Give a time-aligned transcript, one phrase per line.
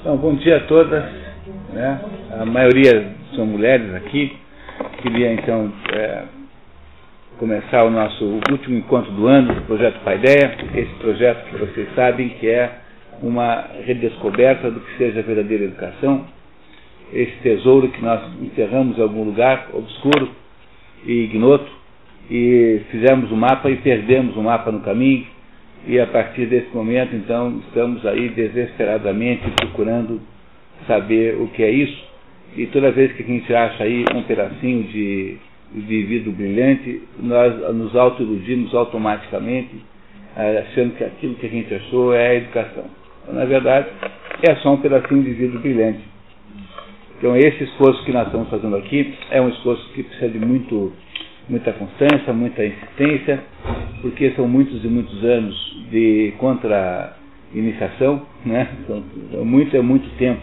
[0.00, 1.02] Então, bom dia a todas.
[1.72, 2.00] Né?
[2.40, 4.36] A maioria são mulheres aqui.
[5.02, 6.22] Queria então é,
[7.36, 10.56] começar o nosso último encontro do ano do Projeto Paideia.
[10.72, 12.70] Esse projeto que vocês sabem que é
[13.20, 16.26] uma redescoberta do que seja a verdadeira educação.
[17.12, 20.30] Esse tesouro que nós enterramos em algum lugar obscuro
[21.04, 21.72] e ignoto
[22.30, 25.26] e fizemos o um mapa e perdemos o um mapa no caminho
[25.86, 30.20] e a partir desse momento, então, estamos aí desesperadamente procurando
[30.86, 32.08] saber o que é isso.
[32.56, 35.36] E toda vez que a gente acha aí um pedacinho de,
[35.72, 39.76] de vidro brilhante, nós nos autoiludimos automaticamente,
[40.36, 42.84] eh, achando que aquilo que a gente achou é a educação.
[43.32, 43.88] Na verdade,
[44.48, 46.00] é só um pedacinho de vidro brilhante.
[47.18, 50.92] Então, esse esforço que nós estamos fazendo aqui é um esforço que precisa de muito
[51.48, 53.40] muita constância, muita insistência,
[54.02, 58.68] porque são muitos e muitos anos de contra-iniciação, né?
[58.86, 59.02] São,
[59.32, 60.40] é muito, é muito tempo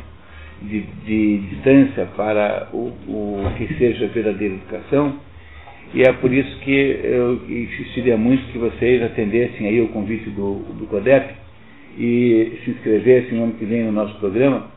[0.62, 5.16] de, de distância para o, o, que seja verdadeira educação,
[5.94, 6.72] e é por isso que
[7.04, 11.34] eu insistiria muito que vocês atendessem aí o convite do, do CODEP
[11.98, 14.75] e se inscrevessem no ano que vem no nosso programa,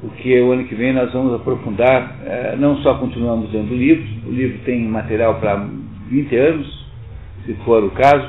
[0.00, 4.06] porque o ano que vem nós vamos aprofundar, é, não só continuamos lendo o livro,
[4.28, 5.66] o livro tem material para
[6.08, 6.86] 20 anos,
[7.44, 8.28] se for o caso,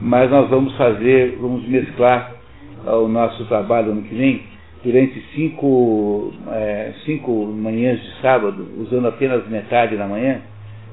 [0.00, 2.34] mas nós vamos fazer, vamos mesclar
[2.86, 4.42] o nosso trabalho ano que vem
[4.84, 10.40] durante cinco, é, cinco manhãs de sábado, usando apenas metade da manhã,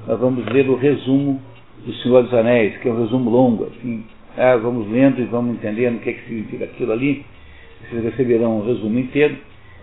[0.06, 1.40] nós vamos ler o resumo
[1.86, 4.04] do Senhor dos Anéis, que é um resumo longo, assim,
[4.36, 7.24] é, vamos lendo e vamos entendendo o que, é que significa aquilo ali,
[7.88, 9.36] vocês receberão o resumo inteiro,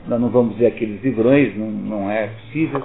[0.08, 2.84] nós não vamos ver aqueles livrões, não, não é possível,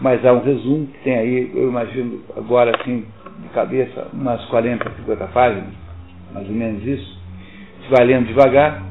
[0.00, 3.04] mas há um resumo que tem aí, eu imagino agora assim,
[3.42, 5.72] de cabeça, umas 40, 50 páginas,
[6.32, 7.18] mais ou menos isso.
[7.78, 8.82] A gente vai lendo devagar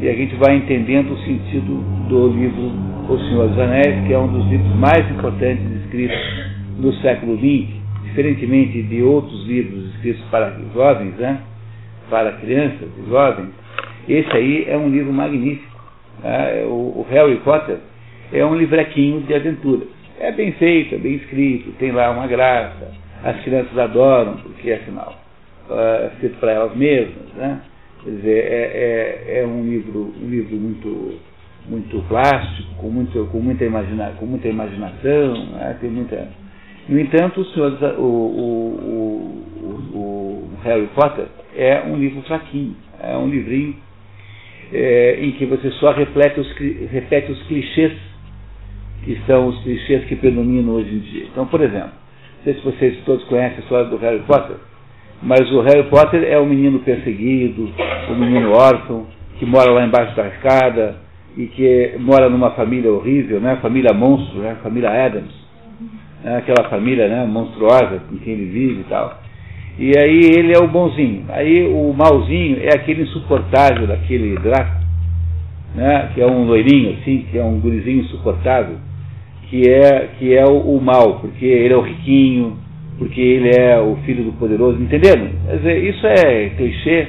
[0.00, 2.72] e a gente vai entendendo o sentido do livro
[3.08, 6.18] O Senhor dos Anéis, que é um dos livros mais importantes escritos
[6.78, 7.68] no século XX,
[8.04, 11.40] diferentemente de outros livros escritos para jovens, né?
[12.08, 13.50] para crianças e jovens.
[14.08, 15.67] Esse aí é um livro magnífico
[16.24, 17.78] é, o, o Harry Potter
[18.32, 19.88] é um livrequinho de aventuras.
[20.20, 22.90] É bem feito, é bem escrito, tem lá uma graça.
[23.22, 25.28] As crianças adoram, porque afinal
[25.70, 27.32] é feito para elas mesmas.
[27.34, 27.60] Né?
[28.02, 31.18] Quer dizer, é, é, é, um livro, um livro muito,
[31.68, 35.76] muito plástico, com, muito, com, muita, imagina, com muita imaginação, né?
[35.80, 36.28] tem muita.
[36.88, 39.44] No entanto, o, senhor, o, o,
[39.94, 43.76] o Harry Potter é um livro fraquinho, é um livrinho
[44.72, 46.52] é, em que você só repete os,
[46.90, 47.92] repete os clichês
[49.04, 51.26] que são os clichês que predominam hoje em dia.
[51.32, 51.90] Então, por exemplo,
[52.38, 54.56] não sei se vocês todos conhecem a história do Harry Potter,
[55.22, 57.72] mas o Harry Potter é o menino perseguido,
[58.08, 59.06] o menino órfão,
[59.38, 60.96] que mora lá embaixo da escada
[61.36, 63.56] e que mora numa família horrível, né?
[63.62, 64.56] família monstro, né?
[64.62, 65.32] família Adams,
[66.22, 66.36] né?
[66.38, 67.24] aquela família né?
[67.24, 69.27] monstruosa com quem ele vive e tal.
[69.78, 71.24] E aí ele é o bonzinho.
[71.28, 74.82] Aí o malzinho é aquele insuportável daquele Draco,
[75.76, 76.10] né?
[76.12, 78.76] que é um loirinho, assim, que é um gurizinho insuportável,
[79.48, 82.56] que é, que é o, o mal, porque ele é o riquinho,
[82.98, 85.30] porque ele é o filho do poderoso, entenderam?
[85.46, 87.06] Quer dizer, isso é clichê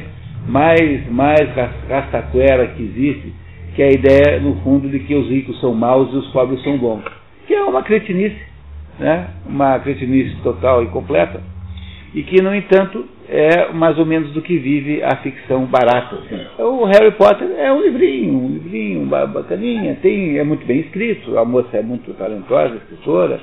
[0.48, 1.50] mais, mais
[1.90, 3.34] rastaquera que existe,
[3.76, 6.62] que é a ideia, no fundo, de que os ricos são maus e os pobres
[6.64, 7.02] são bons.
[7.48, 8.38] Que é uma cretinice,
[9.00, 9.30] né?
[9.48, 11.42] uma cretinice total e completa
[12.14, 16.16] e que, no entanto, é mais ou menos do que vive a ficção barata.
[16.16, 16.64] Assim.
[16.64, 21.46] O Harry Potter é um livrinho, um livrinho bacaninha, tem, é muito bem escrito, a
[21.46, 23.40] moça é muito talentosa, escritora,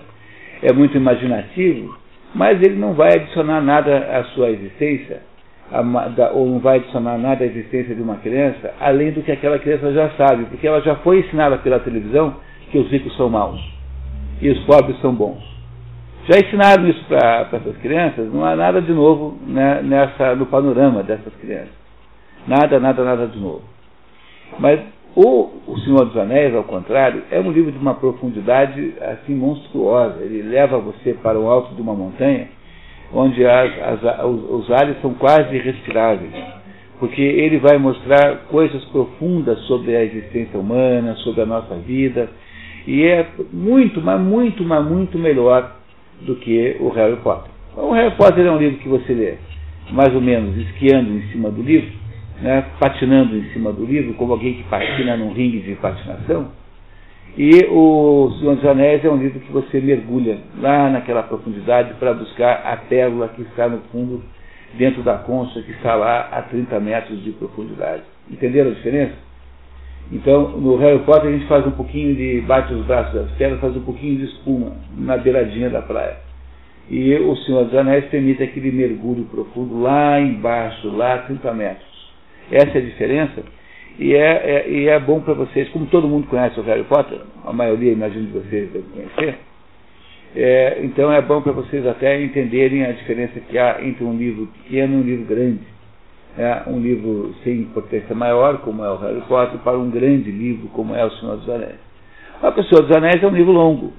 [0.62, 1.96] é muito imaginativo,
[2.34, 5.22] mas ele não vai adicionar nada à sua existência,
[6.34, 9.92] ou não vai adicionar nada à existência de uma criança, além do que aquela criança
[9.92, 12.36] já sabe, porque ela já foi ensinada pela televisão
[12.72, 13.60] que os ricos são maus
[14.40, 15.55] e os pobres são bons.
[16.28, 21.04] Já ensinaram isso para essas crianças, não há nada de novo né, nessa, no panorama
[21.04, 21.74] dessas crianças.
[22.48, 23.62] Nada, nada, nada de novo.
[24.58, 24.80] Mas
[25.14, 30.20] o, o Senhor dos Anéis, ao contrário, é um livro de uma profundidade assim monstruosa.
[30.20, 32.48] Ele leva você para o alto de uma montanha,
[33.14, 36.32] onde as, as, os, os ares são quase irrespiráveis.
[36.98, 42.28] Porque ele vai mostrar coisas profundas sobre a existência humana, sobre a nossa vida.
[42.84, 45.75] E é muito, mas muito, mas muito melhor
[46.22, 47.50] do que o Harry Potter.
[47.72, 49.34] Então, o Harry Potter é um livro que você lê
[49.90, 51.92] mais ou menos esquiando em cima do livro,
[52.40, 56.48] né, patinando em cima do livro, como alguém que patina num ringue de patinação.
[57.36, 62.14] E o Senhor dos Anéis é um livro que você mergulha lá naquela profundidade para
[62.14, 64.22] buscar a pérola que está no fundo,
[64.74, 68.02] dentro da concha que está lá a 30 metros de profundidade.
[68.30, 69.25] Entenderam a diferença?
[70.12, 72.40] Então, no Harry Potter a gente faz um pouquinho de.
[72.42, 76.16] bate os braços das pedras, faz um pouquinho de espuma na beiradinha da praia.
[76.88, 82.12] E o Senhor dos Anéis permite aquele mergulho profundo lá embaixo, lá a 30 metros.
[82.50, 83.42] Essa é a diferença.
[83.98, 87.18] E é, é, e é bom para vocês, como todo mundo conhece o Harry Potter,
[87.44, 89.38] a maioria, imagino, de vocês devem conhecer,
[90.34, 94.46] é, então é bom para vocês até entenderem a diferença que há entre um livro
[94.48, 95.75] pequeno e um livro grande.
[96.38, 100.68] É, um livro sem importância maior, como é o Harry Potter, para um grande livro,
[100.68, 101.78] como é o Senhor dos Anéis.
[102.42, 103.92] O Senhor dos Anéis é um livro longo.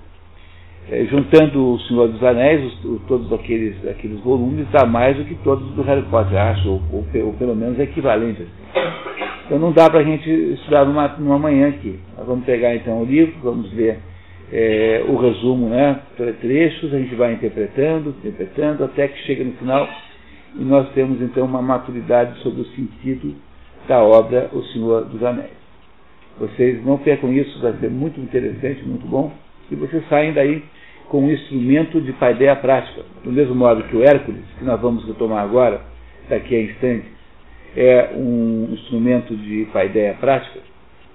[0.90, 5.36] É, juntando o Senhor dos Anéis, os, todos aqueles, aqueles volumes, dá mais do que
[5.44, 8.48] todos do Harry Potter, acho, ou, ou, ou pelo menos é equivalente.
[9.46, 12.00] Então não dá para a gente estudar numa, numa manhã aqui.
[12.18, 13.98] Nós vamos pegar então o livro, vamos ver
[14.52, 16.00] é, o resumo, né,
[16.40, 19.88] trechos, a gente vai interpretando, interpretando, até que chega no final
[20.56, 23.36] e nós temos então uma maturidade sobre o sentido
[23.88, 25.58] da obra O Senhor dos Anéis.
[26.40, 29.32] Vocês não percam isso, vai ser muito interessante, muito bom,
[29.72, 30.64] e vocês saem daí
[31.10, 33.02] com um instrumento de paideia prática.
[33.24, 35.82] Do mesmo modo que o Hércules, que nós vamos retomar agora,
[36.30, 37.18] daqui a instantes,
[37.76, 40.60] é um instrumento de paideia prática,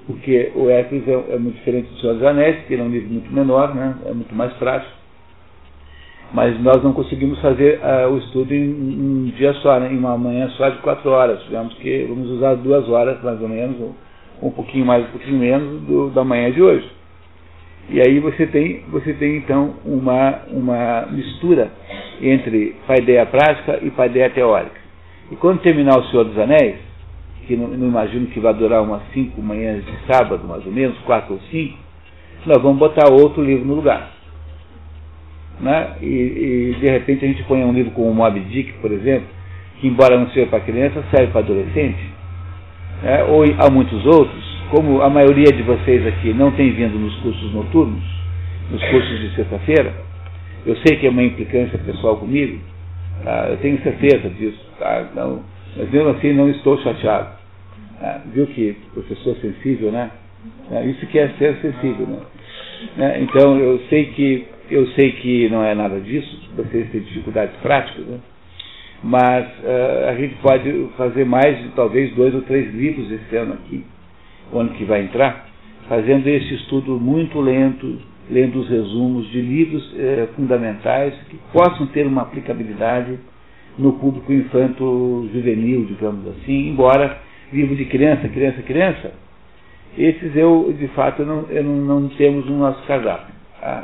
[0.07, 2.91] porque o Hércules é, é, muito diferente do Senhor dos Anéis, que ele é um
[2.91, 5.02] livro muito menor, né, é muito mais prático.
[6.33, 10.17] Mas nós não conseguimos fazer uh, o estudo em um dia só, né, em uma
[10.17, 11.43] manhã só de quatro horas.
[11.43, 13.95] Tivemos que vamos usar duas horas, mais ou menos, ou
[14.43, 16.91] um pouquinho mais, um pouquinho menos do, da manhã de hoje.
[17.91, 21.71] E aí você tem, você tem então uma, uma mistura
[22.21, 24.81] entre paideia prática e paideia teórica.
[25.31, 26.77] E quando terminar o Senhor dos Anéis,
[27.47, 30.97] que não, não, imagino que vai durar umas cinco manhãs de sábado, mais ou menos,
[31.01, 31.77] quatro ou cinco,
[32.47, 34.12] nós vamos botar outro livro no lugar.
[35.63, 35.93] Né?
[36.03, 39.29] E, e, de repente a gente põe um livro como o Moby Dick, por exemplo,
[39.81, 42.03] que embora não seja para criança, serve para adolescente.
[43.01, 43.23] Né?
[43.25, 47.55] Ou há muitos outros, como a maioria de vocês aqui não tem vindo nos cursos
[47.55, 48.03] noturnos,
[48.73, 49.95] nos cursos de sexta-feira,
[50.67, 52.59] eu sei que é uma implicância pessoal comigo,
[53.23, 53.47] tá?
[53.51, 55.11] eu tenho certeza disso, tá?
[55.15, 55.45] não,
[55.77, 57.29] mas mesmo assim não estou chateado.
[58.01, 58.21] Tá?
[58.33, 60.11] Viu que professor sensível, né?
[60.87, 62.19] Isso que é ser sensível, né?
[62.97, 63.21] né?
[63.23, 68.07] Então eu sei que eu sei que não é nada disso, vocês têm dificuldades práticas,
[68.07, 68.19] né?
[69.03, 73.55] mas uh, a gente pode fazer mais de talvez dois ou três livros esse ano
[73.55, 73.85] aqui,
[74.53, 75.49] o ano que vai entrar,
[75.89, 77.99] fazendo esse estudo muito lento,
[78.31, 83.19] lendo os resumos de livros uh, fundamentais que possam ter uma aplicabilidade
[83.79, 87.19] no público infanto-juvenil, digamos assim, embora
[87.53, 89.13] livro de criança, criança, criança,
[89.97, 93.32] esses eu, de fato, não, eu não, não temos no nosso cardápio.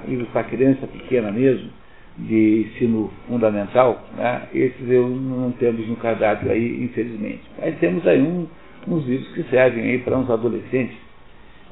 [0.06, 1.70] Livros para criança pequena mesmo,
[2.16, 4.48] de ensino fundamental, né?
[4.52, 7.42] esses eu não temos no cardápio aí, infelizmente.
[7.58, 8.48] Mas temos aí um,
[8.88, 10.96] uns livros que servem aí para uns adolescentes,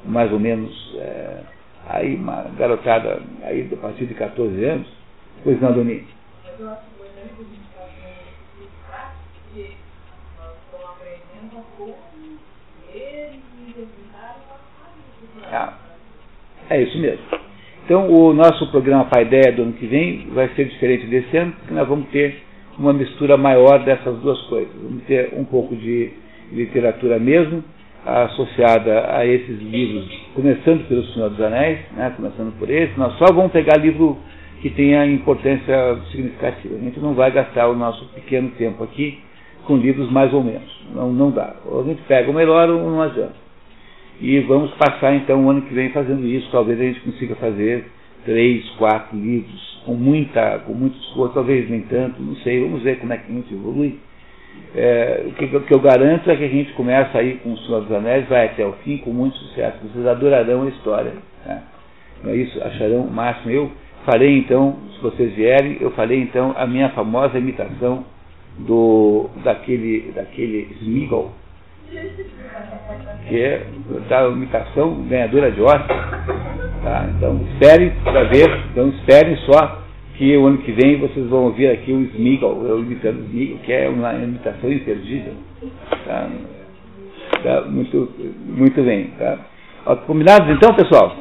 [0.05, 1.41] mais ou menos, é,
[1.89, 4.87] aí uma garotada aí a partir de 14 anos.
[5.43, 6.07] Pois não, Doni?
[15.51, 15.73] Ah,
[16.69, 17.46] é isso mesmo.
[17.87, 21.53] Então, o nosso programa Pai Ideia do ano que vem vai ser diferente desse ano,
[21.53, 22.35] porque nós vamos ter
[22.77, 24.73] uma mistura maior dessas duas coisas.
[24.83, 26.11] Vamos ter um pouco de
[26.51, 27.63] literatura mesmo,
[28.05, 30.05] associada a esses livros,
[30.35, 32.91] começando pelo Senhor dos Anéis, né, começando por esse.
[32.99, 34.17] Nós só vamos pegar livro
[34.61, 36.75] que tenha importância significativa.
[36.75, 39.17] A gente não vai gastar o nosso pequeno tempo aqui
[39.63, 40.69] com livros mais ou menos.
[40.93, 41.55] Não, não dá.
[41.65, 43.46] Ou a gente pega o melhor ou não adianta.
[44.19, 46.49] E vamos passar então o ano que vem fazendo isso.
[46.51, 47.85] Talvez a gente consiga fazer
[48.25, 52.99] três, quatro livros com muita, com muito esforço, talvez nem tanto, não sei, vamos ver
[52.99, 53.97] como é que a gente evolui.
[54.75, 57.57] É, o, que, o, que, eu garanto é que a gente começa aí com o
[57.59, 59.77] Senhor dos Anéis, vai até o fim com muito sucesso.
[59.81, 61.13] Vocês adorarão a história.
[61.45, 61.63] Né?
[62.21, 62.61] Não é isso?
[62.61, 63.49] Acharão o máximo.
[63.49, 63.71] Eu
[64.03, 68.03] farei então, se vocês vierem, eu farei então a minha famosa imitação
[68.59, 71.31] do, daquele, daquele Smeagol
[73.27, 73.65] que é
[74.09, 76.25] da imitação ganhadora de Oscar.
[76.83, 77.09] Tá?
[77.15, 79.81] Então esperem para ver, então esperem só
[80.15, 83.71] que o ano que vem vocês vão ouvir aqui o Smeagol, eu imitando o que
[83.71, 85.33] é uma imitação imperdível.
[86.05, 86.29] Tá?
[87.43, 87.61] Tá?
[87.61, 88.11] Muito,
[88.45, 89.11] muito bem.
[89.17, 89.37] Tá?
[90.07, 91.15] Combinados então, pessoal?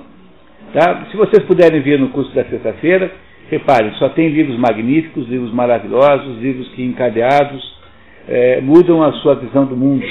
[0.72, 1.06] Tá?
[1.10, 3.10] Se vocês puderem vir no curso da sexta-feira,
[3.50, 7.75] reparem, só tem livros magníficos, livros maravilhosos, livros que encadeados
[8.28, 10.04] é, mudam a sua visão do mundo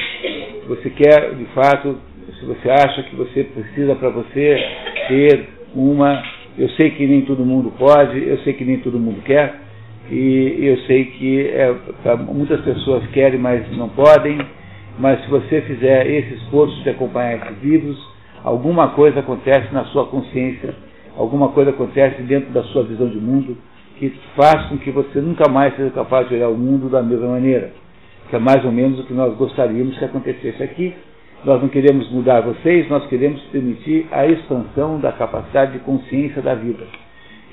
[0.68, 1.96] você quer, de fato,
[2.40, 4.58] se você acha que você precisa para você
[5.08, 6.24] ter uma.
[6.58, 9.54] Eu sei que nem todo mundo pode, eu sei que nem todo mundo quer,
[10.10, 11.76] e eu sei que é,
[12.28, 14.40] muitas pessoas querem, mas não podem.
[14.98, 17.98] Mas se você fizer esse esforço de acompanhar esses livros,
[18.44, 20.74] alguma coisa acontece na sua consciência,
[21.18, 23.58] alguma coisa acontece dentro da sua visão de mundo
[24.00, 27.28] que faz com que você nunca mais seja capaz de olhar o mundo da mesma
[27.28, 27.72] maneira.
[28.30, 30.94] Que é mais ou menos o que nós gostaríamos que acontecesse aqui.
[31.44, 36.56] Nós não queremos mudar vocês, nós queremos permitir a expansão da capacidade de consciência da
[36.56, 36.84] vida,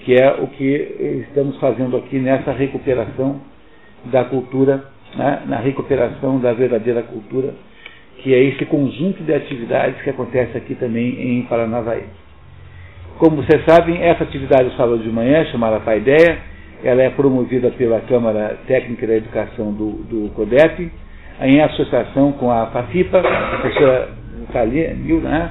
[0.02, 3.38] que é o que estamos fazendo aqui nessa recuperação
[4.07, 4.83] da cultura,
[5.14, 5.43] né?
[5.47, 7.52] na recuperação da verdadeira cultura,
[8.19, 12.05] que é esse conjunto de atividades que acontece aqui também em Paranavaí.
[13.19, 16.38] Como vocês sabem, essa atividade do sábado de manhã, chamada Paideia,
[16.82, 20.90] ela é promovida pela Câmara Técnica da Educação do, do CODEP,
[21.40, 24.08] em associação com a FAFIPA, a professora
[24.52, 25.50] Calil, né?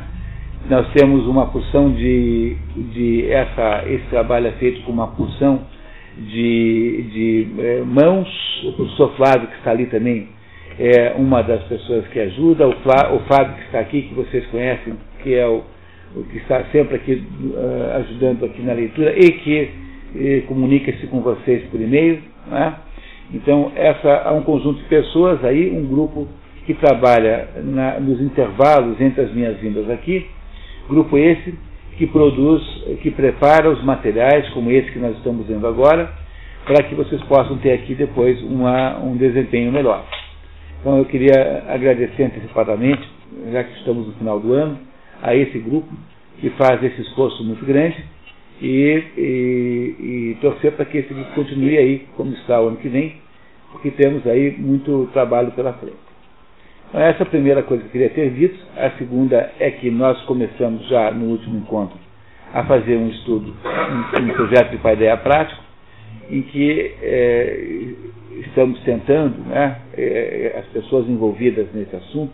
[0.69, 2.55] Nós temos uma porção de,
[2.93, 5.61] de essa, esse trabalho é feito com uma porção
[6.17, 8.27] de, de é, mãos,
[8.65, 10.27] o professor Flávio, que está ali também,
[10.79, 14.45] é uma das pessoas que ajuda, o Flávio, o Flávio que está aqui, que vocês
[14.47, 15.63] conhecem, que é o,
[16.15, 19.69] o que está sempre aqui uh, ajudando aqui na leitura e que
[20.47, 22.21] comunica-se com vocês por e-mail.
[22.47, 22.75] Né?
[23.33, 26.27] Então, essa, há um conjunto de pessoas aí, um grupo
[26.65, 30.27] que trabalha na, nos intervalos entre as minhas vindas aqui,
[30.87, 31.53] grupo esse
[31.97, 32.61] que produz,
[33.01, 36.11] que prepara os materiais, como esse que nós estamos vendo agora,
[36.65, 40.05] para que vocês possam ter aqui depois uma, um desempenho melhor.
[40.79, 43.07] Então eu queria agradecer antecipadamente,
[43.51, 44.77] já que estamos no final do ano,
[45.21, 45.87] a esse grupo
[46.39, 48.03] que faz esse esforço muito grande
[48.61, 53.15] e, e, e torcer para que esse continue aí como está o ano que vem,
[53.71, 55.97] porque temos aí muito trabalho pela frente.
[56.89, 58.59] Então, essa é a primeira coisa que eu queria ter dito.
[58.77, 61.97] A segunda é que nós começamos já no último encontro
[62.53, 65.63] a fazer um estudo, um, um projeto de paideia prático,
[66.29, 67.93] em que é,
[68.47, 72.33] estamos tentando, né, é, as pessoas envolvidas nesse assunto,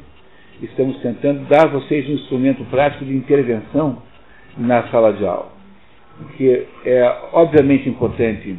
[0.61, 4.01] estamos tentando dar a vocês um instrumento prático de intervenção
[4.57, 5.56] na sala de aula.
[6.17, 8.57] Porque é obviamente importante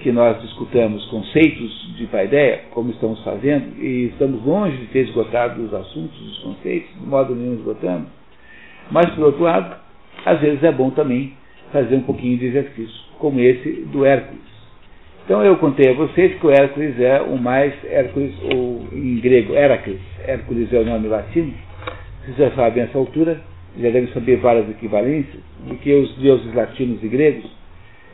[0.00, 5.62] que nós discutamos conceitos de paideia, como estamos fazendo, e estamos longe de ter esgotado
[5.62, 8.08] os assuntos, os conceitos, de modo nenhum esgotamos.
[8.90, 9.76] Mas, por outro lado,
[10.24, 11.32] às vezes é bom também
[11.72, 14.46] fazer um pouquinho de exercício, como esse do Hércules.
[15.24, 19.54] Então eu contei a vocês que o Hércules é o mais, Hércules, ou em grego,
[19.54, 21.52] Heracles, Hércules é o nome latino,
[22.20, 23.40] vocês já sabem essa altura,
[23.78, 27.44] já devem saber várias equivalências, de que os deuses latinos e gregos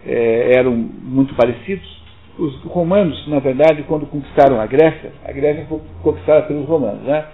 [0.06, 2.02] é, eram muito parecidos.
[2.38, 7.24] Os romanos, na verdade, quando conquistaram a Grécia, a Grécia foi conquistada pelos romanos, né?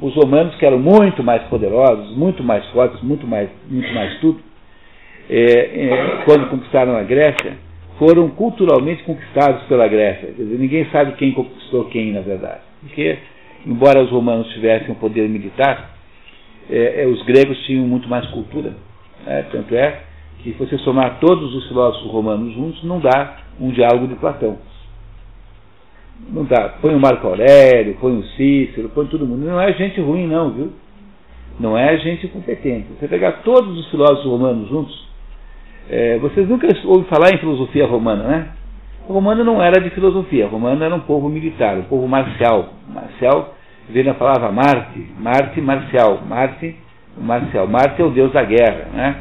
[0.00, 4.40] Os romanos, que eram muito mais poderosos, muito mais fortes, muito mais, muito mais tudo,
[5.30, 7.56] é, é, quando conquistaram a Grécia,
[7.98, 10.32] foram culturalmente conquistados pela Grécia.
[10.36, 12.60] Quer dizer, ninguém sabe quem conquistou quem, na verdade.
[12.80, 13.16] Porque,
[13.64, 15.91] embora os romanos tivessem um poder militar,
[16.70, 18.74] é, é, os gregos tinham muito mais cultura.
[19.24, 19.46] Né?
[19.50, 20.00] Tanto é
[20.38, 24.58] que, se você somar todos os filósofos romanos juntos, não dá um diálogo de Platão.
[26.28, 26.68] Não dá.
[26.80, 29.44] Põe o Marco Aurélio, põe o Cícero, põe todo mundo.
[29.44, 30.72] Não é gente ruim, não, viu?
[31.58, 32.88] Não é gente competente.
[32.98, 35.08] Você pegar todos os filósofos romanos juntos,
[35.90, 38.48] é, vocês nunca ouviram falar em filosofia romana, né?
[39.08, 42.72] O romano não era de filosofia, o romano era um povo militar, um povo marcial.
[42.88, 43.54] Marcial
[43.88, 46.76] vem da palavra Marte, Marte marcial, Marte
[47.16, 47.66] marcial.
[47.66, 49.16] Marte é o deus da guerra, né?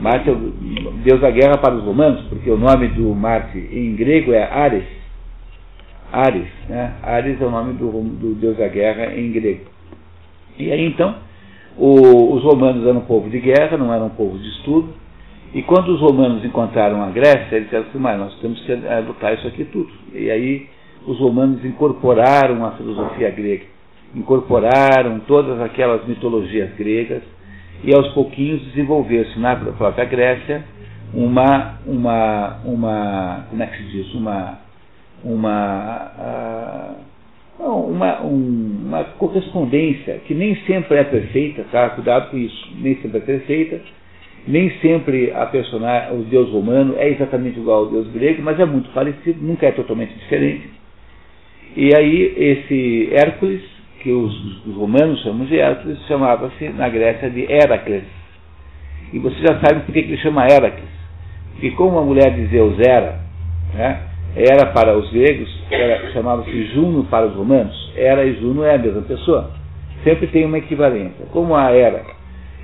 [0.00, 3.94] Marte é o deus da guerra para os romanos, porque o nome do Marte em
[3.94, 4.84] grego é Ares.
[6.12, 6.94] Ares, né?
[7.02, 9.64] Ares é o nome do, do deus da guerra em grego.
[10.58, 11.16] E aí então,
[11.76, 14.94] o, os romanos eram um povo de guerra, não eram um povo de estudo,
[15.52, 19.34] e quando os romanos encontraram a Grécia, eles disseram assim, mas nós temos que adotar
[19.34, 19.90] isso aqui tudo.
[20.12, 20.68] E aí
[21.06, 23.64] os romanos incorporaram a filosofia grega,
[24.14, 27.22] incorporaram todas aquelas mitologias gregas
[27.82, 30.64] e aos pouquinhos desenvolveu-se na própria Grécia
[31.12, 34.58] uma, uma, uma, como é que se diz, uma,
[35.22, 36.96] uma,
[37.60, 41.90] uh, uma, um, uma correspondência que nem sempre é perfeita, tá?
[41.90, 43.80] Cuidado com isso, nem sempre é perfeita,
[44.46, 48.64] nem sempre a personagem, o deus romano é exatamente igual ao deus grego, mas é
[48.64, 50.68] muito parecido, nunca é totalmente diferente.
[51.76, 53.62] E aí esse Hércules,
[54.04, 58.04] que os, os romanos chamam de Hércules, chamava-se na Grécia de Heracles.
[59.14, 60.90] E você já sabe por que ele chama Heracles.
[61.52, 63.20] Porque como a mulher de Zeus era,
[63.72, 64.02] né,
[64.36, 65.48] era para os gregos,
[66.12, 69.50] chamava-se Juno para os romanos, Era e Juno é a mesma pessoa.
[70.02, 71.24] Sempre tem uma equivalência.
[71.32, 72.04] Como a Hera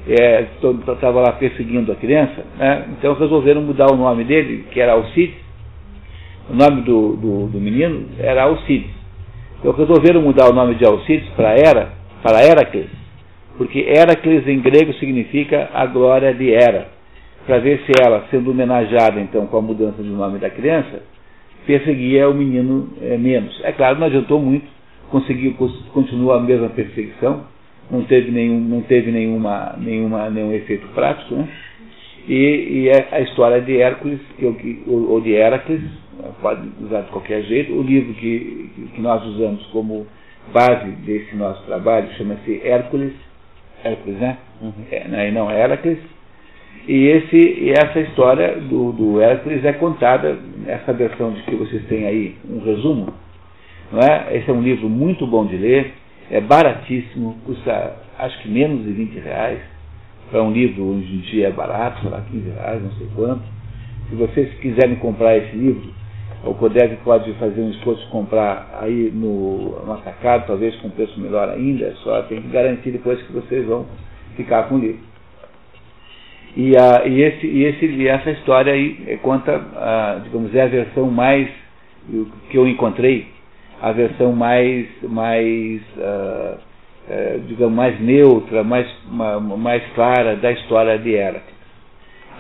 [0.07, 2.87] estava é, lá perseguindo a criança, né?
[2.99, 5.41] então resolveram mudar o nome dele, que era Alcides.
[6.51, 9.00] O nome do, do, do menino era Alcides.
[9.61, 12.89] Então resolveram mudar o nome de Alcides para Era, para Heracles,
[13.59, 16.89] porque Heracles em grego significa a glória de Hera,
[17.47, 21.03] para ver se ela, sendo homenageada então com a mudança de nome da criança,
[21.67, 23.61] perseguia o menino é, menos.
[23.63, 24.67] É claro, não adiantou muito,
[25.11, 25.55] conseguiu,
[25.93, 27.45] continuou a mesma perseguição,
[27.91, 31.47] não teve nenhum, não teve nenhuma, nenhuma, nenhum efeito prático, né?
[32.27, 34.21] E, e a história de Hércules,
[34.87, 35.83] ou de Heracles,
[36.41, 40.07] pode usar de qualquer jeito, o livro que, que nós usamos como
[40.53, 43.13] base desse nosso trabalho chama-se Hércules,
[43.85, 44.39] Hércules, né?
[44.61, 44.73] Uhum.
[44.91, 45.31] É, né?
[45.31, 45.99] não Héracles,
[46.89, 52.07] e, esse, essa história do, do Hércules é contada, essa versão de que vocês têm
[52.07, 53.13] aí, um resumo,
[53.93, 54.37] não é?
[54.37, 55.93] Esse é um livro muito bom de ler,
[56.31, 59.61] é baratíssimo, custa acho que menos de 20 reais.
[60.31, 63.43] Para um livro hoje em dia é barato, sei lá, 15 reais, não sei quanto.
[64.09, 65.93] Se vocês quiserem comprar esse livro,
[66.45, 71.19] o Codeve pode fazer um esforço de comprar aí no, no atacado, talvez com preço
[71.21, 73.87] melhor ainda, só tem que garantir depois que vocês vão
[74.37, 75.11] ficar com o livro.
[76.57, 80.63] E, a, e, esse, e, esse, e essa história aí é, conta, a, digamos, é
[80.63, 81.49] a versão mais
[82.49, 83.29] que eu encontrei
[83.81, 86.59] a versão mais, mais uh,
[87.09, 91.60] uh, digamos, mais neutra, mais, mais clara da história de Heracles.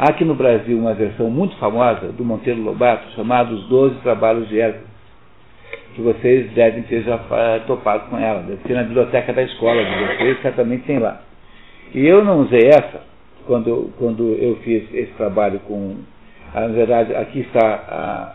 [0.02, 4.49] Há aqui no Brasil uma versão muito famosa do Monteiro Lobato, chamada Os Doze Trabalhos
[4.49, 4.87] de Heracles,
[5.95, 7.19] que vocês devem ter já
[7.66, 11.21] topado com ela, deve ser na biblioteca da escola de vocês, certamente tem lá.
[11.92, 13.02] E eu não usei essa
[13.47, 15.97] quando, quando eu fiz esse trabalho com.
[16.54, 18.35] Na verdade, aqui está a,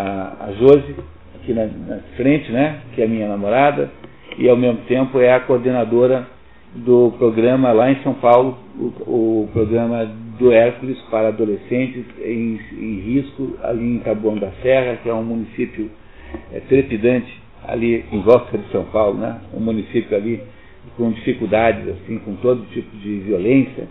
[0.00, 0.94] a, a Josi,
[1.34, 3.90] aqui na, na, frente, né, que é minha namorada,
[4.38, 6.24] e ao mesmo tempo é a coordenadora
[6.72, 10.08] do programa lá em São Paulo, o, o programa
[10.40, 15.22] do Hércules para adolescentes em, em, risco, ali em Taboão da Serra, que é um
[15.22, 15.90] município
[16.52, 17.30] é, trepidante,
[17.68, 20.40] ali em volta de São Paulo, né, um município ali
[20.96, 23.86] com dificuldades, assim, com todo tipo de violência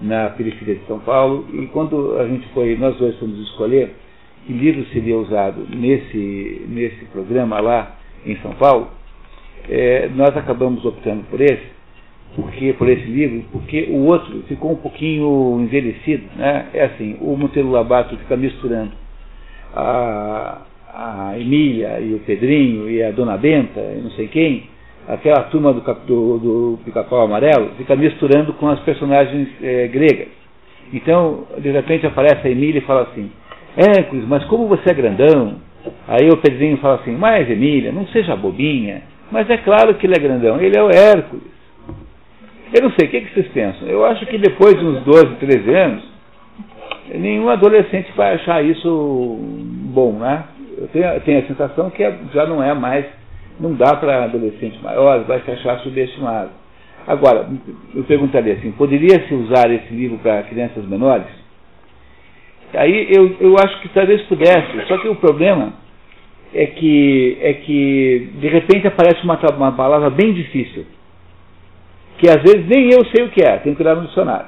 [0.00, 1.46] na periferia de São Paulo.
[1.52, 3.94] E quando a gente foi, nós dois fomos escolher
[4.44, 8.88] que livro seria usado nesse, nesse programa lá em São Paulo,
[9.68, 11.73] é, nós acabamos optando por esse,
[12.34, 16.66] porque por esse livro, porque o outro ficou um pouquinho envelhecido, né?
[16.74, 18.92] É assim, o Monteiro Labato fica misturando
[19.74, 20.62] a,
[20.94, 24.64] a Emília e o Pedrinho e a Dona Benta e não sei quem,
[25.08, 30.28] aquela turma do, do, do Pica-Pau Amarelo, fica misturando com as personagens é, gregas.
[30.92, 33.30] Então, de repente aparece a Emília e fala assim,
[33.76, 35.56] Hércules, mas como você é grandão?
[36.08, 39.02] Aí o Pedrinho fala assim, mas Emília, não seja bobinha.
[39.30, 41.53] Mas é claro que ele é grandão, ele é o Hércules.
[42.74, 43.86] Eu não sei, o que, que vocês pensam?
[43.86, 46.02] Eu acho que depois de uns 12, 13 anos,
[47.14, 49.38] nenhum adolescente vai achar isso
[49.94, 50.42] bom, né?
[50.76, 53.06] Eu tenho, tenho a sensação que é, já não é mais,
[53.60, 56.50] não dá para adolescente maior, vai se achar subestimado.
[57.06, 57.48] Agora,
[57.94, 61.28] eu perguntaria assim, poderia-se usar esse livro para crianças menores?
[62.72, 65.74] Aí eu, eu acho que talvez pudesse, só que o problema
[66.52, 70.84] é que, é que de repente aparece uma, uma palavra bem difícil,
[72.18, 74.46] que às vezes nem eu sei o que é, tenho que olhar no dicionário.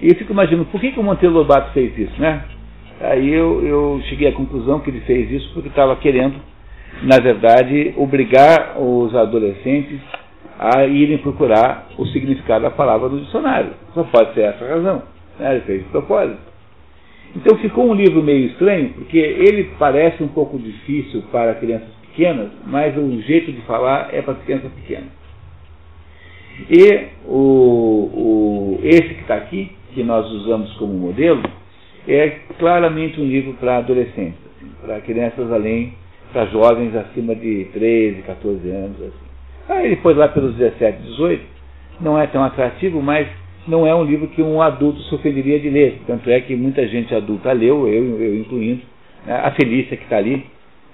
[0.00, 2.44] E eu fico imaginando, por que, que o Monteiro Lobato fez isso, né?
[3.00, 6.36] Aí eu, eu cheguei à conclusão que ele fez isso porque estava querendo,
[7.02, 10.00] na verdade, obrigar os adolescentes
[10.58, 13.70] a irem procurar o significado da palavra no dicionário.
[13.94, 15.02] Só pode ser essa a razão.
[15.38, 15.52] Né?
[15.52, 16.48] Ele fez de propósito.
[17.36, 22.48] Então ficou um livro meio estranho, porque ele parece um pouco difícil para crianças pequenas,
[22.66, 25.17] mas o jeito de falar é para crianças pequenas.
[26.70, 31.42] E o, o, esse que está aqui, que nós usamos como modelo,
[32.06, 35.94] é claramente um livro para adolescentes, assim, para crianças além,
[36.32, 38.96] para jovens acima de 13, 14 anos.
[39.00, 39.28] Assim.
[39.68, 41.42] Aí depois lá pelos 17, 18,
[42.00, 43.28] não é tão atrativo, mas
[43.66, 46.00] não é um livro que um adulto se ofenderia de ler.
[46.06, 48.82] Tanto é que muita gente adulta leu, eu, eu incluindo.
[49.26, 49.34] Né?
[49.34, 50.46] A Felícia que está ali,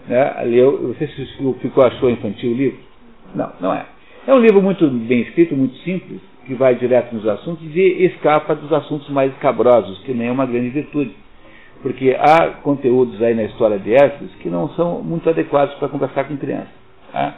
[0.08, 0.42] né?
[0.44, 0.94] leu.
[0.94, 1.06] Você
[1.60, 2.78] ficou achou infantil o livro?
[3.34, 3.86] Não, não é.
[4.26, 8.54] É um livro muito bem escrito, muito simples, que vai direto nos assuntos e escapa
[8.54, 11.14] dos assuntos mais escabrosos, que nem é uma grande virtude.
[11.82, 16.24] Porque há conteúdos aí na história de Hércules que não são muito adequados para conversar
[16.24, 16.70] com criança.
[17.12, 17.34] Tá?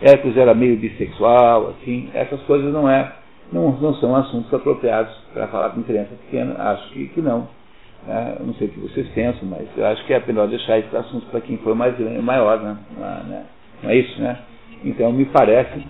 [0.00, 3.12] Hércules era meio bissexual, assim, essas coisas não é
[3.52, 6.54] não, não são assuntos apropriados para falar com criança pequena.
[6.56, 7.48] Acho que, que não.
[8.06, 8.36] Né?
[8.40, 11.28] não sei o que vocês pensam, mas eu acho que é melhor deixar esses assuntos
[11.30, 12.76] para quem for mais maior, né?
[12.96, 13.44] É, né?
[13.82, 14.38] não é isso, né?
[14.84, 15.82] Então me parece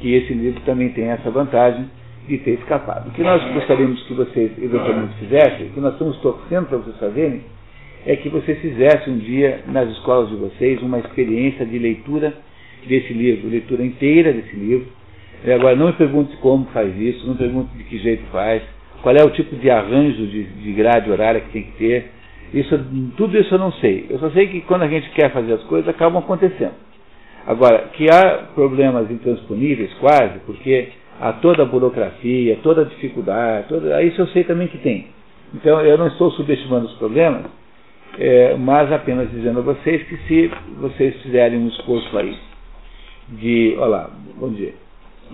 [0.00, 1.86] que esse livro também tem essa vantagem
[2.28, 3.08] de ter escapado.
[3.08, 6.96] O que nós gostaríamos que vocês eventualmente fizessem, o que nós estamos torcendo para vocês
[6.98, 7.42] fazerem,
[8.06, 12.32] é que vocês fizessem um dia nas escolas de vocês uma experiência de leitura
[12.86, 14.86] desse livro, leitura inteira desse livro,
[15.44, 18.62] E agora, não me pergunte como faz isso, não me pergunte de que jeito faz,
[19.02, 22.10] qual é o tipo de arranjo de, de grade horária que tem que ter.
[22.54, 22.78] Isso,
[23.16, 24.06] tudo isso eu não sei.
[24.08, 26.74] Eu só sei que quando a gente quer fazer as coisas, acabam acontecendo.
[27.46, 34.02] Agora, que há problemas intransponíveis, quase, porque há toda a burocracia, toda a dificuldade, toda,
[34.02, 35.06] isso eu sei também que tem.
[35.54, 37.44] Então, eu não estou subestimando os problemas,
[38.18, 42.36] é, mas apenas dizendo a vocês que se vocês fizerem um esforço aí
[43.28, 43.76] de.
[43.78, 44.74] Olá, bom dia.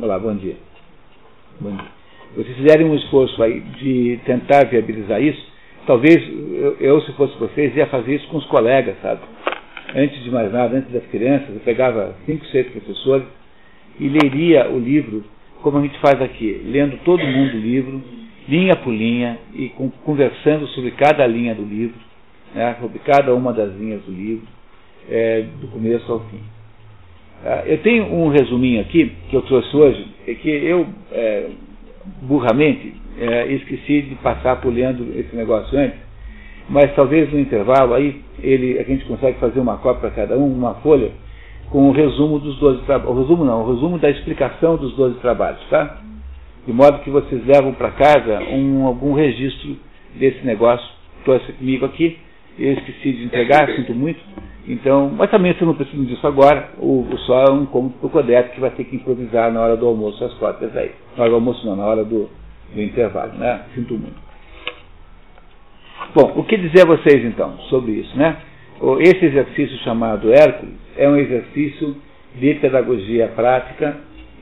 [0.01, 0.57] Olá, bom dia.
[1.61, 1.99] Bom dia.
[2.37, 5.44] Vocês fizerem um esforço aí de tentar viabilizar isso,
[5.87, 9.21] talvez eu, eu, se fosse vocês, ia fazer isso com os colegas, sabe?
[9.94, 13.27] Antes de mais nada, antes das crianças, eu pegava cinco, seis professores
[13.98, 15.24] e leria o livro
[15.62, 18.03] como a gente faz aqui, lendo todo mundo o livro,
[18.48, 21.96] linha por linha, e com, conversando sobre cada linha do livro,
[22.55, 24.46] né, sobre cada uma das linhas do livro,
[25.11, 26.40] é, do começo ao fim.
[27.44, 31.48] Ah, eu tenho um resuminho aqui que eu trouxe hoje, é que eu, é,
[32.22, 35.98] burramente, é, esqueci de passar por lendo esse negócio antes,
[36.69, 40.53] mas talvez no intervalo aí ele, a gente consegue fazer uma cópia para cada um,
[40.53, 41.11] uma folha,
[41.71, 43.17] com o resumo dos 12 trabalhos.
[43.17, 45.99] O resumo não, o resumo da explicação dos 12 trabalhos, tá?
[46.67, 49.77] De modo que vocês levam para casa um, algum registro
[50.15, 50.87] desse negócio.
[51.25, 52.19] Trouxe comigo aqui,
[52.59, 54.21] eu esqueci de entregar, sinto muito.
[54.67, 58.07] Então, mas também você não precisa disso agora, o, o só é um cômodo para
[58.07, 60.91] o Codete que vai ter que improvisar na hora do almoço as cópias aí.
[61.17, 62.29] Na hora do almoço não, na hora do,
[62.75, 63.63] do intervalo, né?
[63.75, 64.28] Sinto muito.
[66.15, 68.37] Bom, o que dizer a vocês então sobre isso, né?
[69.01, 71.97] Esse exercício chamado Hércules é um exercício
[72.37, 73.97] de pedagogia prática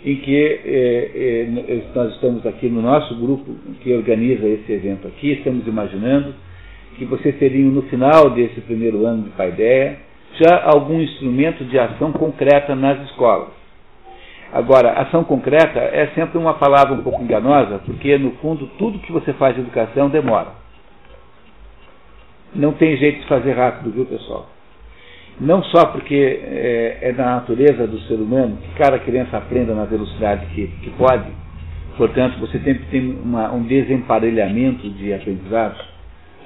[0.05, 5.33] em que eh, eh, nós estamos aqui no nosso grupo que organiza esse evento aqui,
[5.33, 6.35] estamos imaginando
[6.97, 9.97] que vocês teriam no final desse primeiro ano de Paideia
[10.39, 13.49] já algum instrumento de ação concreta nas escolas.
[14.53, 19.11] Agora, ação concreta é sempre uma palavra um pouco enganosa, porque no fundo tudo que
[19.13, 20.66] você faz de educação demora.
[22.57, 24.49] Não tem jeito de fazer rápido, viu pessoal?
[25.39, 29.85] Não só porque é, é da natureza do ser humano que cada criança aprenda na
[29.85, 31.27] velocidade que, que pode,
[31.99, 35.79] portanto você sempre tem uma, um desemparelhamento de aprendizados,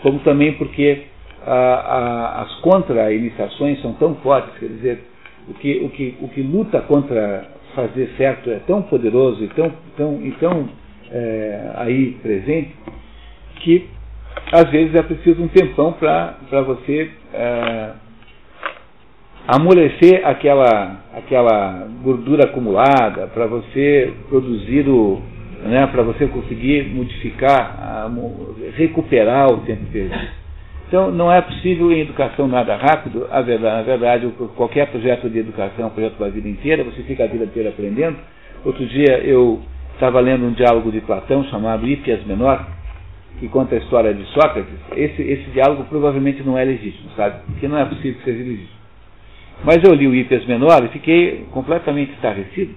[0.02, 1.02] como também porque
[1.46, 5.04] a, a, as contra-iniciações são tão fortes, quer dizer,
[5.48, 7.44] o que, o, que, o que luta contra
[7.76, 10.68] fazer certo é tão poderoso e tão, tão, e tão
[11.12, 12.74] é, aí presente
[13.60, 13.88] que
[14.52, 17.90] às vezes é preciso um tempão para você é,
[19.46, 25.20] amolecer aquela, aquela gordura acumulada, para você produzir o.
[25.62, 28.10] Né, para você conseguir modificar,
[28.78, 30.40] recuperar o tempo perdido.
[30.88, 33.28] Então, não é possível em educação nada rápido.
[33.30, 37.26] A verdade, na verdade, qualquer projeto de educação, projeto da vida inteira, você fica a
[37.26, 38.16] vida inteira aprendendo.
[38.64, 39.60] Outro dia eu
[39.92, 42.66] estava lendo um diálogo de Platão chamado Hípias Menor,
[43.38, 44.74] que conta a história de Sócrates.
[44.96, 47.42] Esse, esse diálogo provavelmente não é legítimo, sabe?
[47.46, 48.80] Porque não é possível que seja legítimo.
[49.64, 52.74] Mas eu li o Hípias Menor e fiquei completamente estarrecido,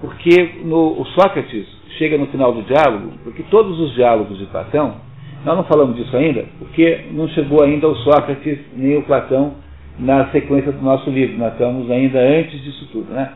[0.00, 1.66] porque no, o Sócrates
[1.98, 4.96] chega no final do diálogo, porque todos os diálogos de Platão
[5.44, 9.54] nós não falamos disso ainda, porque não chegou ainda o Sócrates nem o Platão
[9.98, 11.36] na sequência do nosso livro.
[11.36, 13.32] Nós estamos ainda antes disso tudo, né?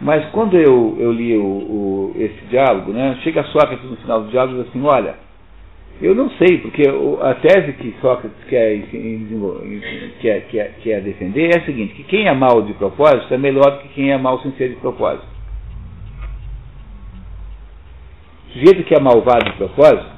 [0.00, 4.30] Mas quando eu, eu li o, o, esse diálogo, né, chega Sócrates no final do
[4.30, 5.14] diálogo e diz assim, olha,
[6.02, 6.82] eu não sei, porque
[7.22, 8.78] a tese que Sócrates quer,
[10.20, 13.70] quer, quer, quer defender é a seguinte, que quem é mal de propósito é melhor
[13.70, 15.26] do que quem é mal sem ser de propósito.
[18.48, 20.16] O sujeito que é malvado de propósito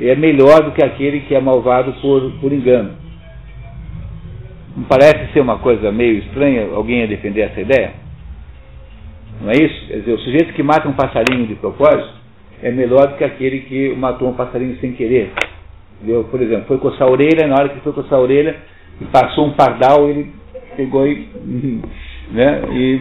[0.00, 2.96] é melhor do que aquele que é malvado por, por engano.
[4.76, 8.05] Não parece ser uma coisa meio estranha alguém a defender essa ideia?
[9.40, 9.86] Não é isso?
[9.86, 12.14] Quer dizer, o sujeito que mata um passarinho de propósito
[12.62, 15.32] é melhor do que aquele que matou um passarinho sem querer.
[15.96, 16.24] Entendeu?
[16.24, 18.56] Por exemplo, foi coçar a orelha, na hora que foi coçar a orelha
[19.00, 20.32] e passou um pardal, ele
[20.76, 21.28] pegou e,
[22.32, 23.00] né, e,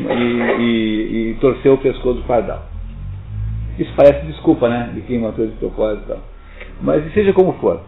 [0.60, 2.66] e, e, torceu o pescoço do pardal.
[3.78, 4.92] Isso parece desculpa, né?
[4.94, 6.18] De quem matou de propósito.
[6.82, 7.82] Mas seja como for.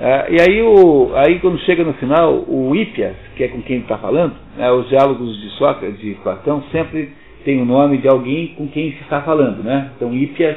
[0.00, 3.78] É, e aí, o, aí, quando chega no final, o Hípias, que é com quem
[3.80, 7.12] está falando, né, os diálogos de Sócrates, de Platão, sempre
[7.44, 9.62] tem o nome de alguém com quem se está falando.
[9.62, 9.90] Né?
[9.96, 10.56] Então, Hípias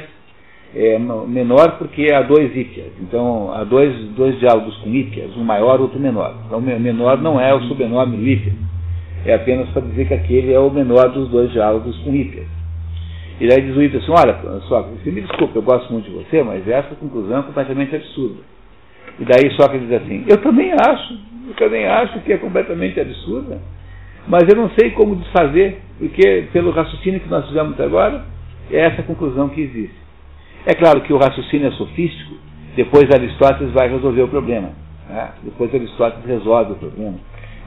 [0.74, 2.92] é menor porque há dois Hípias.
[3.00, 6.34] Então, há dois, dois diálogos com Hípias, um maior outro menor.
[6.46, 8.54] Então, o menor não é o sobrenome do Hípias.
[9.24, 12.46] É apenas para dizer que aquele é o menor dos dois diálogos com Hípias.
[13.40, 16.42] E daí diz o Ito assim, olha, Sócrates, me desculpe, eu gosto muito de você,
[16.42, 18.40] mas essa conclusão é completamente absurda.
[19.18, 21.18] E daí Sócrates diz assim, eu também acho,
[21.48, 23.60] eu também acho que é completamente absurda.
[24.26, 28.24] Mas eu não sei como desfazer, porque pelo raciocínio que nós fizemos agora,
[28.70, 29.96] é essa conclusão que existe.
[30.66, 32.34] É claro que o raciocínio é sofístico,
[32.74, 34.70] depois Aristóteles vai resolver o problema.
[35.08, 35.30] Né?
[35.44, 37.14] Depois Aristóteles resolve o problema.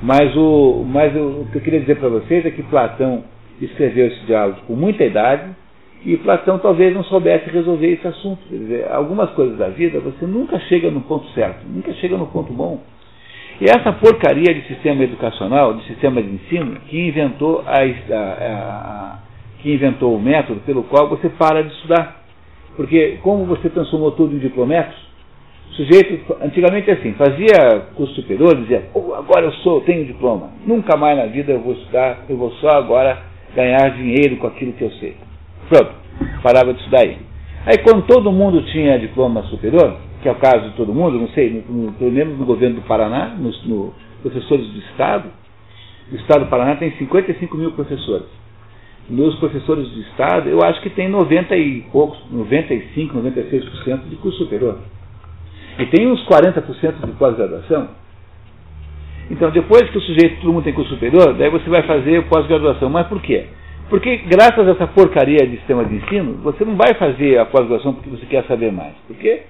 [0.02, 3.24] Mas, o, mas o, o que eu queria dizer para vocês é que Platão
[3.62, 5.50] escreveu esse diálogo com muita idade,
[6.06, 8.39] e Platão talvez não soubesse resolver esse assunto.
[8.50, 12.28] Quer dizer, algumas coisas da vida você nunca chega no ponto certo, nunca chega no
[12.28, 12.82] ponto bom.
[13.62, 19.19] E essa porcaria de sistema educacional, de sistema de ensino, que inventou, a, a, a,
[19.62, 22.24] que inventou o método pelo qual você para de estudar.
[22.78, 24.95] Porque como você transformou tudo em diplometos,
[25.72, 30.95] o sujeito, antigamente assim, fazia curso superior, dizia, oh, agora eu sou, tenho diploma, nunca
[30.95, 33.22] mais na vida eu vou estudar, eu vou só agora
[33.54, 35.17] ganhar dinheiro com aquilo que eu sei.
[35.67, 35.93] Pronto,
[36.41, 37.17] parava de estudar aí.
[37.65, 41.29] Aí quando todo mundo tinha diploma superior, que é o caso de todo mundo, não
[41.29, 45.29] sei, no, pelo menos no governo do Paraná, nos no professores do Estado,
[46.12, 48.27] o Estado do Paraná tem 55 mil professores.
[49.10, 54.38] Nos professores do Estado, eu acho que tem 90 e poucos, 95, 96% de curso
[54.39, 54.77] superior.
[55.79, 57.89] E tem uns 40% de pós-graduação.
[59.32, 62.89] Então, depois que o sujeito, todo mundo tem curso superior, daí você vai fazer pós-graduação.
[62.89, 63.45] Mas por quê?
[63.89, 67.93] Porque graças a essa porcaria de sistema de ensino, você não vai fazer a pós-graduação
[67.93, 68.93] porque você quer saber mais.
[69.08, 69.41] Porque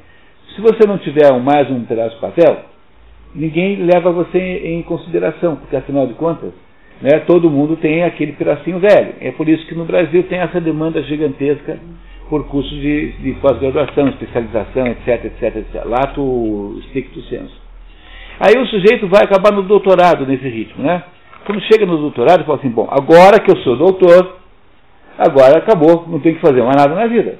[0.55, 2.65] se você não tiver mais um pedaço de papel,
[3.35, 6.51] ninguém leva você em consideração, porque afinal de contas,
[7.01, 9.13] né, todo mundo tem aquele pedacinho velho.
[9.21, 11.79] É por isso que no Brasil tem essa demanda gigantesca
[12.29, 15.85] por cursos de, de pós-graduação, especialização, etc, etc, etc.
[15.85, 17.69] Lato stricto senso.
[18.39, 21.03] Aí o sujeito vai acabar no doutorado nesse ritmo, né?
[21.45, 24.37] Quando chega no doutorado, fala assim: bom, agora que eu sou doutor,
[25.17, 27.37] agora acabou, não tem que fazer mais nada na vida.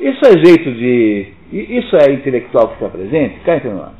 [0.00, 1.28] Isso é jeito de.
[1.52, 3.40] Isso é intelectual que está presente?
[3.40, 3.92] Cá entre nós.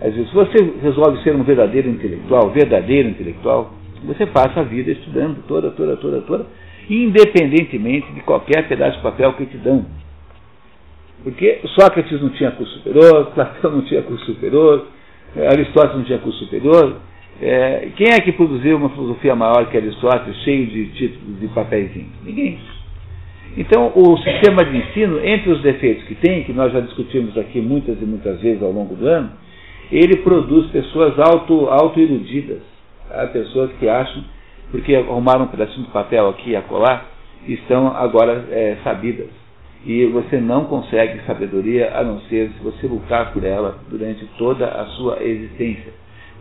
[0.00, 3.72] Às vezes, se você resolve ser um verdadeiro intelectual, verdadeiro intelectual,
[4.04, 6.46] você passa a vida estudando toda, toda, toda, toda,
[6.88, 9.84] independentemente de qualquer pedaço de papel que te dão.
[11.22, 14.86] Porque Sócrates não tinha curso superior, Platão não tinha curso superior,
[15.34, 16.96] Aristóteles não tinha curso superior,
[17.40, 21.90] é, quem é que produziu uma filosofia maior que Aristóteles, cheio de títulos e papéis?
[22.24, 22.58] Ninguém.
[23.56, 27.58] Então, o sistema de ensino, entre os defeitos que tem, que nós já discutimos aqui
[27.60, 29.30] muitas e muitas vezes ao longo do ano,
[29.90, 32.60] ele produz pessoas auto-iludidas,
[33.10, 34.22] auto pessoas que acham,
[34.70, 37.06] porque arrumaram um pedacinho de papel aqui e acolá,
[37.48, 39.28] estão agora é, sabidas.
[39.86, 44.66] E você não consegue sabedoria a não ser se você lutar por ela durante toda
[44.66, 45.92] a sua existência.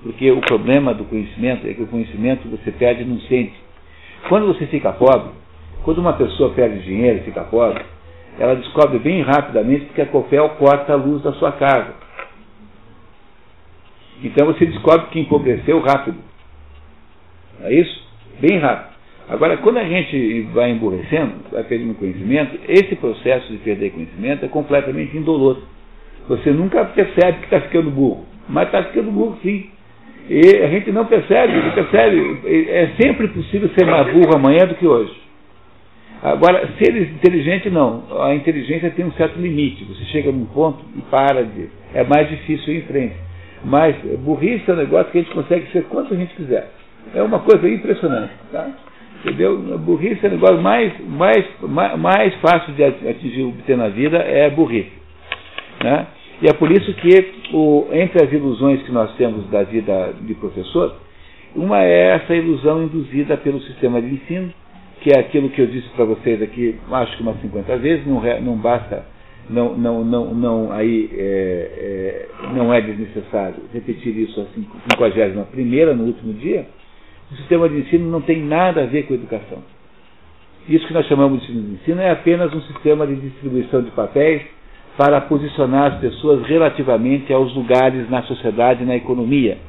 [0.01, 3.53] Porque o problema do conhecimento é que o conhecimento você perde e não sente.
[4.27, 5.29] Quando você fica pobre,
[5.85, 7.85] quando uma pessoa perde dinheiro e fica pobre,
[8.39, 11.93] ela descobre bem rapidamente porque a Copel corta a luz da sua casa.
[14.23, 16.17] Então você descobre que empobreceu rápido.
[17.61, 18.03] É isso?
[18.41, 18.95] Bem rápido.
[19.29, 24.47] Agora, quando a gente vai emburrecendo, vai perdendo conhecimento, esse processo de perder conhecimento é
[24.47, 25.61] completamente indolor.
[26.27, 29.69] Você nunca percebe que está ficando burro, mas está ficando burro sim.
[30.27, 32.39] E a gente não percebe, não percebe.
[32.69, 35.24] É sempre possível ser mais burro amanhã do que hoje.
[36.25, 38.03] Agora, ser inteligente não.
[38.19, 39.83] A inteligência tem um certo limite.
[39.83, 41.69] Você chega num ponto e para de.
[41.93, 43.15] É mais difícil ir em frente.
[43.63, 46.71] Mas burrice é um negócio que a gente consegue ser quanto a gente quiser.
[47.13, 48.31] É uma coisa impressionante.
[48.51, 48.71] Tá?
[49.23, 49.77] Entendeu?
[49.77, 51.45] Burrice é o negócio mais, mais,
[51.99, 54.93] mais, fácil de atingir, obter na vida é burrice.
[55.83, 56.07] Né?
[56.41, 60.33] E é por isso que, o, entre as ilusões que nós temos da vida de
[60.33, 60.95] professor,
[61.55, 64.51] uma é essa ilusão induzida pelo sistema de ensino,
[65.05, 68.23] que é aquilo que eu disse para vocês aqui, acho que umas 50 vezes, não,
[68.41, 69.05] não basta,
[69.47, 74.45] não, não, não, não, aí, é, é, não é desnecessário repetir isso a
[74.95, 76.65] 51 primeira no último dia,
[77.31, 79.59] o sistema de ensino não tem nada a ver com educação.
[80.67, 84.41] Isso que nós chamamos de ensino é apenas um sistema de distribuição de papéis
[84.97, 89.59] para posicionar as pessoas relativamente aos lugares na sociedade e na economia.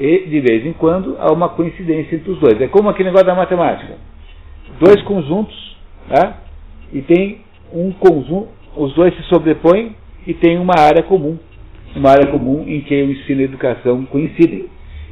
[0.00, 2.60] E, de vez em quando, há uma coincidência entre os dois.
[2.60, 4.10] É como aquele negócio da matemática.
[4.80, 5.76] Dois conjuntos,
[6.08, 6.42] tá?
[6.92, 7.40] e tem
[7.72, 9.96] um conjunto, os dois se sobrepõem
[10.26, 11.38] e tem uma área comum.
[11.96, 14.66] Uma área comum em que o ensino e a educação coincidem.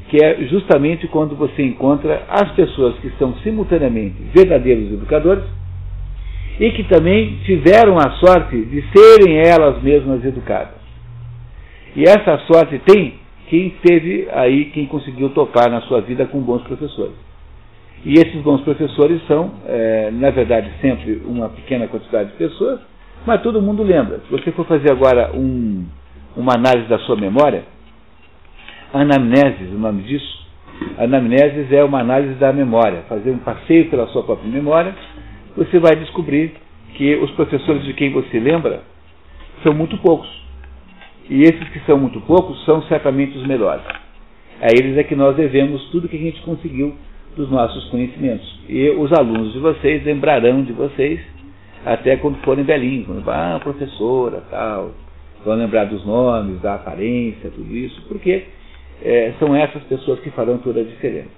[0.09, 5.45] Que é justamente quando você encontra as pessoas que são simultaneamente verdadeiros educadores
[6.59, 10.81] e que também tiveram a sorte de serem elas mesmas educadas.
[11.97, 13.15] E essa sorte tem
[13.49, 17.30] quem teve aí, quem conseguiu topar na sua vida com bons professores.
[18.05, 22.81] E esses bons professores são, é, na verdade, sempre uma pequena quantidade de pessoas,
[23.27, 24.21] mas todo mundo lembra.
[24.21, 25.85] Se você for fazer agora um,
[26.35, 27.65] uma análise da sua memória,
[28.95, 30.47] anamnese, o nome disso,
[30.99, 34.95] anamnese é uma análise da memória, fazer um passeio pela sua própria memória,
[35.55, 36.55] você vai descobrir
[36.95, 38.83] que os professores de quem você lembra
[39.63, 40.29] são muito poucos.
[41.29, 43.85] E esses que são muito poucos são certamente os melhores.
[44.61, 46.95] A eles é que nós devemos tudo que a gente conseguiu
[47.37, 48.61] dos nossos conhecimentos.
[48.69, 51.21] E os alunos de vocês lembrarão de vocês
[51.85, 53.07] até quando forem velhinhos.
[53.07, 54.93] Quando ah, professora, tal.
[55.45, 58.45] Vão lembrar dos nomes, da aparência, tudo isso, porque
[59.03, 61.31] é, são essas pessoas que farão toda a diferença.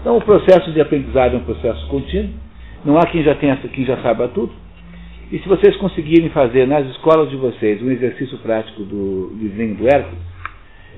[0.00, 2.30] Então o processo de aprendizagem é um processo contínuo.
[2.84, 4.52] Não há quem já tenha, quem já saiba tudo.
[5.30, 9.86] E se vocês conseguirem fazer nas escolas de vocês um exercício prático do desenho do
[9.86, 10.22] Hércules,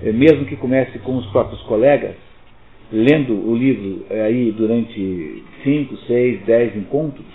[0.05, 2.15] é, mesmo que comece com os próprios colegas,
[2.93, 7.27] lendo o livro aí durante 5, 6, 10 encontros,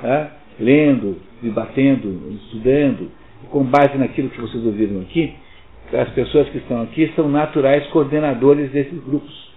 [0.00, 0.32] tá?
[0.58, 3.10] lendo, debatendo, estudando,
[3.50, 5.32] com base naquilo que vocês ouviram aqui,
[5.92, 9.48] as pessoas que estão aqui são naturais coordenadores desses grupos.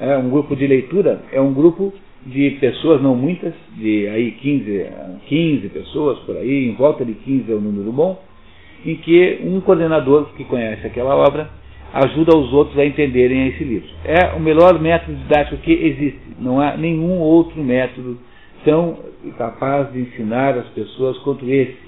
[0.00, 1.92] É, um grupo de leitura é um grupo
[2.24, 4.86] de pessoas, não muitas, de aí 15,
[5.26, 8.20] 15 pessoas por aí, em volta de 15 é o número bom,
[8.84, 11.48] em que um coordenador que conhece aquela obra
[12.04, 13.88] ajuda os outros a entenderem esse livro.
[14.04, 16.20] É o melhor método didático que existe.
[16.38, 18.18] Não há nenhum outro método
[18.64, 18.98] tão
[19.38, 21.86] capaz de ensinar as pessoas quanto esse.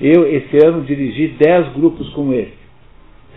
[0.00, 2.52] Eu, esse ano, dirigi 10 grupos como esse,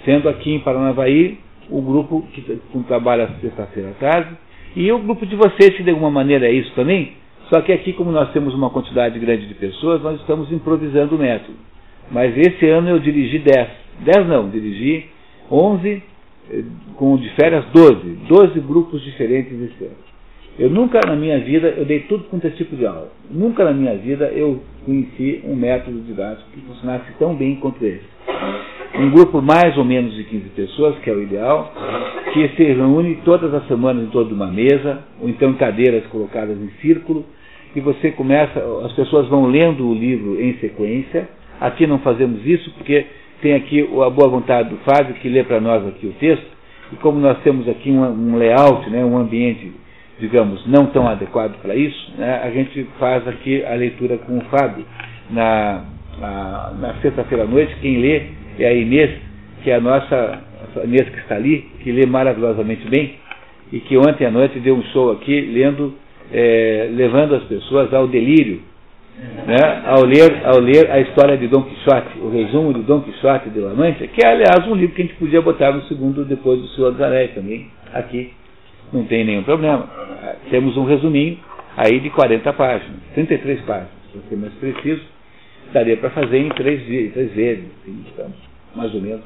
[0.04, 1.38] sendo aqui em Paranavaí
[1.70, 4.36] o grupo que, que trabalha sexta-feira à tarde,
[4.76, 7.14] e o grupo de vocês, que de alguma maneira é isso também,
[7.54, 11.20] só que aqui, como nós temos uma quantidade grande de pessoas, nós estamos improvisando o
[11.20, 11.58] método.
[12.12, 13.68] Mas esse ano eu dirigi 10.
[14.00, 15.06] 10 não, dirigi
[15.52, 16.04] 11,
[16.52, 16.64] eh,
[16.96, 18.10] com de férias 12.
[18.28, 20.06] 12 grupos diferentes esse ano.
[20.58, 23.12] Eu nunca na minha vida, eu dei tudo quanto é tipo de aula.
[23.30, 28.06] Nunca na minha vida eu conheci um método didático que funcionasse tão bem quanto esse.
[28.98, 31.74] Um grupo mais ou menos de 15 pessoas, que é o ideal,
[32.34, 36.06] que se reúne todas as semanas em torno de uma mesa, ou então em cadeiras
[36.08, 37.26] colocadas em círculo,
[37.76, 41.28] e você começa, as pessoas vão lendo o livro em sequência.
[41.60, 43.06] Aqui não fazemos isso porque
[43.42, 46.46] tem aqui a boa vontade do Fábio que lê para nós aqui o texto,
[46.92, 49.72] e como nós temos aqui um, um layout, né, um ambiente
[50.20, 54.42] digamos, não tão adequado para isso, né, a gente faz aqui a leitura com o
[54.46, 54.86] Fábio.
[55.30, 55.84] Na,
[56.20, 58.22] na, na sexta-feira à noite, quem lê
[58.60, 59.12] é a Inês,
[59.64, 60.40] que é a nossa
[60.78, 63.16] a Inês que está ali, que lê maravilhosamente bem,
[63.72, 65.96] e que ontem à noite deu um show aqui, lendo,
[66.32, 68.62] é, levando as pessoas ao delírio,
[69.48, 73.50] né, ao, ler, ao ler a história de Dom Quixote, o resumo de Dom Quixote
[73.50, 76.26] de La Mancha, que é, aliás, um livro que a gente podia botar no segundo
[76.26, 78.34] depois do Senhor dos Anéis também, aqui
[78.92, 79.88] não tem nenhum problema.
[80.50, 81.38] Temos um resuminho
[81.78, 85.02] aí de 40 páginas, 33 páginas, para ser mais preciso,
[85.72, 88.04] daria para fazer em três, três vezes, assim,
[88.76, 89.22] mais ou menos.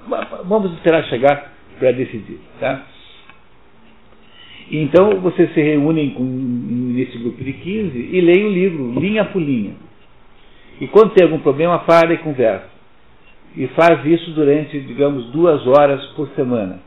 [0.46, 2.40] Vamos esperar chegar para decidir.
[2.60, 2.84] Tá?
[4.72, 9.42] Então vocês se reúnem com, nesse grupo de 15 e leem o livro, linha por
[9.42, 9.74] linha.
[10.80, 12.70] E quando tem algum problema, para e conversa.
[13.58, 16.80] E faz isso durante, digamos, duas horas por semana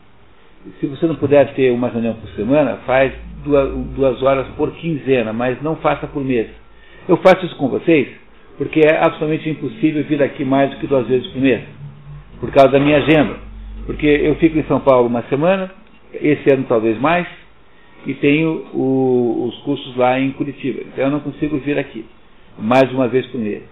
[0.79, 3.11] se você não puder ter uma reunião por semana, faz
[3.43, 6.47] duas, duas horas por quinzena, mas não faça por mês.
[7.07, 8.07] Eu faço isso com vocês
[8.57, 11.63] porque é absolutamente impossível vir aqui mais do que duas vezes por mês,
[12.39, 13.35] por causa da minha agenda.
[13.85, 15.69] Porque eu fico em São Paulo uma semana,
[16.13, 17.27] esse ano talvez mais,
[18.05, 20.81] e tenho o, os cursos lá em Curitiba.
[20.81, 22.05] Então eu não consigo vir aqui
[22.57, 23.63] mais uma vez por mês.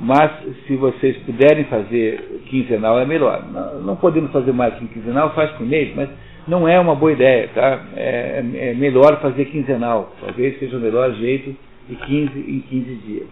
[0.00, 0.30] Mas
[0.66, 3.44] se vocês puderem fazer quinzenal é melhor.
[3.52, 6.08] Não, não podemos fazer mais que quinzenal, faz por mês, mas
[6.48, 7.84] não é uma boa ideia, tá?
[7.94, 11.54] É, é melhor fazer quinzenal, talvez seja o melhor jeito
[11.88, 13.26] de 15 em 15 dias.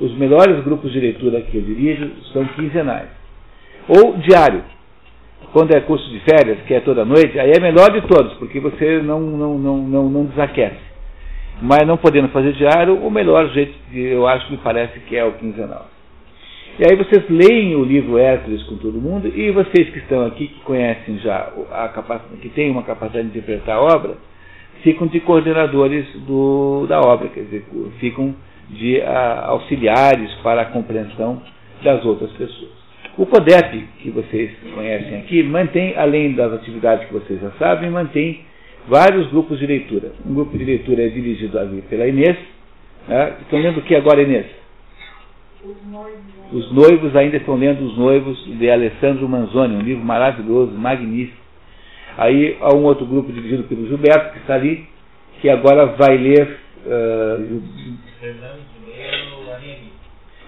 [0.00, 3.08] Os melhores grupos de leitura que eu dirijo são quinzenais.
[3.88, 4.62] Ou diário.
[5.52, 8.60] Quando é curso de férias, que é toda noite, aí é melhor de todos, porque
[8.60, 10.92] você não, não, não, não, não desaquece.
[11.60, 15.24] Mas não podendo fazer diário, o melhor jeito, eu acho que me parece que é
[15.24, 15.86] o quinzenal.
[16.78, 20.48] E aí vocês leem o livro Hércules com todo mundo, e vocês que estão aqui,
[20.48, 24.16] que conhecem já a capacidade, que têm uma capacidade de interpretar a obra,
[24.82, 27.64] ficam de coordenadores do, da obra, quer dizer,
[28.00, 28.34] ficam
[28.70, 31.42] de a, auxiliares para a compreensão
[31.82, 32.81] das outras pessoas.
[33.18, 38.40] O CODEP, que vocês conhecem aqui, mantém, além das atividades que vocês já sabem, mantém
[38.88, 40.12] vários grupos de leitura.
[40.24, 42.36] Um grupo de leitura é dirigido ali pela Inês.
[43.06, 43.36] Né?
[43.42, 44.46] Estão lendo o que agora, Inês?
[46.52, 51.40] Os noivos ainda estão lendo Os Noivos de Alessandro Manzoni, um livro maravilhoso, magnífico.
[52.16, 54.86] Aí há um outro grupo dirigido pelo Gilberto, que está ali,
[55.40, 56.58] que agora vai ler.
[56.84, 57.62] Uh,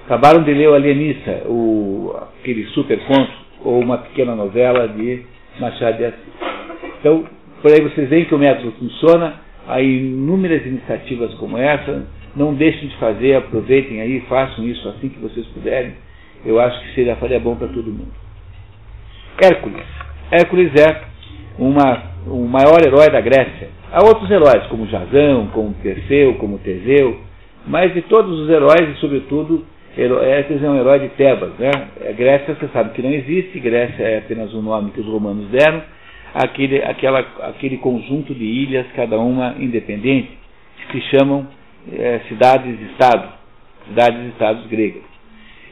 [0.05, 3.32] acabaram de ler o Alienista, o, aquele super conto,
[3.64, 5.22] ou uma pequena novela de
[5.59, 6.34] Machado de Assis.
[7.00, 7.24] Então,
[7.62, 12.88] Por aí vocês veem que o método funciona, há inúmeras iniciativas como essa, não deixem
[12.88, 15.94] de fazer, aproveitem aí, façam isso assim que vocês puderem.
[16.44, 18.12] Eu acho que seria faria bom para todo mundo.
[19.42, 19.82] Hércules.
[20.30, 21.05] Hércules é
[21.59, 23.70] uma, o maior herói da Grécia.
[23.90, 27.18] Há outros heróis, como Jasão, como Perseu, como Teseu,
[27.66, 29.64] mas de todos os heróis, e sobretudo,
[29.97, 31.53] Hércules é um herói de Tebas.
[31.59, 31.70] Né?
[32.09, 35.49] A Grécia, você sabe que não existe, Grécia é apenas um nome que os romanos
[35.51, 35.82] deram,
[36.34, 40.30] aquele, aquela, aquele conjunto de ilhas, cada uma independente,
[40.90, 41.47] que se chamam
[41.92, 43.28] é, cidades-estado,
[43.88, 45.03] cidades-estados gregas.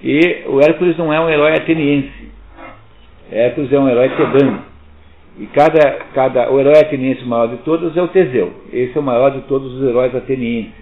[0.04, 2.30] E o Hércules não é um herói ateniense,
[3.30, 4.62] Hércules é um herói tebano.
[5.38, 8.52] E cada, cada, o herói ateniense maior de todos é o Teseu.
[8.70, 10.81] Esse é o maior de todos os heróis atenienses.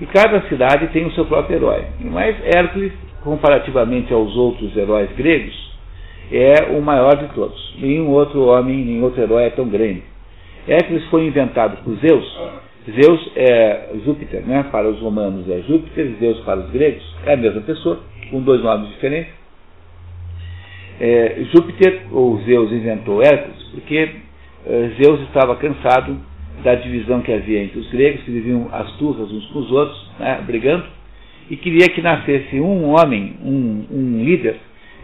[0.00, 1.84] E cada cidade tem o seu próprio herói.
[2.00, 2.92] Mas Hércules,
[3.22, 5.54] comparativamente aos outros heróis gregos,
[6.32, 7.74] é o maior de todos.
[7.78, 10.02] Nenhum outro homem, nenhum outro herói é tão grande.
[10.66, 12.38] Hércules foi inventado por Zeus.
[12.88, 14.64] Zeus é Júpiter, né?
[14.70, 18.62] para os romanos é Júpiter, Zeus para os gregos é a mesma pessoa, com dois
[18.62, 19.32] nomes diferentes.
[20.98, 24.10] É, Júpiter, ou Zeus, inventou Hércules porque
[24.66, 26.16] é, Zeus estava cansado
[26.62, 30.10] da divisão que havia entre os gregos, que viviam as turras uns com os outros,
[30.18, 30.84] né, brigando,
[31.50, 34.56] e queria que nascesse um homem, um, um líder,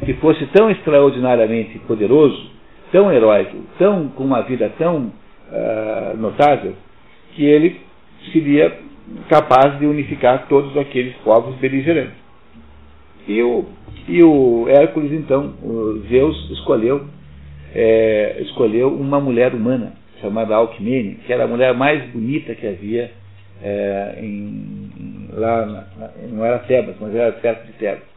[0.05, 2.51] que fosse tão extraordinariamente poderoso,
[2.93, 5.13] tão heróico, tão, com uma vida tão
[5.51, 6.75] uh, notável,
[7.35, 7.81] que ele
[8.33, 8.79] seria
[9.29, 12.15] capaz de unificar todos aqueles povos beligerantes.
[13.27, 13.65] E o,
[14.09, 15.55] e o Hércules, então,
[16.09, 17.07] Zeus, escolheu,
[17.75, 23.11] é, escolheu uma mulher humana, chamada Alcmene, que era a mulher mais bonita que havia
[23.63, 28.17] é, em, lá, na, não era Tebas, mas era perto de Tebas.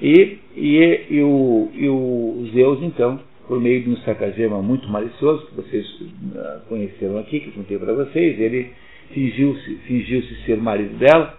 [0.00, 5.46] E, e, e, o, e o Zeus, então, por meio de um sacagema muito malicioso,
[5.46, 8.70] que vocês uh, conheceram aqui, que eu contei para vocês, ele
[9.12, 11.34] fingiu-se fingiu -se ser marido dela.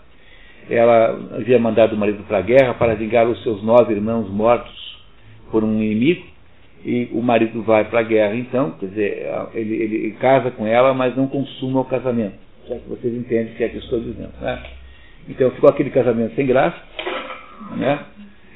[0.70, 5.00] Ela havia mandado o marido para a guerra para vingar os seus nove irmãos mortos
[5.52, 6.26] por um inimigo.
[6.84, 10.94] E o marido vai para a guerra, então, quer dizer, ele, ele, casa com ela,
[10.94, 12.36] mas não consuma o casamento.
[12.68, 14.32] Já que vocês entendem o que é que eu estou dizendo.
[14.40, 14.64] Né?
[15.28, 16.78] Então ficou aquele casamento sem graça,
[17.76, 18.00] né?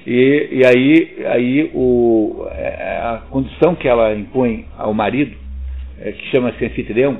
[0.05, 5.35] E, e aí, aí o, é, a condição que ela impõe ao marido,
[5.99, 7.19] é, que chama-se anfitrião,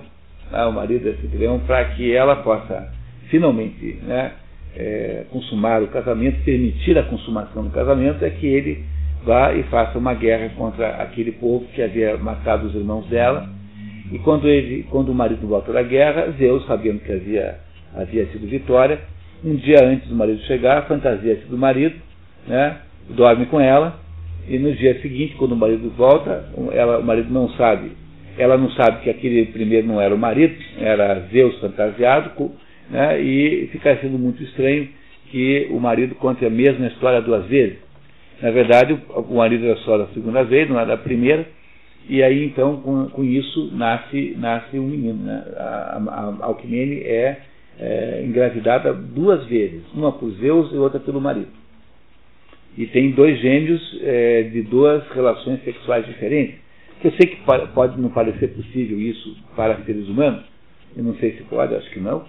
[0.51, 2.91] né, o marido é anfitrião, para que ela possa
[3.29, 4.33] finalmente né,
[4.75, 8.83] é, consumar o casamento, permitir a consumação do casamento, é que ele
[9.25, 13.49] vá e faça uma guerra contra aquele povo que havia matado os irmãos dela.
[14.11, 17.59] E quando, ele, quando o marido volta da guerra, Zeus, sabendo que havia,
[17.95, 18.99] havia sido vitória,
[19.43, 21.95] um dia antes do marido chegar, fantasia-se do marido,
[22.47, 22.77] né,
[23.09, 23.99] dorme com ela,
[24.47, 27.91] e no dia seguinte, quando o marido volta, ela, o marido não sabe,
[28.37, 32.51] ela não sabe que aquele primeiro não era o marido, era Zeus fantasiado,
[32.89, 34.87] né, e fica sendo muito estranho
[35.31, 37.82] que o marido conte a mesma história duas vezes.
[38.43, 41.47] Na verdade, o marido era só da segunda vez, não era da primeira,
[42.09, 45.23] e aí então com, com isso nasce, nasce um menino.
[45.23, 45.45] Né?
[45.55, 47.37] A, a, a Alquimene é,
[47.79, 51.53] é engravidada duas vezes, uma por Zeus e outra pelo marido.
[52.77, 56.55] E tem dois gêmeos é, de duas relações sexuais diferentes.
[57.01, 57.37] Eu sei que
[57.73, 60.43] pode não parecer possível isso para seres humanos,
[60.97, 62.25] eu não sei se pode, acho que não,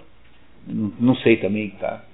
[0.65, 2.05] não, não sei também, tá?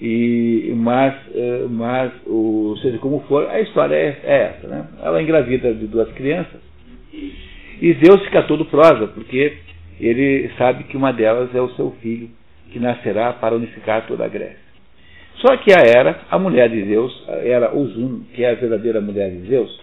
[0.00, 4.68] E, mas, eh, mas o, seja como for, a história é, é essa.
[4.68, 4.86] Né?
[5.02, 6.60] Ela engravida de duas crianças
[7.80, 9.58] e Zeus fica todo prosa, porque
[10.00, 12.30] ele sabe que uma delas é o seu filho,
[12.70, 14.66] que nascerá para unificar toda a Grécia.
[15.36, 19.00] Só que a Hera, a mulher de Zeus, era o Juno, que é a verdadeira
[19.00, 19.78] mulher de Zeus,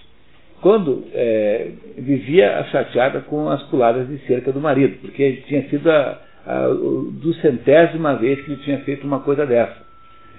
[0.60, 6.20] quando é, vivia chateada com as puladas de cerca do marido, porque tinha sido a,
[6.48, 9.84] a, do centésima vez que ele tinha feito uma coisa dessa.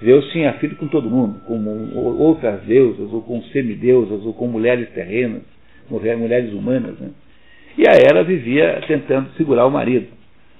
[0.03, 1.57] Zeus tinha filho com todo mundo, com
[1.95, 5.41] outras deusas, ou com semideusas, ou com mulheres terrenas,
[5.89, 6.99] mulheres humanas.
[6.99, 7.09] Né?
[7.77, 10.07] E a Hera vivia tentando segurar o marido.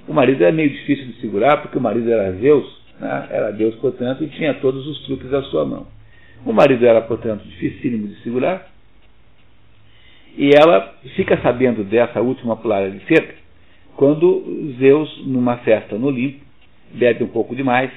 [0.07, 2.65] O marido era meio difícil de segurar, porque o marido era Zeus,
[2.99, 3.27] né?
[3.29, 5.87] era Deus, portanto, e tinha todos os truques à sua mão.
[6.45, 8.69] O marido era, portanto, dificílimo de segurar,
[10.37, 13.45] e ela fica sabendo dessa última pulada de cerca
[13.95, 16.43] quando Zeus, numa festa no Olimpo,
[16.91, 17.91] bebe um pouco demais,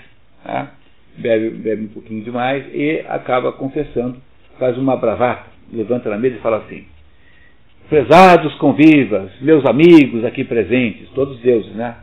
[0.44, 0.72] tá?
[1.18, 4.16] Bebe, bebe um pouquinho demais e acaba confessando,
[4.58, 6.84] faz uma bravata, levanta na mesa e fala assim:
[7.88, 11.96] Prezados convivas, meus amigos aqui presentes, todos deuses, né?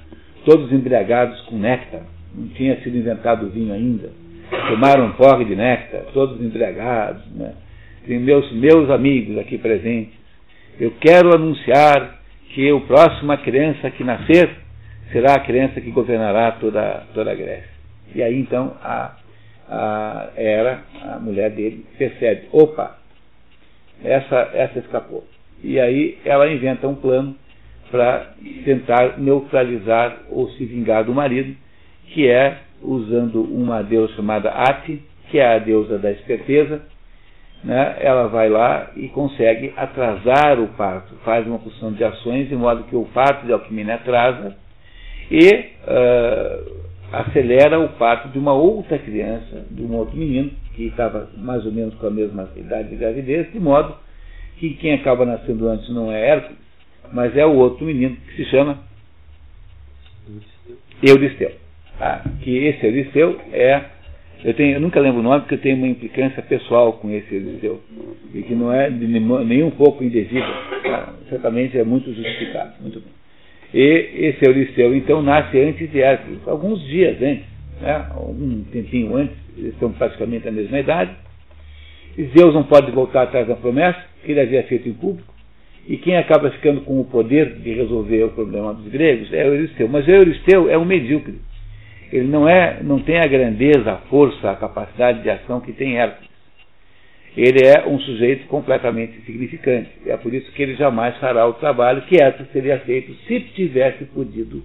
[0.46, 2.02] Todos embriagados com néctar,
[2.34, 4.12] não tinha sido inventado vinho ainda.
[4.70, 7.54] Tomaram um porre de néctar, todos embriagados, né?
[8.08, 10.14] meus, meus amigos aqui presentes,
[10.80, 14.50] eu quero anunciar que o próxima criança que nascer
[15.12, 17.75] será a criança que governará toda, toda a Grécia.
[18.16, 19.12] E aí então a,
[19.70, 22.98] a Era, a mulher dele, percebe, opa,
[24.04, 25.28] essa, essa escapou.
[25.62, 27.36] E aí ela inventa um plano
[27.92, 31.56] para tentar neutralizar ou se vingar do marido,
[32.08, 36.82] que é usando uma deusa chamada Ati, que é a deusa da esperteza,
[37.64, 42.56] né, ela vai lá e consegue atrasar o parto, faz uma porção de ações de
[42.56, 44.56] modo que o parto de Alquimina atrasa
[45.32, 46.86] e uh,
[47.20, 51.72] acelera o parto de uma outra criança, de um outro menino, que estava mais ou
[51.72, 53.96] menos com a mesma idade de gravidez, de modo
[54.58, 56.58] que quem acaba nascendo antes não é Hércules,
[57.12, 58.80] mas é o outro menino que se chama
[61.02, 61.52] Euristeu.
[62.00, 63.96] Ah, que esse Euristeu é
[64.44, 67.34] eu, tenho, eu nunca lembro o nome porque eu tenho uma implicância pessoal com esse
[67.34, 67.82] Eliseu.
[68.32, 70.46] E que não é nem um pouco indevida.
[70.84, 71.14] Tá?
[71.30, 72.74] Certamente é muito justificado.
[72.80, 73.15] Muito bem.
[73.78, 77.44] E esse Eliseu, então, nasce antes de Hércules, alguns dias antes,
[77.82, 78.08] né?
[78.12, 81.12] algum tempinho antes, eles estão praticamente da mesma idade.
[82.18, 85.28] E Zeus não pode voltar atrás da promessa que ele havia feito em público.
[85.90, 89.90] E quem acaba ficando com o poder de resolver o problema dos gregos é Euristeu.
[89.90, 91.36] Mas Euristeu é um medíocre.
[92.14, 95.98] Ele não, é, não tem a grandeza, a força, a capacidade de ação que tem
[95.98, 96.25] Hércules.
[97.36, 99.90] Ele é um sujeito completamente insignificante.
[100.06, 104.06] É por isso que ele jamais fará o trabalho que Hércules teria feito se tivesse
[104.06, 104.64] podido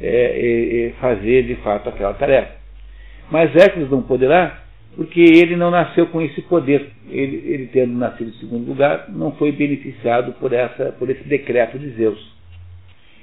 [0.00, 2.52] é, é, é, fazer de fato aquela tarefa.
[3.30, 4.62] Mas Hércules não poderá,
[4.96, 6.90] porque ele não nasceu com esse poder.
[7.08, 11.78] Ele, ele tendo nascido em segundo lugar, não foi beneficiado por, essa, por esse decreto
[11.78, 12.34] de Zeus.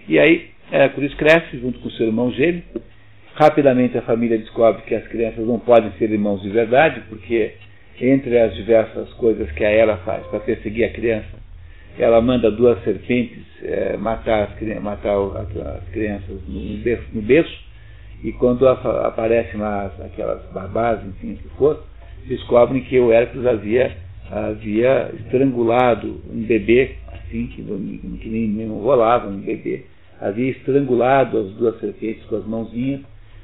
[0.07, 2.63] E aí Hércules cresce junto com seu irmão gêmeo,
[3.33, 7.53] Rapidamente a família descobre que as crianças não podem ser irmãos de verdade, porque
[8.01, 11.41] entre as diversas coisas que a Hera faz para perseguir a criança,
[11.99, 17.71] ela manda duas serpentes é, matar, as, matar as crianças no berço, no berço
[18.23, 21.83] e quando aparecem lá aquelas babás, enfim, que for,
[22.27, 23.95] descobrem que o Hércules havia,
[24.29, 29.85] havia estrangulado um bebê, assim, que, que nem rolava um bebê,
[30.19, 33.01] havia estrangulado as duas serpentes com as mãozinhas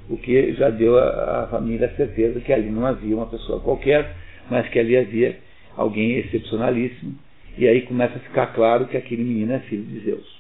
[0.10, 4.16] o que já deu à família a certeza que ali não havia uma pessoa qualquer,
[4.50, 5.38] mas que ali havia
[5.76, 7.16] alguém excepcionalíssimo.
[7.58, 10.38] E aí começa a ficar claro que aquele menino é filho de Zeus.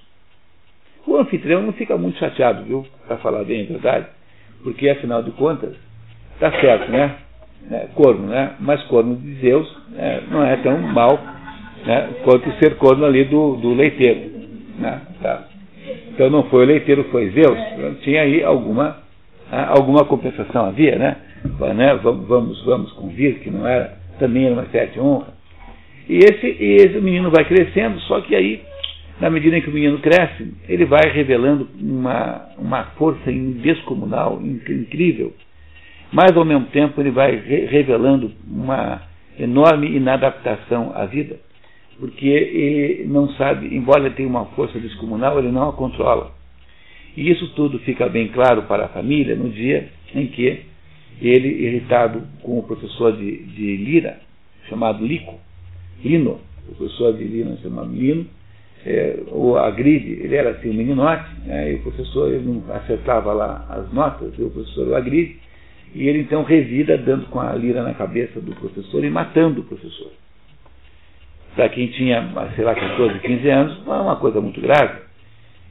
[1.05, 2.85] O anfitrião não fica muito chateado, viu?
[3.07, 4.07] Para falar bem a verdade,
[4.61, 5.75] porque afinal de contas,
[6.39, 7.15] tá certo, né?
[7.71, 8.55] É, corno, né?
[8.59, 11.17] Mas corno de Zeus é, não é tão mal
[11.85, 14.31] né, quanto ser corno ali do, do leiteiro.
[14.77, 15.01] Né?
[15.21, 15.47] Tá.
[16.09, 17.57] Então não foi o leiteiro, foi Zeus.
[18.01, 18.97] Tinha aí alguma
[19.51, 21.15] ah, alguma compensação havia, né?
[21.75, 21.95] Né?
[21.95, 25.33] Vamos, vamos convir que não era, também era uma certa honra.
[26.09, 28.61] E esse, e esse menino vai crescendo, só que aí,
[29.19, 35.33] na medida em que o menino cresce, ele vai revelando uma, uma força descomunal, incrível.
[36.11, 39.01] Mas ao mesmo tempo ele vai re revelando uma
[39.37, 41.37] enorme inadaptação à vida,
[41.99, 46.31] porque ele não sabe, embora ele tenha uma força descomunal, ele não a controla.
[47.17, 50.61] E isso tudo fica bem claro para a família no dia em que
[51.21, 54.19] ele, irritado com o professor de, de Lira,
[54.69, 55.39] chamado Lico,
[56.03, 56.39] Lino,
[56.69, 58.27] o professor de Lira chamado Lino,
[58.85, 63.33] é, o agride, ele era assim um meninote, né, e o professor ele não acertava
[63.33, 65.37] lá as notas, e o professor o agride,
[65.93, 69.63] e ele então revida dando com a lira na cabeça do professor e matando o
[69.63, 70.11] professor.
[71.55, 75.01] Para quem tinha, sei lá, 14, 15 anos, é uma coisa muito grave.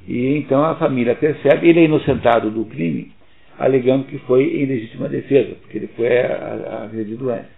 [0.08, 3.12] E então a família percebe, ele é inocentado do crime,
[3.58, 7.50] alegando que foi em legítima defesa, porque ele foi agredido antes.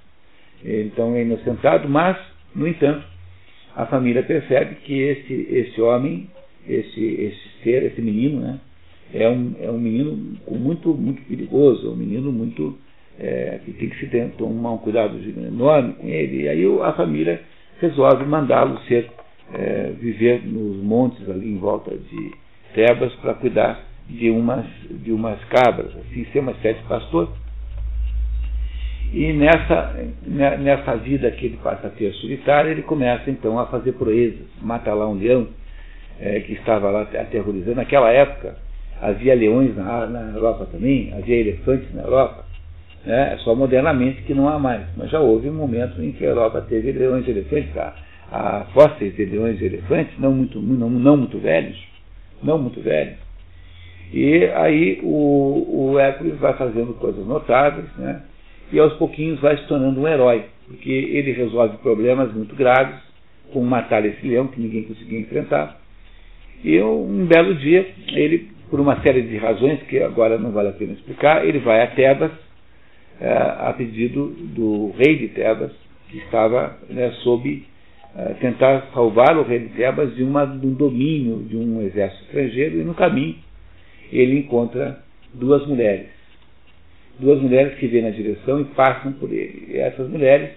[0.65, 2.17] Então é inocentado, mas,
[2.55, 3.05] no entanto,
[3.77, 6.29] a família percebe que esse, esse homem,
[6.67, 8.59] esse, esse ser, esse menino, né,
[9.15, 12.79] é, um, é um menino muito, muito perigoso, é um menino muito.
[13.21, 16.43] É, que tem que se tomar um cuidado enorme com ele.
[16.43, 17.41] E aí a família
[17.81, 19.11] resolve mandá-lo ser
[19.55, 22.31] é, viver nos montes ali em volta de
[22.75, 27.29] Tebas para cuidar de umas, de umas cabras, assim, ser uma espécie de pastor.
[29.13, 29.97] E nessa,
[30.27, 34.93] nessa vida que ele passa a ter solitária, ele começa então a fazer proezas, mata
[34.93, 35.49] lá um leão
[36.21, 37.77] é, que estava lá aterrorizando.
[37.77, 38.57] Naquela época
[39.01, 42.45] havia leões na, na Europa também, havia elefantes na Europa,
[43.05, 44.87] né, só modernamente que não há mais.
[44.97, 47.71] Mas já houve um momento em que a Europa teve leões e elefantes
[48.31, 51.79] a fósseis de leões e elefantes, não muito, não, não muito velhos,
[52.43, 53.28] não muito velhos.
[54.13, 58.23] E aí o, o Hércules vai fazendo coisas notáveis, né?
[58.73, 62.97] e aos pouquinhos vai se tornando um herói, porque ele resolve problemas muito graves,
[63.53, 65.81] como matar esse leão que ninguém conseguia enfrentar,
[66.63, 70.73] E um belo dia, ele, por uma série de razões que agora não vale a
[70.73, 72.33] pena explicar, ele vai a Tebas,
[73.21, 75.73] é, a pedido do rei de Tebas,
[76.11, 77.65] que estava né, sob
[78.17, 82.25] é, tentar salvar o rei de Tebas de, uma, de um domínio de um exército
[82.25, 83.37] estrangeiro, e no caminho
[84.13, 85.03] ele encontra
[85.35, 86.07] duas mulheres.
[87.19, 89.73] Duas mulheres que vêm na direção e passam por ele.
[89.73, 90.51] E essas mulheres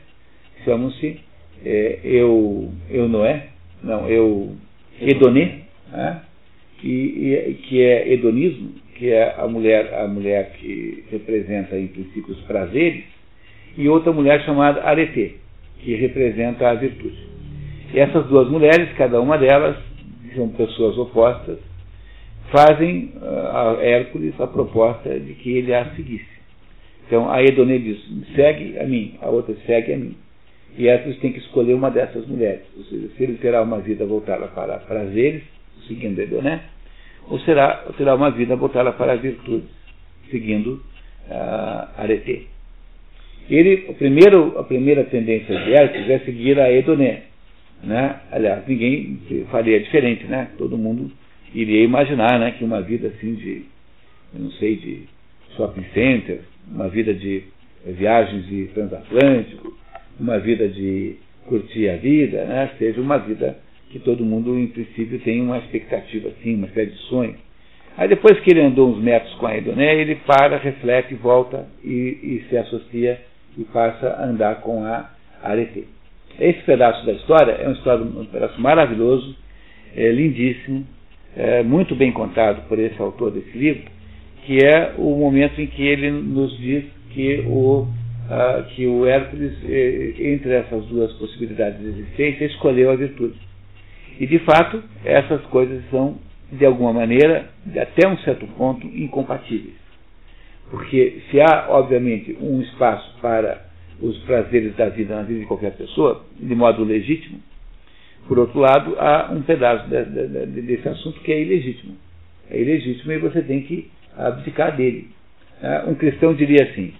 [0.63, 1.19] chamam-se
[1.65, 3.47] é, Eu, Eu Noé,
[3.83, 4.55] não, Eu
[4.99, 6.21] Edonê, né?
[6.83, 12.33] e, e, que é hedonismo, que é a mulher, a mulher que representa em princípio
[12.33, 13.03] os prazeres,
[13.77, 15.37] e outra mulher chamada Arete,
[15.79, 17.17] que representa a virtude.
[17.93, 19.77] E essas duas mulheres, cada uma delas,
[20.35, 21.57] são pessoas opostas,
[22.49, 26.25] fazem ah, a Hércules a proposta de que ele a seguisse.
[27.07, 27.99] Então a Edonê diz,
[28.35, 30.15] segue a mim, a outra segue a mim.
[30.77, 32.63] E Hércules tem que escolher uma dessas mulheres.
[32.77, 35.43] Ou seja, se ele terá uma vida voltada para prazeres,
[35.87, 36.61] seguindo Edoné,
[37.27, 39.65] ou será, terá uma vida voltada para a virtude,
[40.29, 40.81] seguindo
[41.29, 42.47] uh, Arete.
[43.49, 47.23] Ele, o primeiro, a primeira tendência de Hércules é seguir a Edoné.
[47.83, 48.19] Né?
[48.31, 49.19] Aliás, ninguém
[49.49, 50.51] faria diferente, né?
[50.57, 51.11] Todo mundo
[51.53, 53.65] iria imaginar né, que uma vida assim de,
[54.33, 55.03] eu não sei, de
[55.55, 57.43] shopping center, uma vida de
[57.85, 59.77] viagens de transatlântico,
[60.19, 61.15] uma vida de
[61.47, 63.57] curtir a vida, né, seja uma vida
[63.89, 67.35] que todo mundo, em princípio, tem uma expectativa assim, uma espécie de sonho.
[67.97, 71.89] Aí depois que ele andou uns metros com a Edoné, ele para, reflete, volta e,
[71.89, 73.19] e se associa
[73.57, 75.09] e passa a andar com a
[75.43, 75.85] Arete.
[76.39, 79.35] Esse pedaço da história é um, história, um pedaço maravilhoso,
[79.93, 80.87] é, lindíssimo,
[81.35, 83.83] é, muito bem contado por esse autor desse livro,
[84.45, 87.87] que é o momento em que ele nos diz que o,
[88.75, 93.35] que o Hércules, eh, entre essas duas possibilidades de existência, escolheu a virtude.
[94.19, 96.17] E, de fato, essas coisas são,
[96.51, 99.75] de alguma maneira, até um certo ponto, incompatíveis.
[100.69, 103.65] Porque se há, obviamente, um espaço para
[104.01, 107.39] os prazeres da vida na vida de qualquer pessoa, de modo legítimo,
[108.27, 111.95] por outro lado, há um pedaço de, de, de, desse assunto que é ilegítimo.
[112.49, 115.09] É ilegítimo e você tem que abdicar dele.
[115.61, 116.93] É, um cristão diria assim,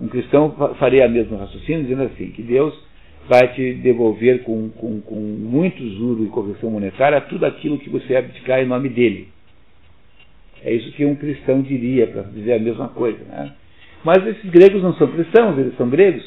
[0.00, 2.74] um cristão faria a mesma raciocínio, dizendo assim, que Deus
[3.28, 8.16] vai te devolver com, com, com muito juro e correção monetária tudo aquilo que você
[8.16, 9.28] abdicar em nome dele.
[10.62, 13.22] É isso que um cristão diria, para dizer a mesma coisa.
[13.24, 13.52] Né?
[14.02, 16.24] Mas esses gregos não são cristãos, eles são gregos.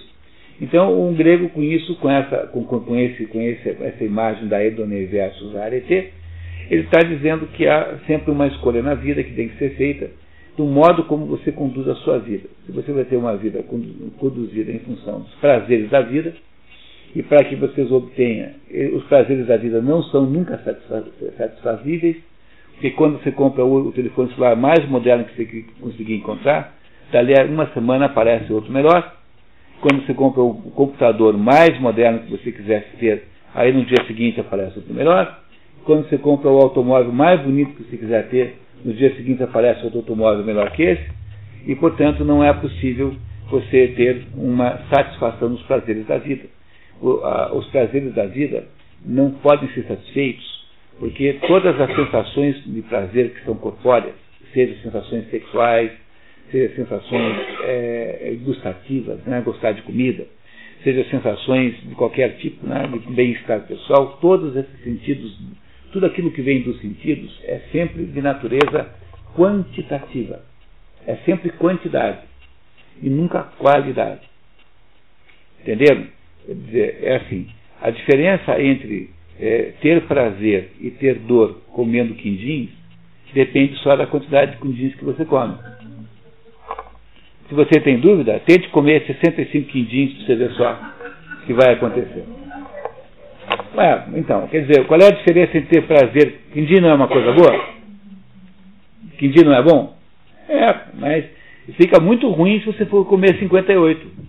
[0.59, 4.63] Então, um grego com isso, com essa, com, com, esse, com esse, essa imagem da
[4.63, 6.11] Edone versus Arete,
[6.69, 10.09] ele está dizendo que há sempre uma escolha na vida que tem que ser feita
[10.57, 12.49] do modo como você conduz a sua vida.
[12.65, 13.63] Se você vai ter uma vida
[14.17, 16.33] conduzida em função dos prazeres da vida,
[17.15, 18.49] e para que vocês obtenham,
[18.93, 20.59] os prazeres da vida não são nunca
[21.37, 22.17] satisfazíveis,
[22.73, 26.75] porque quando você compra o, telefone celular mais moderno que você conseguir encontrar,
[27.11, 29.16] dali a uma semana aparece outro melhor,
[29.82, 33.23] quando você compra o computador mais moderno que você quisesse ter,
[33.53, 35.39] aí no dia seguinte aparece outro melhor.
[35.86, 39.84] Quando você compra o automóvel mais bonito que você quiser ter, no dia seguinte aparece
[39.84, 41.09] outro automóvel melhor que esse.
[41.65, 43.15] E, portanto, não é possível
[43.49, 46.45] você ter uma satisfação nos prazeres da vida.
[47.53, 48.65] Os prazeres da vida
[49.05, 50.67] não podem ser satisfeitos,
[50.99, 54.15] porque todas as sensações de prazer que são corpóreas,
[54.53, 55.91] sejam sensações sexuais,
[56.51, 60.25] seja sensações é, gustativas, né, gostar de comida,
[60.83, 65.37] seja sensações de qualquer tipo, né, de bem-estar pessoal, todos esses sentidos,
[65.91, 68.89] tudo aquilo que vem dos sentidos é sempre de natureza
[69.35, 70.41] quantitativa,
[71.05, 72.21] é sempre quantidade
[73.01, 74.21] e nunca qualidade.
[75.61, 76.07] Entenderam?
[77.03, 77.47] É assim,
[77.81, 82.69] a diferença entre é, ter prazer e ter dor comendo quindins
[83.33, 85.55] depende só da quantidade de quindins que você come.
[87.47, 90.79] Se você tem dúvida, tente comer 65 quindins para você ver só
[91.41, 92.25] o que vai acontecer.
[93.75, 96.41] Ué, então, quer dizer, qual é a diferença entre ter prazer?
[96.51, 97.77] Quindim não é uma coisa boa?
[99.17, 99.95] Quindim não é bom?
[100.49, 101.25] É, mas
[101.75, 104.27] fica muito ruim se você for comer 58.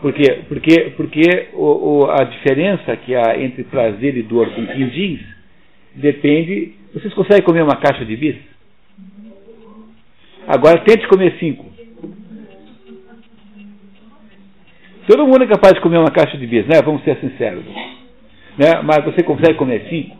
[0.00, 0.40] Por quê?
[0.48, 5.20] Porque, porque o, o, a diferença que há entre prazer e dor com quindins
[5.94, 6.74] depende.
[6.92, 8.36] Vocês conseguem comer uma caixa de bis?
[10.46, 11.73] Agora tente comer cinco.
[15.06, 16.80] Todo mundo é capaz de comer uma caixa de bis, né?
[16.82, 17.64] Vamos ser sinceros.
[18.56, 18.80] Né?
[18.82, 20.16] Mas você consegue comer cinco?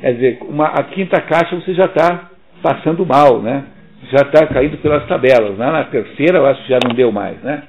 [0.00, 2.30] Quer dizer, uma, a quinta caixa você já está
[2.62, 3.64] passando mal, né?
[4.10, 5.56] Já está caindo pelas tabelas.
[5.58, 5.70] Né?
[5.70, 7.64] Na terceira eu acho que já não deu mais, né?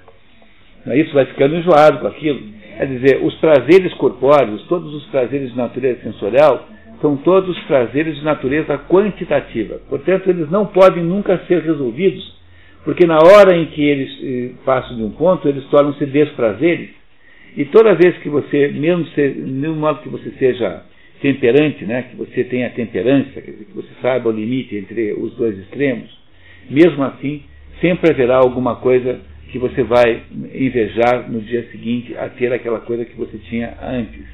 [0.94, 2.40] Isso vai ficando enjoado com aquilo.
[2.78, 6.68] Quer dizer, os prazeres corpóreos, todos os prazeres de natureza sensorial,
[7.02, 9.80] são todos prazeres de natureza quantitativa.
[9.90, 12.36] Portanto, eles não podem nunca ser resolvidos,
[12.86, 16.90] porque na hora em que eles eh, passam de um ponto, eles tornam-se desprazeres.
[17.58, 20.84] E toda vez que você, mesmo, mesmo modo que você seja
[21.20, 26.16] temperante, né, que você tenha temperança, que você saiba o limite entre os dois extremos,
[26.70, 27.42] mesmo assim,
[27.82, 29.20] sempre haverá alguma coisa
[29.52, 30.22] que você vai
[30.54, 34.26] invejar no dia seguinte a ter aquela coisa que você tinha antes.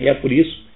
[0.00, 0.66] E é por isso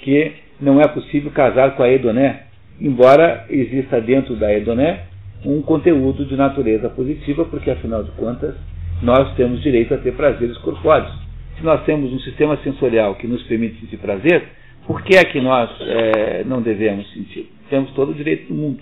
[0.00, 2.44] que não é possível casar com a Edoné,
[2.80, 5.08] embora exista dentro da Edoné
[5.44, 8.54] um conteúdo de natureza positiva, porque afinal de contas
[9.02, 11.12] nós temos direito a ter prazeres corpóreos.
[11.56, 14.44] Se nós temos um sistema sensorial que nos permite sentir prazer,
[14.86, 17.50] por que é que nós é, não devemos sentir?
[17.68, 18.80] Temos todo o direito do mundo.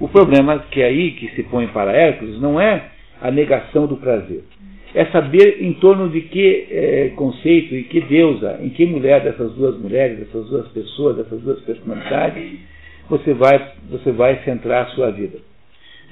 [0.00, 2.90] O problema que é aí que se põe para Hércules não é
[3.20, 4.42] a negação do prazer.
[4.94, 9.52] É saber em torno de que é, conceito e que deusa, em que mulher dessas
[9.52, 12.58] duas mulheres, dessas duas pessoas, dessas duas personalidades,
[13.08, 15.38] você vai, você vai centrar a sua vida.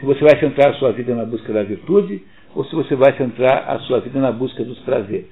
[0.01, 2.23] Se você vai centrar a sua vida na busca da virtude
[2.55, 5.27] ou se você vai centrar a sua vida na busca dos prazeres.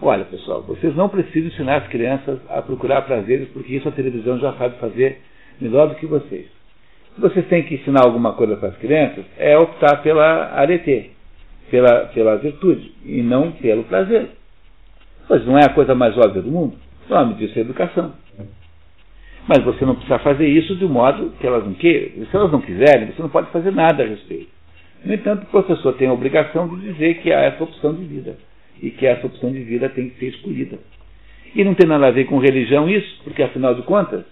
[0.00, 4.38] Olha, pessoal, vocês não precisam ensinar as crianças a procurar prazeres, porque isso a televisão
[4.38, 5.20] já sabe fazer
[5.60, 6.46] melhor do que vocês.
[7.14, 11.10] Se vocês têm que ensinar alguma coisa para as crianças, é optar pela arete,
[11.70, 14.28] pela, pela virtude, e não pelo prazer.
[15.26, 16.76] Pois não é a coisa mais óbvia do mundo?
[17.08, 18.12] O nome disso é educação.
[19.48, 22.26] Mas você não precisa fazer isso de um modo que elas não queiram.
[22.26, 24.48] Se elas não quiserem, você não pode fazer nada a respeito.
[25.04, 28.36] No entanto, o professor tem a obrigação de dizer que há essa opção de vida
[28.82, 30.78] e que essa opção de vida tem que ser escolhida.
[31.54, 34.24] E não tem nada a ver com religião isso, porque afinal de contas,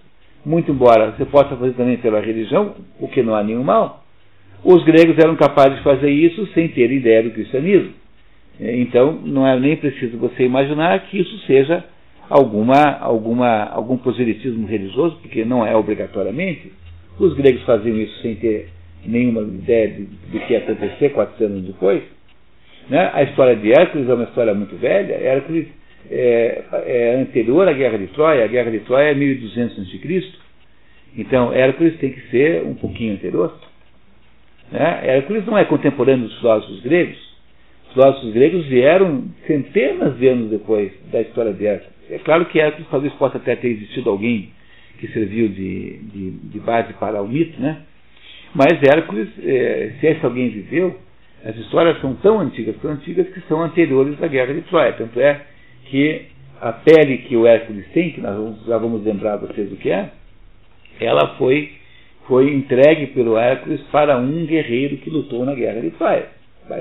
[0.44, 4.04] muito embora você possa fazer também pela religião, o que não há nenhum mal,
[4.64, 7.92] os gregos eram capazes de fazer isso sem ter ideia do cristianismo.
[8.58, 11.84] Então, não é nem preciso você imaginar que isso seja
[12.28, 16.72] alguma, alguma, algum proselitismo religioso, porque não é obrigatoriamente.
[17.18, 18.68] Os gregos faziam isso sem ter
[19.04, 22.02] nenhuma ideia de, do que ia acontecer 400 anos depois.
[22.88, 23.10] Né?
[23.12, 25.14] A história de Hércules é uma história muito velha.
[25.14, 25.68] Hércules
[26.10, 28.44] é, é anterior à Guerra de Troia.
[28.44, 30.24] A Guerra de Troia é 1200 a.C.
[31.16, 33.54] Então, Hércules tem que ser um pouquinho anterior.
[34.72, 35.00] Né?
[35.04, 37.16] Hércules não é contemporâneo dos filósofos gregos.
[37.86, 41.93] Os filósofos gregos vieram centenas de anos depois da história de Hércules.
[42.10, 44.50] É claro que Hércules talvez possa até ter existido alguém
[44.98, 47.78] que serviu de, de, de base para o mito, né?
[48.54, 50.96] Mas Hércules, é, se esse alguém viveu,
[51.44, 54.92] as histórias são tão antigas, tão antigas que são anteriores à Guerra de Troia.
[54.92, 55.40] Tanto é
[55.86, 56.22] que
[56.60, 60.10] a pele que o Hércules tem, que nós já vamos lembrar vocês o que é,
[61.00, 61.72] ela foi,
[62.28, 66.28] foi entregue pelo Hércules para um guerreiro que lutou na Guerra de Troia.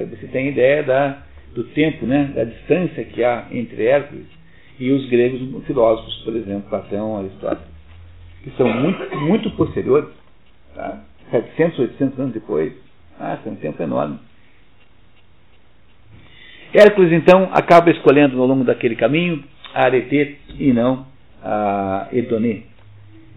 [0.10, 1.24] Você tem ideia da,
[1.56, 4.43] do tempo, né, da distância que há entre Hércules
[4.80, 7.68] e os gregos filósofos, por exemplo, Platão, Aristóteles,
[8.44, 10.10] que são muito, muito posteriores,
[10.76, 11.04] tá?
[11.32, 12.74] 700, 800 anos depois.
[13.20, 14.20] Ah, é um tempo enorme.
[16.74, 19.44] Hércules, então, acaba escolhendo ao longo daquele caminho
[19.74, 21.06] a Arete e não
[21.44, 22.64] a Edonê.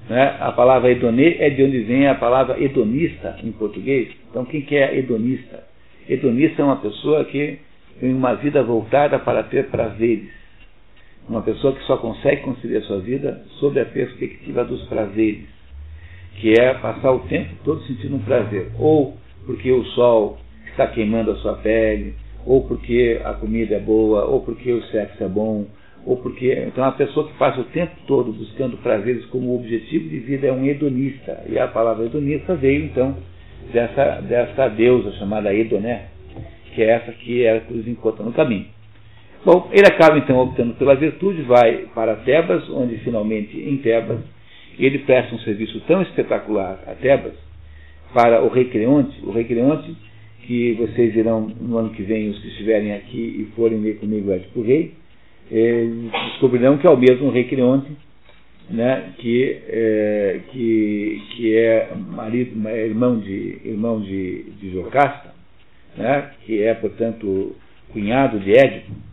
[0.08, 0.36] Né?
[0.40, 4.08] A palavra Edonê é de onde vem a palavra hedonista em português.
[4.30, 5.64] Então, quem que é hedonista?
[6.08, 7.58] Hedonista é uma pessoa que
[7.98, 10.30] tem uma vida voltada para ter prazeres.
[11.28, 15.48] Uma pessoa que só consegue conciliar sua vida sob a perspectiva dos prazeres,
[16.36, 18.70] que é passar o tempo todo sentindo um prazer.
[18.78, 20.38] Ou porque o sol
[20.70, 22.14] está queimando a sua pele,
[22.44, 25.66] ou porque a comida é boa, ou porque o sexo é bom,
[26.04, 26.52] ou porque.
[26.68, 30.52] Então, a pessoa que passa o tempo todo buscando prazeres como objetivo de vida é
[30.52, 31.44] um hedonista.
[31.48, 33.16] E a palavra hedonista veio, então,
[33.72, 36.06] dessa, dessa deusa chamada Edoné,
[36.72, 38.75] que é essa que Hércules encontra no caminho.
[39.46, 44.18] Bom, ele acaba então optando pela virtude, vai para Tebas, onde finalmente em Tebas
[44.76, 47.34] ele presta um serviço tão espetacular a Tebas
[48.12, 49.16] para o rei Creonte.
[49.22, 49.96] O rei Creonte
[50.40, 54.32] que vocês irão no ano que vem, os que estiverem aqui e forem ler comigo
[54.32, 54.94] Édipo Rei,
[55.52, 55.86] é,
[56.30, 57.92] descobrirão que é o mesmo rei Creonte,
[58.68, 65.32] né, que, é, que, que é marido, irmão de, irmão de, de Jocasta,
[65.96, 67.54] né, que é, portanto,
[67.92, 69.06] cunhado de Édipo.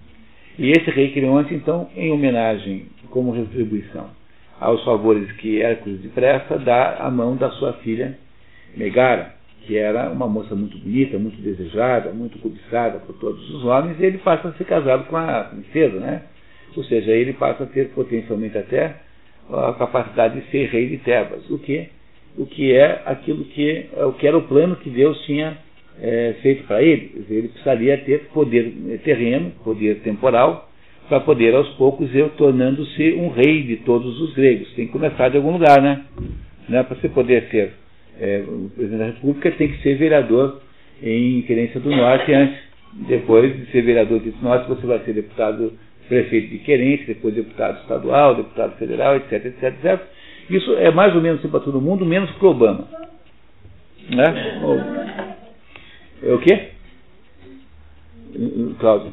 [0.57, 4.09] E esse rei Creonte, então, em homenagem, como retribuição
[4.59, 8.17] aos favores que Hércules lhe presta, dá a mão da sua filha
[8.75, 9.33] Megara
[9.65, 14.05] que era uma moça muito bonita, muito desejada, muito cobiçada por todos os homens, e
[14.05, 16.23] ele passa a ser casado com a princesa, né?
[16.75, 18.95] Ou seja, ele passa a ter potencialmente até
[19.49, 21.87] a capacidade de ser rei de Tebas, o que,
[22.37, 25.57] o que é aquilo que, o que era o plano que Deus tinha
[26.01, 27.25] é, feito para ele.
[27.29, 28.73] Ele precisaria ter poder
[29.03, 30.69] terreno, poder temporal,
[31.07, 34.71] para poder aos poucos eu tornando-se um rei de todos os gregos.
[34.73, 36.01] Tem que começar de algum lugar, né?
[36.69, 36.83] né?
[36.83, 37.73] Para você poder ser
[38.19, 40.61] é, o presidente da República, tem que ser vereador
[41.01, 42.57] em Querência do Norte antes.
[43.07, 45.73] Depois de ser vereador do Norte, você vai ser deputado,
[46.07, 49.99] prefeito de Querência, depois deputado estadual, deputado federal, etc, etc, etc.
[50.49, 52.87] Isso é mais ou menos assim para todo mundo, menos para o Obama.
[54.09, 55.35] Né?
[56.23, 56.69] O, o quê?
[58.79, 59.11] Cláudio?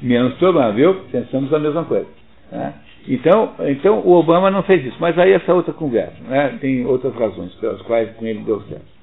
[0.00, 0.94] Menos Obama, viu?
[1.10, 2.06] Pensamos a mesma coisa.
[2.50, 2.74] Né?
[3.08, 4.96] Então, então o Obama não fez isso.
[5.00, 6.16] Mas aí essa outra conversa.
[6.28, 6.58] Né?
[6.60, 8.94] Tem outras razões pelas quais com ele deu certo.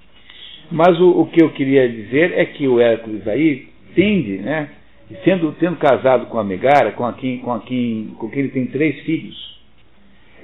[0.72, 4.70] Mas o, o que eu queria dizer é que o Hércules aí tende, né?
[5.26, 8.50] Sendo, tendo casado com a Megara, com, a quem, com, a quem, com quem ele
[8.50, 9.51] tem três filhos,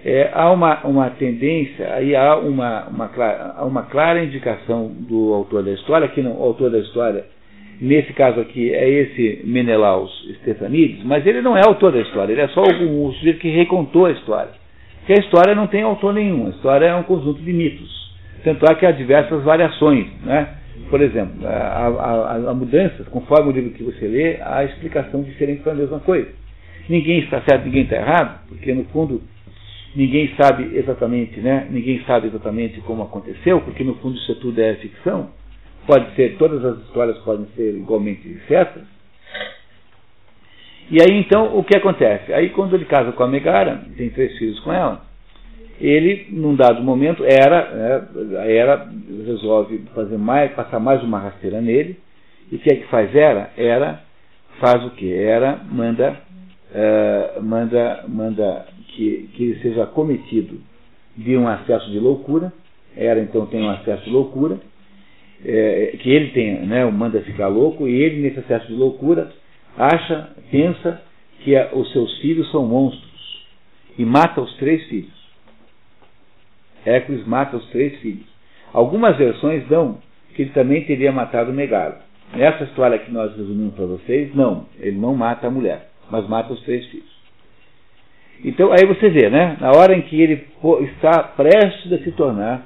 [0.10, 3.12] é, há uma, uma tendência, aí há uma, uma,
[3.58, 7.26] há uma clara indicação do autor da história, que não, o autor da história
[7.80, 12.42] Nesse caso aqui é esse Menelaus Stefanides, mas ele não é autor da história, ele
[12.42, 14.50] é só o sujeito que recontou a história.
[15.00, 18.08] Porque a história não tem autor nenhum, a história é um conjunto de mitos.
[18.44, 20.08] Tanto é que há diversas variações.
[20.24, 20.48] Né?
[20.90, 25.76] Por exemplo, há, mudanças, conforme o livro que você lê, há explicação diferente para a
[25.76, 26.30] mesma coisa.
[26.90, 29.22] Ninguém está certo, ninguém está errado, porque no fundo
[29.98, 31.68] ninguém sabe exatamente, né?
[31.72, 35.32] Ninguém sabe exatamente como aconteceu, porque no fundo isso tudo é ficção
[35.88, 38.84] pode ser, todas as histórias podem ser igualmente certas.
[40.92, 42.32] E aí então o que acontece?
[42.32, 45.02] Aí quando ele casa com a Megara, tem três filhos com ela,
[45.80, 48.08] ele, num dado momento, era, né,
[48.56, 48.90] era
[49.26, 51.98] resolve fazer mais, passar mais uma rasteira nele,
[52.52, 53.52] e o que é que faz era?
[53.58, 54.02] Era,
[54.60, 55.14] faz o que?
[55.14, 56.16] Era, manda,
[56.72, 58.66] uh, manda, manda
[58.98, 60.60] que, que ele seja cometido
[61.16, 62.52] de um acesso de loucura,
[62.96, 64.60] era então tem um acesso de loucura,
[65.46, 69.32] é, que ele tem, né, o manda ficar louco, e ele, nesse acesso de loucura,
[69.78, 71.00] acha, pensa
[71.44, 73.46] que a, os seus filhos são monstros
[73.98, 75.16] e mata os três filhos.
[76.84, 78.26] Hércules mata os três filhos.
[78.74, 80.00] Algumas versões dão
[80.34, 81.96] que ele também teria matado Megalo.
[82.34, 86.54] Nessa história que nós resumimos para vocês, não, ele não mata a mulher, mas mata
[86.54, 87.17] os três filhos.
[88.44, 89.58] Então aí você vê, né?
[89.60, 90.46] Na hora em que ele
[90.94, 92.66] está prestes a se tornar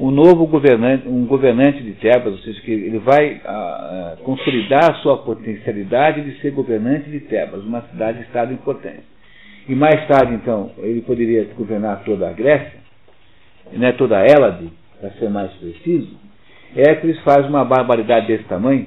[0.00, 4.90] um novo governante, um governante de Tebas, ou seja, que ele vai a, a, consolidar
[4.90, 9.02] a sua potencialidade de ser governante de Tebas, uma cidade-estado importante.
[9.68, 12.80] E mais tarde, então, ele poderia governar toda a Grécia,
[13.72, 16.18] né, toda a Hélade, para ser mais preciso.
[16.74, 18.86] Hércules faz uma barbaridade desse tamanho,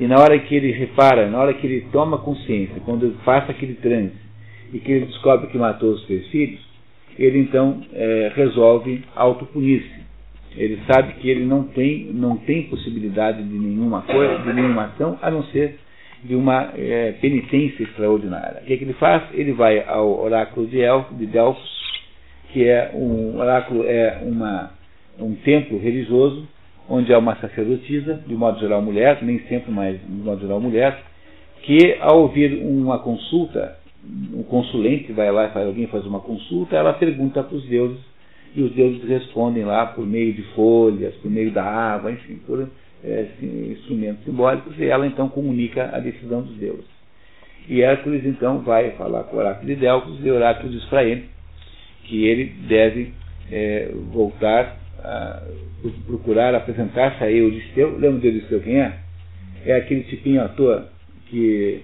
[0.00, 3.52] e na hora que ele repara, na hora que ele toma consciência, quando ele passa
[3.52, 4.29] aquele transe,
[4.72, 6.60] e que ele descobre que matou os três filhos,
[7.18, 10.00] ele então é, resolve autopunir-se
[10.56, 15.18] ele sabe que ele não tem, não tem possibilidade de nenhuma coisa, de nenhuma ação,
[15.22, 15.78] a não ser
[16.24, 18.60] de uma é, penitência extraordinária.
[18.62, 19.22] O que, é que, ele faz?
[19.32, 21.80] Ele vai ao oráculo de, Elf, de Delfos,
[22.52, 24.72] que é um oráculo é uma,
[25.18, 26.46] um templo religioso
[26.88, 31.00] onde há uma sacerdotisa, de modo geral mulher, nem sempre, mas de modo geral mulher,
[31.62, 33.78] que ao ouvir uma consulta,
[34.32, 38.00] um consulente vai lá e faz alguém faz uma consulta, ela pergunta para os deuses
[38.54, 42.68] e os deuses respondem lá por meio de folhas, por meio da água, enfim, por
[43.04, 46.84] é, instrumentos simbólicos, e ela então comunica a decisão dos deuses.
[47.68, 51.04] E Hércules então vai falar com o oráculo de Delfos, e o oráculo diz para
[51.04, 51.26] ele
[52.04, 53.12] que ele deve
[53.50, 55.42] é, voltar a
[56.06, 57.96] procurar apresentar-se a Euristeu.
[57.98, 58.98] Lembra de Euristeu quem é?
[59.64, 60.88] É aquele tipinho à toa
[61.26, 61.82] que,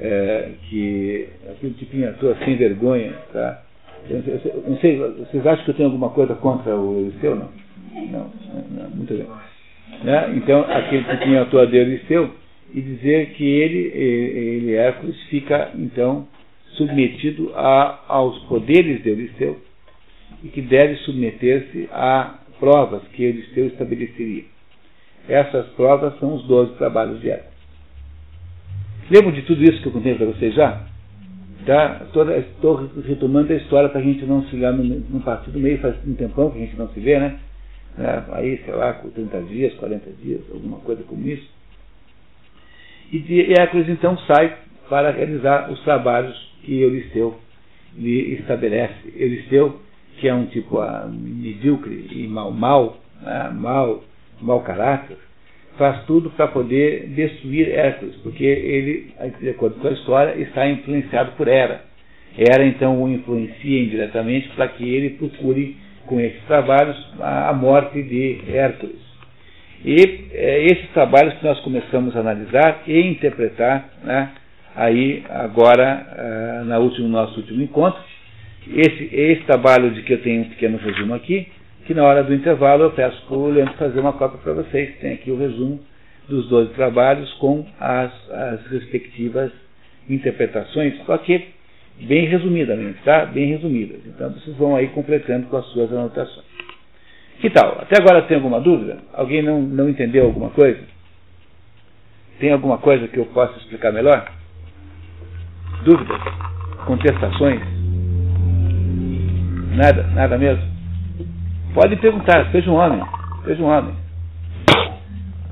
[0.00, 3.62] é, que aquele tipinho à toa sem vergonha, tá?
[4.08, 4.22] Eu,
[4.68, 7.34] não sei, vocês acham que eu tenho alguma coisa contra o Eliseu?
[7.34, 7.50] Não.
[8.10, 8.30] Não,
[8.70, 9.26] não muito bem.
[10.04, 10.34] Né?
[10.36, 12.30] Então, aquele que tinha a tua de Eliseu,
[12.74, 16.26] e dizer que ele, ele, Hércules, fica, então,
[16.72, 19.60] submetido a, aos poderes de Eliseu
[20.42, 24.44] e que deve submeter-se a provas que Eliseu estabeleceria.
[25.28, 27.55] Essas provas são os doze trabalhos de Hércules.
[29.10, 30.84] Lembram de tudo isso que eu contei para vocês já?
[31.64, 32.02] Tá?
[32.06, 35.96] Estou retomando a história para a gente não se ligar no, no partido meio, faz
[36.06, 37.38] um tempão que a gente não se vê, né?
[37.98, 41.48] É, aí, sei lá, com 30 dias, 40 dias, alguma coisa como isso.
[43.12, 44.56] E, Hércules então sai
[44.88, 47.38] para realizar os trabalhos que Euristeu
[47.96, 49.12] lhe estabelece.
[49.16, 49.80] Euristeu,
[50.18, 54.04] que é um tipo uh, medíocre e mal, mal, uh, mal,
[54.40, 55.16] mau caráter,
[55.78, 61.32] faz tudo para poder destruir Hércules, porque ele, de acordo com a história, está influenciado
[61.32, 61.82] por Hera.
[62.36, 68.40] Hera então o influencia indiretamente para que ele procure, com esses trabalhos, a morte de
[68.48, 69.06] Hércules.
[69.84, 74.30] E é, esses trabalhos que nós começamos a analisar e interpretar, né,
[74.74, 78.00] aí agora, uh, na último, nosso último encontro,
[78.68, 81.46] esse, esse trabalho de que eu tenho um pequeno resumo aqui,
[81.86, 84.98] que na hora do intervalo eu peço para o Leandro fazer uma cópia para vocês.
[84.98, 85.80] Tem aqui o resumo
[86.28, 89.52] dos 12 trabalhos com as, as respectivas
[90.08, 91.46] interpretações, só que
[92.00, 93.24] bem resumidamente, tá?
[93.26, 94.00] Bem resumidas.
[94.04, 96.44] Então vocês vão aí completando com as suas anotações.
[97.40, 97.78] Que tal?
[97.80, 98.98] Até agora tem alguma dúvida?
[99.12, 100.80] Alguém não, não entendeu alguma coisa?
[102.40, 104.30] Tem alguma coisa que eu possa explicar melhor?
[105.84, 106.20] Dúvidas?
[106.84, 107.60] Contestações?
[109.76, 110.02] Nada?
[110.14, 110.75] Nada mesmo?
[111.76, 113.02] Pode perguntar, seja um homem.
[113.44, 113.94] Seja um homem.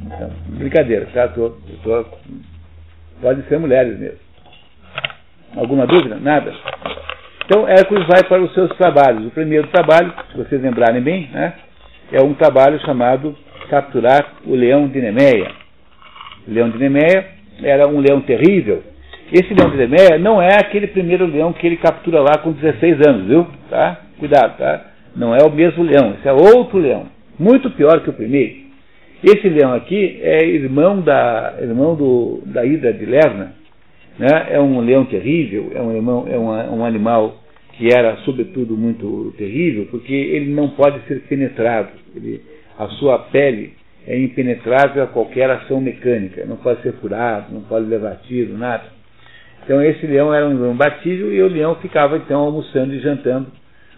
[0.07, 1.29] Então, brincadeira, tá?
[1.29, 1.51] Tô,
[1.83, 2.07] tô,
[3.21, 4.19] pode ser mulheres mesmo.
[5.55, 6.17] Alguma dúvida?
[6.17, 6.51] Nada?
[7.45, 9.27] Então Hércules vai para os seus trabalhos.
[9.27, 11.53] O primeiro trabalho, se vocês lembrarem bem, né,
[12.11, 13.37] é um trabalho chamado
[13.69, 15.51] Capturar o Leão de Nemeia.
[16.49, 17.27] O leão de Nemeia
[17.63, 18.83] era um leão terrível.
[19.31, 23.07] Esse leão de Nemeia não é aquele primeiro leão que ele captura lá com 16
[23.07, 23.47] anos, viu?
[23.69, 24.01] Tá?
[24.19, 24.94] Cuidado, tá?
[25.17, 27.07] Não é o mesmo leão, esse é outro leão.
[27.39, 28.65] Muito pior que o primeiro.
[29.23, 33.55] Esse leão aqui é irmão da, irmão do, da Hidra de Lerna,
[34.19, 34.49] né?
[34.51, 37.37] É um leão terrível, é um, irmão, é um, um animal
[37.73, 41.89] que era, sobretudo, muito terrível, porque ele não pode ser penetrado.
[42.15, 42.43] Ele,
[42.79, 43.73] a sua pele
[44.07, 48.85] é impenetrável a qualquer ação mecânica, não pode ser furado, não pode levar tiro, nada.
[49.65, 53.47] Então esse leão era um leão batível e o leão ficava então almoçando e jantando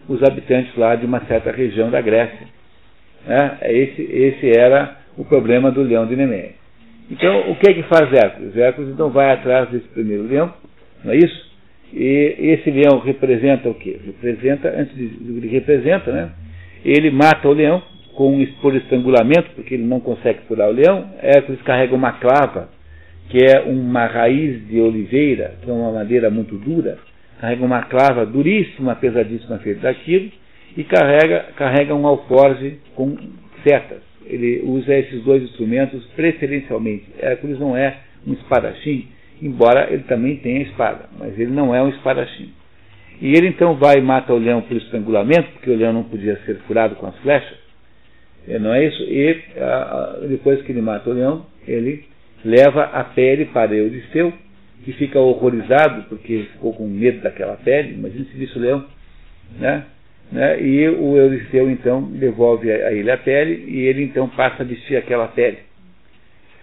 [0.08, 2.46] os habitantes lá de uma certa região da Grécia.
[3.26, 3.58] Né?
[3.62, 6.52] Esse, esse era o problema do leão de Nemeia.
[7.10, 8.56] Então, o que é que faz Hércules?
[8.56, 10.52] Hércules então vai atrás desse primeiro leão,
[11.04, 11.46] não é isso?
[11.92, 13.96] E esse leão representa o quê?
[14.04, 16.30] Representa, antes de ele representa, né?
[16.84, 17.80] Ele mata o leão
[18.14, 21.10] com por estrangulamento, porque ele não consegue furar o leão.
[21.22, 22.70] Hércules carrega uma clava,
[23.28, 26.98] que é uma raiz de oliveira, que é uma madeira muito dura,
[27.40, 30.30] carrega uma clava duríssima, pesadíssima feita daquilo,
[30.76, 33.16] e carrega, carrega um alforge com
[33.66, 37.04] setas ele usa esses dois instrumentos preferencialmente.
[37.18, 39.08] Hércules não é um espadachim,
[39.40, 42.52] embora ele também tenha espada, mas ele não é um espadachim.
[43.20, 46.36] E ele então vai e mata o leão por estrangulamento, porque o leão não podia
[46.44, 47.56] ser furado com as flechas,
[48.48, 49.02] é, não é isso?
[49.02, 49.42] E
[50.28, 52.04] depois que ele mata o leão, ele
[52.44, 54.32] leva a pele para Euristeu,
[54.86, 58.84] que fica horrorizado, porque ficou com medo daquela pele, imagina se visse o leão,
[59.58, 59.84] né?
[60.30, 60.62] Né?
[60.62, 64.96] E o Euristeu então devolve a ele a pele e ele então passa a vestir
[64.96, 65.58] aquela pele.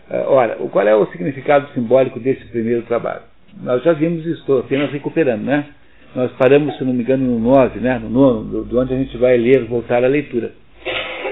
[0.10, 3.24] Uh, ora, qual é o significado simbólico desse primeiro trabalho?
[3.62, 5.66] Nós já vimos isso, estou apenas recuperando, né?
[6.16, 8.00] Nós paramos, se não me engano, no 9, né?
[8.00, 10.54] no nono, do, onde a gente vai ler, voltar à leitura.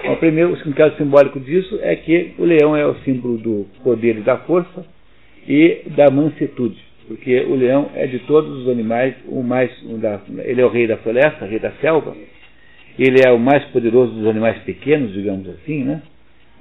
[0.10, 4.18] o primeiro o significado simbólico disso é que o leão é o símbolo do poder
[4.18, 4.86] e da força
[5.48, 10.22] e da mansuetude porque o leão é de todos os animais o mais, o da,
[10.46, 12.16] ele é o rei da floresta, rei da selva,
[12.98, 16.02] ele é o mais poderoso dos animais pequenos, digamos assim, né?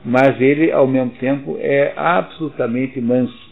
[0.05, 3.51] Mas ele, ao mesmo tempo, é absolutamente manso.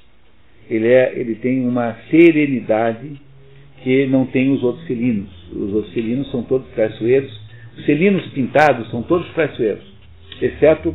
[0.68, 3.12] Ele, é, ele tem uma serenidade
[3.83, 5.31] que não tem os outros felinos.
[5.53, 7.31] Os outros felinos são todos traiçoeiros.
[7.76, 9.85] Os felinos pintados são todos traiçoeiros,
[10.43, 10.93] exceto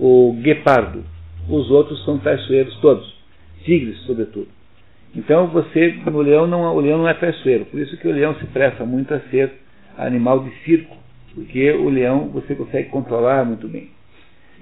[0.00, 1.04] o guepardo.
[1.48, 3.21] Os outros são traiçoeiros todos,
[3.64, 4.48] tigres, sobretudo.
[5.14, 8.34] Então você, o leão não, o leão não é traiçoeiro, por isso que o leão
[8.36, 9.52] se presta muito a ser
[9.98, 10.96] animal de circo,
[11.34, 13.90] porque o leão você consegue controlar muito bem.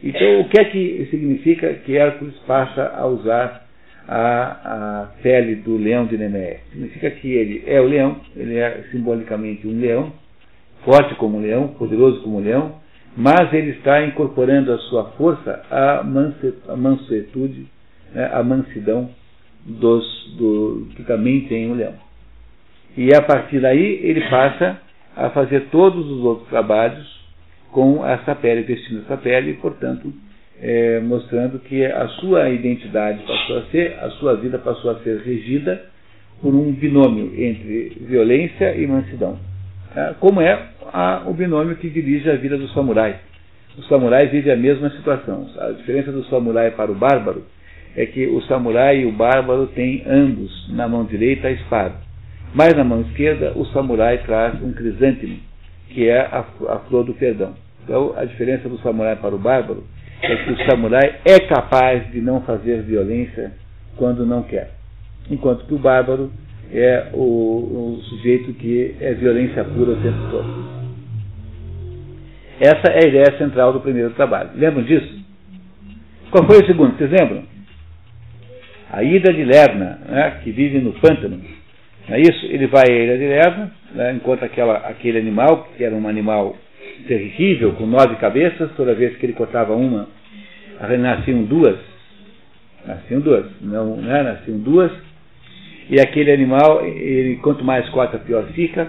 [0.03, 3.66] Então o que é que significa que Hércules passa a usar
[4.09, 6.61] a, a pele do leão de Nemeia?
[6.72, 10.12] Significa que ele é o leão, ele é simbolicamente um leão,
[10.84, 12.80] forte como um leão, poderoso como um leão,
[13.16, 16.03] mas ele está incorporando a sua força à
[16.76, 17.66] mansuetude,
[18.14, 19.11] né, à mansidão
[19.64, 21.94] dos, do, que também tem o leão.
[22.96, 24.78] E a partir daí ele passa
[25.16, 27.20] a fazer todos os outros trabalhos
[27.70, 30.12] com essa pele, vestindo essa pele, e, portanto,
[30.61, 35.20] é, mostrando que a sua identidade passou a ser, a sua vida passou a ser
[35.20, 35.82] regida
[36.42, 39.38] por um binômio entre violência e mansidão.
[39.94, 40.14] Tá?
[40.18, 43.16] Como é a, o binômio que dirige a vida do samurai.
[43.78, 45.48] O samurai vive a mesma situação.
[45.58, 47.44] A diferença do samurai para o bárbaro
[47.97, 51.95] é que o samurai e o bárbaro têm ambos na mão direita a espada.
[52.55, 55.38] Mas na mão esquerda o samurai traz um crisântemo,
[55.88, 57.55] que é a, a flor do perdão.
[57.84, 59.84] Então a diferença do samurai para o bárbaro
[60.22, 63.53] é que o samurai é capaz de não fazer violência
[63.97, 64.70] quando não quer,
[65.30, 66.30] enquanto que o bárbaro
[66.72, 70.80] é o, o sujeito que é violência pura o tempo todo.
[72.61, 74.51] Essa é a ideia central do primeiro trabalho.
[74.55, 75.18] Lembram disso?
[76.30, 76.97] Qual foi o segundo?
[76.97, 77.49] Vocês lembram?
[78.93, 81.41] A Ida de Lerna, né, que vive no pântano.
[82.09, 82.47] Não é isso?
[82.47, 86.57] Ele vai à Ilha de Lerna, né, encontra aquela, aquele animal, que era um animal
[87.07, 90.09] terrível, com nove cabeças, toda vez que ele cortava uma,
[90.99, 91.78] nasciam duas.
[92.86, 94.91] Nasciam duas, não, né, nasciam duas.
[95.88, 98.88] E aquele animal, ele, quanto mais corta, pior fica.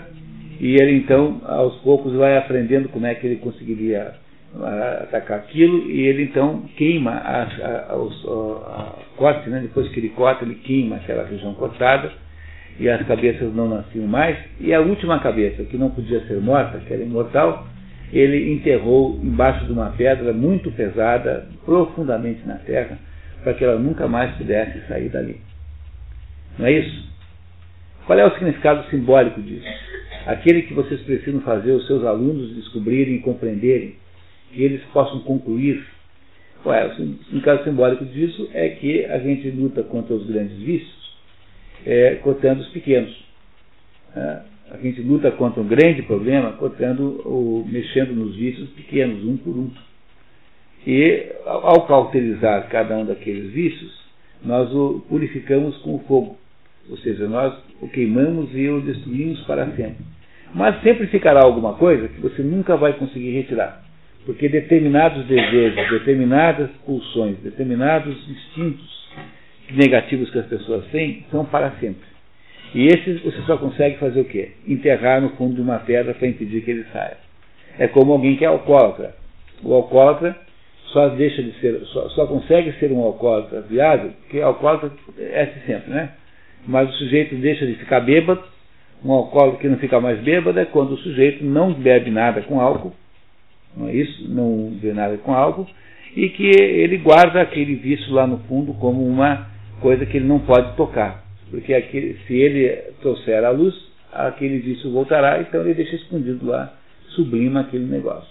[0.60, 4.14] E ele então, aos poucos, vai aprendendo como é que ele conseguiria
[5.04, 9.60] atacar aquilo e ele então queima a, a, a, corte, né?
[9.62, 12.12] depois que ele corta, ele queima aquela região cortada
[12.80, 14.38] e as cabeças não nasciam mais.
[14.60, 17.68] E a última cabeça, que não podia ser morta, que era imortal,
[18.12, 22.98] ele enterrou embaixo de uma pedra muito pesada, profundamente na terra,
[23.44, 25.40] para que ela nunca mais pudesse sair dali.
[26.60, 27.10] Não é isso?
[28.06, 29.66] Qual é o significado simbólico disso?
[30.26, 33.96] Aquele que vocês precisam fazer os seus alunos descobrirem e compreenderem
[34.52, 35.84] que eles possam concluir.
[36.66, 41.18] Ué, o significado simbólico disso é que a gente luta contra os grandes vícios,
[41.86, 43.26] é, os pequenos.
[44.16, 44.42] É,
[44.72, 49.56] a gente luta contra um grande problema, cortando ou mexendo nos vícios pequenos, um por
[49.56, 49.72] um.
[50.86, 54.00] E ao cauterizar cada um daqueles vícios,
[54.44, 56.38] nós o purificamos com o fogo.
[56.90, 60.06] Ou seja, nós o queimamos e o destruímos para sempre.
[60.54, 63.84] Mas sempre ficará alguma coisa que você nunca vai conseguir retirar.
[64.26, 69.10] Porque determinados desejos, determinadas pulsões, determinados instintos
[69.72, 72.12] negativos que as pessoas têm são para sempre.
[72.74, 74.52] E esses você só consegue fazer o quê?
[74.68, 77.18] Enterrar no fundo de uma pedra para impedir que ele saia.
[77.80, 79.16] É como alguém que é alcoólatra.
[79.64, 80.36] O alcoólatra
[80.88, 85.66] só deixa de ser, só, só consegue ser um alcoólatra viável, porque alcoólatra é assim
[85.66, 86.12] sempre, né?
[86.68, 88.44] Mas o sujeito deixa de ficar bêbado,
[89.04, 92.62] um alcoólatra que não fica mais bêbado é quando o sujeito não bebe nada com
[92.62, 92.94] álcool
[93.76, 94.30] não é isso?
[94.30, 95.68] Não vê nada com algo,
[96.16, 99.48] e que ele guarda aquele vício lá no fundo como uma
[99.80, 101.24] coisa que ele não pode tocar.
[101.50, 102.70] Porque aquele, se ele
[103.02, 103.74] trouxer à luz,
[104.12, 106.74] aquele vício voltará, então ele deixa escondido lá,
[107.10, 108.30] sublima aquele negócio.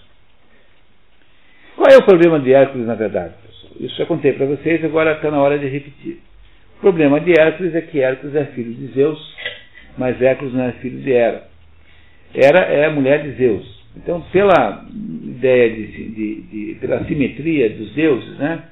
[1.75, 3.33] Qual é o problema de Hércules, na verdade?
[3.79, 6.19] Isso já contei para vocês, agora está na hora de repetir.
[6.77, 9.35] O problema de Hércules é que Hércules é filho de Zeus,
[9.97, 11.47] mas Hércules não é filho de Hera.
[12.33, 13.80] Hera é a mulher de Zeus.
[13.97, 14.85] Então, pela
[15.23, 18.63] ideia de, de, de, pela simetria dos deuses, né?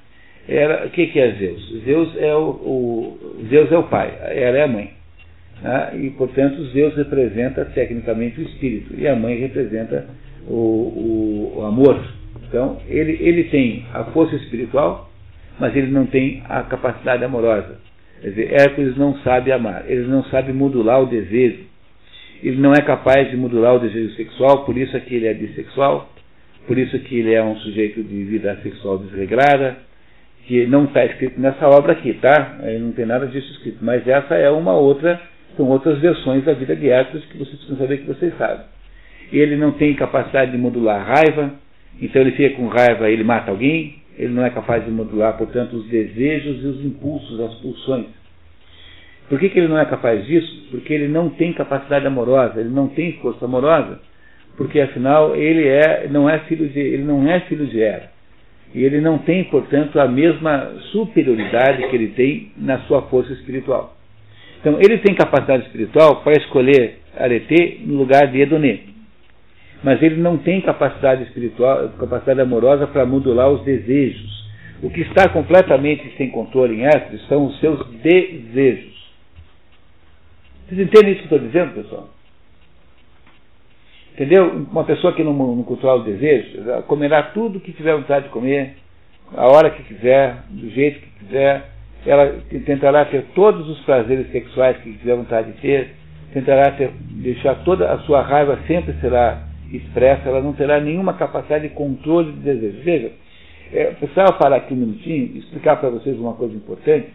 [0.47, 1.83] Era, o que, que é Zeus?
[1.85, 4.91] Zeus é o, o, Zeus é o pai, ela é a mãe.
[5.61, 5.99] Né?
[6.01, 10.07] E, portanto, Zeus representa tecnicamente o espírito e a mãe representa
[10.47, 12.01] o, o, o amor.
[12.47, 15.11] Então, ele, ele tem a força espiritual,
[15.59, 17.77] mas ele não tem a capacidade amorosa.
[18.21, 21.68] Quer dizer, Hércules não sabe amar, ele não sabe modular o desejo,
[22.41, 25.33] ele não é capaz de modular o desejo sexual, por isso é que ele é
[25.33, 26.09] bissexual,
[26.67, 29.77] por isso que ele é um sujeito de vida sexual desregrada,
[30.45, 32.59] que não está escrito nessa obra aqui, tá?
[32.79, 35.19] Não tem nada disso escrito, mas essa é uma outra,
[35.55, 38.65] são outras versões da vida de Hércules que vocês precisam saber que vocês sabem.
[39.31, 41.53] Ele não tem capacidade de modular raiva,
[42.01, 45.73] então ele fica com raiva, ele mata alguém, ele não é capaz de modular, portanto,
[45.75, 48.05] os desejos e os impulsos, as pulsões.
[49.29, 50.67] Por que, que ele não é capaz disso?
[50.71, 53.99] Porque ele não tem capacidade amorosa, ele não tem força amorosa,
[54.57, 58.09] porque afinal ele é, não é filho de, ele não é filho de Hera.
[58.73, 63.95] E ele não tem, portanto, a mesma superioridade que ele tem na sua força espiritual.
[64.59, 68.79] Então, ele tem capacidade espiritual para escolher Arete no lugar de Edonê.
[69.83, 74.47] Mas ele não tem capacidade espiritual, capacidade amorosa para modular os desejos.
[74.83, 78.88] O que está completamente sem controle em Hércules são os seus desejos.
[80.69, 82.09] Vocês entendem isso que eu estou dizendo, pessoal?
[84.13, 84.67] Entendeu?
[84.71, 88.75] Uma pessoa que não, não controla o desejo, comerá tudo que tiver vontade de comer,
[89.35, 91.65] a hora que quiser, do jeito que quiser,
[92.05, 95.95] ela tentará ter todos os prazeres sexuais que tiver vontade de ter,
[96.33, 101.67] tentará ter, deixar toda a sua raiva sempre será expressa, ela não terá nenhuma capacidade
[101.67, 102.81] de controle de desejo.
[102.83, 103.11] Veja,
[103.73, 107.07] é, precisava parar aqui um minutinho e explicar para vocês uma coisa importante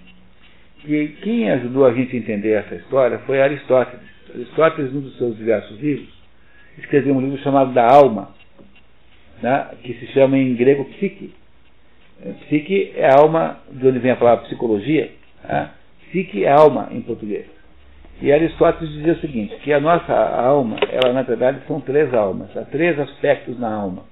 [0.84, 4.04] que quem ajudou a gente a entender essa história foi Aristóteles.
[4.34, 6.08] Aristóteles, num dos seus diversos livros,
[6.78, 8.30] escreveu um livro chamado Da Alma,
[9.42, 11.32] né, que se chama em grego psique.
[12.24, 15.10] É, psique é alma, de onde vem a palavra psicologia.
[15.42, 15.70] Né?
[16.08, 17.46] Psique é alma em português.
[18.22, 22.56] E Aristóteles dizia o seguinte, que a nossa alma, ela na verdade são três almas,
[22.56, 24.04] há três aspectos na alma.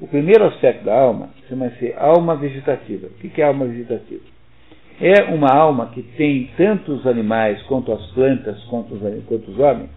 [0.00, 3.06] O primeiro aspecto da alma chama-se alma vegetativa.
[3.06, 4.37] O que é alma vegetativa?
[5.00, 9.58] É uma alma que tem tanto os animais quanto as plantas, quanto os, quanto os
[9.58, 9.90] homens,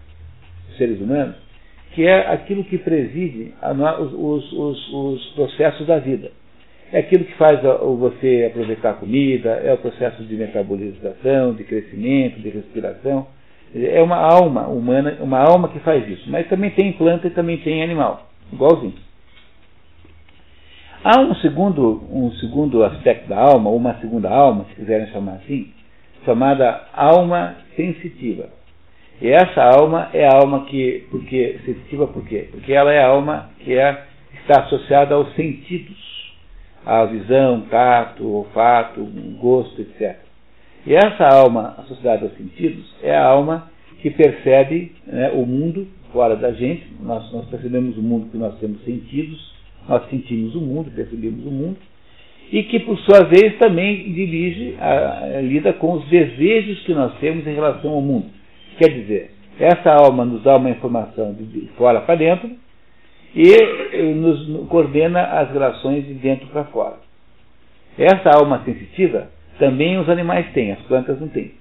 [0.78, 1.34] seres humanos,
[1.92, 6.30] que é aquilo que preside a, os, os, os, processos da vida.
[6.92, 7.60] é aquilo que faz
[7.98, 13.26] você aproveitar a comida, é o processo de metabolização, de crescimento, de respiração.
[13.74, 16.30] É uma alma humana, uma alma que faz isso.
[16.30, 18.94] Mas também tem planta e também tem animal, igualzinho.
[21.04, 25.34] Há um segundo, um segundo aspecto da alma, ou uma segunda alma, se quiserem chamar
[25.34, 25.72] assim,
[26.24, 28.48] chamada alma sensitiva.
[29.20, 32.48] E essa alma é a alma que, porque sensitiva por quê?
[32.50, 34.04] Porque ela é a alma que é,
[34.42, 36.12] está associada aos sentidos
[36.84, 39.04] a visão, tato, olfato,
[39.40, 40.16] gosto, etc.
[40.86, 43.70] E essa alma associada aos sentidos é a alma
[44.00, 46.84] que percebe né, o mundo fora da gente.
[47.00, 49.51] Nós, nós percebemos o mundo que nós temos sentidos,
[49.88, 51.76] nós sentimos o mundo, percebemos o mundo,
[52.50, 57.16] e que, por sua vez, também dirige, a, a, lida com os desejos que nós
[57.18, 58.26] temos em relação ao mundo.
[58.78, 62.50] Quer dizer, essa alma nos dá uma informação de fora para dentro,
[63.34, 66.96] e nos coordena as relações de dentro para fora.
[67.98, 71.52] Essa alma sensitiva também os animais têm, as plantas não têm.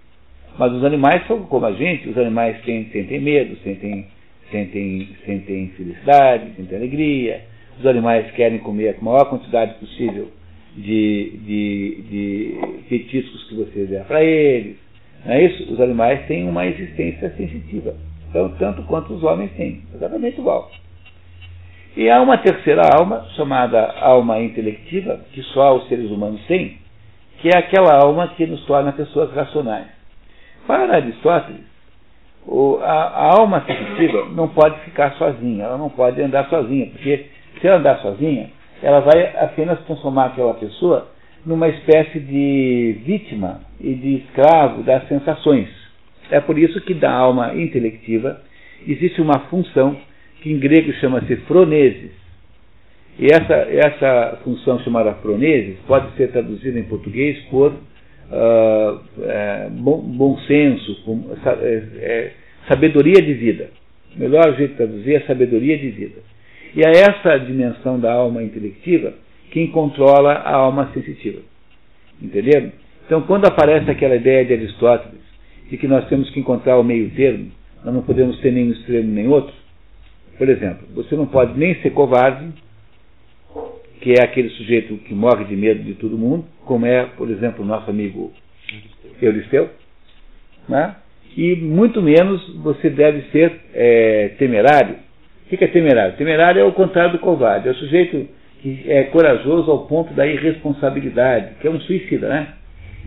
[0.58, 4.08] Mas os animais são como a gente, os animais têm, sentem medo, sentem,
[4.50, 7.42] sentem, sentem felicidade, sentem alegria.
[7.80, 10.30] Os animais querem comer a maior quantidade possível
[10.76, 14.78] de, de, de petiscos que você der para eles.
[15.26, 15.74] Não é isso?
[15.74, 17.96] Os animais têm uma existência sensitiva,
[18.30, 20.72] então, tanto quanto os homens têm, exatamente igual.
[21.96, 26.78] E há uma terceira alma, chamada alma intelectiva, que só os seres humanos têm,
[27.40, 29.88] que é aquela alma que nos torna pessoas racionais.
[30.66, 31.66] Para Aristóteles,
[32.82, 37.26] a, alma sensitiva não pode ficar sozinha, ela não pode andar sozinha, porque
[37.62, 38.50] se ela andar sozinha,
[38.82, 41.08] ela vai apenas transformar aquela pessoa
[41.46, 45.70] numa espécie de vítima e de escravo das sensações.
[46.30, 48.42] É por isso que da alma intelectiva
[48.88, 49.96] existe uma função
[50.42, 52.12] que em grego chama-se froneses.
[53.20, 60.00] E essa, essa função chamada froneses pode ser traduzida em português por uh, é, bom,
[60.00, 62.32] bom, senso, com, é, é,
[62.68, 63.70] sabedoria de vida.
[64.16, 66.31] O melhor jeito de traduzir é sabedoria de vida.
[66.76, 69.14] E é essa dimensão da alma intelectiva
[69.52, 71.42] quem controla a alma sensitiva.
[72.22, 72.72] Entenderam?
[73.06, 75.20] Então, quando aparece aquela ideia de Aristóteles
[75.70, 77.52] de que nós temos que encontrar o meio termo,
[77.84, 79.54] nós não podemos ter nem um extremo nem outro,
[80.38, 82.52] por exemplo, você não pode nem ser covarde,
[84.00, 87.64] que é aquele sujeito que morre de medo de todo mundo, como é, por exemplo,
[87.64, 88.34] o nosso amigo
[89.22, 89.70] Euristeu,
[90.68, 90.96] né?
[91.36, 94.96] e muito menos você deve ser é, temerário.
[95.52, 96.16] O que é temerário?
[96.16, 98.26] Temerário é o contrário do covarde, é o sujeito
[98.62, 102.48] que é corajoso ao ponto da irresponsabilidade, que é um suicida, né?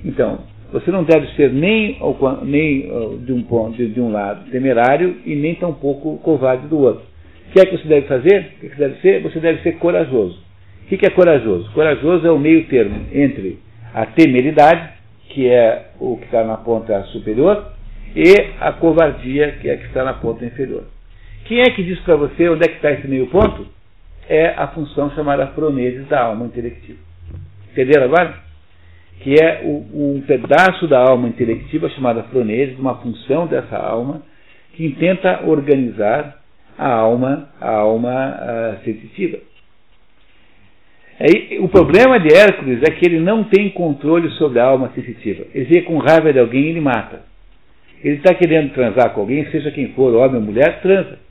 [0.04, 0.40] Então,
[0.70, 1.96] você não deve ser nem,
[2.42, 2.90] nem
[3.24, 7.04] de, um ponto, de, um lado temerário e nem tampouco covarde do outro.
[7.48, 8.52] O que é que você deve fazer?
[8.56, 9.22] O que você deve ser?
[9.22, 10.38] Você deve ser corajoso.
[10.84, 11.70] O que é corajoso?
[11.72, 13.58] Corajoso é o meio termo entre
[13.94, 14.90] a temeridade,
[15.30, 17.72] que é o que está na ponta superior,
[18.14, 20.93] e a covardia, que é a que está na ponta inferior.
[21.44, 23.66] Quem é que diz para você onde é que está esse meio ponto?
[24.28, 26.98] É a função chamada proneses da alma intelectiva.
[27.70, 28.34] Entenderam agora?
[29.20, 34.22] Que é o, um pedaço da alma intelectiva chamada proneses, uma função dessa alma,
[34.72, 36.40] que tenta organizar
[36.78, 39.38] a alma, a alma a sensitiva.
[41.20, 45.44] Aí, o problema de Hércules é que ele não tem controle sobre a alma sensitiva.
[45.54, 47.22] Ele vê com raiva de alguém e ele mata.
[48.02, 51.23] Ele está querendo transar com alguém, seja quem for, homem ou mulher, transa.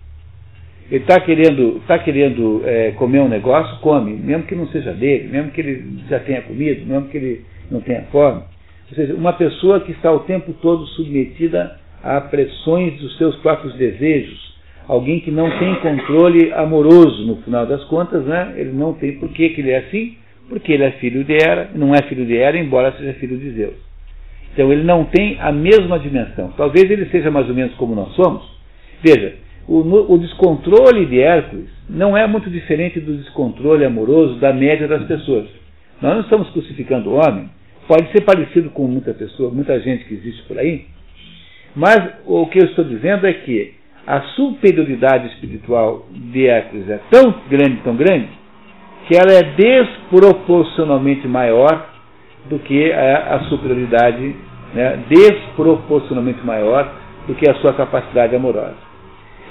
[0.91, 5.29] Ele está querendo, tá querendo é, comer um negócio, come, mesmo que não seja dele,
[5.29, 8.41] mesmo que ele já tenha comido, mesmo que ele não tenha fome.
[8.89, 13.73] Ou seja, uma pessoa que está o tempo todo submetida a pressões dos seus próprios
[13.75, 14.53] desejos,
[14.87, 18.53] alguém que não tem controle amoroso no final das contas, né?
[18.57, 20.17] Ele não tem por que, ele é assim,
[20.49, 23.51] porque ele é filho de Hera, não é filho de Hera, embora seja filho de
[23.51, 23.75] Zeus.
[24.53, 26.53] Então ele não tem a mesma dimensão.
[26.55, 28.43] Talvez ele seja mais ou menos como nós somos.
[29.01, 29.35] Veja,
[29.67, 35.03] o, o descontrole de Hércules não é muito diferente do descontrole amoroso da média das
[35.03, 35.47] pessoas.
[36.01, 37.49] Nós não estamos crucificando o homem,
[37.87, 40.85] pode ser parecido com muita pessoa, muita gente que existe por aí,
[41.75, 43.73] mas o que eu estou dizendo é que
[44.05, 48.27] a superioridade espiritual de Hércules é tão grande, tão grande,
[49.07, 51.89] que ela é desproporcionalmente maior
[52.49, 54.35] do que a, a superioridade,
[54.73, 56.91] né, desproporcionalmente maior
[57.27, 58.92] do que a sua capacidade amorosa.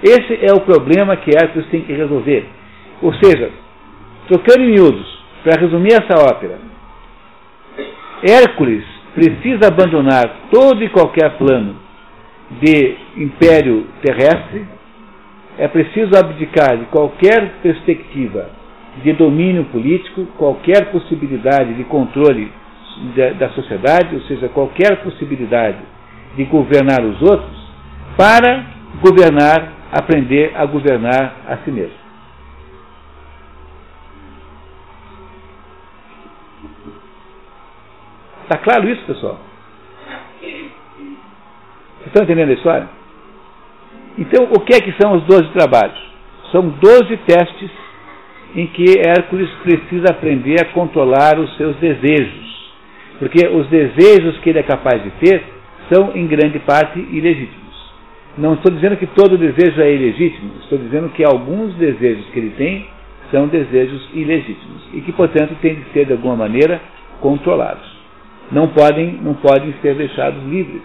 [0.03, 2.47] Esse é o problema que Hércules tem que resolver.
[3.01, 3.51] Ou seja,
[4.29, 6.59] trocando em miúdos, para resumir essa ópera,
[8.23, 8.85] Hércules
[9.15, 11.77] precisa abandonar todo e qualquer plano
[12.61, 14.67] de império terrestre,
[15.59, 18.51] é preciso abdicar de qualquer perspectiva
[19.03, 22.51] de domínio político, qualquer possibilidade de controle
[23.17, 25.79] da, da sociedade, ou seja, qualquer possibilidade
[26.37, 27.63] de governar os outros,
[28.17, 28.67] para
[29.01, 32.03] governar, aprender a governar a si mesmo.
[38.45, 39.39] Está claro isso, pessoal?
[40.41, 42.89] Vocês estão entendendo a história?
[44.19, 45.99] Então, o que é que são os 12 trabalhos?
[46.51, 47.71] São 12 testes
[48.55, 52.73] em que Hércules precisa aprender a controlar os seus desejos.
[53.19, 55.43] Porque os desejos que ele é capaz de ter
[55.91, 57.62] são, em grande parte, ilegítimos.
[58.37, 62.55] Não estou dizendo que todo desejo é ilegítimo, estou dizendo que alguns desejos que ele
[62.57, 62.87] tem
[63.31, 66.81] são desejos ilegítimos e que, portanto, têm de ser, de alguma maneira,
[67.21, 67.85] controlados.
[68.51, 70.83] Não podem, não podem ser deixados livres.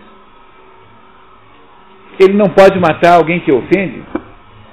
[2.20, 4.02] Ele não pode matar alguém que ofende.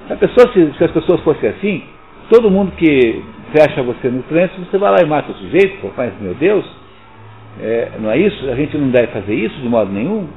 [0.09, 1.83] A pessoa, se, se as pessoas fossem assim,
[2.31, 3.23] todo mundo que
[3.57, 6.65] fecha você no trânsito, você vai lá e mata o sujeito, pô, mas meu Deus,
[7.61, 8.51] é, não é isso?
[8.51, 10.29] A gente não deve fazer isso de modo nenhum.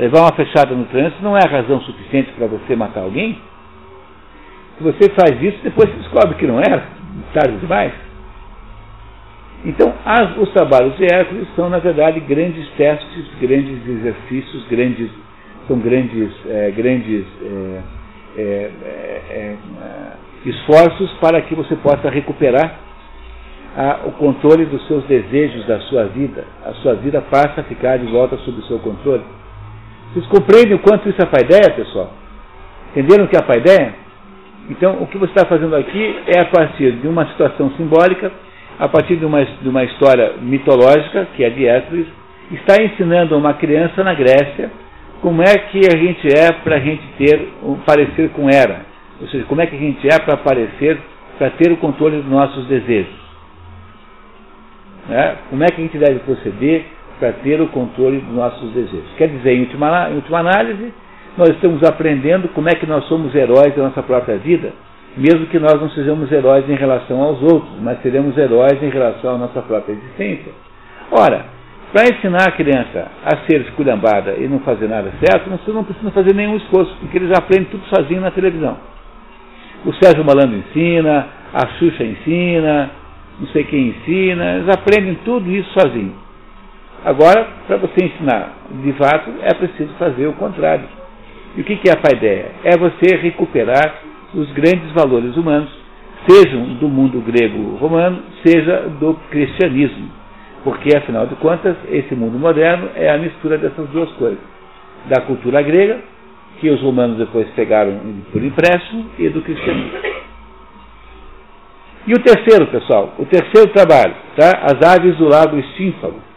[0.00, 3.38] Levar uma fechada no trânsito não é razão suficiente para você matar alguém.
[4.78, 6.84] Se você faz isso, depois você descobre que não era,
[7.34, 7.92] tarde demais.
[9.62, 15.10] Então, as, os trabalhos de Hércules são, na verdade, grandes testes, grandes exercícios, grandes,
[15.68, 17.80] são grandes, é, grandes é,
[18.38, 19.56] é, é, é
[20.46, 22.74] esforços para que você possa recuperar
[23.76, 26.42] a, o controle dos seus desejos da sua vida.
[26.64, 29.39] A sua vida passa a ficar de volta sob o seu controle.
[30.12, 32.12] Vocês compreendem o quanto isso é paideia, pessoal?
[32.90, 33.94] Entenderam o que é a paideia?
[34.68, 38.30] Então, o que você está fazendo aqui é a partir de uma situação simbólica,
[38.78, 42.06] a partir de uma, de uma história mitológica, que é de Hércules,
[42.50, 44.70] está ensinando a uma criança na Grécia
[45.22, 48.86] como é que a gente é para a gente ter um parecer com Hera.
[49.20, 50.98] Ou seja, como é que a gente é para parecer,
[51.38, 53.12] para ter o controle dos nossos desejos.
[55.08, 55.36] Né?
[55.50, 56.86] Como é que a gente deve proceder
[57.20, 59.12] para ter o controle dos nossos desejos.
[59.16, 60.92] Quer dizer, em última, em última análise,
[61.36, 64.72] nós estamos aprendendo como é que nós somos heróis da nossa própria vida,
[65.16, 69.34] mesmo que nós não sejamos heróis em relação aos outros, mas seremos heróis em relação
[69.34, 70.52] à nossa própria existência.
[71.12, 71.44] Ora,
[71.92, 76.10] para ensinar a criança a ser esculhambada e não fazer nada certo, você não precisa
[76.12, 78.76] fazer nenhum esforço, porque ele já aprende tudo sozinho na televisão.
[79.84, 82.90] O Sérgio Malandro ensina, a Xuxa ensina,
[83.40, 86.14] não sei quem ensina, eles aprendem tudo isso sozinho.
[87.04, 88.52] Agora, para você ensinar
[88.82, 90.84] de fato, é preciso fazer o contrário.
[91.56, 92.52] E o que é a paideia?
[92.62, 93.94] É você recuperar
[94.34, 95.70] os grandes valores humanos,
[96.28, 100.10] sejam do mundo grego-romano, seja do cristianismo.
[100.62, 104.38] Porque, afinal de contas, esse mundo moderno é a mistura dessas duas coisas.
[105.08, 105.98] Da cultura grega,
[106.60, 107.98] que os romanos depois pegaram
[108.30, 109.98] por empréstimo, e do cristianismo.
[112.06, 114.62] E o terceiro, pessoal, o terceiro trabalho, tá?
[114.64, 116.29] as aves do lago Estínfalo.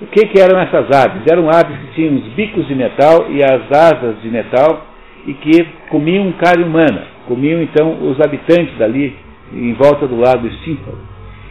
[0.00, 1.22] O que, que eram essas aves?
[1.28, 4.86] Eram aves que tinham os bicos de metal e as asas de metal
[5.26, 9.16] e que comiam carne humana, comiam então os habitantes dali
[9.52, 10.98] em volta do lago Estínfalo.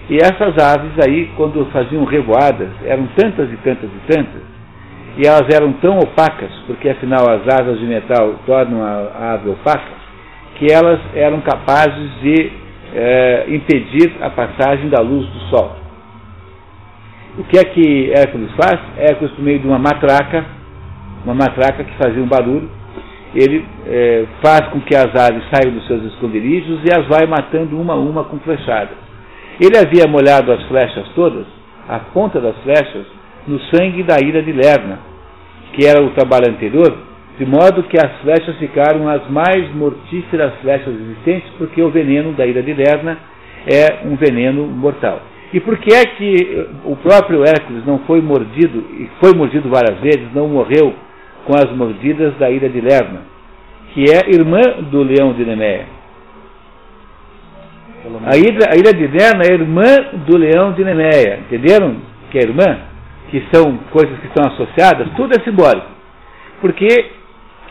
[0.10, 4.42] E essas aves aí, quando faziam revoadas, eram tantas e tantas e tantas,
[5.18, 9.98] e elas eram tão opacas, porque afinal as asas de metal tornam a ave opaca,
[10.56, 12.52] que elas eram capazes de
[12.94, 15.87] é, impedir a passagem da luz do sol.
[17.38, 18.80] O que é que Hércules faz?
[18.98, 20.44] Hércules, por meio de uma matraca,
[21.24, 22.68] uma matraca que fazia um barulho,
[23.36, 27.80] ele é, faz com que as aves saiam dos seus esconderijos e as vai matando
[27.80, 28.98] uma a uma com flechadas.
[29.60, 31.46] Ele havia molhado as flechas todas,
[31.88, 33.06] a ponta das flechas,
[33.48, 35.00] no sangue da ira de Lerna,
[35.74, 36.98] que era o trabalho anterior,
[37.38, 42.48] de modo que as flechas ficaram as mais mortíferas flechas existentes, porque o veneno da
[42.48, 43.18] ira de Lerna
[43.68, 45.22] é um veneno mortal.
[45.58, 50.00] E por que é que o próprio Hércules não foi mordido, e foi mordido várias
[50.00, 50.94] vezes, não morreu
[51.48, 53.22] com as mordidas da ira de Lerna,
[53.92, 54.62] que é irmã
[54.92, 55.88] do leão de Nemeia?
[58.24, 59.84] A ira, a ira de Lerna é irmã
[60.28, 61.96] do leão de Nemeia, entenderam?
[62.30, 62.78] Que é irmã,
[63.32, 65.88] que são coisas que estão associadas, tudo é simbólico.
[66.62, 66.88] Porque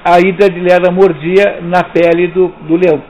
[0.04, 3.00] a ira de Lerna mordia na pele do, do leão.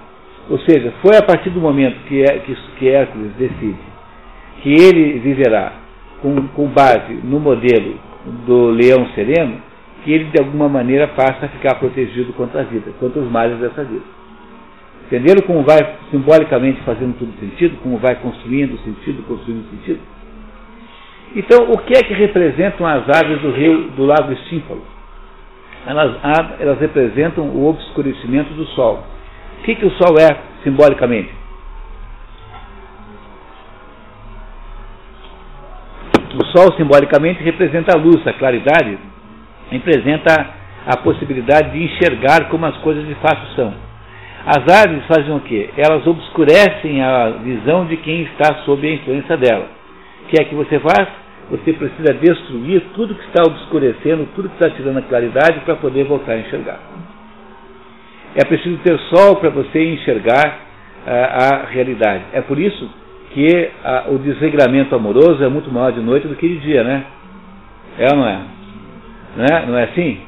[0.50, 3.95] Ou seja, foi a partir do momento que, que, que Hércules decide
[4.62, 5.72] que ele viverá
[6.20, 7.98] com, com base no modelo
[8.46, 9.60] do leão sereno,
[10.02, 13.58] que ele de alguma maneira passa a ficar protegido contra a vida, contra os males
[13.58, 14.04] dessa vida.
[15.06, 15.78] Entenderam como vai
[16.10, 20.00] simbolicamente fazendo tudo sentido, como vai construindo sentido, construindo sentido?
[21.34, 24.82] Então, o que é que representam as aves do rio do lago Estínfalo?
[25.86, 26.16] Elas,
[26.58, 29.04] elas representam o obscurecimento do sol.
[29.60, 31.30] O que, que o sol é simbolicamente?
[36.46, 38.98] Sol, simbolicamente, representa a luz, a claridade,
[39.70, 40.54] representa
[40.86, 43.74] a possibilidade de enxergar como as coisas de fato são.
[44.46, 45.70] As árvores fazem o quê?
[45.76, 49.66] Elas obscurecem a visão de quem está sob a influência dela.
[50.24, 51.08] O que é que você faz?
[51.50, 56.04] Você precisa destruir tudo que está obscurecendo, tudo que está tirando a claridade para poder
[56.04, 56.78] voltar a enxergar.
[58.36, 60.60] É preciso ter sol para você enxergar
[61.06, 62.24] uh, a realidade.
[62.32, 62.88] É por isso
[63.36, 67.04] que uh, o desregramento amoroso é muito maior de noite do que de dia, né?
[67.98, 68.40] É ou não é?
[69.36, 70.20] Não é, não é assim?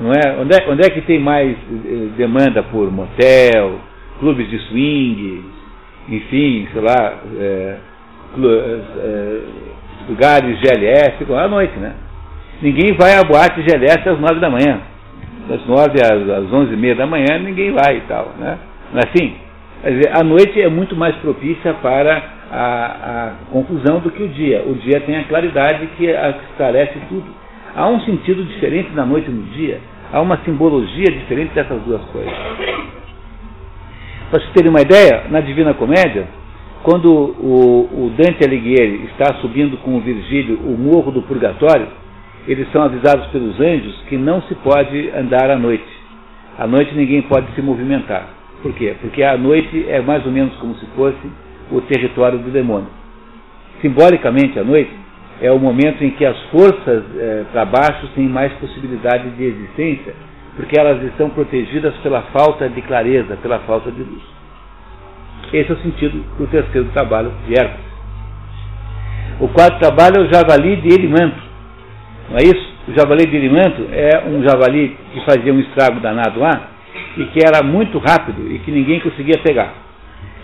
[0.00, 0.40] Não é?
[0.40, 0.68] Onde, é?
[0.68, 3.78] onde é que tem mais eh, demanda por motel,
[4.18, 5.44] clubes de swing,
[6.08, 7.76] enfim, sei lá, é,
[8.36, 9.40] é,
[10.08, 11.94] lugares GLS, à noite, né?
[12.60, 14.80] Ninguém vai à boate GLS às nove da manhã.
[15.48, 18.58] Das nove às onze e meia da manhã ninguém vai e tal, né?
[18.92, 19.34] Não é assim?
[19.82, 24.28] Quer dizer, a noite é muito mais propícia para a, a confusão do que o
[24.28, 24.62] dia.
[24.66, 27.26] O dia tem a claridade que esclarece tudo.
[27.74, 29.80] Há um sentido diferente na noite e no dia.
[30.12, 32.32] Há uma simbologia diferente dessas duas coisas.
[34.30, 36.26] Para vocês terem uma ideia, na Divina Comédia,
[36.82, 41.88] quando o, o Dante Alighieri está subindo com o Virgílio o morro do Purgatório,
[42.46, 45.84] eles são avisados pelos anjos que não se pode andar à noite.
[46.58, 48.28] À noite ninguém pode se movimentar.
[48.62, 48.94] Por quê?
[49.00, 51.28] Porque a noite é mais ou menos como se fosse
[51.70, 52.88] o território do demônio.
[53.80, 54.90] Simbolicamente, a noite
[55.40, 60.14] é o momento em que as forças é, para baixo têm mais possibilidade de existência,
[60.56, 64.22] porque elas estão protegidas pela falta de clareza, pela falta de luz.
[65.52, 67.86] Esse é o sentido do terceiro trabalho de Hércules.
[69.38, 71.36] O quarto trabalho é o javali de Elimanto.
[72.30, 72.74] Não é isso?
[72.88, 76.70] O javali de Elimanto é um javali que fazia um estrago danado lá
[77.18, 79.85] e que era muito rápido e que ninguém conseguia pegar.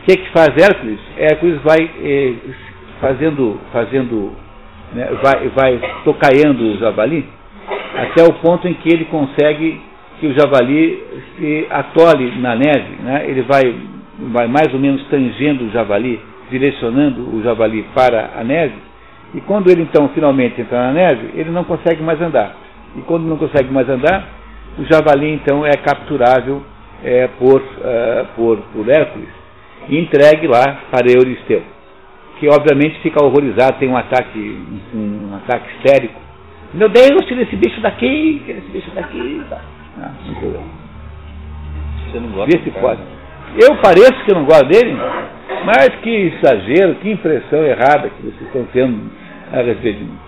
[0.02, 0.98] O que, é que faz Hércules?
[1.16, 2.34] Hércules vai eh,
[3.00, 4.32] fazendo, fazendo
[4.92, 7.24] né, vai, vai tocaiando o javali
[7.94, 9.80] até o ponto em que ele consegue
[10.18, 11.04] que o javali
[11.38, 13.24] se atole na neve, né?
[13.28, 13.62] ele vai,
[14.32, 16.20] vai mais ou menos tangendo o javali,
[16.50, 18.74] direcionando o javali para a neve,
[19.34, 22.56] e quando ele então finalmente entra na neve, ele não consegue mais andar.
[22.96, 24.26] E quando não consegue mais andar,
[24.78, 26.60] o javali então é capturável
[27.04, 29.41] é, por, uh, por, por Hércules
[29.88, 31.62] e entregue lá para Euristeu
[32.42, 34.36] que obviamente fica horrorizado, tem um ataque,
[34.92, 36.20] um, um ataque histérico.
[36.74, 39.44] Meu Deus, tira esse bicho daqui, tira esse bicho daqui.
[39.48, 39.60] Tá.
[40.00, 40.10] Ah,
[42.10, 43.00] Você não gosta Vê se pode.
[43.62, 44.92] Eu pareço que eu não gosto dele,
[45.64, 49.08] mas que exagero, que impressão errada que vocês estão tendo
[49.52, 50.18] a respeito de mim.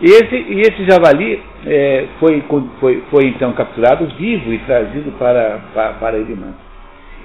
[0.00, 2.42] E esse, e esse javali é, foi,
[2.80, 6.54] foi, foi então capturado vivo e trazido para, para, para Elimã.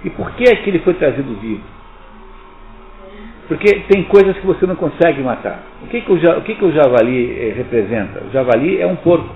[0.03, 1.63] E por que é que ele foi trazido vivo?
[3.47, 5.63] Porque tem coisas que você não consegue matar.
[5.84, 8.23] O que, que, o, o, que, que o javali eh, representa?
[8.27, 9.30] O javali é um porco.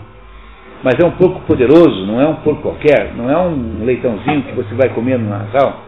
[0.84, 4.54] Mas é um porco poderoso, não é um porco qualquer, não é um leitãozinho que
[4.54, 5.84] você vai comer no Natal.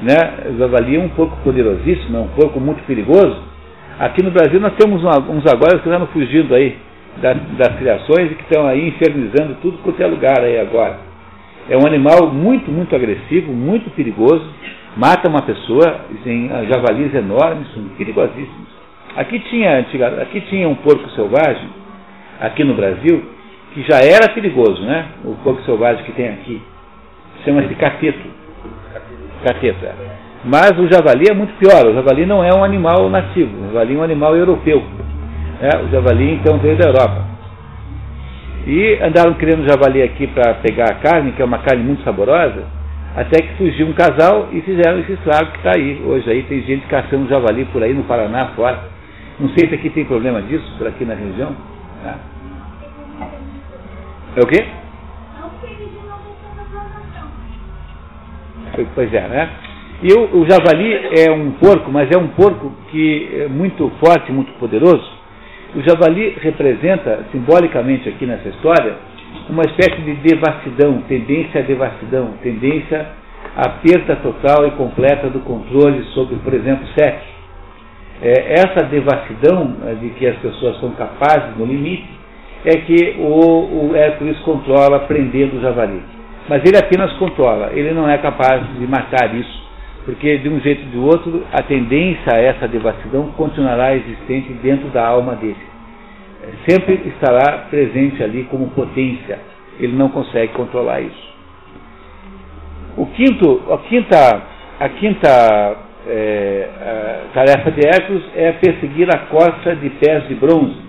[0.00, 0.50] Né?
[0.54, 3.42] O javali é um porco poderosíssimo, é um porco muito perigoso.
[3.98, 6.78] Aqui no Brasil nós temos uns agora que estão fugindo aí
[7.20, 11.07] das, das criações e que estão aí infernizando tudo quanto é lugar aí agora.
[11.68, 14.44] É um animal muito, muito agressivo, muito perigoso
[14.98, 18.68] mata uma pessoa, tem javalis enormes, perigosíssimos.
[19.16, 19.78] Aqui tinha,
[20.20, 21.68] aqui tinha um porco selvagem,
[22.40, 23.24] aqui no Brasil,
[23.72, 25.06] que já era perigoso, né?
[25.24, 26.60] O porco selvagem que tem aqui.
[27.44, 28.28] Chama-se cateto.
[29.44, 29.94] Cateto, é.
[30.44, 31.86] Mas o javali é muito pior.
[31.86, 33.50] O javali não é um animal nativo.
[33.60, 34.82] O javali é um animal europeu.
[35.60, 37.27] É, o javali, então, veio da Europa.
[38.66, 42.64] E andaram criando javali aqui para pegar a carne, que é uma carne muito saborosa,
[43.16, 46.02] até que surgiu um casal e fizeram esse estrago que está aí.
[46.04, 48.78] Hoje aí tem gente caçando javali por aí no Paraná fora.
[49.40, 51.54] Não sei se aqui tem problema disso, por aqui na região.
[52.02, 52.16] Tá?
[54.36, 54.64] É o quê?
[58.94, 59.50] Pois é, né?
[60.02, 64.30] E o, o, javali é um porco, mas é um porco que é muito forte,
[64.30, 65.17] muito poderoso.
[65.74, 68.96] O javali representa, simbolicamente aqui nessa história,
[69.50, 73.06] uma espécie de devassidão, tendência à devassidão, tendência
[73.54, 77.38] à perda total e completa do controle sobre, por exemplo, sexo.
[78.22, 82.08] É, essa devassidão é, de que as pessoas são capazes no limite
[82.64, 86.02] é que o, o Hércules controla prendendo o javali.
[86.48, 89.57] Mas ele apenas controla, ele não é capaz de matar isso,
[90.08, 94.88] porque de um jeito ou de outro a tendência a essa devassidão continuará existente dentro
[94.88, 95.68] da alma dele
[96.68, 99.38] sempre estará presente ali como potência.
[99.78, 101.28] Ele não consegue controlar isso.
[102.96, 104.42] O quinto, a quinta,
[104.80, 105.76] a quinta
[106.08, 106.68] é,
[107.30, 110.88] a tarefa de Hércules é perseguir a corça de pés de bronze.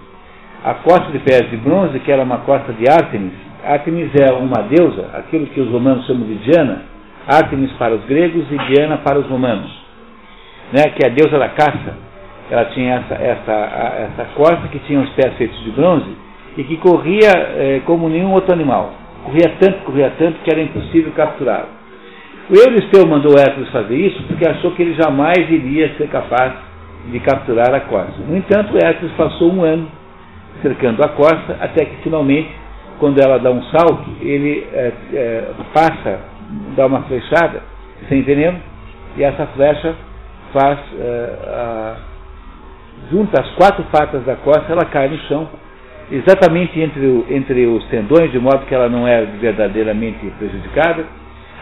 [0.63, 3.31] a costa de pedras de bronze, que era uma costa de Ártemis.
[3.63, 6.83] Ártemis é uma deusa, aquilo que os romanos chamam de Diana,
[7.29, 9.69] Ártemis para os gregos e Diana para os romanos,
[10.73, 12.09] né, que é a deusa da caça.
[12.49, 16.09] Ela tinha essa, essa, essa costa que tinha os pés feitos de bronze
[16.57, 18.93] e que corria é, como nenhum outro animal.
[19.23, 21.67] Corria tanto, corria tanto que era impossível capturá-lo.
[22.49, 26.53] O Euristeu mandou Hércules fazer isso porque achou que ele jamais iria ser capaz
[27.11, 28.19] de capturar a costa.
[28.27, 29.87] No entanto, Hércules passou um ano
[30.63, 32.49] cercando a costa até que finalmente,
[32.99, 35.43] quando ela dá um salto, ele é, é,
[35.73, 36.19] passa,
[36.75, 37.61] dá uma flechada
[38.07, 38.59] sem veneno
[39.17, 39.95] e essa flecha
[40.53, 40.79] faz
[41.47, 41.95] a,
[43.11, 45.47] junta as quatro patas da costa, ela cai no chão
[46.11, 51.05] exatamente entre, o, entre os tendões, de modo que ela não é verdadeiramente prejudicada.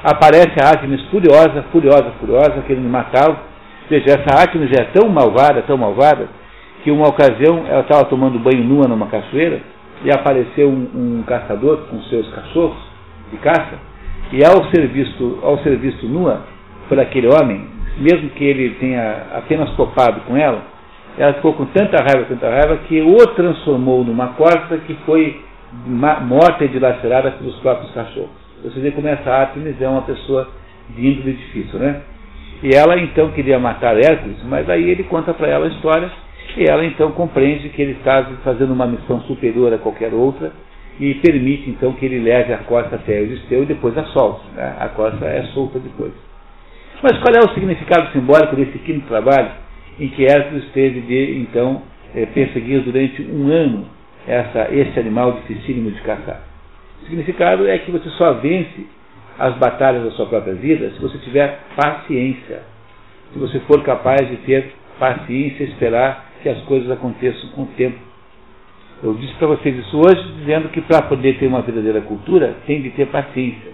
[0.03, 3.38] Aparece a Artemis furiosa, furiosa, furiosa, querendo matá-lo.
[3.89, 6.27] Veja, essa Artemis é tão malvada, tão malvada,
[6.84, 9.59] que uma ocasião ela estava tomando banho nua numa cachoeira
[10.03, 12.77] e apareceu um, um caçador com seus cachorros
[13.31, 13.86] de caça
[14.32, 16.41] e ao ser visto, ao ser visto nua
[16.90, 17.68] por aquele homem,
[17.98, 20.62] mesmo que ele tenha apenas topado com ela,
[21.18, 25.41] ela ficou com tanta raiva, tanta raiva, que o transformou numa corça que foi
[26.22, 28.30] morta e dilacerada pelos próprios cachorros.
[28.64, 30.48] Você vê como essa Artemis é uma pessoa
[30.90, 32.02] de índole difícil, né?
[32.64, 36.10] E ela então queria matar Hércules, mas aí ele conta para ela a história
[36.56, 40.52] e ela então compreende que ele está fazendo uma missão superior a qualquer outra
[40.99, 44.45] e permite então que ele leve a costa até Euristeu e depois a solte.
[44.56, 44.76] Né?
[44.80, 46.11] A costa é solta depois.
[47.03, 49.68] Mas qual é o significado simbólico desse quinto trabalho?
[49.99, 51.82] em que Hércules teve de, então,
[52.15, 53.86] é, perseguir durante um ano
[54.28, 56.41] essa, esse animal dificílimo de caçar.
[57.02, 58.86] O significado é que você só vence
[59.40, 62.61] as batalhas da sua própria vida se você tiver paciência.
[63.34, 67.68] Se você for capaz de ter paciência e esperar que as coisas aconteçam com o
[67.78, 68.06] tempo.
[69.03, 72.82] Eu disse para vocês isso hoje, dizendo que para poder ter uma verdadeira cultura, tem
[72.82, 73.72] de ter paciência.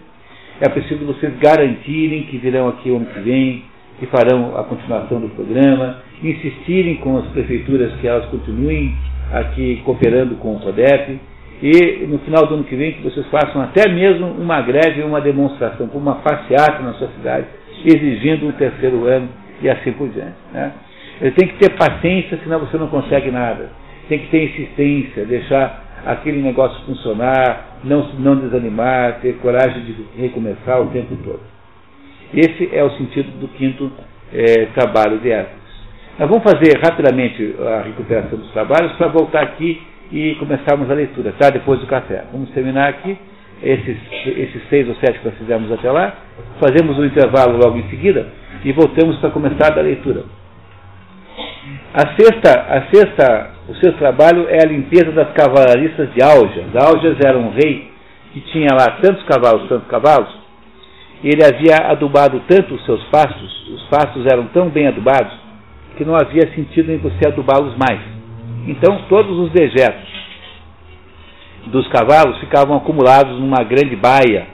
[0.60, 3.64] É preciso vocês garantirem que virão aqui ano que vem,
[4.00, 8.94] que farão a continuação do programa, insistirem com as prefeituras que elas continuem
[9.32, 11.20] aqui cooperando com o CODEP
[11.62, 15.22] e no final do ano que vem que vocês façam até mesmo uma greve, uma
[15.22, 17.46] demonstração, uma passeata na sua cidade,
[17.86, 19.30] exigindo um terceiro ano
[19.62, 20.36] e assim por diante.
[20.52, 20.72] Né?
[21.22, 23.70] Ele tem que ter paciência, senão você não consegue nada.
[24.08, 30.82] Tem que ter insistência, deixar aquele negócio funcionar, não, não desanimar, ter coragem de recomeçar
[30.82, 31.40] o tempo todo.
[32.34, 33.92] Esse é o sentido do quinto
[34.34, 35.64] é, trabalho de Hércules.
[36.20, 39.82] Nós vamos fazer rapidamente a recuperação dos trabalhos para voltar aqui
[40.12, 41.50] e começarmos a leitura, tá?
[41.50, 42.24] Depois do café.
[42.32, 43.18] Vamos terminar aqui
[43.64, 46.14] esses, esses seis ou sete que nós fizemos até lá,
[46.60, 48.28] fazemos um intervalo logo em seguida
[48.64, 50.24] e voltamos para começar a leitura.
[51.94, 56.66] A sexta, a sexta, o sexto trabalho é a limpeza das cavalariças de Aljas.
[56.76, 57.92] Aljas era um rei
[58.34, 60.30] que tinha lá tantos cavalos, tantos cavalos,
[61.24, 65.34] e ele havia adubado tanto os seus pastos, os pastos eram tão bem adubados,
[65.96, 68.02] que não havia sentido em você adubá-los mais.
[68.68, 70.12] Então, todos os dejetos
[71.68, 74.48] dos cavalos ficavam acumulados numa grande baia,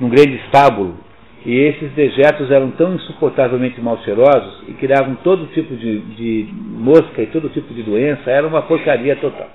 [0.00, 0.96] num grande estábulo,
[1.44, 7.22] e esses dejetos eram tão insuportavelmente mal cheirosos e criavam todo tipo de, de mosca
[7.22, 9.48] e todo tipo de doença, era uma porcaria total.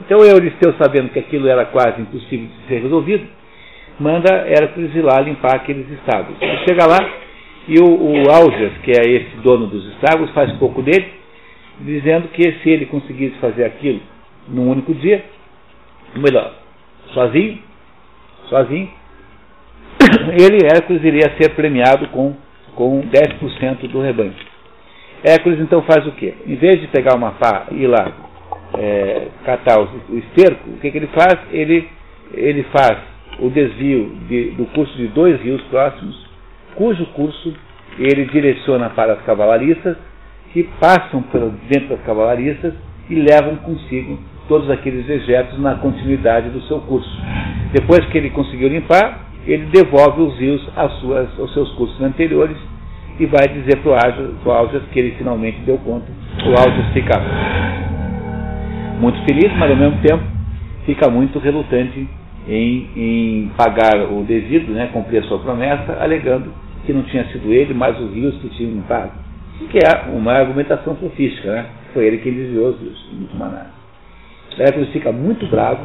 [0.00, 3.26] Então Euristeu, sabendo que aquilo era quase impossível de ser resolvido,
[4.00, 6.40] manda Hércules ir lá limpar aqueles estábulos.
[6.40, 6.98] Ele chega lá,
[7.68, 11.06] e o, o que é esse dono dos estragos, faz pouco dele,
[11.78, 14.00] dizendo que se ele conseguisse fazer aquilo
[14.48, 15.24] num único dia,
[16.16, 16.52] melhor,
[17.12, 17.58] sozinho,
[18.48, 18.90] sozinho,
[20.38, 22.34] ele, Hércules, iria ser premiado com,
[22.74, 24.34] com 10% do rebanho.
[25.24, 26.34] Hércules então faz o quê?
[26.46, 28.12] Em vez de pegar uma pá e ir lá
[28.78, 29.88] é, catar o,
[30.18, 31.38] esterco, o que, que ele faz?
[31.50, 31.88] Ele,
[32.34, 32.98] ele faz
[33.38, 36.32] o desvio de, do curso de dois rios próximos
[36.74, 37.54] cujo curso
[37.98, 39.96] ele direciona para as cavalariças,
[40.52, 42.74] que passam por dentro das cavalariças
[43.08, 47.10] e levam consigo todos aqueles dejetos na continuidade do seu curso.
[47.72, 52.56] Depois que ele conseguiu limpar, ele devolve os rios às suas, aos seus cursos anteriores
[53.18, 53.90] e vai dizer para
[54.44, 56.06] o Aljas que ele finalmente deu conta.
[56.44, 57.20] O Aljas fica
[59.00, 60.22] muito feliz, mas ao mesmo tempo
[60.86, 62.08] fica muito relutante
[62.48, 66.52] em, em pagar o devido, né, cumprir a sua promessa, alegando
[66.84, 69.12] que não tinha sido ele, mas os rios que tinham pago.
[69.70, 71.66] Que é uma argumentação sofística, né?
[71.94, 73.66] Foi ele quem desviou os rios, muito maná.
[74.58, 75.80] Hércules fica muito bravo,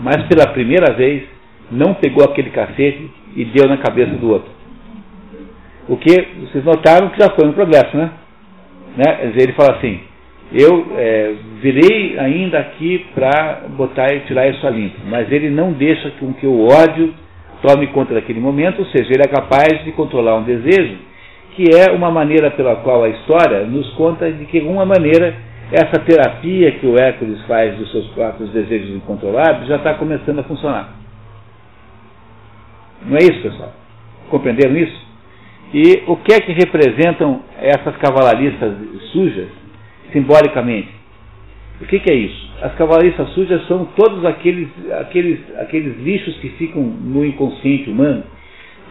[0.00, 1.24] mas pela primeira vez
[1.70, 4.50] não pegou aquele cacete e deu na cabeça do outro.
[5.88, 8.10] O que vocês notaram que já foi um progresso, né?
[8.96, 9.32] né?
[9.36, 10.00] Ele fala assim:
[10.52, 15.72] eu é, virei ainda aqui para botar e tirar isso a limpo, mas ele não
[15.72, 17.12] deixa com que o ódio
[17.60, 20.96] tome conta daquele momento, ou seja, ele é capaz de controlar um desejo,
[21.54, 25.34] que é uma maneira pela qual a história nos conta de que, de alguma maneira,
[25.72, 30.44] essa terapia que o Hércules faz dos seus próprios desejos incontroláveis já está começando a
[30.44, 31.03] funcionar.
[33.04, 33.72] Não é isso, pessoal?
[34.30, 35.04] Compreenderam isso?
[35.72, 38.74] E o que é que representam essas cavalariças
[39.12, 39.48] sujas,
[40.12, 40.88] simbolicamente?
[41.80, 42.50] O que, que é isso?
[42.62, 44.68] As cavalariças sujas são todos aqueles,
[45.00, 48.22] aqueles, aqueles lixos que ficam no inconsciente humano,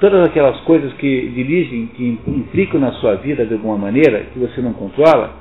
[0.02, 4.62] todas aquelas coisas que dirigem, que implicam na sua vida de alguma maneira, que você
[4.62, 5.38] não controla,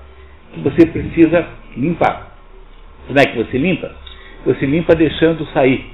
[0.55, 1.47] que você precisa
[1.77, 2.37] limpar.
[3.07, 3.91] Como é que você limpa?
[4.47, 5.85] Você limpa deixando sair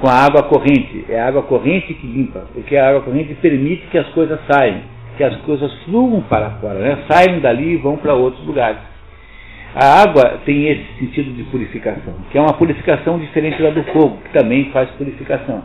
[0.00, 1.04] com a água corrente.
[1.08, 4.80] É a água corrente que limpa, porque a água corrente permite que as coisas saiam,
[5.16, 6.98] que as coisas fluam para fora, né?
[7.08, 8.78] saiam dali e vão para outros lugares.
[9.74, 14.18] A água tem esse sentido de purificação, que é uma purificação diferente da do fogo,
[14.24, 15.62] que também faz purificação.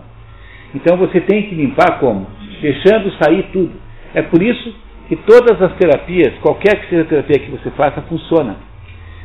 [0.75, 2.27] Então você tem que limpar como?
[2.61, 3.71] Deixando sair tudo.
[4.13, 4.75] É por isso
[5.07, 8.57] que todas as terapias, qualquer que seja a terapia que você faça, funciona.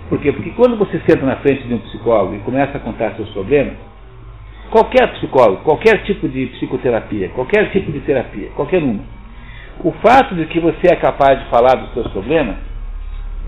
[0.09, 0.33] Por quê?
[0.33, 3.75] Porque quando você senta na frente de um psicólogo e começa a contar seus problemas,
[4.71, 9.03] qualquer psicólogo, qualquer tipo de psicoterapia, qualquer tipo de terapia, qualquer uma,
[9.83, 12.57] o fato de que você é capaz de falar dos seus problemas,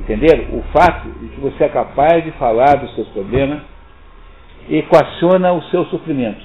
[0.01, 0.45] entenderam?
[0.57, 3.61] O fato de que você é capaz de falar dos seus problemas
[4.69, 6.43] equaciona o seu sofrimento.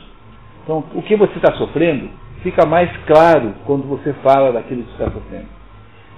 [0.63, 2.09] Então, o que você está sofrendo
[2.43, 5.47] fica mais claro quando você fala daquilo que está sofrendo.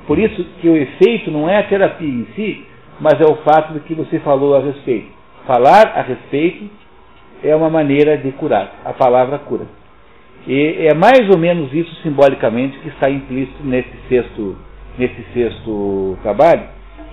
[0.08, 2.66] Por isso que o efeito não é a terapia em si,
[3.00, 5.12] mas é o fato de que você falou a respeito.
[5.46, 6.68] Falar a respeito
[7.44, 8.82] é uma maneira de curar.
[8.86, 9.66] A palavra cura.
[10.48, 14.58] E é mais ou menos isso simbolicamente que está implícito nesse sexto,
[14.98, 16.64] nesse sexto trabalho,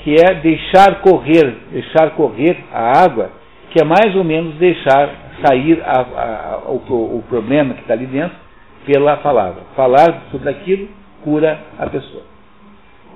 [0.02, 3.30] que é deixar correr, deixar correr a água,
[3.70, 5.10] que é mais ou menos deixar
[5.44, 6.76] sair a, a, o,
[7.18, 8.36] o problema que está ali dentro
[8.86, 9.62] pela palavra.
[9.74, 10.88] Falar sobre aquilo
[11.22, 12.22] cura a pessoa.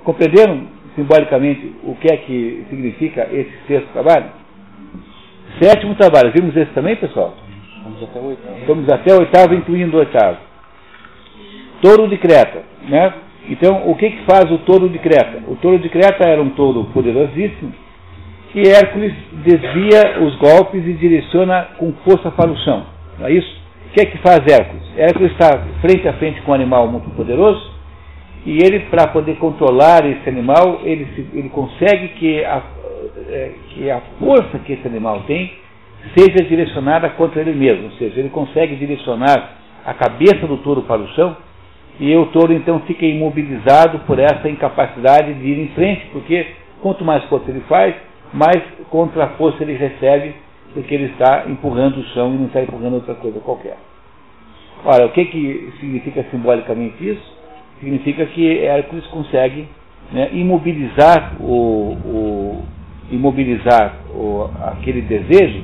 [0.03, 4.40] Compreenderam simbolicamente o que é que significa esse sexto trabalho?
[5.59, 7.33] Sétimo trabalho, vimos esse também, pessoal?
[7.83, 8.55] Vamos até o oitavo.
[8.67, 10.37] Vamos até o oitavo, incluindo o oitavo.
[11.81, 12.63] Touro de Creta.
[12.87, 13.13] Né?
[13.49, 15.41] Então, o que, que faz o touro de Creta?
[15.47, 17.73] O touro de Creta era um touro poderosíssimo
[18.53, 19.13] e Hércules
[19.45, 22.85] desvia os golpes e direciona com força para o chão.
[23.17, 23.61] Não é isso?
[23.87, 24.83] O que é que faz Hércules?
[24.97, 27.71] Hércules está frente a frente com um animal muito poderoso
[28.45, 32.61] e ele, para poder controlar esse animal, ele, ele consegue que a,
[33.31, 35.51] é, que a força que esse animal tem
[36.17, 37.85] seja direcionada contra ele mesmo.
[37.85, 41.35] Ou seja, ele consegue direcionar a cabeça do touro para o chão
[41.99, 46.47] e o touro então fica imobilizado por essa incapacidade de ir em frente, porque
[46.81, 47.95] quanto mais força ele faz,
[48.33, 50.35] mais contra a força ele recebe,
[50.73, 53.77] porque ele está empurrando o chão e não está empurrando outra coisa qualquer.
[54.83, 57.41] Ora, o que, que significa simbolicamente isso?
[57.81, 59.67] significa que Hércules consegue
[60.11, 62.63] né, imobilizar o, o
[63.11, 65.63] imobilizar o, aquele desejo,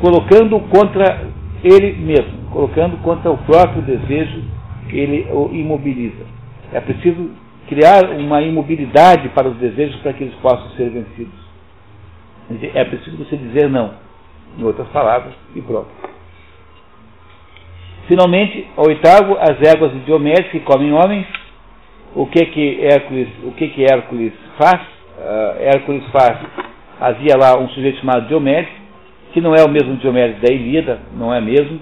[0.00, 1.26] colocando contra
[1.62, 4.42] ele mesmo, colocando contra o próprio desejo
[4.90, 6.24] ele o imobiliza.
[6.72, 7.30] É preciso
[7.68, 11.42] criar uma imobilidade para os desejos para que eles possam ser vencidos.
[12.74, 13.94] É preciso você dizer não,
[14.58, 15.88] em outras palavras, e pronto.
[18.08, 21.26] Finalmente, oitavo, as éguas Diomedes que comem homens.
[22.14, 24.82] O que que Hércules, o que que Hércules faz?
[25.18, 26.38] Uh, Hércules faz.
[27.00, 28.70] Havia lá um sujeito chamado Diomedes,
[29.32, 31.80] que não é o mesmo Diomedes da Ilíada, não é mesmo,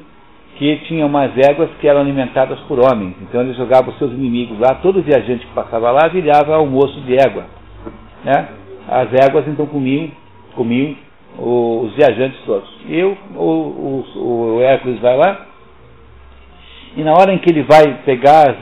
[0.57, 3.15] que tinha umas éguas que eram alimentadas por homens.
[3.23, 7.15] Então ele jogava os seus inimigos lá, todo viajante que passava lá virava almoço de
[7.15, 7.45] égua.
[8.25, 8.49] Né?
[8.89, 10.11] As éguas então comiam,
[10.55, 10.97] comiam
[11.39, 12.69] os viajantes todos.
[12.89, 15.47] E o, o, o, o Hércules vai lá,
[16.97, 18.57] e na hora em que ele vai pegar,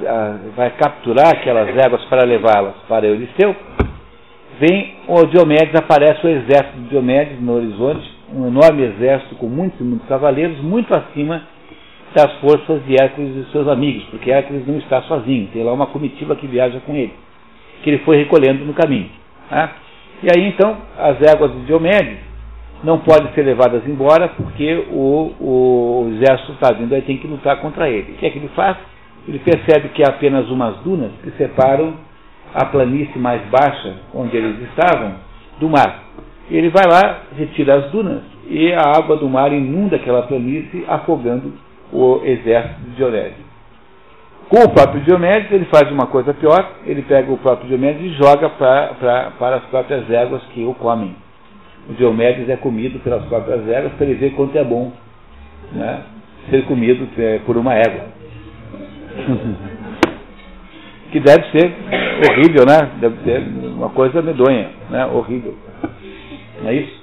[0.55, 3.57] vai capturar aquelas éguas para levá-las para Euristeu,
[4.59, 9.81] vem o Diomedes, aparece o exército de Diomedes no horizonte, um enorme exército com muitos,
[9.81, 11.43] muitos cavaleiros, muito acima
[12.15, 15.87] das forças de Hércules e seus amigos, porque Hércules não está sozinho, tem lá uma
[15.87, 17.13] comitiva que viaja com ele,
[17.83, 19.09] que ele foi recolhendo no caminho.
[19.49, 19.73] Tá?
[20.23, 22.19] E aí então as éguas de Diomedes
[22.83, 27.61] não podem ser levadas embora porque o, o exército está vindo aí tem que lutar
[27.61, 28.13] contra ele.
[28.13, 28.77] O que é que ele faz?
[29.27, 31.95] Ele percebe que há apenas umas dunas que separam
[32.55, 35.15] a planície mais baixa, onde eles estavam,
[35.59, 36.05] do mar.
[36.51, 41.53] Ele vai lá, retira as dunas e a água do mar inunda aquela planície, afogando
[41.93, 43.49] o exército de Diomedes.
[44.49, 48.15] Com o próprio Diomedes, ele faz uma coisa pior, ele pega o próprio Diomedes e
[48.15, 51.15] joga pra, pra, para as próprias éguas que o comem
[51.89, 54.93] o Diomedes é comido pelas próprias éguas para ele ver quanto é bom
[55.73, 56.03] né,
[56.51, 58.05] ser comido é, por uma égua.
[61.11, 61.73] que deve ser
[62.29, 62.91] horrível, né?
[63.01, 63.43] Deve ser
[63.77, 65.07] uma coisa medonha, né?
[65.07, 65.55] Horrível.
[66.63, 66.99] Não é isso?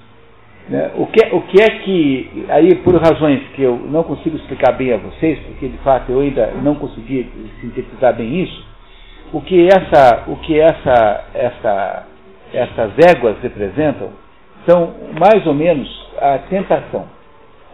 [0.69, 0.91] Né?
[0.95, 4.94] O, que, o que é que, aí por razões que eu não consigo explicar bem
[4.94, 7.30] a vocês, porque de fato eu ainda não consegui
[7.61, 8.65] sintetizar bem isso,
[9.32, 12.03] o que essa, o que essa, essa,
[12.53, 14.10] essas éguas representam
[14.68, 15.88] são mais ou menos
[16.19, 17.06] a tentação.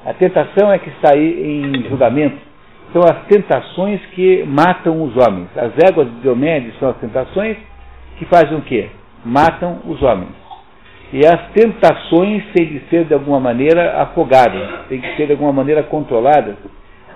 [0.06, 2.51] A tentação é que está aí em julgamento.
[2.94, 5.48] São as tentações que matam os homens.
[5.56, 7.58] As éguas de Diomedes são as tentações
[8.18, 8.90] que fazem o quê?
[9.24, 10.42] Matam os homens.
[11.14, 15.52] E as tentações têm de ser de alguma maneira afogadas, têm de ser de alguma
[15.52, 16.56] maneira controladas.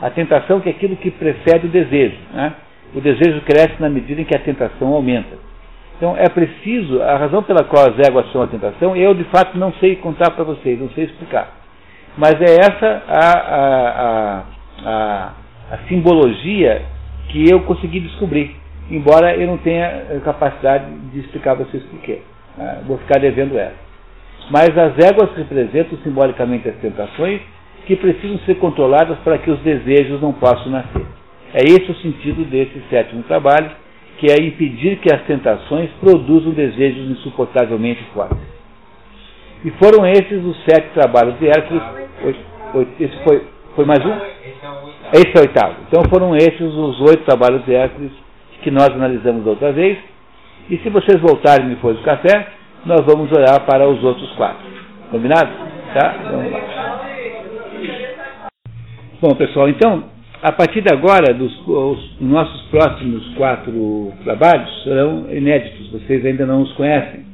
[0.01, 2.17] A tentação que é aquilo que precede o desejo.
[2.33, 2.53] Né?
[2.93, 5.37] O desejo cresce na medida em que a tentação aumenta.
[5.97, 9.57] Então é preciso, a razão pela qual as éguas são a tentação, eu de fato
[9.57, 11.49] não sei contar para vocês, não sei explicar.
[12.17, 14.43] Mas é essa a, a, a,
[14.85, 15.31] a,
[15.87, 16.83] simbologia
[17.29, 18.55] que eu consegui descobrir,
[18.89, 22.21] embora eu não tenha capacidade de explicar a vocês por quê.
[22.57, 22.83] Né?
[22.87, 23.85] Vou ficar devendo essa.
[24.49, 27.41] Mas as éguas representam simbolicamente as tentações
[27.85, 31.05] que precisam ser controladas para que os desejos não possam nascer.
[31.53, 33.71] É esse o sentido desse sétimo trabalho,
[34.17, 38.37] que é impedir que as tentações produzam desejos insuportavelmente fortes.
[39.63, 41.83] E foram esses os sete trabalhos de Hércules.
[42.99, 44.13] Esse foi, foi mais um?
[45.13, 45.75] Esse é o oitavo.
[45.87, 48.11] Então foram esses os oito trabalhos de Hércules
[48.63, 49.97] que nós analisamos outra vez.
[50.69, 52.47] E se vocês voltarem depois do café,
[52.85, 54.65] nós vamos olhar para os outros quatro.
[55.11, 55.51] Combinado?
[55.93, 56.15] Tá?
[56.31, 57.01] Vamos lá.
[59.21, 60.05] Bom, pessoal, então,
[60.41, 66.61] a partir de agora, dos os nossos próximos quatro trabalhos serão inéditos, vocês ainda não
[66.61, 67.25] os conhecem.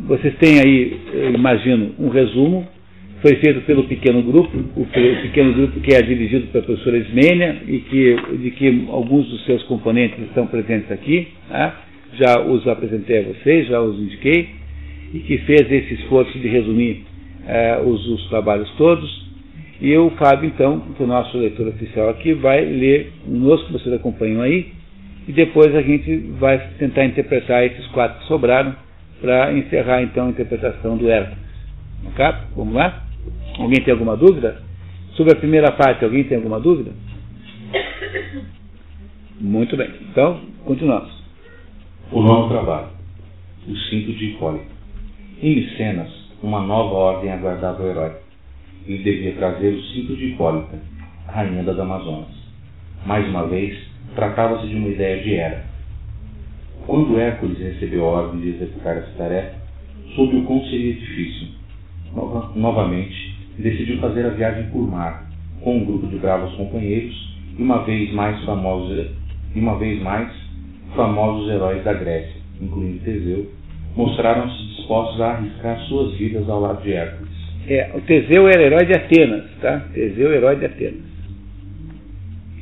[0.00, 2.66] Vocês têm aí, imagino, um resumo,
[3.26, 7.80] foi feito pelo pequeno grupo, o pequeno grupo que é dirigido pela professora Ismênia e
[7.80, 11.26] que, de que alguns dos seus componentes estão presentes aqui.
[11.48, 11.82] Tá?
[12.20, 14.50] Já os apresentei a vocês, já os indiquei
[15.12, 17.02] e que fez esse esforço de resumir
[17.48, 19.26] eh, os, os, trabalhos todos.
[19.80, 23.92] E o Fábio, então, que é o nosso leitor oficial aqui, vai ler conosco, vocês
[23.92, 24.68] acompanham aí,
[25.26, 28.74] e depois a gente vai tentar interpretar esses quatro que sobraram
[29.20, 31.44] para encerrar então a interpretação do Hércules.
[32.04, 32.24] Ok?
[32.54, 33.05] Vamos lá?
[33.58, 34.62] Alguém tem alguma dúvida?
[35.14, 36.92] Sobre a primeira parte, alguém tem alguma dúvida?
[39.40, 39.90] Muito bem.
[40.10, 41.10] Então, continuamos.
[42.12, 42.88] O novo trabalho.
[43.66, 44.66] O cinto de Hipólito.
[45.42, 46.10] Em Micenas,
[46.42, 48.12] uma nova ordem aguardava o herói.
[48.86, 50.78] Ele devia trazer o cinto de Hipólita,
[51.26, 52.28] rainha das Amazonas.
[53.04, 53.76] Mais uma vez,
[54.14, 55.64] tratava-se de uma ideia de Hera.
[56.86, 59.56] Quando Hércules recebeu a ordem de executar essa tarefa,
[60.14, 61.48] soube o quão seria difícil.
[62.14, 63.25] Nova, novamente,
[63.62, 65.26] decidiu fazer a viagem por mar,
[65.62, 69.06] com um grupo de bravos companheiros e uma vez mais famosos,
[69.54, 70.30] e uma vez mais
[70.94, 73.50] famosos heróis da Grécia, incluindo Teseu,
[73.96, 77.32] mostraram-se dispostos a arriscar suas vidas ao lado de Hércules.
[77.68, 79.80] É, o Teseu era herói de Atenas, tá?
[79.92, 81.16] Teseu, herói de Atenas.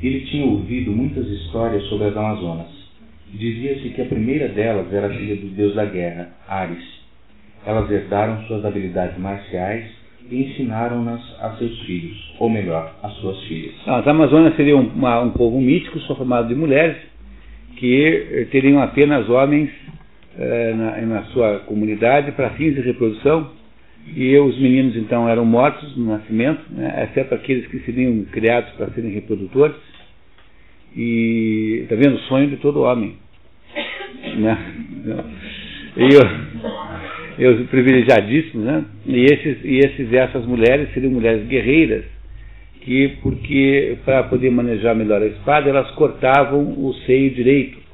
[0.03, 2.69] Ele tinha ouvido muitas histórias sobre as Amazonas.
[3.33, 6.85] Dizia-se que a primeira delas era a filha do deus da guerra, Ares.
[7.67, 13.75] Elas herdaram suas habilidades marciais ensinaram-nas a seus filhos, ou melhor, a suas filhas.
[13.87, 16.97] As Amazonas seriam uma, um povo mítico, só formado de mulheres,
[17.77, 19.71] que teriam apenas homens
[20.39, 23.51] eh, na, na, sua comunidade para fins de reprodução,
[24.15, 28.91] e os meninos então eram mortos no nascimento, né, exceto aqueles que seriam criados para
[28.91, 29.77] serem reprodutores.
[30.97, 33.17] E está vendo o sonho de todo homem.
[34.37, 34.59] Né?
[35.97, 36.21] E, eu,
[37.39, 38.85] eu privilegiadíssimos, né?
[39.07, 42.05] E esses, e esses, essas mulheres seriam mulheres guerreiras
[42.81, 47.85] que, porque para poder manejar melhor a espada, elas cortavam o seio direito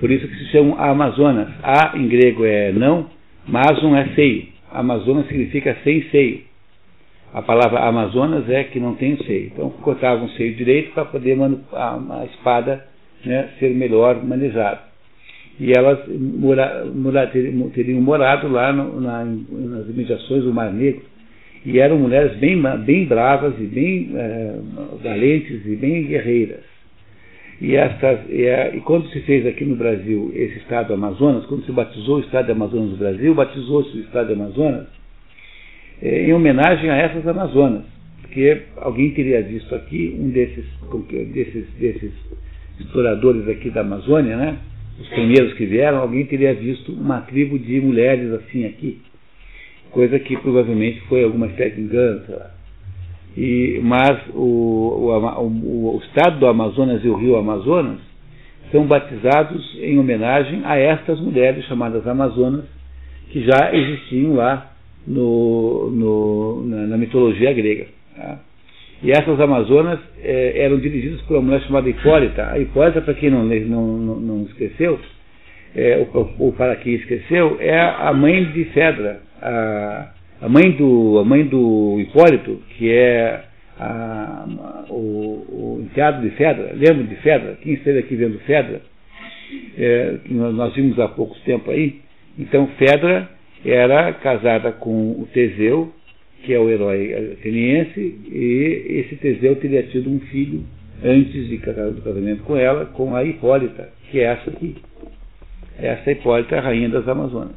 [0.00, 1.48] por isso que se chamam Amazonas.
[1.62, 3.08] A em grego é não,
[3.48, 4.46] Amazon é seio.
[4.70, 6.40] Amazonas significa sem seio.
[7.32, 9.46] A palavra Amazonas é que não tem seio.
[9.46, 11.36] Então cortavam o seio direito para poder
[11.72, 12.86] a, a espada
[13.24, 14.80] né, ser melhor manejada.
[15.58, 21.02] E elas mora, mora, teriam morado lá no, na, nas imediações do Mar Negro.
[21.64, 24.54] E eram mulheres bem, bem bravas e bem é,
[25.02, 26.60] valentes e bem guerreiras.
[27.60, 31.46] E, estas, e, a, e, quando se fez aqui no Brasil esse Estado do Amazonas,
[31.46, 34.86] quando se batizou o Estado do Amazonas do Brasil, batizou-se o Estado do Amazonas
[36.02, 37.82] é, em homenagem a essas Amazonas.
[38.20, 40.66] Porque alguém teria visto aqui, um desses,
[41.32, 42.12] desses, desses
[42.78, 44.58] exploradores aqui da Amazônia, né?
[45.00, 49.00] Os primeiros que vieram, alguém teria visto uma tribo de mulheres assim aqui.
[49.90, 52.50] coisa que provavelmente foi alguma espécie de engano, sei lá.
[53.36, 57.98] E, mas o, o, o, o estado do Amazonas e o rio Amazonas
[58.72, 62.64] são batizados em homenagem a estas mulheres chamadas Amazonas,
[63.30, 64.72] que já existiam lá
[65.06, 67.86] no, no, na, na, mitologia grega.
[68.16, 68.38] Tá?
[69.02, 72.50] E essas Amazonas é, eram dirigidas por uma mulher chamada Hipólita.
[72.50, 74.98] A Hipólita, para quem não, não, não, não esqueceu,
[75.74, 76.06] é,
[76.38, 81.44] ou, para quem esqueceu, é a mãe de Fedra, a, a, mãe, do, a mãe
[81.44, 83.44] do Hipólito, que é
[83.78, 84.46] a,
[84.88, 86.72] o, o enteado de Fedra.
[86.74, 87.58] Lembra de Fedra?
[87.60, 88.80] Quem esteve aqui vendo Fedra?
[89.78, 92.00] É, nós vimos há pouco tempo aí.
[92.38, 93.28] Então, Fedra
[93.64, 95.92] era casada com o Teseu,
[96.46, 100.64] que é o herói ateniense, e esse Teseu teria tido um filho
[101.04, 104.76] antes de do casamento com ela, com a Hipólita, que é essa aqui.
[105.76, 107.56] Essa Hipólita é a rainha das Amazonas.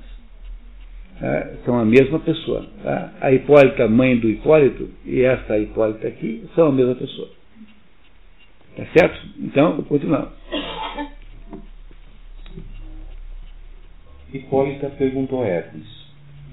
[1.19, 1.51] Tá?
[1.65, 2.65] São a mesma pessoa.
[2.81, 3.13] Tá?
[3.21, 7.29] A Hipólita, mãe do Hipólito, e essa Hipólita aqui são a mesma pessoa.
[8.75, 9.19] Tá certo?
[9.37, 10.31] Então, continuamos.
[14.33, 15.98] Hipólita perguntou a Hércules: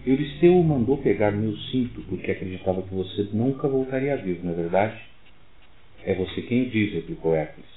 [0.06, 5.00] Euristeu mandou pegar meu cinto porque acreditava que você nunca voltaria vivo, não é verdade?
[6.04, 7.68] É você quem o diz, replicou Hércules.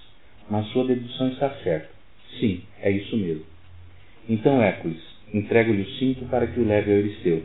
[0.50, 1.90] Mas sua dedução está certa.
[2.40, 3.44] Sim, é isso mesmo.
[4.30, 5.02] Então Hércules,
[5.34, 7.44] entrego-lhe o cinto para que o leve a Euristeu,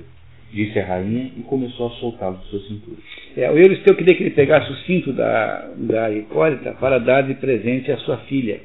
[0.52, 2.98] disse a rainha e começou a soltá-lo do seu cinturão.
[3.36, 7.34] É, o Euristeu queria que ele pegasse o cinto da, da Hipólita para dar de
[7.34, 8.60] presente à sua filha.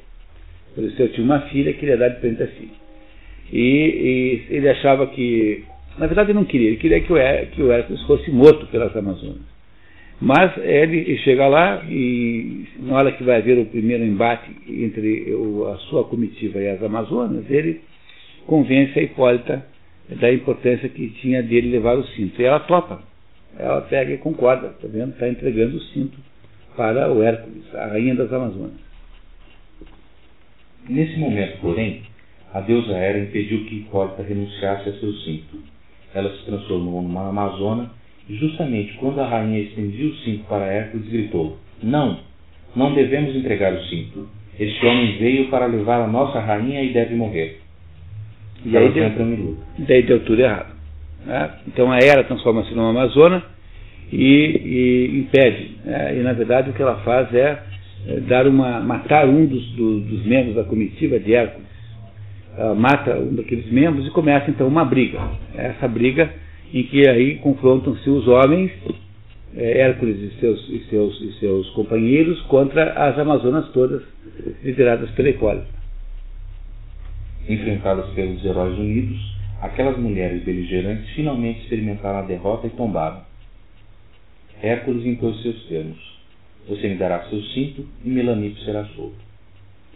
[0.75, 2.79] O Euristeu tinha uma filha que ele ia dar de presente à filha.
[3.51, 5.63] E, e, ele achava que,
[5.99, 7.17] na verdade, ele não queria, ele queria que o,
[7.51, 9.41] que o Hércules fosse morto pelas Amazonas.
[10.21, 15.33] Mas ele chega lá e, na hora que vai haver o primeiro embate entre
[15.71, 17.81] a sua comitiva e as Amazonas, ele
[18.45, 19.65] convence a Hipólita
[20.09, 22.41] da importância que tinha dele levar o cinto.
[22.41, 23.01] E ela topa.
[23.57, 25.11] Ela pega e concorda, está vendo?
[25.11, 26.17] Está entregando o cinto
[26.75, 28.79] para o Hércules, a rainha das Amazonas.
[30.87, 32.03] Nesse momento, porém,
[32.53, 35.61] a deusa Hera impediu que Hipólita renunciasse a seu cinto.
[36.13, 37.91] Ela se transformou numa amazona
[38.27, 42.19] e justamente quando a rainha estendia o cinto para Hércules, gritou: Não,
[42.75, 44.27] não devemos entregar o cinto.
[44.59, 47.59] Este homem veio para levar a nossa rainha e deve morrer.
[48.65, 50.73] E aí deu, daí deu tudo errado.
[51.25, 51.49] Né?
[51.67, 53.41] Então a Hera transforma-se numa amazona
[54.11, 55.77] e, e impede.
[55.85, 56.17] Né?
[56.17, 57.63] E na verdade o que ela faz é,
[58.07, 61.68] é dar uma, matar um dos, do, dos membros da comitiva de Hércules
[62.57, 65.19] uh, mata um daqueles membros e começa então uma briga.
[65.55, 66.31] Essa briga
[66.73, 68.71] em que aí confrontam-se os homens,
[69.55, 74.03] é, Hércules e seus, e, seus, e seus companheiros, contra as Amazonas todas,
[74.63, 75.67] lideradas pela Hipólita.
[77.47, 79.17] Enfrentadas pelos heróis unidos,
[79.61, 83.21] aquelas mulheres beligerantes finalmente experimentaram a derrota e tombaram.
[84.61, 85.97] Hércules impôs seus termos.
[86.67, 89.15] Você me dará seu cinto e Melanipo será solto.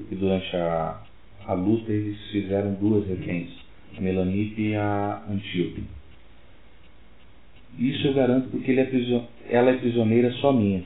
[0.09, 1.01] E durante a
[1.45, 3.49] a luta eles fizeram duas reféns,
[3.97, 5.83] a Melanipe e a Antíope.
[7.77, 10.83] Isso eu garanto porque é ela é prisioneira só minha.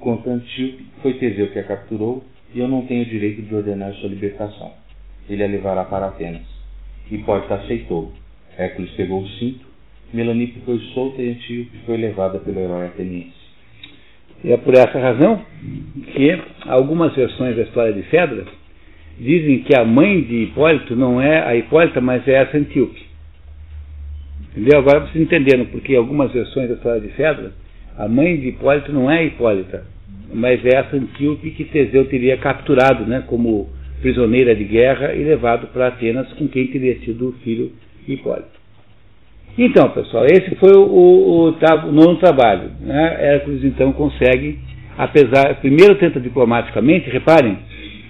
[0.00, 2.24] Quanto a Antíope, foi Teseu que a capturou
[2.54, 4.72] e eu não tenho direito de ordenar sua libertação.
[5.28, 6.46] Ele a levará para Atenas.
[7.10, 8.12] Hipólita aceitou.
[8.56, 9.66] Hércules pegou o cinto,
[10.12, 13.36] Melanipe foi solta e Antíope foi levada pelo herói ateniense.
[14.42, 15.44] E é por essa razão
[16.14, 18.46] que algumas versões da história de Fedra
[19.18, 23.06] dizem que a mãe de Hipólito não é a Hipólita, mas é essa Antíope.
[24.50, 24.78] Entendeu?
[24.78, 27.52] Agora vocês entenderam porque algumas versões da história de Fedra,
[27.96, 29.84] a mãe de Hipólito não é Hipólita,
[30.32, 33.68] mas é essa Antíope que Teseu teria capturado né, como
[34.00, 37.72] prisioneira de guerra e levado para Atenas com quem teria sido o filho
[38.06, 38.58] Hipólito.
[39.58, 42.70] Então, pessoal, esse foi o, o, o, o nono trabalho.
[42.80, 43.16] Né?
[43.18, 44.56] Hércules então consegue,
[44.96, 47.58] apesar, primeiro tenta diplomaticamente, reparem,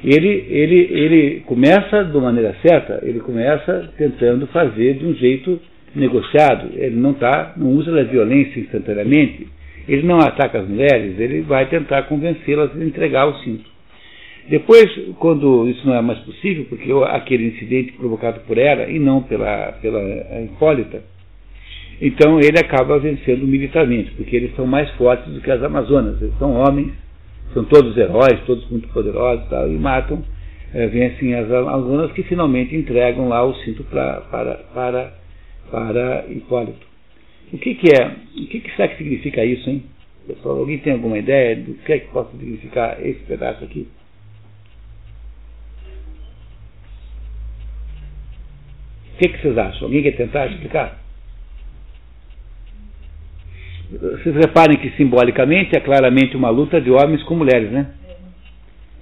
[0.03, 5.61] ele, ele, ele começa de maneira certa, ele começa tentando fazer de um jeito
[5.95, 6.71] negociado.
[6.75, 9.49] Ele não tá, não usa a violência instantaneamente,
[9.89, 13.69] ele não ataca as mulheres, ele vai tentar convencê-las a entregar o cinto.
[14.49, 14.87] Depois,
[15.19, 19.73] quando isso não é mais possível, porque aquele incidente provocado por Hera e não pela,
[19.73, 20.01] pela
[20.43, 21.03] Hipólita,
[22.01, 26.39] então ele acaba vencendo militarmente, porque eles são mais fortes do que as Amazonas, eles
[26.39, 26.93] são homens
[27.53, 30.23] são todos heróis, todos muito poderosos e tal, e matam,
[30.75, 35.15] é, vencem as Amazonas que finalmente entregam lá o cinto pra, para, para,
[35.71, 36.87] para Hipólito.
[37.53, 38.07] O que, que é?
[38.07, 39.85] O que, que será que significa isso, hein?
[40.27, 43.89] Pessoal, alguém tem alguma ideia do que é que possa significar esse pedaço aqui?
[49.15, 49.87] O que, que vocês acham?
[49.87, 51.08] Alguém quer tentar explicar?
[53.91, 57.87] Vocês reparem que simbolicamente é claramente uma luta de homens com mulheres, né?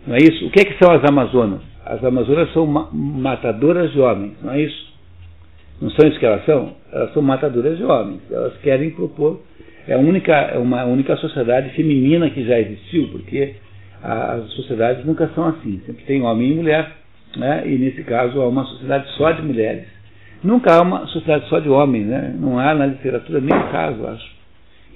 [0.06, 0.46] Não é isso?
[0.46, 1.60] O que, é que são as Amazonas?
[1.84, 4.86] As Amazonas são ma matadoras de homens, não é isso?
[5.80, 6.74] Não são isso que elas são?
[6.92, 8.20] Elas são matadoras de homens.
[8.30, 9.42] Elas querem propor.
[9.86, 13.54] É, a única, é uma única sociedade feminina que já existiu, porque
[14.02, 15.80] as sociedades nunca são assim.
[15.84, 16.92] Sempre tem homem e mulher,
[17.36, 17.62] né?
[17.66, 19.84] e nesse caso há uma sociedade só de mulheres.
[20.42, 22.34] Nunca há uma sociedade só de homens, né?
[22.38, 24.35] não há na literatura nem caso, acho,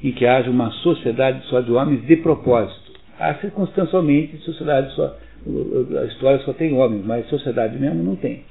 [0.02, 2.90] em que haja uma sociedade só de homens de propósito.
[3.18, 5.14] Há circunstancialmente sociedade só,
[6.01, 8.43] a história só tem homens, mas sociedade mesmo não tem.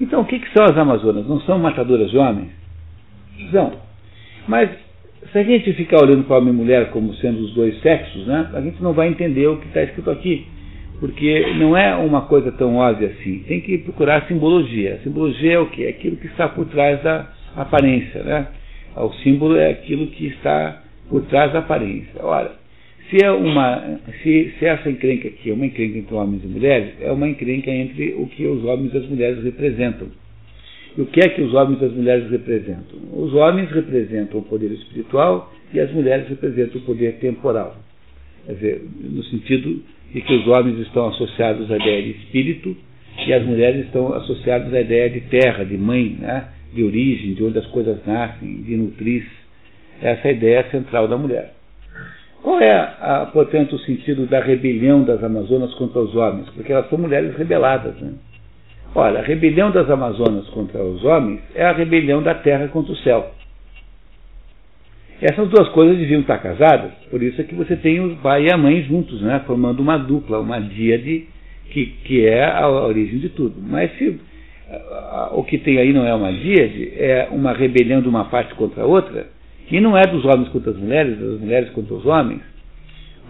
[0.00, 1.26] Então, o que, que são as Amazonas?
[1.26, 2.50] Não são matadoras de homens?
[3.50, 3.72] São.
[4.48, 4.70] Mas,
[5.30, 8.50] se a gente ficar olhando para homem e mulher como sendo os dois sexos, né,
[8.54, 10.46] a gente não vai entender o que está escrito aqui.
[10.98, 13.40] Porque não é uma coisa tão óbvia assim.
[13.48, 14.94] Tem que procurar simbologia.
[14.94, 15.84] A simbologia é o quê?
[15.84, 17.26] É aquilo que está por trás da
[17.56, 18.22] aparência.
[18.22, 18.46] Né?
[18.96, 22.20] O símbolo é aquilo que está por trás da aparência.
[22.20, 22.52] Ora,
[23.08, 26.94] se, é uma, se, se essa encrenca aqui é uma encrenca entre homens e mulheres,
[27.00, 30.08] é uma encrenca entre o que os homens e as mulheres representam.
[30.96, 32.98] E o que é que os homens e as mulheres representam?
[33.12, 37.76] Os homens representam o poder espiritual e as mulheres representam o poder temporal.
[38.46, 39.82] Quer dizer, no sentido
[40.12, 42.76] de que os homens estão associados à ideia de espírito
[43.26, 46.48] e as mulheres estão associadas à ideia de terra, de mãe, né?
[46.72, 49.24] De origem, de onde as coisas nascem, de nutriz.
[50.00, 51.52] Essa é a ideia central da mulher.
[52.42, 56.48] Qual é, a, portanto, o sentido da rebelião das Amazonas contra os homens?
[56.50, 57.94] Porque elas são mulheres rebeladas.
[58.00, 58.12] Né?
[58.94, 62.96] Olha, a rebelião das Amazonas contra os homens é a rebelião da terra contra o
[62.96, 63.32] céu.
[65.20, 68.52] Essas duas coisas deviam estar casadas, por isso é que você tem o pai e
[68.52, 71.28] a mãe juntos, né, formando uma dupla, uma díade,
[71.70, 73.54] que, que é a origem de tudo.
[73.62, 74.20] Mas se
[75.32, 78.82] o que tem aí não é uma díade, é uma rebelião de uma parte contra
[78.82, 79.26] a outra,
[79.70, 82.42] e não é dos homens contra as mulheres, das mulheres contra os homens.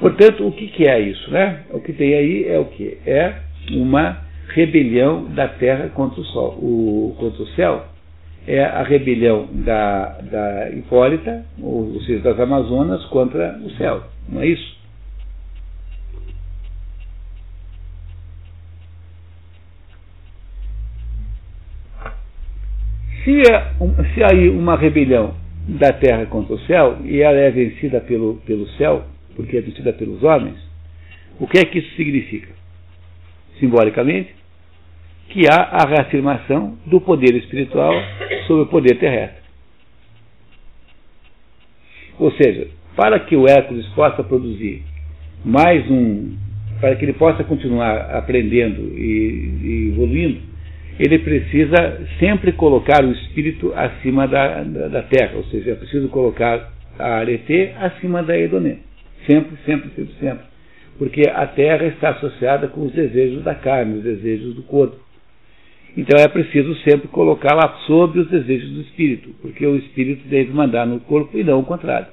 [0.00, 1.30] Portanto, o que, que é isso?
[1.30, 1.60] Né?
[1.70, 2.98] O que tem aí é o que?
[3.06, 3.34] É
[3.70, 7.84] uma rebelião da terra contra o sol, o, contra o céu.
[8.46, 14.02] É a rebelião da, da Hipólita, ou, ou seja, das Amazonas, contra o céu.
[14.28, 14.81] Não é isso?
[23.24, 25.34] Se, é, se aí uma rebelião
[25.68, 29.04] da terra contra o céu, e ela é vencida pelo, pelo céu,
[29.36, 30.56] porque é vencida pelos homens,
[31.38, 32.48] o que é que isso significa?
[33.60, 34.34] Simbolicamente,
[35.28, 37.94] que há a reafirmação do poder espiritual
[38.46, 39.42] sobre o poder terrestre.
[42.18, 44.82] Ou seja, para que o Hércules possa produzir
[45.44, 46.36] mais um,
[46.80, 50.40] para que ele possa continuar aprendendo e, e evoluindo,
[50.98, 56.08] ele precisa sempre colocar o espírito acima da, da, da terra, ou seja, é preciso
[56.08, 58.78] colocar a arete acima da Edoné.
[59.26, 60.44] Sempre, sempre, sempre, sempre.
[60.98, 64.96] Porque a terra está associada com os desejos da carne, os desejos do corpo.
[65.96, 70.86] Então é preciso sempre colocá-la sob os desejos do espírito, porque o espírito deve mandar
[70.86, 72.08] no corpo e não o contrário.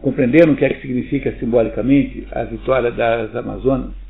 [0.00, 4.07] Compreenderam o que é que significa simbolicamente a vitória das Amazonas?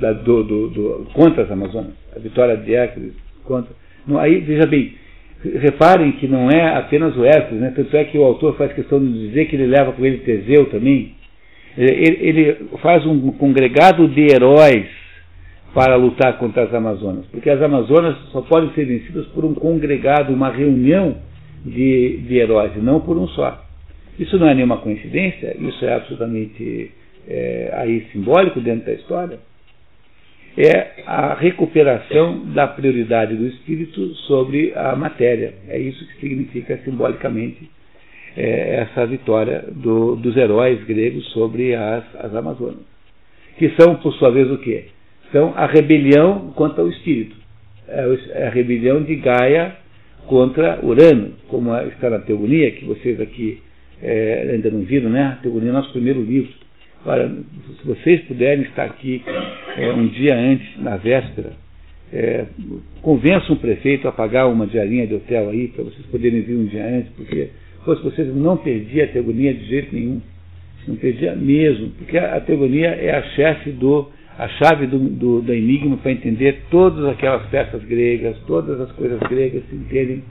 [0.00, 3.12] Da, do, do, do, contra as Amazonas, a vitória de Hércules
[3.44, 3.72] contra.
[4.06, 4.94] Não, aí, veja bem,
[5.44, 7.72] reparem que não é apenas o Hércules, né?
[7.74, 10.66] tanto é que o autor faz questão de dizer que ele leva com ele Teseu
[10.66, 11.14] também.
[11.76, 14.86] Ele, ele faz um congregado de heróis
[15.74, 20.32] para lutar contra as Amazonas, porque as Amazonas só podem ser vencidas por um congregado,
[20.32, 21.16] uma reunião
[21.64, 23.64] de, de heróis, e não por um só.
[24.18, 26.90] Isso não é nenhuma coincidência, isso é absolutamente
[27.28, 29.38] é, aí simbólico dentro da história
[30.60, 35.54] é a recuperação da prioridade do espírito sobre a matéria.
[35.68, 37.70] É isso que significa simbolicamente
[38.36, 42.82] é, essa vitória do, dos heróis gregos sobre as, as Amazonas.
[43.56, 44.86] Que são, por sua vez, o quê?
[45.30, 47.36] São a rebelião contra o espírito.
[47.86, 49.76] É, é a rebelião de Gaia
[50.26, 53.62] contra Urano, como está na Teogonia, que vocês aqui
[54.02, 55.22] é, ainda não viram, né?
[55.22, 56.52] A Teogonia é nosso primeiro livro
[57.04, 59.22] Se vocês puderem estar aqui
[59.76, 61.52] é, um dia antes, na véspera,
[62.12, 62.46] é,
[63.02, 66.66] convençam o prefeito a pagar uma diarinha de hotel aí, para vocês poderem vir um
[66.66, 67.50] dia antes, porque
[67.84, 70.20] fosse vocês não perdia a teogonia de jeito nenhum.
[70.86, 75.52] Não perdia mesmo, porque a teogonia é a chefe do, a chave do, do, do
[75.52, 80.22] enigma para entender todas aquelas peças gregas, todas as coisas gregas se entendem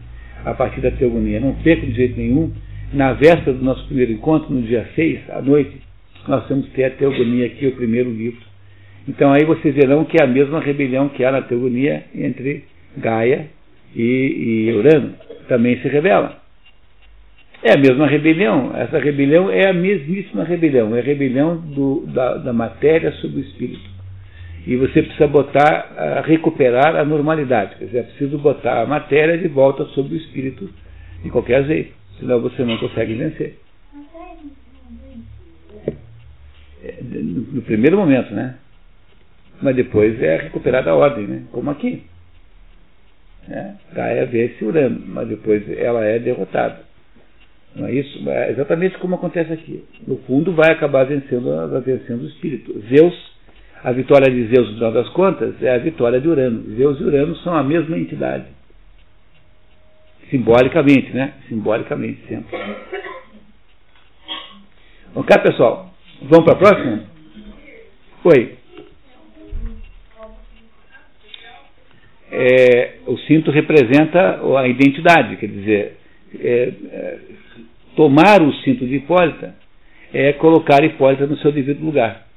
[0.43, 1.39] a partir da teogonia.
[1.39, 2.51] Não perca de jeito nenhum.
[2.91, 5.86] Na véspera do nosso primeiro encontro, no dia 6, à noite,
[6.27, 8.41] nós que ter a Teogonia aqui, o primeiro livro.
[9.07, 12.65] Então aí vocês verão que é a mesma rebelião que há na Teogonia entre
[12.97, 13.47] Gaia
[13.95, 15.13] e, e Urano
[15.47, 16.31] também se rebelam.
[17.63, 18.71] É a mesma rebelião.
[18.75, 20.95] Essa rebelião é a mesmíssima rebelião.
[20.95, 23.97] É a rebelião do, da, da, matéria sobre o espírito.
[24.65, 27.75] E você precisa botar, recuperar a normalidade.
[27.77, 30.69] Quer dizer, é preciso botar a matéria de volta sobre o espírito
[31.23, 31.93] de qualquer jeito.
[32.19, 33.57] Senão você não consegue vencer.
[36.83, 38.55] É, no primeiro momento, né?
[39.61, 41.43] Mas depois é recuperada a ordem, né?
[41.51, 42.03] Como aqui.
[43.49, 46.85] É, Gaia vence Urano, mas depois ela é derrotada.
[47.75, 48.29] Não é isso?
[48.29, 49.83] É exatamente como acontece aqui.
[50.05, 51.51] No fundo, vai acabar vencendo,
[51.83, 52.79] vencendo o espírito.
[52.89, 53.15] Zeus,
[53.83, 56.75] a vitória de Zeus, no final das contas, é a vitória de Urano.
[56.75, 58.45] Zeus e Urano são a mesma entidade.
[60.29, 61.33] Simbolicamente, né?
[61.47, 62.57] Simbolicamente, sempre.
[65.15, 65.93] Ok, pessoal?
[66.21, 67.03] Vamos para a próxima?
[68.23, 68.55] Oi.
[72.31, 75.97] É, o cinto representa a identidade, quer dizer,
[76.39, 77.19] é, é,
[77.95, 79.55] tomar o cinto de Hipólita
[80.13, 82.27] é colocar Hipólita no seu devido lugar.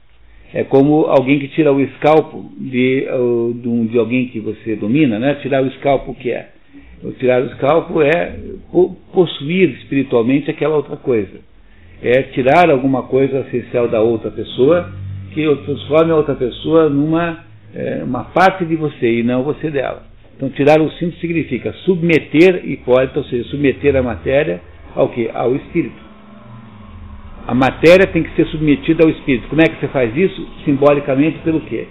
[0.53, 3.07] É como alguém que tira o escalpo de,
[3.55, 5.35] de, de alguém que você domina, né?
[5.37, 6.51] tirar o escalpo que é.
[7.19, 8.37] Tirar o escalpo é
[9.13, 11.50] possuir espiritualmente aquela outra coisa.
[12.03, 14.91] É tirar alguma coisa essencial da outra pessoa
[15.33, 17.45] que transforme a outra pessoa numa
[17.75, 20.03] é, uma parte de você e não você dela.
[20.37, 24.61] Então, tirar o cinto significa submeter Hipólita, ou seja, submeter a matéria
[24.95, 25.31] ao que?
[25.33, 26.01] Ao espírito.
[27.47, 29.49] A matéria tem que ser submetida ao espírito.
[29.49, 30.47] Como é que você faz isso?
[30.65, 31.87] Simbolicamente pelo quê?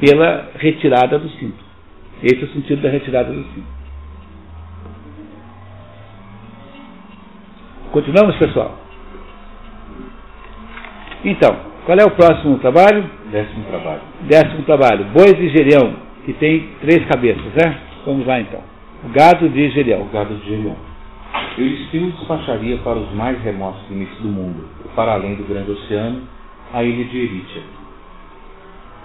[0.00, 1.62] Pela retirada do cinto.
[2.22, 3.74] Esse é o sentido da retirada do cinto.
[7.92, 8.83] Continuamos, pessoal?
[11.24, 11.56] Então,
[11.86, 13.04] qual é o próximo trabalho?
[13.30, 14.00] Décimo trabalho.
[14.22, 15.04] Décimo trabalho.
[15.06, 15.94] Bois de Gerião,
[16.26, 17.78] que tem três cabeças, né?
[18.04, 18.60] Vamos lá então.
[19.04, 20.02] O gado de Gerião.
[20.02, 20.76] O gado de Gerião.
[21.56, 26.22] Euristeu despacharia para os mais remotos limites do mundo, para além do grande oceano,
[26.72, 27.62] a ilha de Erítia.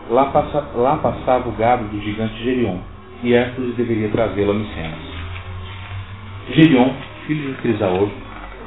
[0.10, 2.78] Lá, passa, lá passava o gado do gigante Gerion,
[3.24, 5.00] e Hércules deveria trazê-lo a Micenas.
[6.52, 6.90] Gerion,
[7.28, 8.10] filho de Crisaor,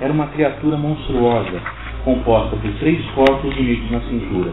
[0.00, 1.60] era uma criatura monstruosa,
[2.04, 4.52] composta por três corpos unidos na cintura.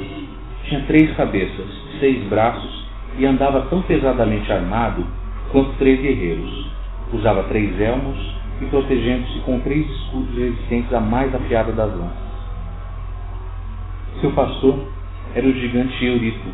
[0.64, 1.68] Tinha três cabeças,
[2.00, 2.86] seis braços
[3.18, 5.06] e andava tão pesadamente armado
[5.52, 6.68] quanto três guerreiros.
[7.12, 8.18] Usava três elmos
[8.62, 12.30] e protegendo-se com três escudos resistentes à mais afiada das lanças.
[14.22, 14.80] Seu pastor
[15.34, 16.50] era o gigante Eurito,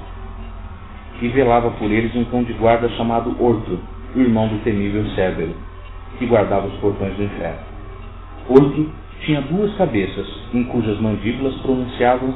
[1.22, 3.80] e velava por eles um cão de guarda chamado Orto,
[4.16, 5.56] irmão do temível Cérbero,
[6.18, 7.60] que guardava os portões do inferno.
[8.50, 8.90] Orto
[9.22, 12.34] tinha duas cabeças, em cujas mandíbulas pronunciavam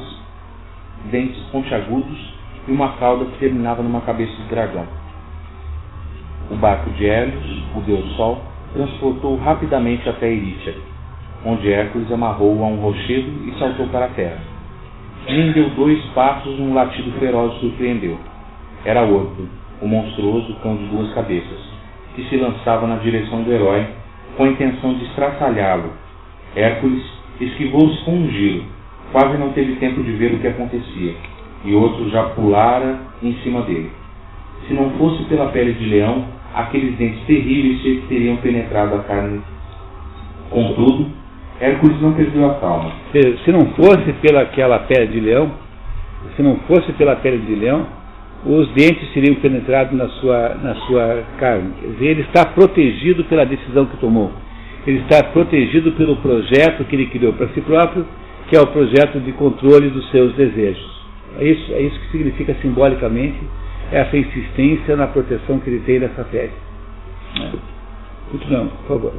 [1.10, 2.18] dentes pontiagudos
[2.68, 4.86] e uma cauda que terminava numa cabeça de dragão.
[6.50, 8.42] O barco de Hélios, o deus Sol,
[8.72, 10.74] transportou rapidamente até Erítia,
[11.44, 14.40] onde Hércules amarrou-o a um rochedo e saltou para a terra.
[15.26, 18.18] Nem deu dois passos um latido feroz surpreendeu.
[18.84, 19.46] Era Orco,
[19.80, 21.60] o monstruoso cão de duas cabeças,
[22.14, 23.86] que se lançava na direção do herói
[24.36, 25.92] com a intenção de estraçalhá-lo.
[26.54, 27.02] Hércules
[27.40, 28.64] esquivou-se com um giro,
[29.12, 31.14] quase não teve tempo de ver o que acontecia,
[31.64, 33.90] e outro já pulara em cima dele.
[34.66, 36.24] Se não fosse pela pele de leão,
[36.54, 39.40] aqueles dentes terríveis teriam penetrado a carne.
[40.50, 41.06] Contudo,
[41.60, 42.92] Hércules não perdeu a calma.
[43.12, 45.52] Se não fosse pela aquela pele de leão,
[46.36, 47.86] se não fosse pela pele de leão,
[48.44, 51.72] os dentes teriam penetrado na sua, na sua carne.
[51.80, 54.32] Quer dizer, ele está protegido pela decisão que tomou.
[54.86, 58.06] Ele está protegido pelo projeto que ele criou para si próprio,
[58.48, 61.00] que é o projeto de controle dos seus desejos.
[61.38, 63.38] É isso, é isso que significa simbolicamente
[63.92, 66.52] essa insistência na proteção que ele tem dessa pele.
[67.38, 67.52] Né?
[68.30, 69.12] Continuamos, por favor.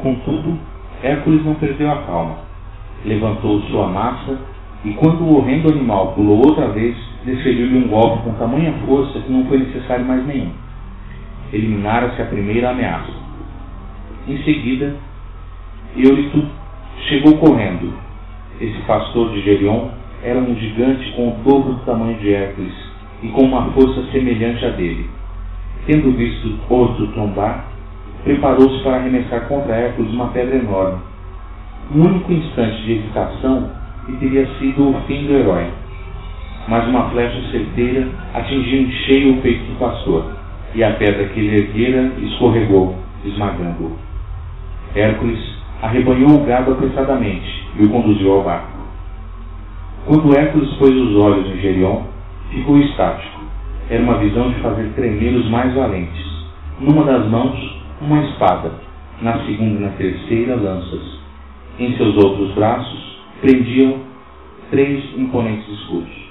[0.00, 0.58] Contudo,
[1.02, 2.38] Hércules não perdeu a calma.
[3.04, 4.38] Levantou sua massa
[4.84, 9.32] e, quando o horrendo animal pulou outra vez, desferiu-lhe um golpe com tamanha força que
[9.32, 10.52] não foi necessário mais nenhum.
[11.52, 13.23] Eliminara-se a primeira ameaça.
[14.26, 14.96] Em seguida,
[15.94, 16.46] Eurito
[17.08, 17.92] chegou correndo.
[18.58, 19.88] Esse pastor de Gerion
[20.22, 22.72] era um gigante com o dobro do tamanho de Hércules
[23.22, 25.10] e com uma força semelhante à dele.
[25.86, 27.66] Tendo visto outro tombar,
[28.22, 31.00] preparou-se para arremessar contra Hércules uma pedra enorme.
[31.94, 33.70] Um único instante de hesitação
[34.08, 35.66] e teria sido o fim do herói.
[36.66, 40.32] Mas uma flecha certeira atingiu em cheio o peito do pastor,
[40.74, 44.13] e a pedra que ele erguera escorregou, esmagando-o.
[44.94, 45.40] Hércules
[45.82, 48.78] arrebanhou o gado apressadamente e o conduziu ao barco.
[50.06, 52.02] Quando Hércules pôs os olhos em Gerion,
[52.50, 53.40] ficou estático.
[53.90, 56.34] Era uma visão de fazer tremer os mais valentes.
[56.80, 57.56] numa das mãos
[58.00, 58.72] uma espada,
[59.22, 61.18] na segunda e na terceira lanças.
[61.78, 64.00] Em seus outros braços prendiam
[64.70, 66.24] três imponentes escudos.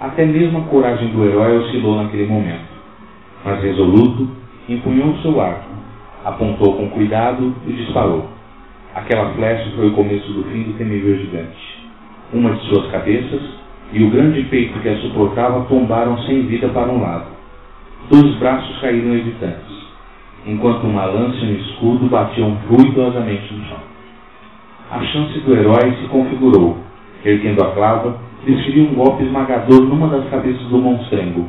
[0.00, 2.68] Até mesmo a coragem do herói oscilou naquele momento,
[3.44, 4.28] mas resoluto,
[4.68, 5.71] empunhou seu arco,
[6.24, 8.28] apontou com cuidado e disparou.
[8.94, 11.82] Aquela flecha foi o começo do fim do temível gigante.
[12.32, 13.40] Uma de suas cabeças
[13.92, 17.26] e o grande peito que a suportava tombaram sem vida para um lado.
[18.10, 19.86] Dois braços caíram hesitantes,
[20.46, 23.78] enquanto uma lança e um escudo batiam ruidosamente no chão.
[24.90, 26.76] A chance do herói se configurou.
[27.24, 31.48] Erguendo a clava, desferiu um golpe esmagador numa das cabeças do monstrengo.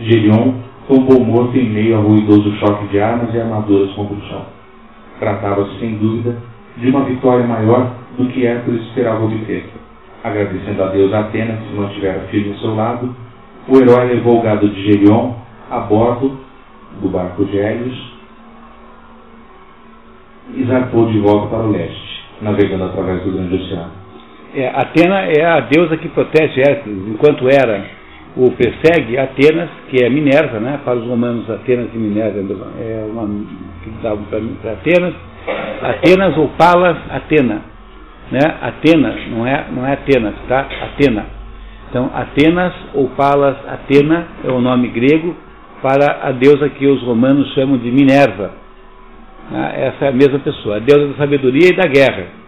[0.00, 0.54] Gerion
[0.90, 4.44] tombou morto em meio ao ruidoso choque de armas e armaduras contra o chão.
[5.20, 6.36] Tratava-se, sem dúvida,
[6.76, 9.70] de uma vitória maior do que Hércules esperava obter.
[10.24, 13.14] Agradecendo a Deus Atena que se mantivera firme ao seu lado,
[13.68, 15.34] o herói levou o gado de Gerion
[15.70, 16.36] a bordo
[17.00, 18.10] do barco de Hélios
[20.54, 23.92] e zarpou de volta para o leste, navegando através do grande oceano.
[24.52, 27.99] É, Atena é a deusa que protege Hércules, enquanto era
[28.36, 30.80] o persegue Atenas, que é Minerva, né?
[30.84, 32.38] para os romanos Atenas e Minerva
[32.78, 33.26] é uma
[33.82, 35.14] que davam para Atenas,
[35.82, 37.62] Atenas ou Palas Atena,
[38.30, 38.40] né?
[38.62, 40.66] Atenas, não é, não é Atenas, tá?
[40.82, 41.26] Atena.
[41.88, 45.34] Então, Atenas ou Palas Atena é o nome grego
[45.82, 48.52] para a deusa que os romanos chamam de Minerva.
[49.50, 49.72] Né?
[49.86, 52.39] Essa é a mesma pessoa, a deusa da sabedoria e da guerra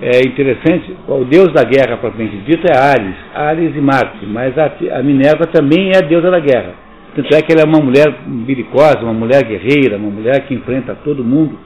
[0.00, 4.70] é interessante, o deus da guerra, propriamente dito, é Ares, Ares e Marte, mas a,
[4.98, 6.74] a, Minerva também é a deusa da guerra.
[7.14, 10.94] Tanto é que ela é uma mulher belicosa, uma mulher guerreira, uma mulher que enfrenta
[11.02, 11.58] todo mundo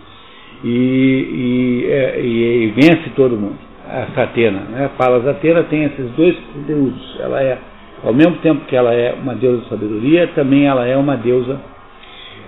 [0.62, 3.59] e, e, é, e, e vence todo mundo.
[3.89, 4.90] Essa Atena, né?
[4.97, 7.19] Palas Atena tem esses dois conteúdos.
[7.19, 7.59] Ela é,
[8.05, 11.61] ao mesmo tempo que ela é uma deusa de sabedoria, também ela é uma deusa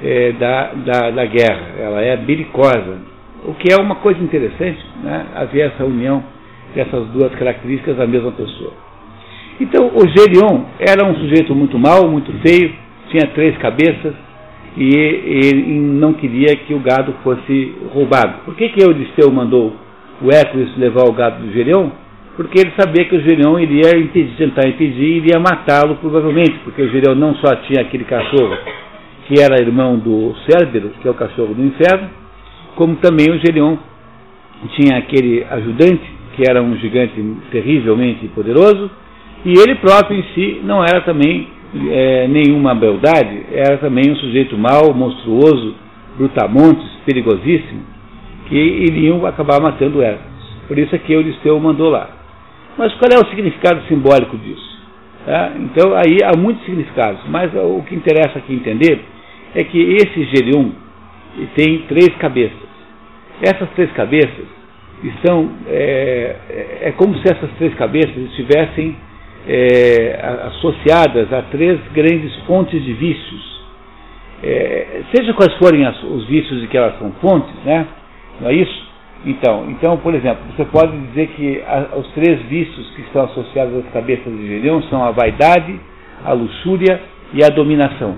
[0.01, 1.71] é, da, da, da guerra.
[1.77, 2.99] Ela é belicosa,
[3.45, 5.27] o que é uma coisa interessante, né?
[5.35, 6.23] haver essa união
[6.75, 8.73] dessas duas características da mesma pessoa.
[9.61, 12.73] Então, o Gerion era um sujeito muito mau, muito feio,
[13.11, 14.15] tinha três cabeças
[14.77, 18.45] e ele não queria que o gado fosse roubado.
[18.45, 19.77] Por que, que Euristeu mandou
[20.23, 21.91] o Hércules levar o gado do Gerion?
[22.37, 26.81] Porque ele sabia que o Gerion iria impedir, tentar impedir e iria matá-lo provavelmente, porque
[26.81, 28.57] o Gerion não só tinha aquele cachorro
[29.27, 32.09] que era irmão do Cérbero, que é o cachorro do inferno,
[32.77, 33.77] como também o Gerion
[34.77, 36.03] tinha aquele ajudante,
[36.35, 37.15] que era um gigante
[37.51, 38.91] terrivelmente poderoso,
[39.45, 41.49] e ele próprio em si não era também
[41.91, 45.75] é, nenhuma beldade, era também um sujeito mau, monstruoso,
[46.17, 47.83] brutamontes, perigosíssimo,
[48.49, 50.33] que iriam acabar matando Hércules.
[50.69, 52.09] Por isso é que Euristeu mandou lá.
[52.79, 54.73] Mas qual é o significado simbólico disso?
[55.27, 55.53] Tá?
[55.57, 59.01] Então aí há muitos significados, mas o que interessa aqui entender
[59.55, 60.71] é que esse Gerion
[61.57, 62.62] tem três cabeças.
[63.43, 64.47] Essas três cabeças
[65.03, 65.51] estão.
[65.67, 68.97] É, é, é como se essas três cabeças estivessem
[69.49, 73.53] é, associadas a três grandes fontes de vícios.
[74.43, 77.87] É, seja quais forem as, os vícios de que elas são fontes, né?
[78.41, 78.93] Não é isso?
[79.25, 83.77] Então, então, por exemplo, você pode dizer que a, os três vícios que estão associados
[83.77, 85.79] às cabeças de Gedeão são a vaidade,
[86.25, 87.01] a luxúria
[87.33, 88.17] e a dominação.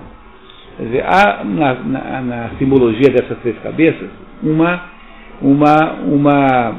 [0.77, 4.09] Quer dizer, há na, na, na simbologia dessas três cabeças
[4.43, 4.94] uma
[5.41, 6.75] uma, uma,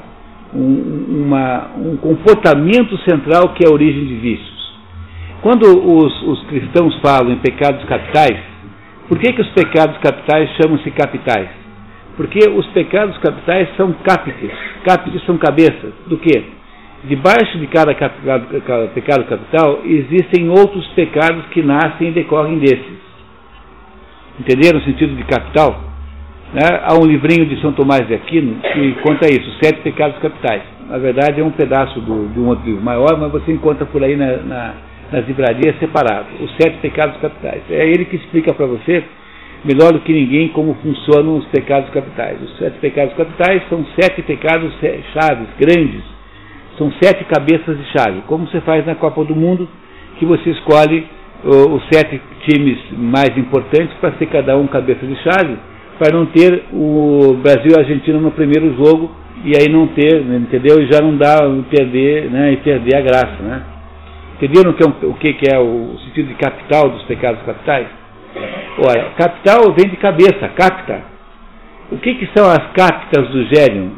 [0.54, 4.56] um, uma, um comportamento central que é a origem de vícios.
[5.42, 8.38] Quando os, os cristãos falam em pecados capitais,
[9.08, 11.48] por que, que os pecados capitais chamam-se capitais?
[12.16, 14.50] Porque os pecados capitais são capites.
[14.84, 15.92] Capites são cabeças.
[16.06, 16.44] Do que?
[17.04, 22.98] Debaixo de cada pecado capital existem outros pecados que nascem e decorrem desses.
[24.40, 25.80] Entenderam o sentido de capital?
[26.52, 26.62] Né?
[26.84, 30.62] Há um livrinho de São Tomás de Aquino que conta isso, Sete Pecados Capitais.
[30.88, 34.02] Na verdade é um pedaço do, de um outro livro maior, mas você encontra por
[34.02, 34.74] aí na, na,
[35.12, 37.62] nas livrarias separado, os Sete Pecados Capitais.
[37.70, 39.02] É ele que explica para você,
[39.64, 42.40] melhor do que ninguém, como funcionam os pecados capitais.
[42.40, 44.72] Os sete pecados capitais são sete pecados
[45.12, 46.02] chaves, grandes.
[46.78, 48.20] São sete cabeças de chave.
[48.26, 49.68] Como você faz na Copa do Mundo,
[50.18, 51.06] que você escolhe
[51.42, 55.56] os sete times mais importantes para ser cada um cabeça de chave
[55.98, 59.10] para não ter o Brasil e a Argentina no primeiro jogo
[59.44, 60.80] e aí não ter, entendeu?
[60.80, 61.38] E já não dá
[61.70, 62.52] perder, né?
[62.52, 63.62] E perder a graça, né?
[64.36, 67.86] Entenderam que, é, o que é o sentido de capital dos pecados capitais?
[68.78, 71.00] Ora, capital vem de cabeça, capta.
[71.90, 73.92] O que, que são as captas do gênio?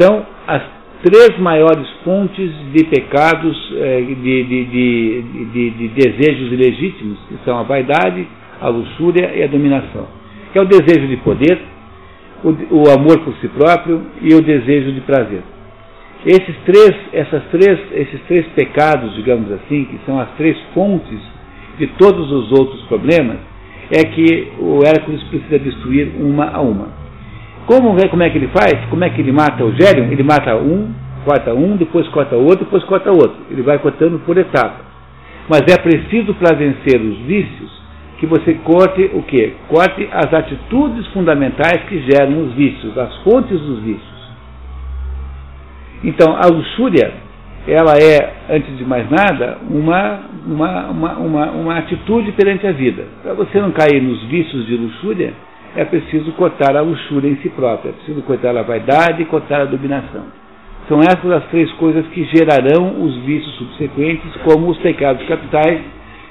[0.00, 0.62] São as
[1.04, 7.62] três maiores fontes de pecados, eh, de, de, de, de, desejos ilegítimos, que são a
[7.62, 8.26] vaidade,
[8.60, 10.19] a luxúria e a dominação.
[10.52, 11.60] Que é o desejo de poder,
[12.42, 15.42] o, o amor por si próprio e o desejo de prazer.
[16.26, 21.18] Esses três, essas três, esses três pecados, digamos assim, que são as três fontes
[21.78, 23.38] de todos os outros problemas,
[23.90, 26.88] é que o Hércules precisa destruir uma a uma.
[27.66, 28.74] Como, como é que ele faz?
[28.90, 30.10] Como é que ele mata o Gélion?
[30.10, 30.92] Ele mata um,
[31.24, 33.36] corta um, depois corta outro, depois corta outro.
[33.50, 34.84] Ele vai cortando por etapa.
[35.48, 37.79] Mas é preciso para vencer os vícios
[38.20, 39.54] que você corte o quê?
[39.66, 44.20] Corte as atitudes fundamentais que geram os vícios, as fontes dos vícios.
[46.04, 47.14] Então, a luxúria,
[47.66, 53.06] ela é, antes de mais nada, uma, uma, uma, uma, uma atitude perante a vida.
[53.22, 55.32] Para você não cair nos vícios de luxúria,
[55.74, 59.62] é preciso cortar a luxúria em si própria, é preciso cortar a vaidade e cortar
[59.62, 60.24] a dominação.
[60.88, 65.80] São essas as três coisas que gerarão os vícios subsequentes, como os pecados capitais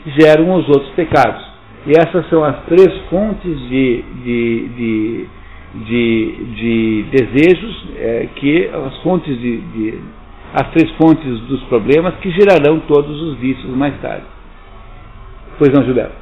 [0.05, 1.48] geram os outros pecados.
[1.85, 5.27] E essas são as três fontes de, de, de,
[5.75, 9.99] de, de desejos, é, que as fontes de, de,
[10.53, 14.25] as três fontes dos problemas que gerarão todos os vícios mais tarde.
[15.57, 16.15] Pois não, Gilberto?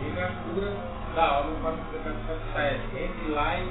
[0.00, 0.72] inclusive a cura
[1.14, 2.80] da alma para os pecados capitais.
[2.94, 3.64] Entre lá e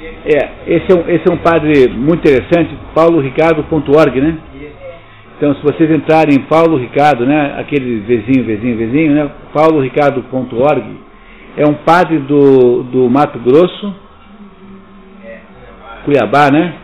[0.00, 4.38] é, esse é, um, esse é um padre muito interessante, pauloricardo.org, né?
[5.36, 10.84] Então, se vocês entrarem em Paulo Ricardo, né, aquele vizinho, vizinho, vizinho, né, pauloricardo.org,
[11.56, 13.94] é um padre do, do Mato Grosso,
[16.04, 16.74] Cuiabá, né,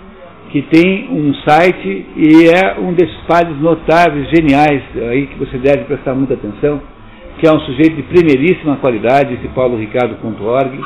[0.50, 5.84] que tem um site e é um desses padres notáveis, geniais, aí que você deve
[5.84, 6.80] prestar muita atenção,
[7.40, 10.78] que é um sujeito de primeiríssima qualidade, esse pauloricardo.org,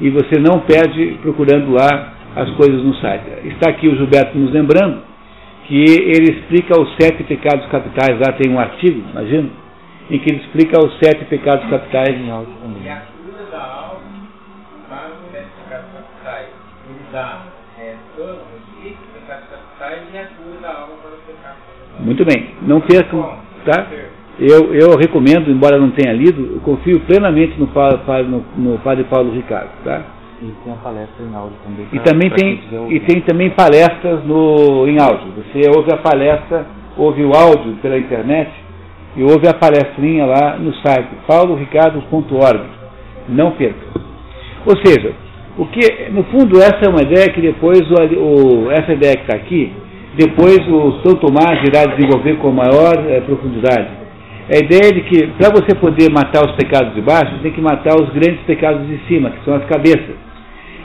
[0.00, 3.24] e você não perde procurando lá as coisas no site.
[3.44, 5.02] Está aqui o Gilberto nos lembrando
[5.66, 9.50] que ele explica os sete pecados capitais, lá tem um artigo, imagina,
[10.10, 12.82] em que ele explica os sete pecados capitais em áudio também.
[12.84, 14.00] E a cura da alma
[14.88, 16.48] para os sete pecados capitais.
[16.88, 17.42] Ele dá
[17.78, 22.04] é, todos os pecados capitais e a cura da alma para os pecados capitais.
[22.04, 23.86] Muito bem, não percam, tá?
[24.38, 29.32] Eu, eu recomendo, embora não tenha lido, eu confio plenamente no, no, no Padre Paulo
[29.32, 29.70] Ricardo.
[29.82, 30.02] Tá?
[30.40, 31.86] E tem a palestra em áudio também.
[31.86, 32.60] Pra, e também tem,
[32.90, 35.32] e tem também palestras no, em áudio.
[35.36, 36.66] Você ouve a palestra,
[36.96, 38.48] ouve o áudio pela internet
[39.16, 42.60] e ouve a palestrinha lá no site pauloricardo.org.
[43.28, 43.88] Não perca.
[44.64, 45.12] Ou seja,
[45.58, 49.22] o que, no fundo essa é uma ideia que depois, o, o, essa ideia que
[49.22, 49.72] está aqui,
[50.16, 53.98] depois o São Tomás irá desenvolver com maior é, profundidade
[54.48, 57.52] é a ideia de que para você poder matar os pecados de baixo, você tem
[57.52, 60.16] que matar os grandes pecados de cima, que são as cabeças.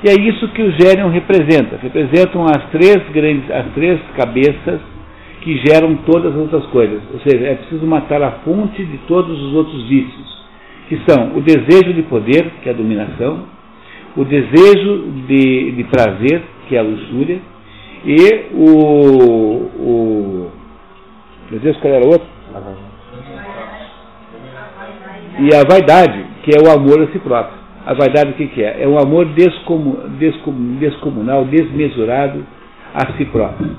[0.04, 1.80] E é isso que o Gérion representa.
[1.82, 4.82] Representam as três grandes, as três cabeças
[5.40, 7.02] que geram todas as outras coisas.
[7.14, 10.46] Ou seja, é preciso matar a fonte de todos os outros vícios,
[10.90, 13.46] que são o desejo de poder, que é a dominação,
[14.18, 17.40] o desejo de, de prazer, que é a luxúria,
[18.06, 18.18] e
[18.54, 18.68] o,
[19.80, 20.52] o
[21.50, 22.28] desejo qual era o outro?
[25.40, 27.58] E a vaidade, que é o amor a si próprio.
[27.86, 28.84] A vaidade o que, que é?
[28.84, 29.26] É um amor
[30.80, 32.46] descomunal, desmesurado
[32.94, 33.76] a si próprio.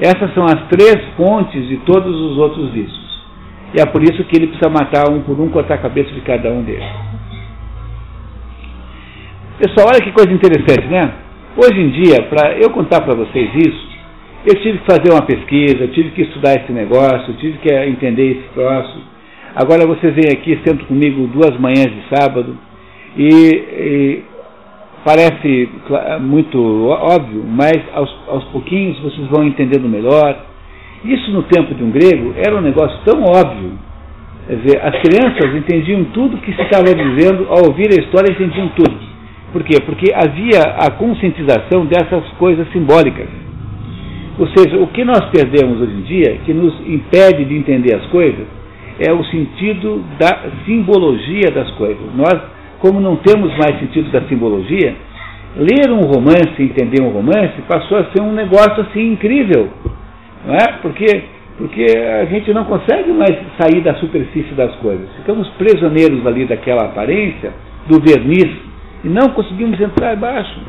[0.00, 3.20] Essas são as três fontes de todos os outros vícios.
[3.74, 6.20] E é por isso que ele precisa matar um por um, cortar a cabeça de
[6.22, 6.88] cada um deles.
[9.58, 11.12] Pessoal, olha que coisa interessante, né?
[11.56, 13.90] Hoje em dia, para eu contar para vocês isso,
[14.46, 18.48] eu tive que fazer uma pesquisa, tive que estudar esse negócio, tive que entender esse
[18.54, 18.98] troço.
[19.54, 22.56] Agora vocês vêm aqui, sentam comigo duas manhãs de sábado
[23.16, 24.22] e, e
[25.04, 25.68] parece
[26.20, 30.44] muito óbvio, mas aos, aos pouquinhos vocês vão entendendo melhor.
[31.04, 33.72] Isso no tempo de um grego era um negócio tão óbvio.
[34.46, 38.68] Quer dizer, as crianças entendiam tudo que se estava dizendo, ao ouvir a história entendiam
[38.76, 38.98] tudo.
[39.52, 39.78] Por quê?
[39.84, 43.28] Porque havia a conscientização dessas coisas simbólicas.
[44.38, 48.06] Ou seja, o que nós perdemos hoje em dia, que nos impede de entender as
[48.06, 48.46] coisas,
[49.00, 52.14] é o sentido da simbologia das coisas.
[52.14, 52.34] Nós,
[52.80, 54.94] como não temos mais sentido da simbologia,
[55.56, 59.68] ler um romance, entender um romance, passou a ser um negócio assim incrível.
[60.46, 60.78] Não é?
[60.82, 61.22] Porque,
[61.56, 65.08] porque a gente não consegue mais sair da superfície das coisas.
[65.16, 67.52] Ficamos prisioneiros ali daquela aparência,
[67.88, 68.50] do verniz,
[69.02, 70.60] e não conseguimos entrar embaixo.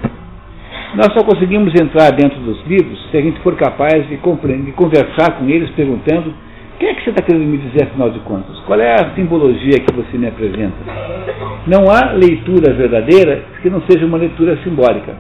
[0.96, 5.38] Nós só conseguimos entrar dentro dos livros se a gente for capaz de, de conversar
[5.38, 6.34] com eles perguntando
[6.82, 8.58] que é que você está querendo me dizer, afinal de contas?
[8.66, 10.74] Qual é a simbologia que você me apresenta?
[11.68, 15.16] Não há leitura verdadeira que não seja uma leitura simbólica.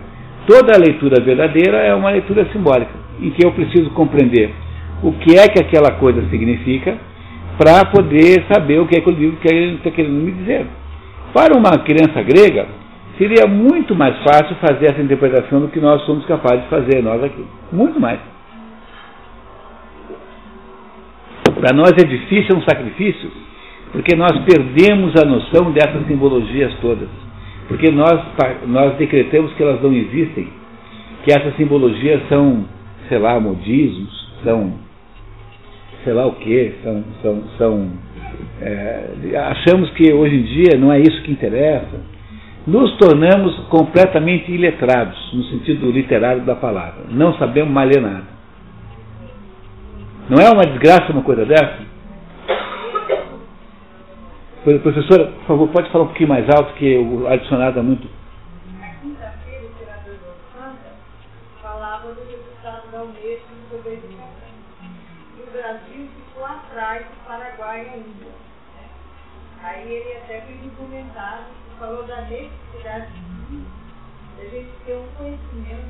[0.47, 2.89] Toda leitura verdadeira é uma leitura simbólica,
[3.21, 4.49] em que eu preciso compreender
[5.03, 6.97] o que é que aquela coisa significa
[7.59, 10.65] para poder saber o que é que o livro está querendo me dizer.
[11.31, 12.65] Para uma criança grega,
[13.19, 17.23] seria muito mais fácil fazer essa interpretação do que nós somos capazes de fazer, nós
[17.23, 17.45] aqui.
[17.71, 18.19] Muito mais.
[21.61, 23.31] Para nós é difícil, é um sacrifício,
[23.91, 27.07] porque nós perdemos a noção dessas simbologias todas.
[27.67, 28.19] Porque nós,
[28.65, 30.47] nós decretamos que elas não existem,
[31.23, 32.65] que essas simbologias são,
[33.07, 34.73] sei lá, modismos, são
[36.03, 37.89] sei lá o que, são, são, são
[38.59, 39.09] é,
[39.51, 41.99] achamos que hoje em dia não é isso que interessa,
[42.65, 47.05] nos tornamos completamente iletrados, no sentido literário da palavra.
[47.11, 48.30] Não sabemos ler nada.
[50.31, 51.85] Não é uma desgraça uma coisa dessa?
[54.63, 58.07] Professora, por favor, pode falar um pouquinho mais alto, que o adicionado é muito.
[58.79, 60.95] Na quinta-feira, o do Santa
[61.61, 64.53] falava do resultado da Unesco sobre a educação.
[65.37, 68.31] E o Brasil ficou atrás do Paraguai ainda.
[69.63, 71.43] Aí ele até fez um comentário
[71.77, 73.11] falou da necessidade
[73.49, 73.65] de
[74.39, 75.89] a gente ter um conhecimento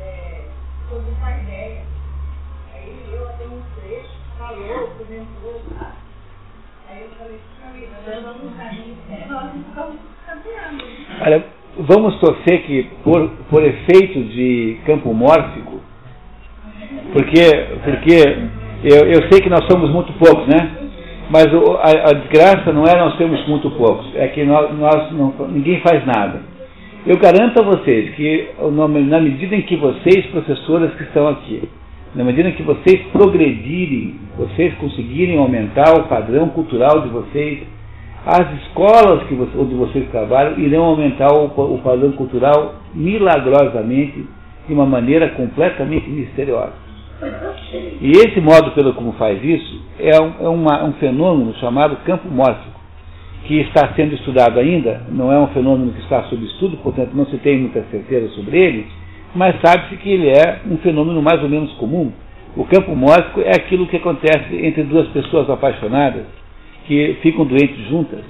[0.00, 0.48] é,
[0.88, 1.10] sobre
[1.42, 1.95] ideia.
[3.10, 4.16] Leu até um trecho,
[4.98, 5.92] comentou, tá?
[6.88, 7.40] Aí eu falei,
[8.22, 8.36] nós
[9.08, 9.94] certo, nós
[10.26, 10.84] caminhando.
[11.20, 11.44] Olha,
[11.78, 15.80] vamos torcer que, por, por efeito de campo mórfico,
[17.12, 17.50] porque,
[17.84, 18.48] porque
[18.84, 20.86] eu, eu sei que nós somos muito poucos, né?
[21.30, 25.12] Mas o, a, a, desgraça não é nós termos muito poucos, é que nós, nós
[25.12, 26.40] não, ninguém faz nada.
[27.06, 31.68] Eu garanto a vocês que, na medida em que vocês, professoras que estão aqui,
[32.16, 37.62] na medida que vocês progredirem, vocês conseguirem aumentar o padrão cultural de vocês,
[38.24, 44.24] as escolas que você, onde vocês trabalham irão aumentar o, o padrão cultural milagrosamente,
[44.66, 46.72] de uma maneira completamente misteriosa.
[48.00, 52.28] E esse modo pelo como faz isso é um, é uma, um fenômeno chamado campo
[52.28, 52.80] mórfico,
[53.44, 57.26] que está sendo estudado ainda, não é um fenômeno que está sob estudo, portanto não
[57.26, 58.86] se tem muita certeza sobre ele,
[59.36, 62.10] mas sabe-se que ele é um fenômeno mais ou menos comum.
[62.56, 66.24] O campo mórfico é aquilo que acontece entre duas pessoas apaixonadas
[66.86, 68.20] que ficam doentes juntas.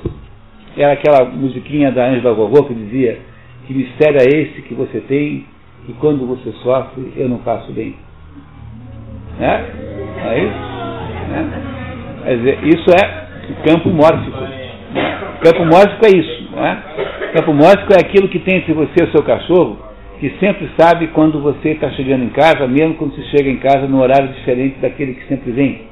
[0.76, 3.20] Era aquela musiquinha da Ângela Gogô que dizia
[3.66, 5.46] que mistério é esse que você tem
[5.88, 7.94] e quando você sofre eu não faço bem.
[9.38, 9.64] Né?
[10.24, 10.58] É isso?
[11.28, 11.62] Né?
[12.24, 13.26] Quer dizer, isso é
[13.64, 14.38] campo mórfico.
[15.44, 16.50] Campo mórfico é isso.
[16.50, 16.82] Né?
[17.36, 19.86] Campo mórfico é aquilo que tem entre você e o seu cachorro
[20.18, 23.86] que sempre sabe quando você está chegando em casa, mesmo quando você chega em casa
[23.86, 25.82] no horário diferente daquele que sempre vem.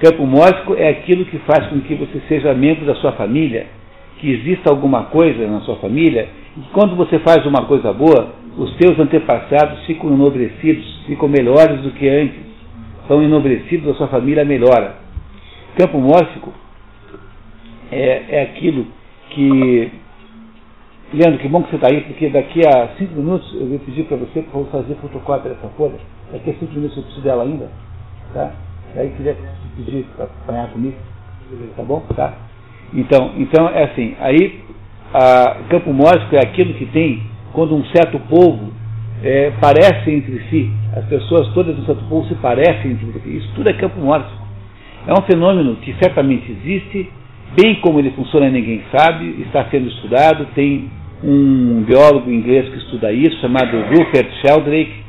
[0.00, 3.66] Campo mórfico é aquilo que faz com que você seja membro da sua família,
[4.18, 8.74] que exista alguma coisa na sua família, e quando você faz uma coisa boa, os
[8.76, 12.40] teus antepassados ficam enobrecidos, ficam melhores do que antes,
[13.06, 14.96] são enobrecidos, a sua família melhora.
[15.76, 16.52] Campo mórfico
[17.90, 18.86] é, é aquilo
[19.30, 19.90] que
[21.14, 24.02] Leandro, que bom que você está aí, porque daqui a cinco minutos eu vou pedir
[24.04, 25.94] para você para fazer fotocópia dessa folha.
[26.32, 27.70] Daqui a cinco minutos eu preciso dela ainda.
[28.32, 28.50] Tá?
[28.96, 29.36] Aí queria
[29.76, 30.96] pedir para apanhar comigo.
[31.76, 32.00] Tá bom?
[32.16, 32.34] Tá?
[32.92, 34.60] Então, então é assim, aí
[35.12, 37.22] a, campo mórfico é aquilo que tem
[37.52, 38.72] quando um certo povo
[39.22, 43.36] é, parece entre si, as pessoas todas do certo povo se parecem entre si.
[43.36, 44.42] Isso tudo é campo mórfico.
[45.06, 47.08] É um fenômeno que certamente existe,
[47.56, 50.90] bem como ele funciona ninguém sabe, está sendo estudado, tem
[51.22, 55.04] um biólogo inglês que estuda isso, chamado Rupert Sheldrake,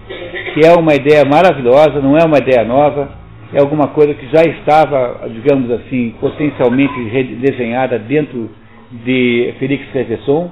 [0.53, 3.09] que é uma ideia maravilhosa, não é uma ideia nova,
[3.53, 6.93] é alguma coisa que já estava, digamos assim, potencialmente
[7.35, 8.49] desenhada dentro
[8.91, 10.51] de Félix Cleveson.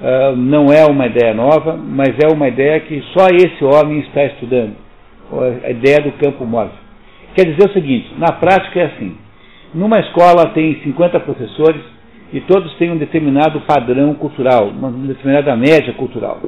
[0.00, 4.24] Uh, não é uma ideia nova, mas é uma ideia que só esse homem está
[4.24, 4.74] estudando,
[5.64, 6.72] a ideia do campo móvel.
[7.36, 9.16] Quer dizer o seguinte, na prática é assim,
[9.72, 11.80] numa escola tem 50 professores,
[12.32, 16.40] e todos têm um determinado padrão cultural, uma determinada média cultural.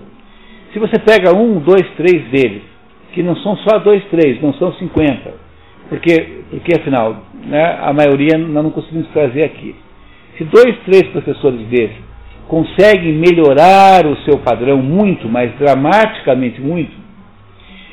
[0.73, 2.63] Se você pega um, dois, três deles,
[3.13, 5.33] que não são só dois, três, não são 50,
[5.89, 9.77] porque, porque afinal, né, a maioria nós não conseguimos trazer aqui.
[10.39, 12.03] Se dois, três professores desses
[12.49, 16.93] conseguem melhorar o seu padrão muito, mas dramaticamente muito,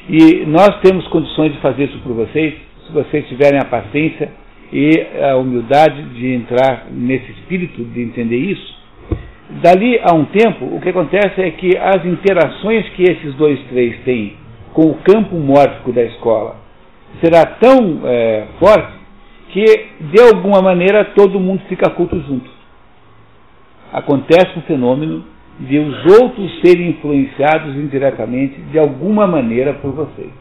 [0.10, 2.56] e nós temos condições de fazer isso por vocês,
[2.86, 4.30] se vocês tiverem a paciência
[4.72, 8.80] e a humildade de entrar nesse espírito de entender isso.
[9.62, 14.00] Dali a um tempo, o que acontece é que as interações que esses dois três
[14.04, 14.36] têm
[14.74, 16.56] com o campo mórfico da escola
[17.20, 19.02] será tão é, forte
[19.50, 19.66] que,
[20.00, 22.50] de alguma maneira, todo mundo fica culto junto.
[23.92, 25.26] Acontece um fenômeno
[25.60, 30.32] de os outros serem influenciados indiretamente de alguma maneira por vocês.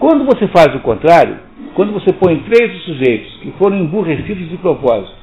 [0.00, 1.36] Quando você faz o contrário,
[1.74, 5.14] quando você põe três sujeitos que foram emburrecidos de propósito,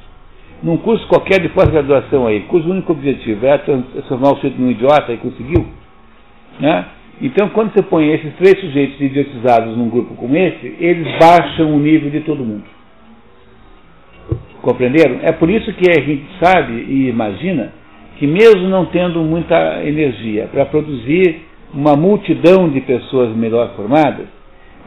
[0.62, 5.12] num curso qualquer de pós-graduação aí, cujo único objetivo é transformar o sujeito num idiota
[5.12, 5.66] e conseguiu,
[6.60, 6.86] né?
[7.20, 11.80] Então, quando você põe esses três sujeitos idiotizados num grupo como esse, eles baixam o
[11.80, 12.62] nível de todo mundo.
[14.62, 15.18] Compreenderam?
[15.22, 17.72] É por isso que a gente sabe e imagina
[18.16, 21.40] que, mesmo não tendo muita energia para produzir
[21.74, 24.37] uma multidão de pessoas melhor formadas,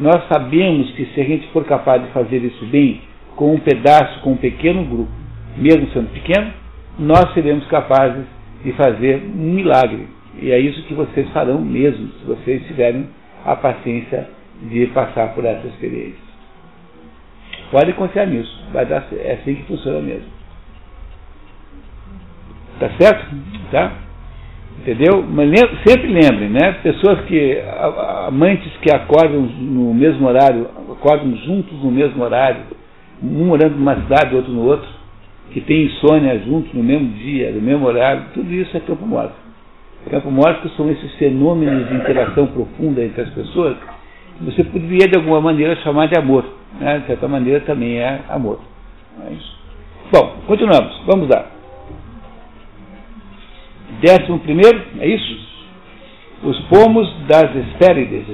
[0.01, 3.01] nós sabemos que se a gente for capaz de fazer isso bem,
[3.35, 5.11] com um pedaço, com um pequeno grupo,
[5.55, 6.51] mesmo sendo pequeno,
[6.97, 8.25] nós seremos capazes
[8.63, 10.07] de fazer um milagre.
[10.41, 13.07] E é isso que vocês farão mesmo, se vocês tiverem
[13.45, 14.27] a paciência
[14.63, 16.31] de passar por essa experiência.
[17.69, 20.29] Pode confiar nisso, vai dar, é assim que funciona mesmo.
[22.79, 23.35] Tá certo?
[23.71, 23.91] Tá?
[24.79, 25.23] Entendeu?
[25.27, 25.47] Mas
[25.87, 26.71] sempre lembrem, né?
[26.81, 27.61] Pessoas que,
[28.27, 32.61] amantes que acordam no mesmo horário, acordam juntos no mesmo horário,
[33.21, 34.87] um morando numa cidade, outro no outro,
[35.51, 39.35] que tem insônia juntos no mesmo dia, no mesmo horário, tudo isso é campo morto.
[40.09, 43.77] Campo morto são esses fenômenos de interação profunda entre as pessoas
[44.37, 46.43] que você poderia de alguma maneira chamar de amor.
[46.79, 46.99] Né?
[46.99, 48.59] De certa maneira também é amor.
[49.27, 49.31] É.
[50.11, 51.01] Bom, continuamos.
[51.05, 51.60] Vamos lá.
[53.99, 55.51] Décimo primeiro, é isso?
[56.43, 58.25] Os pomos das Hespérides.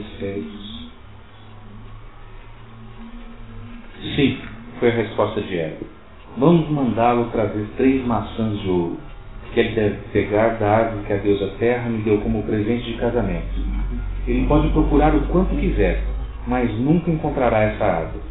[4.16, 4.38] Sim,
[4.80, 5.86] foi a resposta de Eva.
[6.38, 8.98] Vamos mandá-lo trazer três maçãs de ouro,
[9.54, 12.98] que ele deve pegar da árvore que a deusa Terra me deu como presente de
[12.98, 13.60] casamento.
[14.28, 16.04] Ele pode procurar o quanto quiser,
[16.46, 18.24] mas nunca encontrará essa árvore.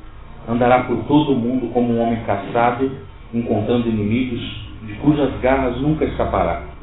[0.48, 2.90] Andará por todo o mundo como um homem caçado,
[3.34, 4.40] encontrando inimigos
[4.84, 6.75] de cujas garras nunca escapará.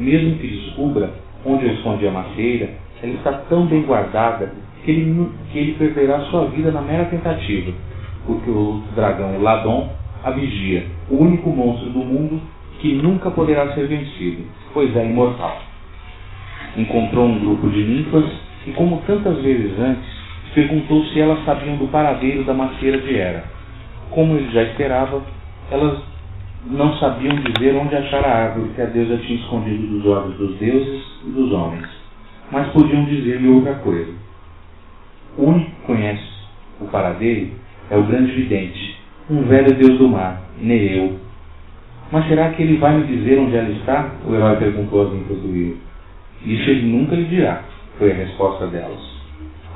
[0.00, 1.10] Mesmo que descubra
[1.44, 2.70] onde eu escondi a macieira,
[3.02, 4.52] ela está tão bem guardada
[4.82, 7.72] que ele, que ele perderá sua vida na mera tentativa,
[8.26, 9.90] porque o dragão Ladon
[10.22, 12.40] a vigia, o único monstro do mundo
[12.80, 15.60] que nunca poderá ser vencido, pois é imortal.
[16.76, 18.24] Encontrou um grupo de ninfas
[18.66, 20.04] e, como tantas vezes antes,
[20.54, 23.44] perguntou se elas sabiam do paradeiro da macieira de Hera.
[24.10, 25.22] Como ele já esperava,
[25.70, 25.98] elas
[26.66, 30.56] não sabiam dizer onde achar a árvore que a deusa tinha escondido dos olhos dos
[30.58, 31.86] deuses e dos homens,
[32.50, 34.12] mas podiam dizer-lhe outra coisa.
[35.38, 36.28] O único que conhece
[36.80, 37.52] o paradeiro
[37.90, 38.98] é o grande vidente,
[39.30, 41.18] um velho deus do mar, Nereu.
[42.12, 44.10] Mas será que ele vai me dizer onde ela está?
[44.26, 45.78] O herói perguntou às ninfas do rio.
[46.44, 47.62] Isso ele nunca lhe dirá,
[47.98, 49.00] foi a resposta delas.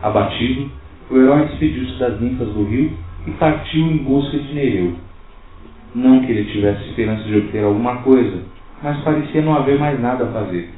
[0.02, 0.70] Abatido,
[1.10, 2.92] o herói despediu-se das ninfas do rio
[3.26, 4.94] e partiu em busca de Nereu.
[5.94, 8.42] Não que ele tivesse esperança de obter alguma coisa,
[8.82, 10.70] mas parecia não haver mais nada a fazer.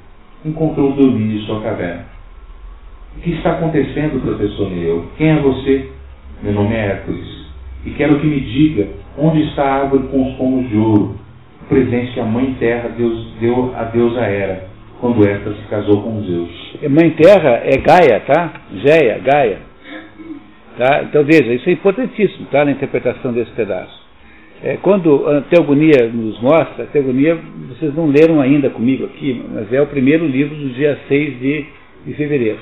[0.44, 2.04] Encontrou dormindo em sua caverna.
[3.16, 5.06] O que está acontecendo, professor Nereu?
[5.16, 5.90] Quem é você?
[6.42, 7.36] Meu nome é Hércules
[7.86, 11.16] e quero que me diga onde está a árvore com os pomos de ouro,
[11.62, 14.66] o presente que a Mãe Terra Deus, deu a deusa Hera,
[15.00, 16.78] quando esta se casou com Zeus.
[16.90, 18.52] Mãe Terra é Gaia, tá?
[18.74, 19.58] Géia, Gaia.
[20.76, 21.04] Tá?
[21.04, 22.64] Então veja, isso é importantíssimo tá?
[22.64, 24.05] na interpretação desse pedaço.
[24.62, 27.38] É, quando a Teogonia nos mostra, a Teogonia
[27.68, 31.66] vocês não leram ainda comigo aqui, mas é o primeiro livro do dia 6 de,
[32.06, 32.58] de fevereiro.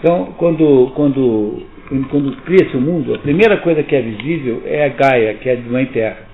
[0.00, 1.62] Então, quando, quando
[2.10, 5.54] quando cria-se o mundo, a primeira coisa que é visível é a Gaia, que é
[5.54, 6.26] de mãe terra.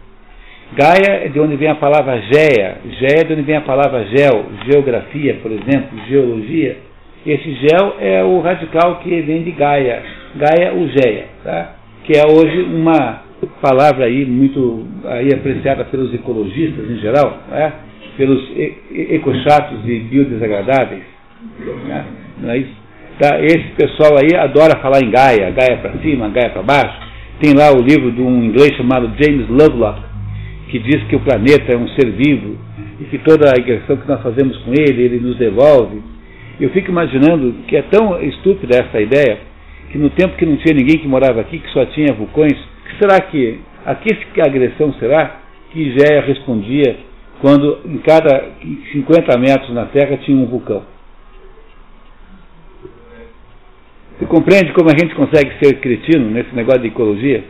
[0.75, 4.07] Gaia é de onde vem a palavra Geia, Geia é de onde vem a palavra
[4.07, 6.79] gel, geografia, por exemplo, geologia.
[7.27, 10.03] Esse gel é o radical que vem de Gaia,
[10.35, 11.77] Gaia ou Geia, tá?
[12.05, 13.21] que é hoje uma
[13.63, 17.73] palavra aí muito aí apreciada pelos ecologistas em geral, né?
[18.17, 18.43] pelos
[18.91, 21.05] ecochatos e biodesagradáveis.
[21.87, 22.05] Né?
[22.43, 22.83] Não é isso?
[23.19, 23.41] Tá?
[23.41, 27.13] Esse pessoal aí adora falar em Gaia, Gaia para cima, Gaia para baixo.
[27.41, 30.01] Tem lá o livro de um inglês chamado James Lovelock,
[30.69, 32.59] que diz que o planeta é um ser vivo
[33.01, 36.03] e que toda a agressão que nós fazemos com ele, ele nos devolve.
[36.61, 39.39] Eu fico imaginando que é tão estúpida essa ideia
[39.91, 42.99] que no tempo que não tinha ninguém que morava aqui, que só tinha vulcões, que
[42.99, 45.41] será que, a que agressão será
[45.71, 46.97] que Géia respondia
[47.41, 48.51] quando em cada
[48.93, 50.83] 50 metros na Terra tinha um vulcão?
[54.19, 57.43] Você compreende como a gente consegue ser cretino nesse negócio de ecologia?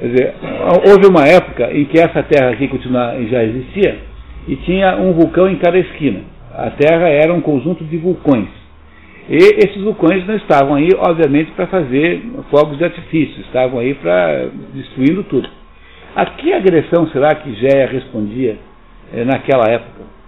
[0.00, 0.34] Quer dizer,
[0.88, 2.68] houve uma época em que essa terra aqui
[3.30, 3.98] já existia
[4.48, 6.20] e tinha um vulcão em cada esquina.
[6.52, 8.48] A terra era um conjunto de vulcões.
[9.30, 12.20] E esses vulcões não estavam aí, obviamente, para fazer
[12.50, 15.48] fogos de artifício, estavam aí para destruindo tudo.
[16.16, 18.58] A que agressão será que Géia respondia
[19.14, 20.20] eh, naquela época?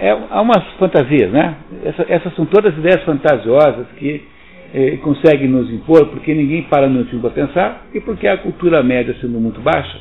[0.00, 1.56] é, há umas fantasias, né?
[1.84, 4.24] Essa, essas são todas ideias fantasiosas que
[4.72, 8.82] eh, conseguem nos impor, porque ninguém para no último para pensar e porque a cultura
[8.82, 9.98] média sendo muito baixa,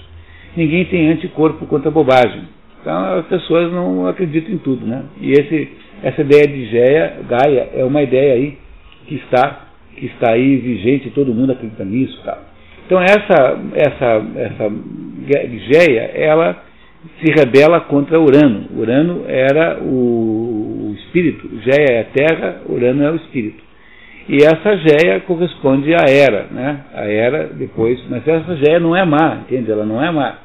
[0.56, 2.44] ninguém tem anticorpo contra a bobagem.
[2.80, 5.04] Então as pessoas não acreditam em tudo, né?
[5.20, 5.70] E esse,
[6.04, 8.58] essa ideia de Gaia, Gaia é uma ideia aí
[9.08, 12.38] que está, que está aí vigente, todo mundo acredita nisso, tá?
[12.86, 14.72] Então essa, essa, essa
[15.72, 16.64] Geia, ela
[17.22, 18.66] se rebela contra Urano.
[18.76, 23.64] Urano era o, o espírito, Geia é a terra, Urano é o espírito.
[24.28, 26.82] E essa Geia corresponde à Era, né?
[26.94, 29.72] A Era depois, mas essa Geia não é má, entende?
[29.72, 30.38] Ela não é má.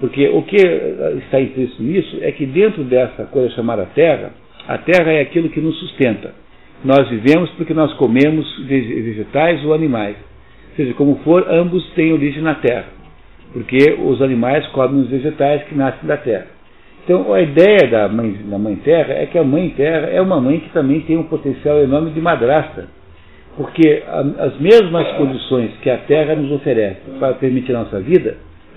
[0.00, 0.56] Porque o que
[1.24, 4.30] está implícito nisso é que dentro dessa coisa chamada Terra,
[4.68, 6.32] a Terra é aquilo que nos sustenta.
[6.84, 10.16] Nós vivemos porque nós comemos vegetais ou animais.
[10.76, 12.98] Seja como for, ambos têm origem na Terra
[13.52, 16.46] porque os animais comem os vegetais que nascem da terra.
[17.04, 20.40] Então, a ideia da mãe, da mãe terra é que a mãe terra é uma
[20.40, 22.86] mãe que também tem um potencial enorme de madrasta,
[23.56, 24.02] porque
[24.38, 28.36] as mesmas condições que a terra nos oferece para permitir a nossa vida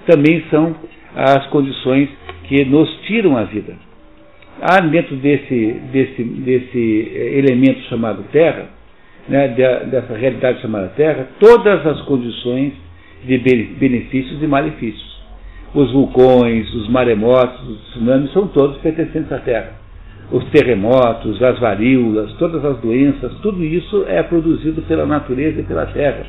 [0.09, 0.73] também são
[1.13, 2.09] as condições
[2.45, 3.73] que nos tiram a vida.
[4.59, 8.65] Há dentro desse, desse, desse eh, elemento chamado terra,
[9.27, 9.47] né,
[9.89, 12.73] dessa realidade chamada terra, todas as condições
[13.23, 15.11] de benefícios e malefícios.
[15.73, 19.71] Os vulcões, os maremotos, os tsunamis são todos pertencentes à Terra.
[20.29, 25.85] Os terremotos, as varíolas, todas as doenças, tudo isso é produzido pela natureza e pela
[25.85, 26.25] Terra.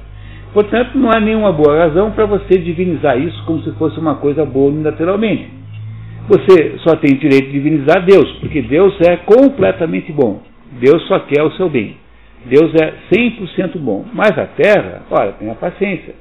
[0.53, 4.45] Portanto, não há nenhuma boa razão para você divinizar isso como se fosse uma coisa
[4.45, 5.62] boa unilateralmente.
[6.29, 10.41] Você só tem direito de divinizar Deus, porque Deus é completamente bom.
[10.81, 11.97] Deus só quer o seu bem.
[12.45, 14.05] Deus é 100% bom.
[14.13, 16.15] Mas a terra, olha, tenha paciência.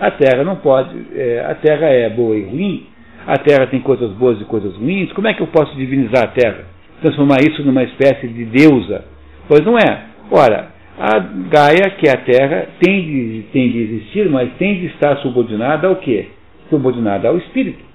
[0.00, 2.86] A terra não pode, é, a terra é boa e ruim,
[3.26, 6.28] a terra tem coisas boas e coisas ruins, como é que eu posso divinizar a
[6.28, 6.64] terra?
[7.02, 9.04] Transformar isso numa espécie de deusa?
[9.48, 10.02] Pois não é.
[10.30, 10.68] Ora,
[10.98, 15.16] a Gaia, que é a terra, tem de, tem de existir, mas tem de estar
[15.18, 16.28] subordinada ao quê?
[16.70, 17.87] Subordinada ao espírito.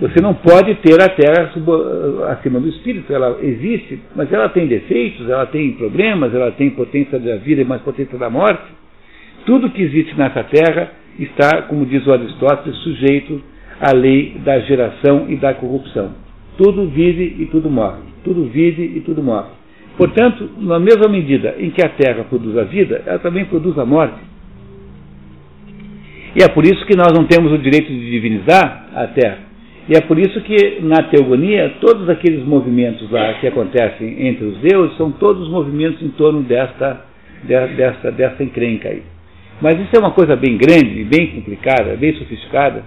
[0.00, 1.52] Você não pode ter a terra
[2.30, 3.12] acima do espírito.
[3.12, 7.64] Ela existe, mas ela tem defeitos, ela tem problemas, ela tem potência da vida e
[7.64, 8.64] mais potência da morte.
[9.44, 13.42] Tudo que existe nessa terra está, como diz o Aristóteles, sujeito
[13.78, 16.12] à lei da geração e da corrupção.
[16.56, 18.00] Tudo vive e tudo morre.
[18.24, 19.50] Tudo vive e tudo morre.
[19.98, 23.84] Portanto, na mesma medida em que a terra produz a vida, ela também produz a
[23.84, 24.18] morte.
[26.34, 29.49] E é por isso que nós não temos o direito de divinizar a terra.
[29.90, 34.58] E é por isso que na teogonia, todos aqueles movimentos lá que acontecem entre os
[34.58, 37.04] deuses são todos movimentos em torno desta,
[37.42, 39.02] desta, desta encrenca aí.
[39.60, 42.84] Mas isso é uma coisa bem grande, bem complicada, bem sofisticada,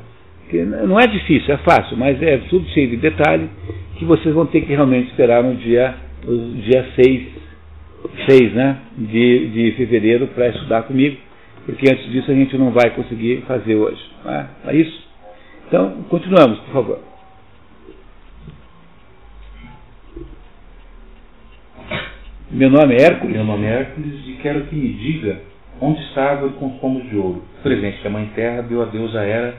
[0.49, 3.49] que não é difícil, é fácil, mas é tudo cheio de detalhe
[3.98, 7.22] que vocês vão ter que realmente esperar no dia, no dia 6,
[8.30, 11.17] 6 né, de, de fevereiro para estudar comigo,
[11.65, 13.99] porque antes disso a gente não vai conseguir fazer hoje.
[14.25, 14.45] É?
[14.69, 15.02] é isso?
[15.74, 17.00] Então, continuamos, por favor.
[22.52, 23.35] Meu nome é Hércules.
[23.35, 25.42] Meu nome é Hércules e quero que me diga
[25.82, 27.43] Onde está a árvore com os pomos de ouro?
[27.64, 29.58] Presente que a mãe terra deu a deusa Hera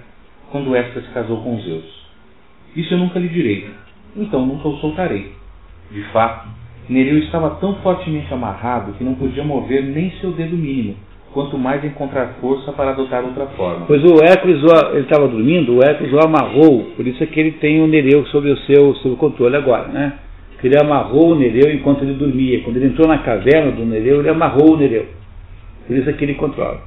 [0.53, 2.07] quando esta se casou com Zeus.
[2.77, 3.69] Isso eu nunca lhe direi,
[4.15, 5.33] então nunca o soltarei.
[5.91, 6.49] De fato,
[6.89, 10.97] Nereu estava tão fortemente amarrado que não podia mover nem seu dedo mínimo,
[11.35, 13.85] quanto mais encontrar força para adotar outra forma.
[13.87, 17.53] Pois o Hércules, ele estava dormindo, o Hércules o amarrou, por isso é que ele
[17.53, 20.21] tem o Nereu sob o seu, seu controle agora, né?
[20.63, 22.63] Ele amarrou o Nereu enquanto ele dormia.
[22.63, 25.05] Quando ele entrou na caverna do Nereu, ele amarrou o Nereu.
[25.87, 26.81] Por isso é que ele controla.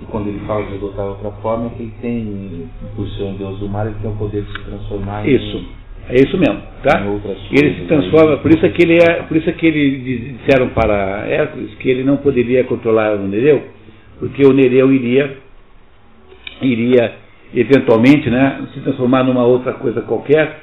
[0.00, 3.34] E quando ele fala de adotar outra forma, é que ele tem, por ser um
[3.34, 5.56] deus do mar, ele tem o poder de se transformar isso.
[5.56, 5.86] em.
[6.08, 7.02] É isso mesmo, tá?
[7.50, 10.68] ele se transforma, por isso é que ele é, por isso é que ele disseram
[10.68, 13.60] para Hércules que ele não poderia controlar o Nereu,
[14.18, 15.36] porque o Nereu iria
[16.62, 17.14] iria
[17.54, 20.60] eventualmente, né, se transformar numa outra coisa qualquer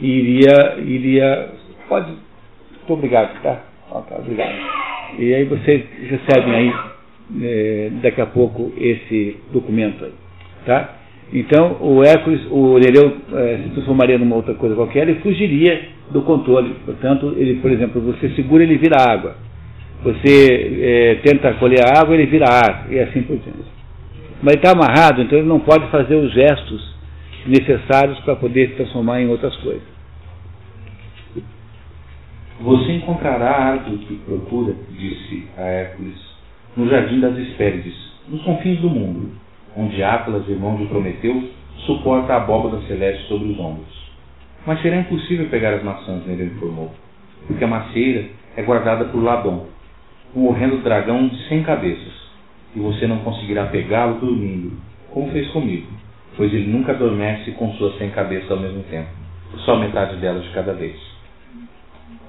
[0.00, 1.50] e iria iria
[1.88, 3.64] pode muito obrigado, tá?
[3.90, 4.54] tá obrigado.
[5.18, 6.72] E aí vocês recebem aí
[7.42, 10.12] é, daqui a pouco esse documento aí.
[10.64, 10.96] Tá?
[11.32, 16.22] Então o Hércules, o Nereu é, se transformaria numa outra coisa qualquer e fugiria do
[16.22, 16.76] controle.
[16.84, 19.34] Portanto, ele, por exemplo, você segura, ele vira água.
[20.02, 23.76] Você é, tenta colher a água, ele vira ar, e assim por diante.
[24.42, 26.94] Mas ele está amarrado, então ele não pode fazer os gestos
[27.46, 29.96] necessários para poder se transformar em outras coisas.
[32.60, 36.16] Você encontrará a árvore que procura, disse a Hércules,
[36.76, 37.94] no jardim das Hespérides,
[38.28, 39.32] nos confins do mundo,
[39.76, 41.50] onde Atlas, irmão de Prometeu,
[41.84, 44.06] suporta a abóbada celeste sobre os ombros.
[44.66, 46.92] Mas será impossível pegar as maçãs, ele informou.
[47.46, 48.26] porque a macieira
[48.56, 49.66] é guardada por Labão,
[50.36, 52.12] um horrendo dragão de cem cabeças,
[52.74, 54.78] e você não conseguirá pegá-lo dormindo,
[55.10, 55.88] como fez comigo,
[56.36, 59.08] pois ele nunca adormece com suas cem cabeças ao mesmo tempo,
[59.64, 60.94] só metade delas de cada vez.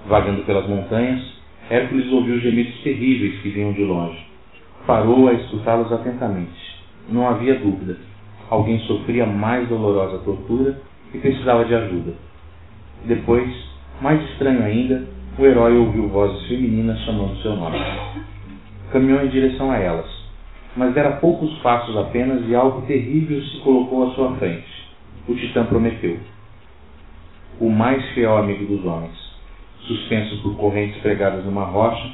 [0.07, 1.21] Vagando pelas montanhas,
[1.69, 4.25] Hércules ouviu gemidos terríveis que vinham de longe.
[4.85, 6.77] Parou a escutá-los atentamente.
[7.09, 7.97] Não havia dúvida.
[8.49, 10.79] Alguém sofria mais dolorosa tortura
[11.13, 12.13] e precisava de ajuda.
[13.03, 13.53] Depois,
[14.01, 15.05] mais estranho ainda,
[15.37, 17.77] o herói ouviu vozes femininas chamando seu nome.
[18.91, 20.09] Caminhou em direção a elas,
[20.75, 24.65] mas era poucos passos apenas e algo terrível se colocou à sua frente.
[25.27, 26.17] O titã Prometeu,
[27.59, 29.15] o mais fiel amigo dos homens,
[29.81, 32.09] suspenso por correntes pregadas numa rocha,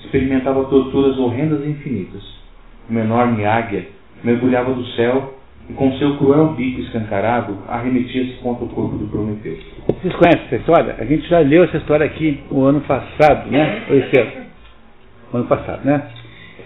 [0.00, 2.22] experimentava torturas horrendas e infinitas.
[2.88, 3.88] Uma enorme águia
[4.22, 5.37] mergulhava do céu
[5.68, 9.56] e com seu cruel bico escancarado arremetia-se contra o corpo do Prometeu.
[9.86, 10.96] Vocês conhecem essa história?
[10.98, 13.82] A gente já leu essa história aqui o ano passado, né?
[13.90, 14.32] Ou esse ano?
[15.32, 16.02] O ano passado, né?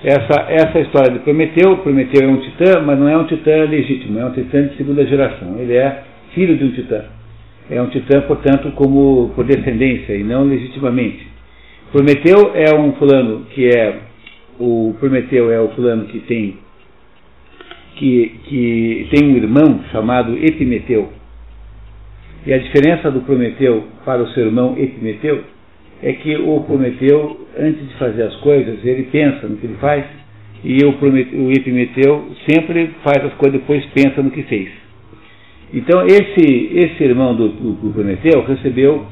[0.04, 4.18] Essa, essa história de Prometeu, Prometeu é um titã, mas não é um titã legítimo,
[4.18, 5.56] é um titã de segunda geração.
[5.58, 6.02] Ele é
[6.34, 7.04] filho de um titã.
[7.70, 11.26] É um titã, portanto, como por descendência e não legitimamente.
[11.92, 13.98] Prometeu é um fulano que é
[14.58, 16.58] o Prometeu é o fulano que tem
[18.02, 21.08] que, que tem um irmão chamado Epimeteu.
[22.44, 25.44] E a diferença do Prometeu para o seu irmão Epimeteu
[26.02, 30.04] é que o Prometeu, antes de fazer as coisas, ele pensa no que ele faz,
[30.64, 34.68] e o, Prometeu, o Epimeteu sempre faz as coisas depois pensa no que fez.
[35.72, 39.06] Então esse, esse irmão do, do, do Prometeu recebeu,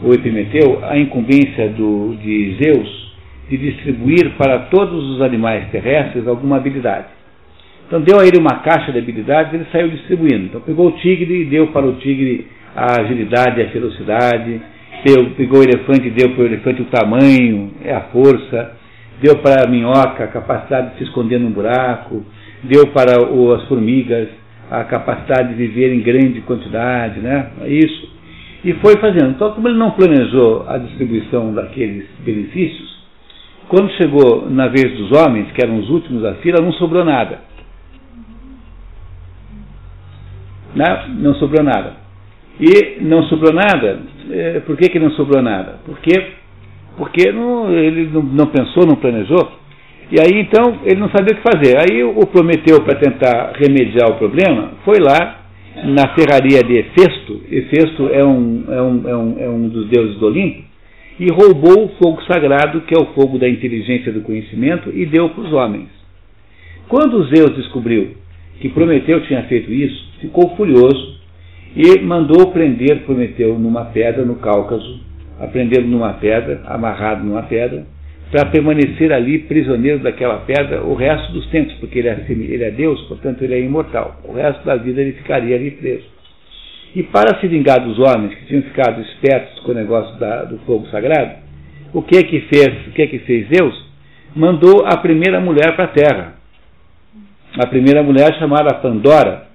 [0.00, 3.08] o Epimeteu, a incumbência do, de Zeus
[3.50, 7.17] de distribuir para todos os animais terrestres alguma habilidade.
[7.88, 10.44] Então deu a ele uma caixa de habilidades e ele saiu distribuindo.
[10.44, 14.60] Então pegou o tigre e deu para o tigre a agilidade a velocidade,
[15.06, 18.76] deu, pegou o elefante e deu para o elefante o tamanho, é a força,
[19.22, 22.26] deu para a minhoca a capacidade de se esconder num buraco,
[22.62, 24.28] deu para o, as formigas
[24.70, 27.52] a capacidade de viver em grande quantidade, né?
[27.66, 28.06] Isso.
[28.64, 29.30] E foi fazendo.
[29.30, 32.98] Então, como ele não planejou a distribuição daqueles benefícios,
[33.66, 37.48] quando chegou na vez dos homens, que eram os últimos da fila, não sobrou nada.
[41.18, 42.08] Não sobrou nada.
[42.60, 44.00] E não sobrou nada,
[44.30, 45.78] é, por que, que não sobrou nada?
[45.86, 46.12] Porque,
[46.96, 49.52] porque não, ele não, não, pensou, não planejou.
[50.10, 51.76] E aí então ele não sabia o que fazer.
[51.78, 55.42] Aí o Prometeu, para tentar remediar o problema, foi lá
[55.84, 57.42] na ferraria de Hefesto.
[57.48, 60.66] Hefesto é um, é um, é um, é um dos deuses do Olimpo.
[61.20, 65.04] E roubou o fogo sagrado, que é o fogo da inteligência e do conhecimento, e
[65.06, 65.88] deu para os homens.
[66.88, 68.16] Quando Zeus descobriu
[68.60, 71.18] que Prometeu tinha feito isso, ficou furioso
[71.76, 75.00] e mandou prender Prometeu numa pedra no Cáucaso,
[75.38, 77.86] aprendendo numa pedra, amarrado numa pedra,
[78.30, 82.70] para permanecer ali prisioneiro daquela pedra o resto dos tempos, porque ele é, ele é
[82.70, 84.20] Deus, portanto ele é imortal.
[84.24, 86.04] O resto da vida ele ficaria ali preso.
[86.94, 90.58] E para se vingar dos homens que tinham ficado espertos com o negócio da, do
[90.60, 91.36] fogo sagrado,
[91.92, 92.86] o que é que fez?
[92.88, 93.86] O que é que fez Deus?
[94.34, 96.37] Mandou a primeira mulher para a terra.
[97.58, 99.48] A primeira mulher chamada Pandora,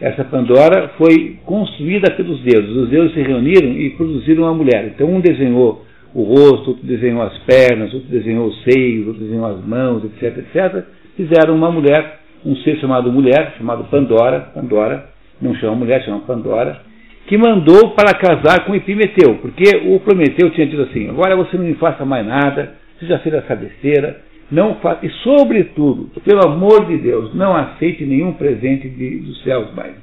[0.00, 2.74] essa Pandora foi construída pelos deuses.
[2.74, 4.86] Os deuses se reuniram e produziram uma mulher.
[4.86, 9.44] Então um desenhou o rosto, outro desenhou as pernas, outro desenhou os seios, outro desenhou
[9.44, 10.84] as mãos, etc, etc.
[11.14, 16.80] Fizeram uma mulher, um ser chamado mulher, chamado Pandora, Pandora, não chama mulher, chama Pandora,
[17.26, 21.64] que mandou para casar com Epimeteu, porque o Prometeu tinha dito assim, agora você não
[21.64, 24.22] me faça mais nada, você já fez essa besteira,
[24.52, 24.98] não fa...
[25.02, 29.94] E, sobretudo, pelo amor de Deus, não aceite nenhum presente de, dos céus mais.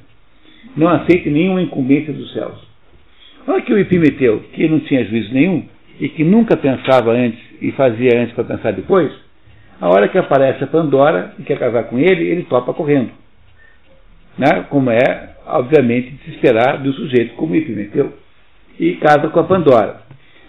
[0.76, 2.58] Não aceite nenhuma incumbência dos céus.
[3.48, 5.66] Olha que o Epimeteu, que não tinha juízo nenhum,
[6.00, 9.12] e que nunca pensava antes e fazia antes para pensar depois,
[9.80, 13.12] a hora que aparece a Pandora e quer casar com ele, ele topa correndo.
[14.36, 14.66] Né?
[14.70, 18.14] Como é, obviamente, de se esperar do sujeito como Epimeteu.
[18.80, 20.02] E casa com a Pandora.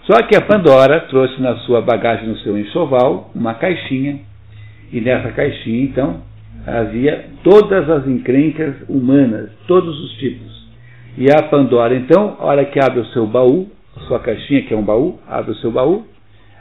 [0.04, 4.18] Só que a Pandora trouxe na sua bagagem, no seu enxoval, uma caixinha,
[4.92, 6.22] e nessa caixinha, então,
[6.66, 10.68] havia todas as encrencas humanas, todos os tipos.
[11.16, 14.74] E a Pandora, então, a hora que abre o seu baú, a sua caixinha, que
[14.74, 16.06] é um baú, abre o seu baú,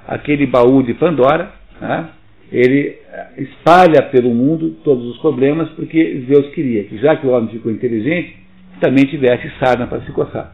[0.08, 2.10] aquele baú de Pandora, né,
[2.52, 2.98] ele
[3.38, 7.72] espalha pelo mundo todos os problemas, porque Deus queria que, já que o homem ficou
[7.72, 8.38] inteligente,
[8.80, 10.54] também tivesse sarna para se coçar.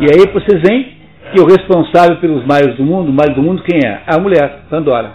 [0.00, 0.96] E aí vocês veem
[1.32, 4.02] que o responsável pelos males do mundo, o mal do mundo, quem é?
[4.06, 5.12] A mulher, Pandora.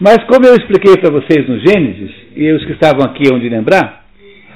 [0.00, 3.48] Mas como eu expliquei para vocês no Gênesis, e os que estavam aqui hão de
[3.48, 4.04] lembrar,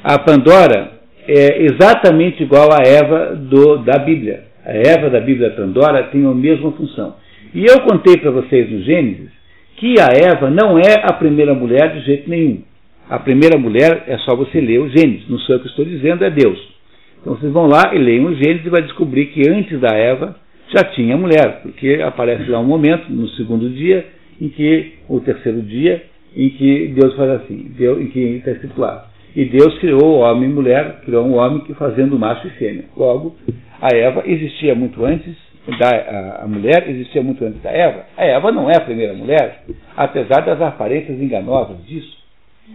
[0.03, 4.45] a Pandora é exatamente igual à Eva do, da Bíblia.
[4.65, 7.17] A Eva da Bíblia Pandora tem a mesma função.
[7.55, 9.31] E eu contei para vocês no Gênesis
[9.77, 12.63] que a Eva não é a primeira mulher de jeito nenhum.
[13.09, 16.25] A primeira mulher é só você ler o Gênesis, não sou eu que estou dizendo,
[16.25, 16.78] é Deus.
[17.21, 20.37] Então vocês vão lá e leem o Gênesis e vai descobrir que antes da Eva
[20.75, 24.07] já tinha mulher, porque aparece lá um momento, no segundo dia,
[24.41, 26.05] em que, o terceiro dia,
[26.37, 29.09] em que Deus faz assim, Deus, em que está escrito lá.
[29.35, 32.85] E Deus criou homem e mulher, criou um homem que fazendo macho e fêmea.
[32.97, 33.37] Logo,
[33.81, 35.35] a Eva existia muito antes
[35.79, 38.05] da a, a, mulher, existia muito antes da Eva.
[38.17, 39.63] A Eva não é a primeira mulher,
[39.97, 42.17] apesar das aparências enganosas disso.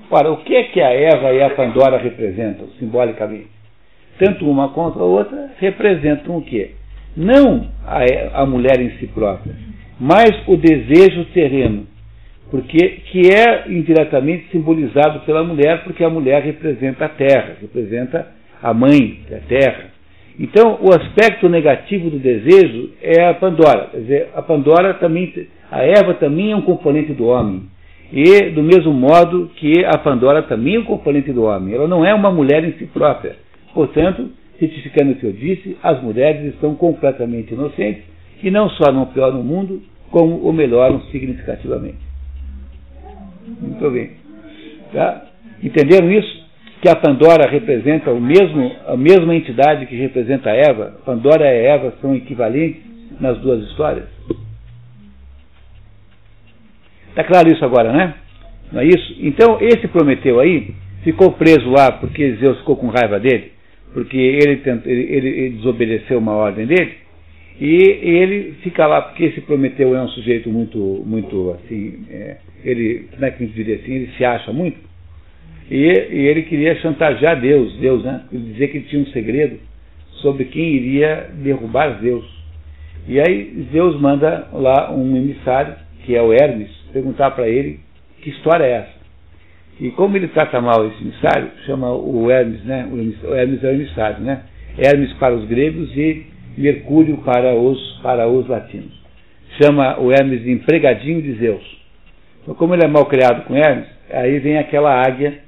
[0.10, 3.48] Ora, o que é que a Eva e a Pandora representam, simbolicamente?
[4.20, 6.72] Tanto uma contra a outra representam o quê?
[7.16, 9.56] Não a, a mulher em si própria,
[10.00, 11.86] mas o desejo terreno,
[12.50, 18.28] porque que é indiretamente simbolizado pela mulher, porque a mulher representa a terra, representa
[18.62, 19.94] a mãe da terra.
[20.40, 23.90] Então, o aspecto negativo do desejo é a Pandora.
[23.92, 25.32] Quer dizer, a Pandora também,
[25.72, 27.64] a Eva também é um componente do homem.
[28.12, 31.76] E do mesmo modo que a Pandora também é um componente do homem.
[31.76, 33.36] Ela não é uma mulher em si própria.
[33.74, 34.30] Portanto,
[34.60, 38.04] retificando o que eu disse, as mulheres estão completamente inocentes
[38.42, 41.98] e não só não pioram o mundo, como o melhoram significativamente.
[43.60, 44.12] Muito bem.
[44.92, 45.26] Tá?
[45.62, 46.44] Entenderam isso?
[46.82, 51.00] Que a Pandora representa o mesmo, a mesma entidade que representa a Eva.
[51.06, 52.82] Pandora e Eva são equivalentes
[53.20, 54.06] nas duas histórias.
[57.10, 58.16] Está claro isso agora, né?
[58.72, 59.16] Não é isso?
[59.20, 63.53] Então, esse Prometeu aí ficou preso lá porque Zeus ficou com raiva dele
[63.94, 66.94] porque ele, ele, ele, desobedeceu uma ordem dele,
[67.60, 73.08] e ele fica lá, porque esse Prometeu é um sujeito muito, muito assim, é, ele,
[73.12, 74.78] como é que gente diria assim, ele se acha muito,
[75.70, 78.24] e, e, ele queria chantagear Deus, Deus, né?
[78.32, 79.60] Dizia que ele tinha um segredo
[80.22, 82.26] sobre quem iria derrubar Zeus.
[83.08, 87.80] E aí Zeus manda lá um emissário, que é o Hermes, perguntar para ele
[88.22, 88.93] que história é essa.
[89.80, 92.88] E como ele trata mal esse emissário, chama o Hermes, né?
[92.92, 94.44] O Hermes é o emissário, né?
[94.78, 96.26] Hermes para os gregos e
[96.58, 98.94] Mercúrio para os, para os latinos.
[99.62, 101.64] Chama o Hermes de empregadinho de Zeus.
[102.42, 105.40] Então, como ele é mal criado com Hermes, aí vem aquela águia,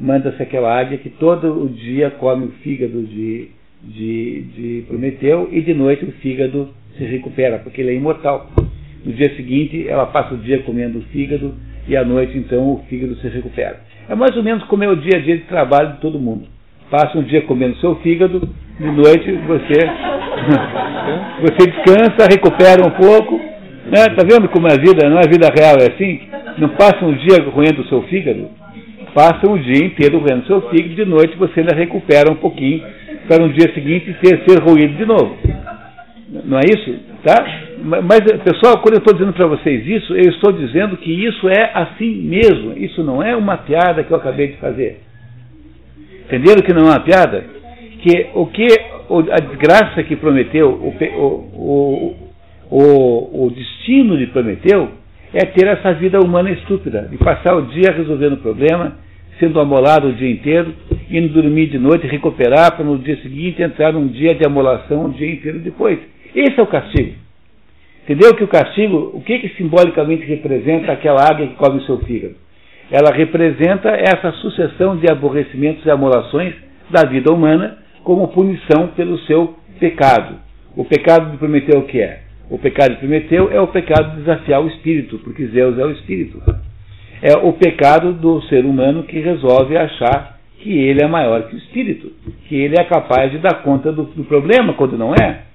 [0.00, 3.48] manda-se aquela águia que todo o dia come o fígado de,
[3.82, 8.50] de, de Prometeu e de noite o fígado se recupera, porque ele é imortal.
[9.04, 11.54] No dia seguinte, ela passa o dia comendo o fígado
[11.86, 13.80] e à noite então o fígado se recupera.
[14.08, 16.46] É mais ou menos como é o dia a dia de trabalho de todo mundo.
[16.90, 18.48] Passa um dia comendo seu fígado,
[18.78, 19.80] de noite você,
[21.40, 23.36] você descansa, recupera um pouco.
[23.86, 24.04] Né?
[24.16, 26.20] Tá vendo como a vida, não é a vida real, é assim?
[26.58, 28.48] Não passa um dia roendo o seu fígado,
[29.14, 32.82] passa um dia inteiro roendo o seu fígado, de noite você ainda recupera um pouquinho,
[33.28, 35.36] para no dia seguinte ter, ser ruído de novo.
[36.44, 36.98] Não é isso?
[37.24, 37.44] Tá?
[37.84, 41.70] Mas, pessoal, quando eu estou dizendo para vocês isso, eu estou dizendo que isso é
[41.74, 42.72] assim mesmo.
[42.78, 45.00] Isso não é uma piada que eu acabei de fazer.
[46.24, 47.44] Entenderam que não é uma piada?
[48.00, 48.66] Que o que
[49.30, 50.94] a desgraça que prometeu, o,
[51.60, 52.16] o,
[52.70, 54.88] o, o destino de Prometeu
[55.34, 58.96] é ter essa vida humana estúpida, de passar o dia resolvendo o problema,
[59.38, 60.72] sendo amolado o dia inteiro,
[61.10, 65.10] indo dormir de noite, recuperar para no dia seguinte entrar num dia de amolação o
[65.10, 65.98] dia inteiro depois.
[66.34, 67.23] Esse é o castigo.
[68.04, 71.98] Entendeu que o castigo, o que, que simbolicamente representa aquela águia que come o seu
[72.00, 72.34] fígado?
[72.90, 76.54] Ela representa essa sucessão de aborrecimentos e amolações
[76.90, 80.36] da vida humana como punição pelo seu pecado.
[80.76, 82.20] O pecado de Prometeu o que é?
[82.50, 85.92] O pecado de Prometeu é o pecado de desafiar o espírito, porque Zeus é o
[85.92, 86.42] espírito.
[87.22, 91.58] É o pecado do ser humano que resolve achar que ele é maior que o
[91.58, 92.12] espírito,
[92.48, 95.53] que ele é capaz de dar conta do, do problema quando não é.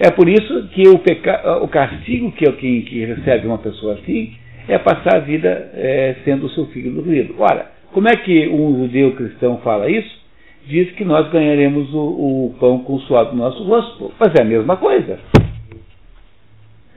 [0.00, 1.58] É por isso que o, peca...
[1.62, 4.34] o castigo que, que, que recebe uma pessoa assim
[4.68, 7.34] é passar a vida é, sendo o seu filho do ruído.
[7.38, 10.18] Ora, como é que um judeu cristão fala isso?
[10.66, 14.12] Diz que nós ganharemos o, o pão com o suor do nosso rosto.
[14.20, 15.18] Mas é a mesma coisa.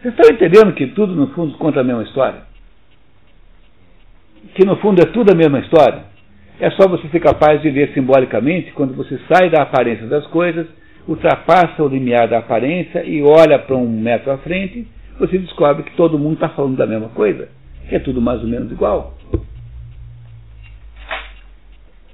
[0.02, 2.42] Vocês estão entendendo que tudo, no fundo, conta a mesma história?
[4.54, 6.04] Que, no fundo, é tudo a mesma história?
[6.60, 10.68] É só você ser capaz de ver simbolicamente, quando você sai da aparência das coisas
[11.08, 14.88] ultrapassa o limiar da aparência e olha para um metro à frente,
[15.20, 17.50] você descobre que todo mundo está falando da mesma coisa,
[17.88, 19.14] que é tudo mais ou menos igual.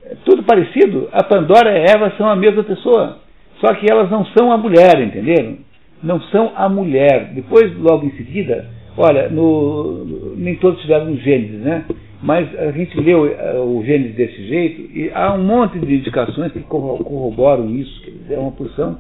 [0.06, 1.10] É tudo parecido.
[1.12, 3.20] A Pandora e a Eva são a mesma pessoa,
[3.60, 5.58] só que elas não são a mulher, entenderam?
[6.02, 7.32] Não são a mulher.
[7.34, 8.68] Depois, logo em seguida,
[8.98, 11.86] olha, no, nem todos tiveram Gênesis, né?
[12.22, 16.52] Mas a gente lê o, o Gênesis desse jeito e há um monte de indicações
[16.52, 18.02] que corroboram isso.
[18.02, 18.98] Quer dizer, é uma porção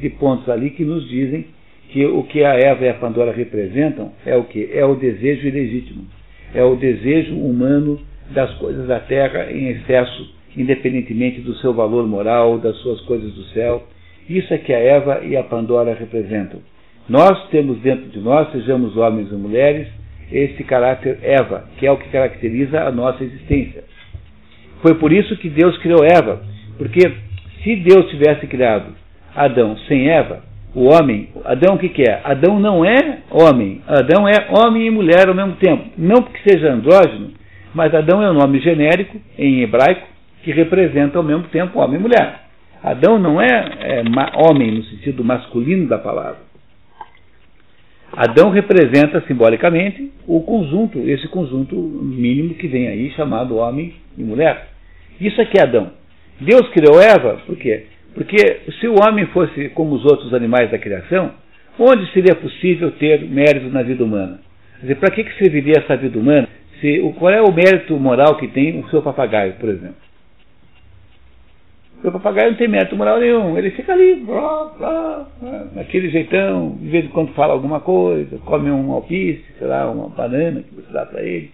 [0.00, 1.46] de pontos ali que nos dizem
[1.90, 4.70] que o que a Eva e a Pandora representam é o que?
[4.72, 6.04] É o desejo ilegítimo.
[6.54, 7.98] É o desejo humano
[8.30, 13.42] das coisas da terra em excesso, independentemente do seu valor moral, das suas coisas do
[13.46, 13.82] céu.
[14.28, 16.60] Isso é que a Eva e a Pandora representam.
[17.08, 19.88] Nós temos dentro de nós, sejamos homens ou mulheres,
[20.32, 23.84] esse caráter Eva, que é o que caracteriza a nossa existência.
[24.82, 26.42] Foi por isso que Deus criou Eva,
[26.78, 27.00] porque
[27.62, 28.94] se Deus tivesse criado
[29.34, 30.42] Adão sem Eva,
[30.74, 32.20] o homem, Adão o que, que é?
[32.24, 35.84] Adão não é homem, Adão é homem e mulher ao mesmo tempo.
[35.98, 37.32] Não porque seja andrógeno,
[37.74, 40.06] mas Adão é um nome genérico em hebraico
[40.42, 42.40] que representa ao mesmo tempo homem e mulher.
[42.82, 44.02] Adão não é, é
[44.36, 46.49] homem no sentido masculino da palavra.
[48.12, 54.68] Adão representa simbolicamente o conjunto, esse conjunto mínimo que vem aí chamado homem e mulher.
[55.20, 55.90] Isso aqui é Adão.
[56.40, 57.86] Deus criou Eva, por quê?
[58.14, 58.36] Porque
[58.80, 61.32] se o homem fosse como os outros animais da criação,
[61.78, 64.40] onde seria possível ter mérito na vida humana?
[64.80, 66.48] Quer dizer, para que, que serviria essa vida humana?
[66.80, 70.09] Se, qual é o mérito moral que tem o seu papagaio, por exemplo?
[72.02, 75.26] O papagaio não tem mérito moral nenhum, ele fica ali, blá, blá,
[75.74, 80.08] naquele jeitão, de vez em quando fala alguma coisa, come um alpiste, sei lá, uma
[80.08, 81.50] banana que você dá para ele.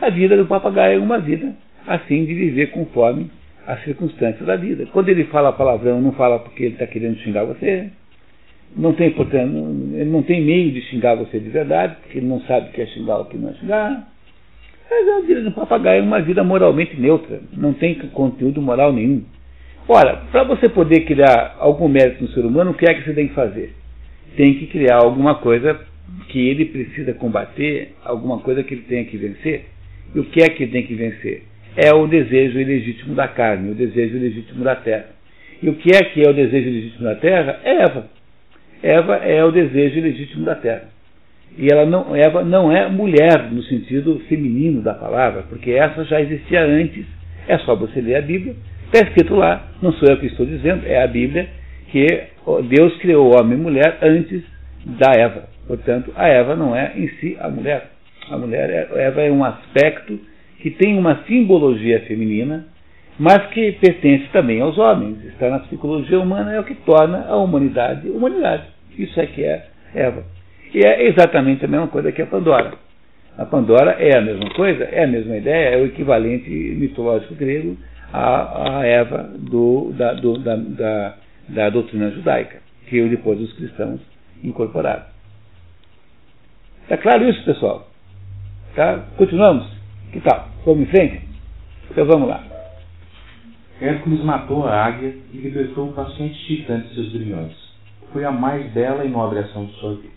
[0.00, 1.52] A vida do papagaio é uma vida
[1.86, 3.28] assim de viver conforme
[3.66, 4.86] as circunstâncias da vida.
[4.92, 7.90] Quando ele fala palavrão, não fala porque ele está querendo xingar você.
[8.76, 9.52] Não tem, portanto,
[9.94, 12.82] ele não tem meio de xingar você de verdade, porque ele não sabe o que
[12.82, 14.08] é xingar ou o que não é xingar.
[14.90, 19.24] Mas a vida do papagaio é uma vida moralmente neutra, não tem conteúdo moral nenhum.
[19.88, 23.14] Ora, para você poder criar algum mérito no ser humano, o que é que você
[23.14, 23.74] tem que fazer?
[24.36, 25.78] Tem que criar alguma coisa
[26.28, 29.66] que ele precisa combater, alguma coisa que ele tenha que vencer.
[30.14, 31.42] E o que é que ele tem que vencer?
[31.76, 35.06] É o desejo ilegítimo da carne, o desejo ilegítimo da terra.
[35.62, 37.60] E o que é que é o desejo ilegítimo da terra?
[37.64, 38.06] É Eva.
[38.82, 40.90] Eva é o desejo ilegítimo da terra.
[41.58, 46.20] E ela não, Eva não é mulher no sentido feminino da palavra, porque essa já
[46.20, 47.04] existia antes.
[47.48, 48.54] É só você ler a Bíblia
[48.92, 51.48] Está escrito lá, não sou eu que estou dizendo, é a Bíblia,
[51.90, 52.06] que
[52.68, 54.42] Deus criou homem e mulher antes
[54.84, 55.44] da Eva.
[55.66, 57.88] Portanto, a Eva não é em si a mulher.
[58.30, 60.20] A mulher, é, Eva é um aspecto
[60.58, 62.66] que tem uma simbologia feminina,
[63.18, 65.24] mas que pertence também aos homens.
[65.24, 68.64] Está na psicologia humana, é o que torna a humanidade humanidade.
[68.98, 70.22] Isso é que é Eva.
[70.74, 72.74] E é exatamente a mesma coisa que a Pandora.
[73.38, 77.74] A Pandora é a mesma coisa, é a mesma ideia, é o equivalente mitológico grego
[78.12, 81.14] a, a Eva do, da, do, da, da,
[81.48, 84.00] da doutrina judaica, que depois os cristãos
[84.44, 85.04] incorporaram.
[86.82, 87.88] Está claro isso, pessoal?
[88.74, 88.98] Tá?
[89.16, 89.66] Continuamos?
[90.12, 90.48] Que tal?
[90.64, 91.22] Vamos em frente?
[91.90, 92.44] Então vamos lá.
[93.80, 97.52] Hércules matou a águia e libertou o paciente titã de seus grilhões.
[98.12, 100.12] Foi a mais bela e nobre ação de sua vida.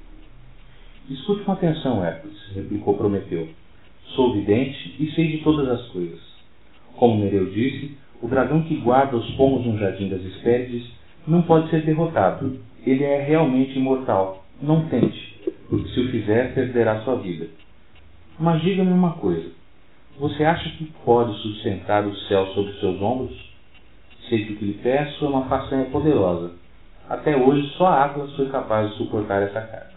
[1.09, 3.47] Escute com atenção, Hércules, replicou Prometeu.
[4.15, 6.19] Sou vidente e sei de todas as coisas.
[6.97, 10.89] Como Nereu disse, o dragão que guarda os pomos no jardim das Hespérides
[11.27, 12.59] não pode ser derrotado.
[12.85, 14.45] Ele é realmente imortal.
[14.61, 17.47] Não tente, porque se o fizer, perderá sua vida.
[18.39, 19.49] Mas diga-me uma coisa:
[20.19, 23.35] você acha que pode sustentar o céu sobre seus ombros?
[24.29, 26.53] Sei que o que lhe peço é uma façanha poderosa.
[27.07, 29.93] Até hoje, só Atlas foi capaz de suportar essa carga.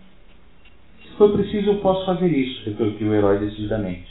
[1.02, 4.08] Se for preciso, eu posso fazer isso, retorquiu o herói decididamente.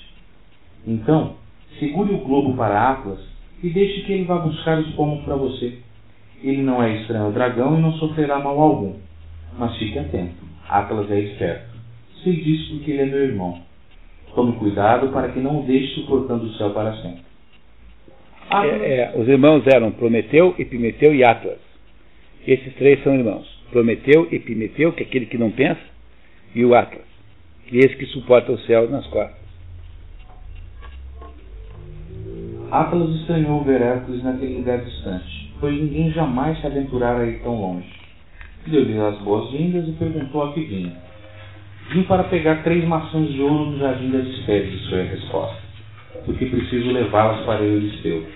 [0.86, 1.37] Então,
[1.80, 3.20] Segure o globo para Atlas
[3.64, 5.78] e deixe que ele vá buscar os pomos para você.
[6.44, 8.96] Ele não é estranho ao dragão e não sofrerá mal algum.
[9.58, 10.36] Mas fique atento.
[10.70, 11.78] Atlas é esperto.
[12.24, 13.62] Sei disso porque ele é meu irmão.
[14.36, 17.22] Tome cuidado para que não o deixe suportando o céu para sempre.
[18.50, 18.82] Atlas...
[18.82, 21.60] É, é, os irmãos eram Prometeu, Epimeteu e Atlas.
[22.46, 23.48] Esses três são irmãos.
[23.72, 25.82] Prometeu, Epimeteu, que é aquele que não pensa,
[26.56, 27.06] e o Atlas,
[27.68, 29.37] que é esse que suporta o céu nas costas.
[32.72, 37.56] Atlas estranhou ver Hércules naquele lugar distante, pois ninguém jamais se aventurara a ir tão
[37.60, 37.88] longe.
[38.66, 40.92] Deu-lhe as boas-vindas e perguntou a que vinha.
[41.92, 45.58] Vim para pegar três maçãs de ouro no jardim das espécies, foi a resposta,
[46.26, 48.28] porque preciso levá-las para Euristeu.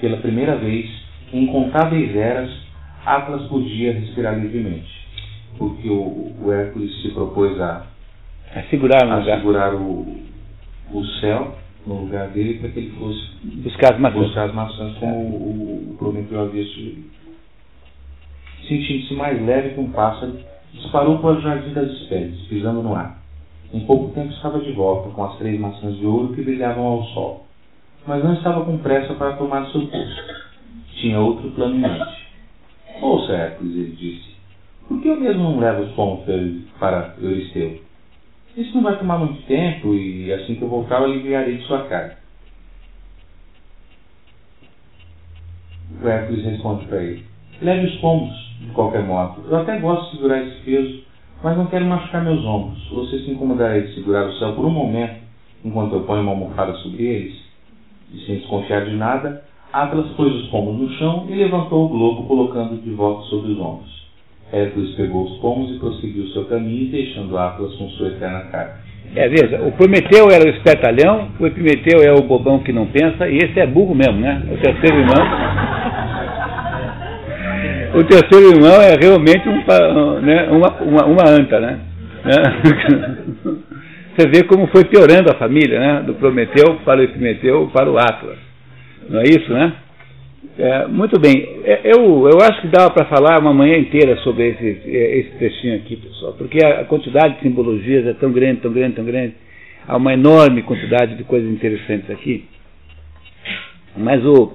[0.00, 0.88] Pela primeira vez,
[1.32, 2.50] em incontáveis eras,
[3.04, 4.88] Atlas podia respirar livremente,
[5.58, 7.86] porque o, o Hércules se propôs a,
[8.54, 10.20] a segurar, a segurar o,
[10.92, 13.28] o céu no lugar dele para que ele fosse
[13.62, 17.10] buscar as maçãs, buscar as maçãs como o, o Prometeu havia sugerido.
[18.68, 20.38] Sentindo-se mais leve que um pássaro,
[20.72, 23.20] disparou para o jardim das espécies, pisando no ar.
[23.72, 27.04] Em pouco tempo estava de volta com as três maçãs de ouro que brilhavam ao
[27.06, 27.46] sol,
[28.06, 30.34] mas não estava com pressa para tomar seu posto.
[31.00, 32.26] Tinha outro plano em mente.
[33.00, 34.32] Ouça, Hércules, ele disse,
[34.86, 36.20] por que eu mesmo não levo os pomos
[36.78, 37.80] para Euristeu?
[38.56, 41.84] Isso não vai tomar muito tempo e assim que eu voltar eu aliviarei de sua
[41.84, 42.18] carga.
[46.02, 47.24] O Hércules responde para ele.
[47.62, 49.42] Leve os pombos, de qualquer modo.
[49.48, 51.02] Eu até gosto de segurar esse peso,
[51.42, 52.88] mas não quero machucar meus ombros.
[52.90, 55.22] Você se incomodaria de segurar o céu por um momento,
[55.64, 57.40] enquanto eu ponho uma almofada sobre eles?
[58.12, 62.24] E sem desconfiar de nada, Atlas pôs os pombos no chão e levantou o globo,
[62.24, 64.01] colocando de volta sobre os ombros.
[64.52, 68.74] Hércules pegou os pomos e prosseguiu seu caminho, deixando Atlas com sua eterna carga.
[69.14, 73.28] É, veja, o Prometeu era o espertalhão, o Epimeteu é o bobão que não pensa,
[73.28, 74.42] e esse é burro mesmo, né?
[74.50, 75.26] O terceiro irmão.
[77.94, 81.78] O terceiro irmão é realmente um, né, uma, uma, uma anta, né?
[84.16, 86.02] Você vê como foi piorando a família, né?
[86.06, 88.38] Do Prometeu para o Epimeteu para o Atlas.
[89.10, 89.72] Não é isso, né?
[90.58, 91.60] É, muito bem.
[91.64, 95.30] É, eu, eu acho que dava para falar uma manhã inteira sobre esse, é, esse
[95.38, 99.34] textinho aqui, pessoal, porque a quantidade de simbologias é tão grande, tão grande, tão grande.
[99.88, 102.44] Há uma enorme quantidade de coisas interessantes aqui.
[103.96, 104.52] Mas o,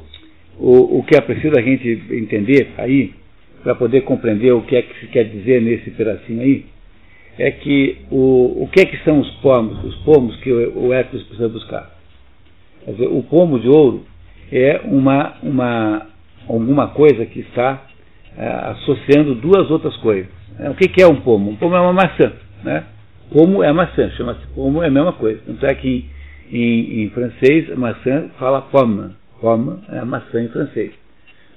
[0.59, 3.13] o, o que é preciso a gente entender aí,
[3.63, 6.65] para poder compreender o que é que se quer dizer nesse pedacinho aí,
[7.39, 10.93] é que o, o que é que são os pomos, os pomos que o, o
[10.93, 11.91] Hércules precisa buscar.
[12.85, 14.05] Quer dizer, o pomo de ouro
[14.51, 16.07] é uma, uma,
[16.47, 17.83] alguma coisa que está
[18.37, 20.27] é, associando duas outras coisas.
[20.59, 21.51] É, o que, que, é um pomo?
[21.51, 22.31] Um pomo é uma maçã.
[22.63, 22.83] Né?
[23.31, 25.41] Pomo é maçã, chama-se pomo, é a mesma coisa.
[25.45, 26.05] Tanto é que
[26.51, 29.11] em, em, francês, maçã fala pomme.
[29.41, 30.91] Pomme é maçã em francês.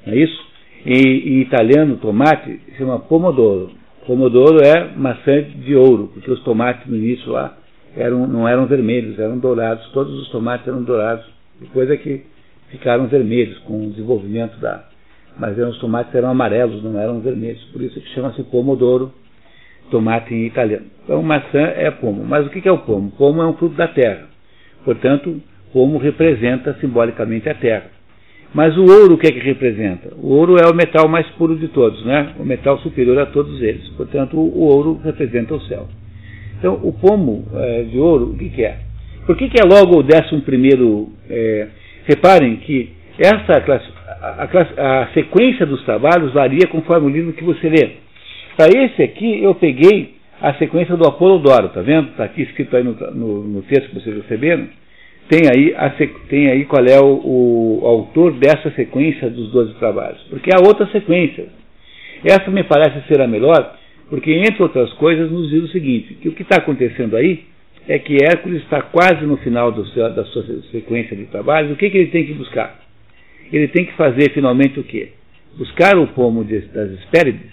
[0.07, 0.51] Não é isso?
[0.85, 3.71] E, em italiano, tomate se chama pomodoro.
[4.07, 7.57] Pomodoro é maçã de ouro, porque os tomates no início lá
[7.97, 9.87] eram, não eram vermelhos, eram dourados.
[9.93, 11.25] Todos os tomates eram dourados.
[11.61, 12.23] Depois que
[12.71, 14.85] ficaram vermelhos com o desenvolvimento da.
[15.39, 17.63] Mas eram, os tomates eram amarelos, não eram vermelhos.
[17.73, 19.13] Por isso que chama-se pomodoro,
[19.91, 20.87] tomate em italiano.
[21.05, 22.25] Então, maçã é pomo.
[22.25, 23.11] Mas o que é o pomo?
[23.13, 24.27] Pomo é um fruto da terra.
[24.85, 25.41] Portanto,
[25.73, 27.87] pomo representa simbolicamente a terra.
[28.53, 30.13] Mas o ouro o que é que representa?
[30.17, 32.35] O ouro é o metal mais puro de todos, né?
[32.39, 33.89] o metal superior a todos eles.
[33.91, 35.87] Portanto, o ouro representa o céu.
[36.59, 38.79] Então, o pomo é, de ouro, o que, que, é?
[39.25, 41.69] Por que, que é logo o décimo primeiro é,
[42.07, 43.63] Reparem que essa
[44.21, 47.91] a, a, a, sequência dos trabalhos varia conforme o livro que você lê.
[48.57, 52.11] Para esse aqui, eu peguei a sequência do Apolodoro, tá vendo?
[52.11, 54.69] Está aqui escrito aí no, no, no, texto que vocês receberam.
[55.29, 55.91] Tem aí, a,
[56.29, 60.21] tem aí qual é o, o autor dessa sequência dos 12 trabalhos.
[60.31, 61.49] Porque há outras sequências.
[62.25, 63.77] Essa me parece ser a melhor,
[64.09, 67.45] porque, entre outras coisas, nos diz o seguinte: que o que está acontecendo aí
[67.91, 71.73] é que Hércules está quase no final seu, da sua sequência de trabalhos.
[71.73, 72.79] O que, que, ele tem que buscar?
[73.53, 75.09] Ele tem que fazer finalmente o quê?
[75.59, 77.51] Buscar o pomo de, das Hespérides,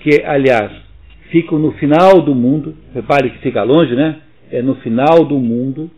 [0.00, 0.72] que, aliás,
[1.30, 2.74] ficam no final do mundo.
[2.94, 4.16] Repare que fica longe, né?
[4.50, 5.90] É no final do mundo.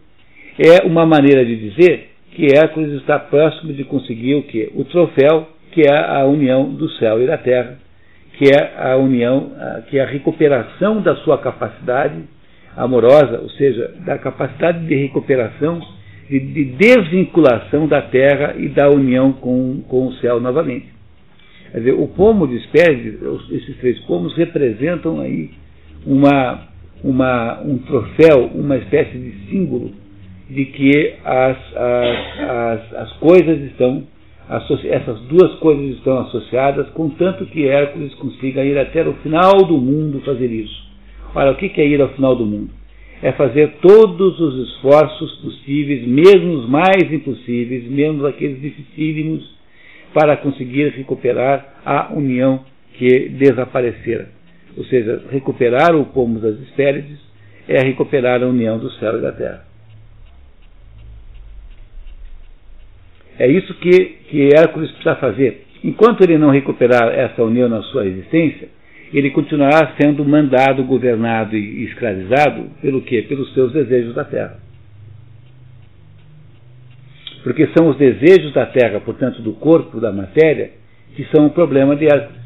[0.58, 4.72] É uma maneira de dizer que Hércules está próximo de conseguir o quê?
[4.74, 7.78] O troféu, que é a união do céu e da terra,
[8.36, 9.52] que é a união,
[9.88, 12.16] que é a recuperação da sua capacidade
[12.80, 15.80] amorosa, ou seja, da capacidade de recuperação,
[16.28, 20.86] de, de desvinculação da terra e da união com, com o céu novamente.
[21.72, 25.50] Quer dizer, o pomo de Hespérides, esses três pomos, representam aí
[26.06, 26.68] uma,
[27.04, 29.92] uma, um troféu, uma espécie de símbolo
[30.48, 34.04] de que as, as, as, as coisas estão,
[34.48, 40.20] essas duas coisas estão associadas, contanto que Hércules consiga ir até o final do mundo
[40.24, 40.89] fazer isso.
[41.34, 42.70] Olha, o que é ir ao final do mundo?
[43.22, 49.58] É fazer todos os esforços possíveis, mesmo os mais impossíveis, mesmo aqueles dificílimos,
[50.12, 54.28] para conseguir recuperar a união que desaparecera.
[54.76, 57.18] Ou seja, recuperar o pomo das Hespérides
[57.68, 59.64] é recuperar a união do céu e da terra.
[63.38, 63.90] É isso que,
[64.28, 65.66] que Hércules precisa fazer.
[65.82, 68.68] Enquanto ele não recuperar essa união na sua existência,
[69.18, 73.22] ele continuará sendo mandado, governado e escravizado pelo quê?
[73.22, 74.58] Pelos seus desejos da terra.
[77.42, 80.70] Porque são os desejos da terra, portanto, do corpo, da matéria,
[81.16, 82.40] que são o problema de Hércules.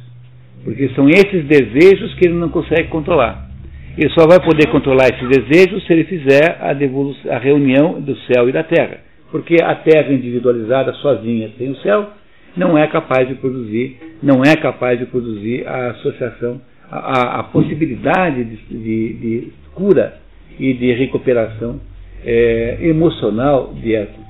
[0.62, 3.50] Porque são esses desejos que ele não consegue controlar.
[3.98, 6.70] Ele só vai poder controlar esses desejos se ele fizer a,
[7.36, 8.98] a reunião do céu e da terra.
[9.30, 12.10] Porque a terra individualizada, sozinha, sem o céu,
[12.57, 16.60] não é capaz de produzir, não é capaz de produzir a associação,
[16.91, 20.20] a, a possibilidade de, de, de, cura
[20.58, 21.81] e de recuperação
[22.24, 24.24] é, emocional de Hércules.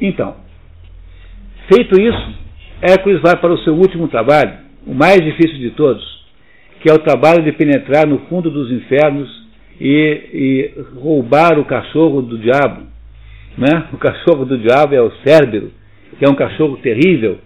[0.00, 0.34] Então,
[1.68, 2.34] feito isso,
[2.80, 6.19] Hércules vai para o seu último trabalho, o mais difícil de todos,
[6.80, 9.28] que é o trabalho de penetrar no fundo dos infernos
[9.80, 12.82] e, e roubar o cachorro do diabo.
[13.56, 13.86] Né?
[13.92, 15.70] O cachorro do diabo é o Cérbero,
[16.18, 17.38] que é um cachorro terrível,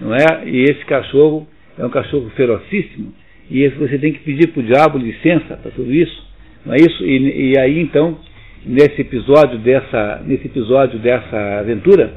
[0.00, 0.46] não é?
[0.46, 1.46] E esse cachorro
[1.78, 3.12] é um cachorro ferocíssimo,
[3.50, 6.26] e você tem que pedir para o diabo licença para tudo isso,
[6.64, 7.04] não é isso?
[7.04, 8.18] E, e aí então,
[8.64, 12.12] nesse episódio dessa, nesse episódio dessa aventura,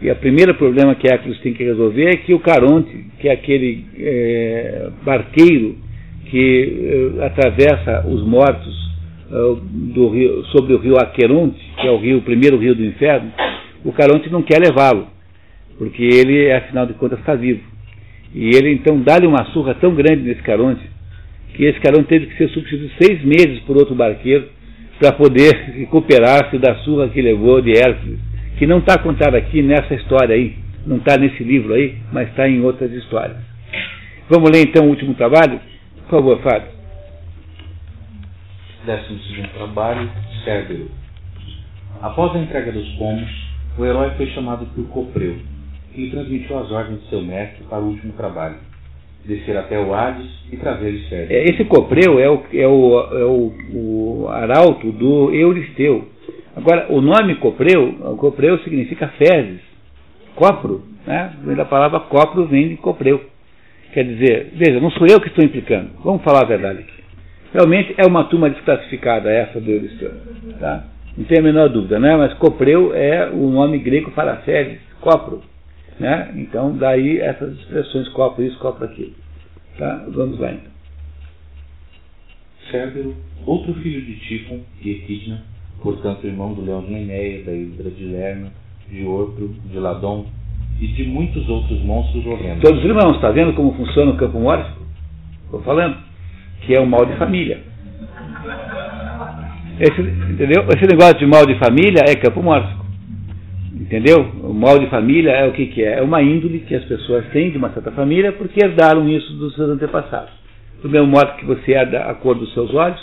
[0.00, 3.32] e o primeiro problema que Hércules tem que resolver é que o Caronte, que é
[3.32, 5.85] aquele é, barqueiro
[6.30, 8.74] que é, atravessa os mortos
[9.30, 13.32] é, rio, sobre o rio Aqueronte, que é o rio, o primeiro rio do inferno,
[13.84, 15.08] o Caronte não quer levá-lo,
[15.78, 17.60] porque ele, afinal de contas, está vivo.
[18.34, 20.82] E ele então dá-lhe uma surra tão grande nesse Caronte,
[21.54, 24.46] que esse Caronte teve que ser substituído seis meses por outro barqueiro
[24.98, 28.18] para poder recuperar-se da surra que levou de Hércules
[28.58, 30.56] que não está contado aqui nessa história aí,
[30.86, 33.36] não está nesse livro aí, mas está em outras histórias.
[34.30, 35.60] Vamos ler então o último trabalho?
[36.08, 36.68] Por favor, Fábio.
[38.84, 40.10] Décimo segundo trabalho,
[40.44, 40.88] Cérbero.
[42.00, 43.28] Após a entrega dos pomos,
[43.76, 45.36] o herói foi chamado por Copreu,
[45.92, 48.56] que lhe transmitiu as ordens de seu mestre para o último trabalho.
[49.24, 51.32] Descer até o Hades e trazer-lhe Cérbero.
[51.32, 56.08] É, esse Copreu é o, é o, é o, o arauto do Euristeu,
[56.56, 59.60] Agora, o nome copreu, copreu significa fezes,
[60.34, 61.34] copro, né?
[61.54, 63.20] Da palavra copro, vem de copreu.
[63.96, 67.02] Quer dizer, veja, não sou eu que estou implicando, vamos falar a verdade aqui.
[67.50, 70.12] Realmente é uma turma desclassificada essa do Euristeu,
[70.60, 70.84] tá?
[71.16, 72.14] Não tem a menor dúvida, né?
[72.14, 74.42] Mas copreu é o nome grego para
[75.00, 75.42] copro,
[75.98, 76.30] né?
[76.36, 79.14] Então, daí essas expressões, copro isso, copro aquilo.
[79.78, 80.04] Tá?
[80.10, 80.72] Vamos lá então.
[82.70, 83.16] Cérbero,
[83.46, 85.42] outro filho de Tifon e Equidna,
[85.82, 88.52] portanto irmão do leão de Nemeia, da Hidra de Lerna,
[88.90, 90.26] de Orpro, de Ladon
[90.80, 92.62] e de muitos outros monstros horrendos.
[92.62, 94.82] Todos irmãos, está vendo como funciona o campo mórfico?
[95.44, 95.96] Estou falando.
[96.62, 97.60] Que é o mal de família.
[99.78, 100.66] Esse, entendeu?
[100.74, 102.84] Esse negócio de mal de família é campo mórfico.
[103.72, 104.22] Entendeu?
[104.42, 105.98] O mal de família é o que, que é?
[105.98, 109.54] É uma índole que as pessoas têm de uma certa família porque herdaram isso dos
[109.54, 110.30] seus antepassados.
[110.82, 113.00] Do mesmo modo que você herda a cor dos seus olhos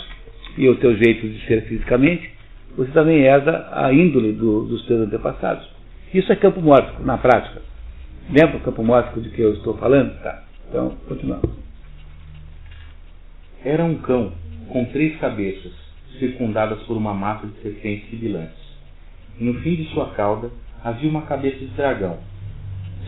[0.58, 2.30] e o teu jeito de ser fisicamente,
[2.76, 5.73] você também herda a índole do, dos teus antepassados.
[6.14, 7.60] Isso é campo mórfico, na prática.
[8.30, 10.16] Lembra o campo mórfico de que eu estou falando?
[10.22, 10.44] Tá.
[10.68, 11.50] Então, continuamos.
[13.64, 14.32] Era um cão
[14.68, 15.72] com três cabeças,
[16.20, 18.62] circundadas por uma massa de serpentes sibilantes.
[19.40, 20.50] No fim de sua cauda
[20.84, 22.18] havia uma cabeça de dragão.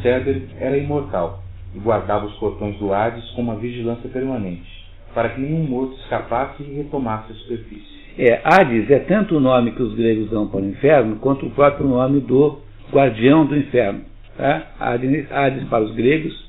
[0.02, 1.44] Cérbero era imortal
[1.76, 4.68] e guardava os portões do Hades com uma vigilância permanente,
[5.14, 7.96] para que nenhum morto escapasse e retomasse a superfície.
[8.18, 11.50] É, Hades é tanto o nome que os gregos dão para o inferno, quanto o
[11.50, 14.00] próprio nome do guardião do inferno.
[14.36, 14.66] Tá?
[14.78, 16.46] Hades, Hades para os gregos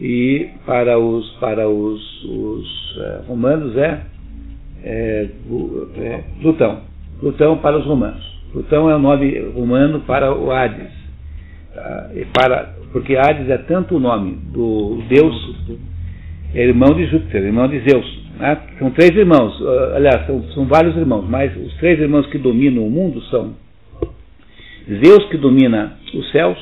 [0.00, 4.00] e para os, para os, os uh, romanos é,
[4.84, 5.28] é,
[5.96, 6.80] é, Plutão.
[7.20, 8.24] Plutão para os romanos.
[8.52, 10.90] Plutão é o nome romano para o Hades.
[11.74, 12.10] Tá?
[12.32, 15.56] para, porque Hades é tanto o nome do Deus,
[16.54, 18.18] é irmão de Júpiter, irmão de Zeus.
[18.38, 18.56] Né?
[18.78, 22.86] São três irmãos, uh, aliás, são, são, vários irmãos, mas os três irmãos que dominam
[22.86, 23.54] o mundo são
[24.88, 26.58] Zeus, que domina os céus,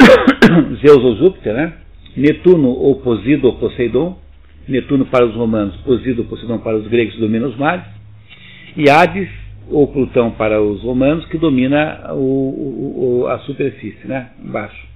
[0.80, 1.74] Zeus ou Júpiter, né?
[2.16, 4.18] Netuno ou Posido ou Poseidon,
[4.66, 7.84] Netuno para os romanos, Posido ou Poseidon para os gregos, que domina os mares,
[8.76, 9.28] e Hades
[9.70, 14.30] ou Plutão para os romanos, que domina o, o, a superfície, né?
[14.42, 14.88] embaixo.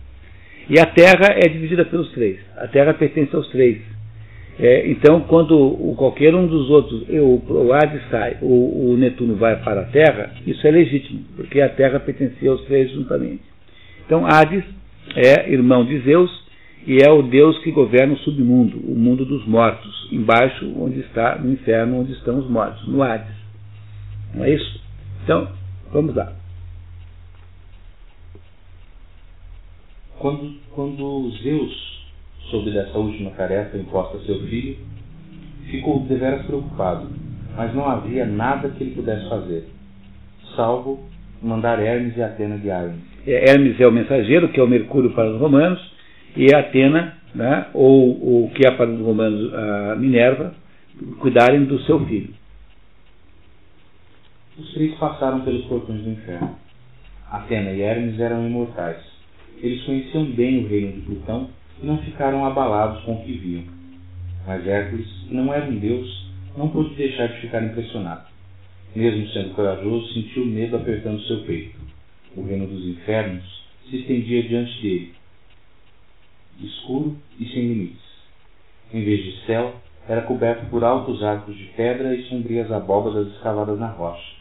[0.70, 2.39] E a Terra é dividida pelos três.
[2.56, 3.78] A Terra pertence aos três.
[4.58, 9.36] É, então, quando o, qualquer um dos outros, o, o Hades sai, o, o, Netuno
[9.36, 13.42] vai para a Terra, isso é legítimo, porque a Terra pertencia aos três juntamente.
[14.05, 14.64] Então, Hades
[15.16, 16.31] é irmão de Zeus
[16.86, 21.36] e é o Deus que governa o submundo, o mundo dos mortos, embaixo, onde está,
[21.39, 23.34] no inferno, onde estão os mortos, no Hades.
[24.34, 24.81] Não é isso?
[25.24, 25.48] Então,
[25.90, 26.32] vamos lá.
[30.18, 31.91] Quando, quando Zeus
[32.52, 34.76] soube dessa última tarefa imposta a seu filho,
[35.70, 37.08] ficou deveras preocupado,
[37.56, 39.66] mas não havia nada que ele pudesse fazer,
[40.55, 41.02] salvo
[41.42, 42.94] mandar Hermes e Atena guiarem.
[43.26, 45.81] É, Hermes é o mensageiro, que é o Mercúrio para os romanos,
[46.36, 50.55] e Atena, né, ou o que é para os romanos a Minerva,
[51.18, 52.34] cuidarem do seu filho.
[54.58, 56.55] Os três passaram pelos portões do inferno.
[57.31, 59.12] Atena e Hermes eram imortais
[59.62, 61.48] eles conheciam bem o reino de Plutão
[61.83, 63.65] não ficaram abalados com o que viam.
[64.47, 66.26] Mas Hércules, que não era um deus,
[66.57, 68.26] não pôde deixar de ficar impressionado.
[68.94, 71.78] Mesmo sendo corajoso, sentiu medo apertando seu peito.
[72.36, 73.44] O reino dos infernos
[73.89, 75.15] se estendia diante dele,
[76.60, 78.12] escuro e sem limites.
[78.92, 79.75] Em vez de céu,
[80.09, 84.33] era coberto por altos arcos de pedra e sombrias abóbadas escavadas na rocha.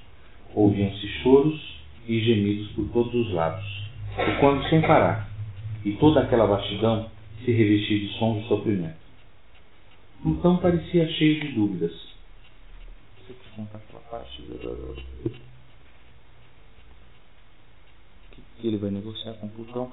[0.54, 1.60] Ouviam-se choros
[2.08, 3.64] e gemidos por todos os lados,
[4.18, 5.30] e quando sem parar,
[5.86, 7.10] e toda aquela vastidão
[7.44, 9.02] se revestia de sons de sofrimento.
[10.22, 11.92] Plutão parecia cheio de dúvidas.
[13.28, 14.44] Você contar aquela parte
[18.62, 19.92] que ele vai negociar com Plutão?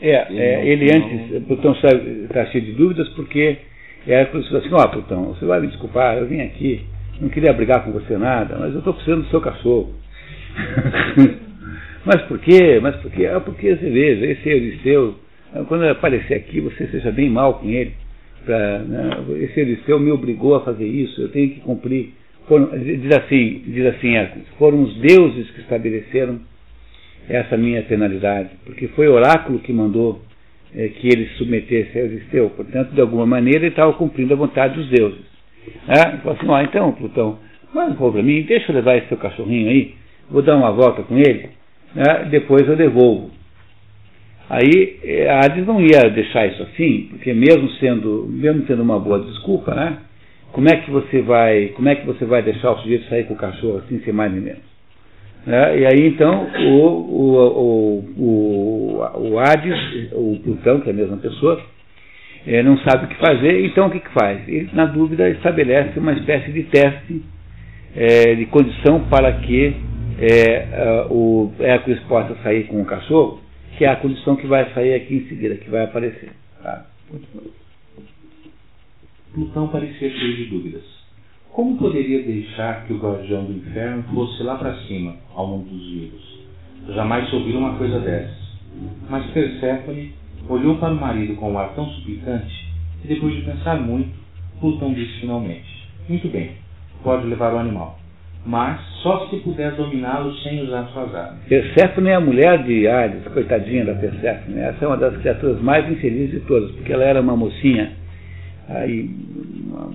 [0.00, 3.58] É, ele, é, ele antes, Plutão está cheio de dúvidas porque
[4.06, 6.84] é por isso assim, ó oh, Plutão, você vai me desculpar, eu vim aqui,
[7.20, 9.94] não queria brigar com você nada, mas eu estou precisando do seu cachorro.
[12.04, 12.78] mas por quê?
[12.80, 13.26] Mas por quê?
[13.26, 15.18] Ah, porque você veja, esse Euristeu,
[15.66, 17.92] quando ele aparecer aqui, você seja bem mal com ele.
[18.44, 19.10] Pra, né,
[19.40, 22.14] esse Euristeu me obrigou a fazer isso, eu tenho que cumprir.
[22.46, 24.14] Foram, diz assim, diz assim,
[24.58, 26.40] foram os deuses que estabeleceram
[27.28, 30.22] essa minha penalidade, porque foi o oráculo que mandou
[30.74, 34.36] é, que ele se submetesse a Euristeu, portanto, de alguma maneira ele estava cumprindo a
[34.36, 35.24] vontade dos deuses.
[35.88, 36.08] É?
[36.08, 37.38] Ele falou assim, ó, então, Plutão,
[37.74, 39.94] um favor para mim, deixa eu levar esse seu cachorrinho aí,
[40.30, 41.50] vou dar uma volta com ele,
[41.94, 42.28] né?
[42.30, 43.30] depois eu devolvo.
[44.50, 48.98] Aí é, a Hades não ia deixar isso assim, porque mesmo sendo, mesmo tendo uma
[48.98, 49.98] boa desculpa, né?
[50.52, 53.34] Como é que você vai, como é que você vai deixar o sujeito sair com
[53.34, 54.62] o cachorro assim, sem mais nem menos?
[55.46, 55.80] Né?
[55.80, 61.60] E aí então o, o, o, o, Hades, o Plutão, que é a mesma pessoa,
[62.46, 64.48] é, não sabe o que fazer, então o que, que faz?
[64.48, 67.22] Ele, na dúvida, estabelece uma espécie de teste
[67.94, 69.74] é, de condição para que
[70.20, 73.40] é, o Hércules possa sair com o cachorro,
[73.78, 76.32] que é a condição que vai sair aqui em seguida, que vai aparecer.
[76.60, 76.84] Tá?
[79.32, 80.82] Plutão parecia cheio de dúvidas.
[81.52, 85.90] Como poderia deixar que o guardião do inferno fosse lá para cima, ao mundo dos
[85.90, 86.38] vivos?
[86.88, 88.36] Jamais ouviram uma coisa dessas.
[89.08, 90.12] Mas Perséfone
[90.48, 92.68] olhou para o marido com um ar tão suplicante
[93.00, 94.10] que, depois de pensar muito,
[94.58, 96.56] Plutão disse finalmente: Muito bem,
[97.04, 97.96] pode levar o animal,
[98.48, 101.38] mas só se puder dominá-lo sem usar suas armas.
[101.46, 104.58] Perséfone é a mulher de Hades, coitadinha da Perséfone.
[104.58, 107.92] Essa é uma das criaturas mais infelizes de todas, porque ela era uma mocinha
[108.70, 109.10] aí,
[109.66, 109.90] uma,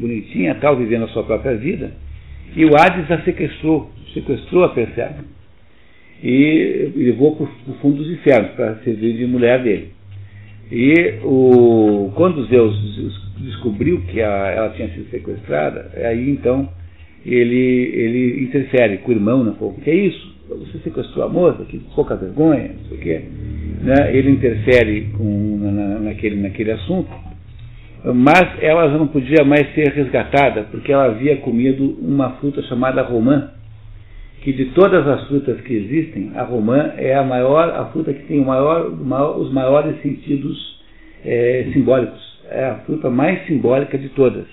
[0.00, 1.90] bonitinha, tal, vivendo a sua própria vida,
[2.54, 5.26] e o Hades a sequestrou, sequestrou a Perséfone
[6.22, 9.90] e levou para o fundo dos infernos para servir de mulher dele.
[10.70, 12.76] E o, quando Zeus
[13.38, 16.68] descobriu que a, ela tinha sido sequestrada, aí então
[17.24, 20.32] ele, ele interfere com o irmão, né, falou, que é isso?
[20.48, 23.20] Você sequestrou a moça, que pouca vergonha, não sei o quê.
[23.82, 24.16] Né?
[24.16, 27.10] Ele interfere com, na, naquele, naquele assunto
[28.04, 33.50] mas ela não podia mais ser resgatada porque ela havia comido uma fruta chamada romã,
[34.40, 38.24] que de todas as frutas que existem, a romã é a maior, a fruta que
[38.24, 40.80] tem o maior, maior, os maiores sentidos
[41.24, 42.20] é, simbólicos.
[42.50, 44.46] É a fruta mais simbólica de todas.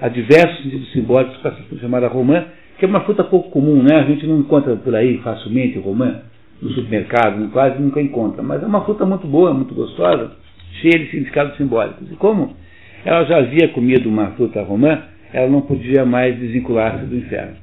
[0.00, 2.44] Há diversos sentidos simbólicos para essa fruta chamada romã,
[2.78, 3.96] que é uma fruta pouco comum, né?
[3.96, 6.20] A gente não encontra por aí facilmente romã
[6.62, 8.42] no supermercado, quase nunca encontra.
[8.42, 10.32] Mas é uma fruta muito boa, muito gostosa,
[10.80, 12.10] cheia de significados simbólicos.
[12.12, 12.54] E como
[13.04, 15.02] ela já havia comido uma fruta romã,
[15.32, 17.56] ela não podia mais desvincular-se do inferno.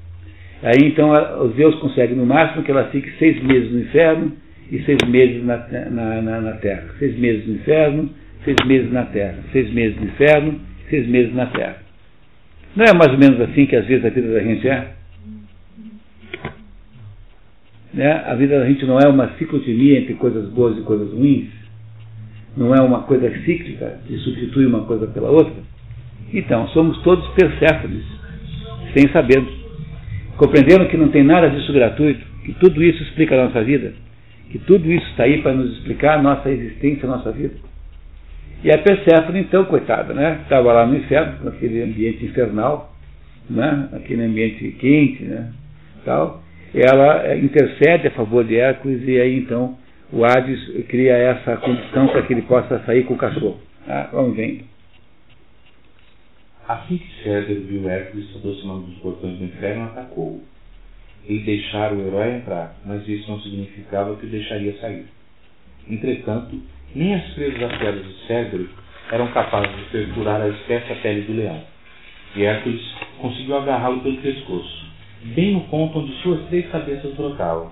[0.61, 4.33] Aí então os Deus conseguem no máximo que ela fique seis meses no inferno
[4.71, 5.57] e seis meses na,
[5.89, 6.83] na, na, na terra.
[6.99, 8.09] Seis meses no inferno,
[8.43, 9.37] seis meses na terra.
[9.53, 11.84] Seis meses no inferno, seis meses na terra.
[12.75, 14.91] Não é mais ou menos assim que às vezes a vida da gente é?
[17.93, 18.11] Né?
[18.25, 21.49] A vida da gente não é uma ciclotimia entre coisas boas e coisas ruins?
[22.57, 25.53] não é uma coisa cíclica que substitui uma coisa pela outra?
[26.33, 28.03] Então, somos todos perséfones,
[28.93, 29.53] sem sabermos.
[30.37, 33.93] Compreendendo que não tem nada disso gratuito, que tudo isso explica a nossa vida,
[34.51, 37.55] que tudo isso está aí para nos explicar a nossa existência, a nossa vida.
[38.65, 40.39] E a Perséfone, então, coitada, né?
[40.41, 42.95] Estava lá no inferno, naquele ambiente infernal,
[43.47, 43.89] né?
[43.93, 45.53] aquele ambiente quente, né?
[46.03, 46.41] Tal.
[46.73, 49.77] Ela intercede a favor de Hércules e aí então
[50.11, 53.59] o Hades cria essa condição para que ele possa sair com o cachorro.
[53.87, 54.63] Ah, vamos vendo.
[56.67, 60.41] Assim que César viu Hércules se aproximando dos portões do inferno, atacou-o.
[61.23, 65.05] Ele deixara o herói entrar, mas isso não significava que o deixaria sair.
[65.87, 66.59] Entretanto,
[66.95, 68.65] nem as presas afetas de César
[69.11, 71.61] eram capazes de perfurar a espessa pele do leão.
[72.35, 72.81] E Hércules
[73.19, 74.85] conseguiu agarrá-lo pelo pescoço,
[75.35, 77.71] bem no ponto onde suas três cabeças brotavam.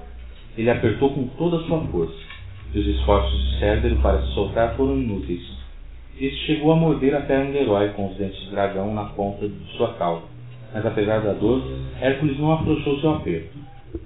[0.57, 2.33] Ele apertou com toda a sua força
[2.73, 5.41] e os esforços de Cérbero para se soltar foram inúteis.
[6.19, 9.47] Este chegou a morder a perna do herói com os dentes de dragão na ponta
[9.47, 10.25] de sua cauda,
[10.73, 11.63] mas apesar da dor,
[11.99, 13.57] Hércules não afrouxou seu aperto.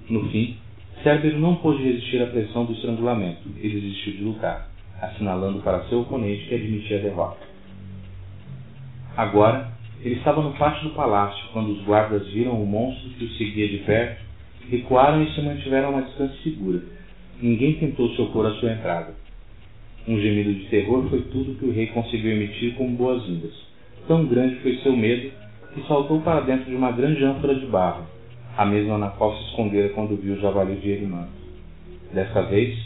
[0.09, 0.57] No fim,
[1.03, 4.69] Cérbero não pôde resistir à pressão do estrangulamento e desistiu de lutar,
[5.01, 7.37] assinalando para seu oponente que admitia a derrota.
[9.15, 13.29] Agora, ele estava no pátio do palácio quando os guardas viram o monstro que o
[13.31, 14.21] seguia de perto,
[14.69, 16.81] recuaram e se mantiveram a uma distância segura.
[17.41, 19.15] Ninguém tentou se opor à sua entrada.
[20.07, 23.51] Um gemido de terror foi tudo que o rei conseguiu emitir como boas-vindas.
[24.07, 25.31] Tão grande foi seu medo
[25.73, 28.05] que saltou para dentro de uma grande ânfora de barro,
[28.55, 31.29] a mesma na qual se escondera quando viu o javali de Erimanto.
[32.13, 32.77] Dessa vez,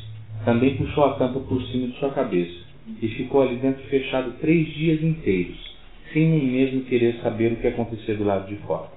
[0.46, 2.60] também puxou a tampa por cima de sua cabeça
[3.02, 5.58] e ficou ali dentro fechado três dias inteiros,
[6.12, 8.90] sem nem mesmo querer saber o que acontecia do lado de fora.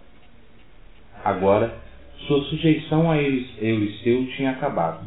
[1.24, 1.74] Agora,
[2.26, 5.06] sua sujeição a Euristeu tinha acabado.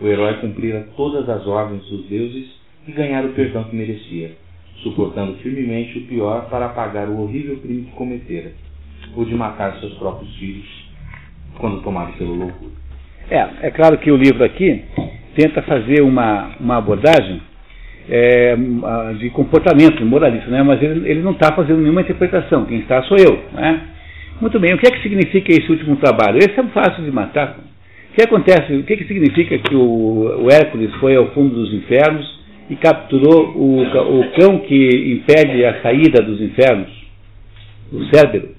[0.00, 2.48] O herói cumprira todas as ordens dos deuses
[2.86, 4.36] e ganhara o perdão que merecia,
[4.82, 8.52] suportando firmemente o pior para apagar o horrível crime que cometera,
[9.16, 10.66] o de matar seus próprios filhos,
[11.58, 12.83] quando tomado pelo loucura.
[13.30, 14.82] É, é claro que o livro aqui
[15.34, 17.40] tenta fazer uma, uma abordagem
[18.08, 18.56] é,
[19.18, 20.62] de comportamento moralista, né?
[20.62, 23.42] mas ele, ele não está fazendo nenhuma interpretação, quem está sou eu.
[23.52, 23.80] Né?
[24.40, 26.38] Muito bem, o que é que significa esse último trabalho?
[26.38, 27.56] Esse é fácil de matar.
[28.10, 28.74] O que acontece?
[28.74, 33.52] O que, que significa que o, o Hércules foi ao fundo dos infernos e capturou
[33.56, 36.90] o, o cão que impede a saída dos infernos,
[37.92, 38.50] o Cérbero?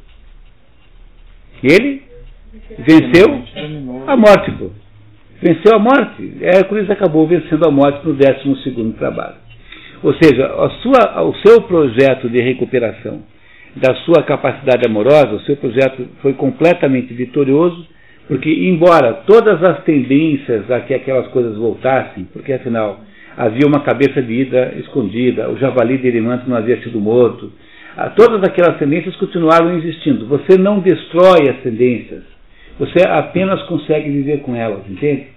[1.63, 2.03] Ele
[2.79, 3.43] venceu
[4.07, 4.69] a morte, pô.
[5.41, 6.37] Venceu a morte.
[6.41, 9.35] Hércules acabou vencendo a morte no 12 segundo trabalho.
[10.01, 13.23] Ou seja, a sua, o seu projeto de recuperação
[13.75, 17.85] da sua capacidade amorosa, o seu projeto foi completamente vitorioso,
[18.27, 22.99] porque, embora todas as tendências a que aquelas coisas voltassem, porque afinal
[23.37, 27.51] havia uma cabeça de ida escondida, o javali de Erimanto não havia sido morto,
[28.15, 30.25] todas aquelas tendências continuaram existindo.
[30.27, 32.23] Você não destrói as tendências,
[32.77, 35.27] você apenas consegue viver com elas, entende?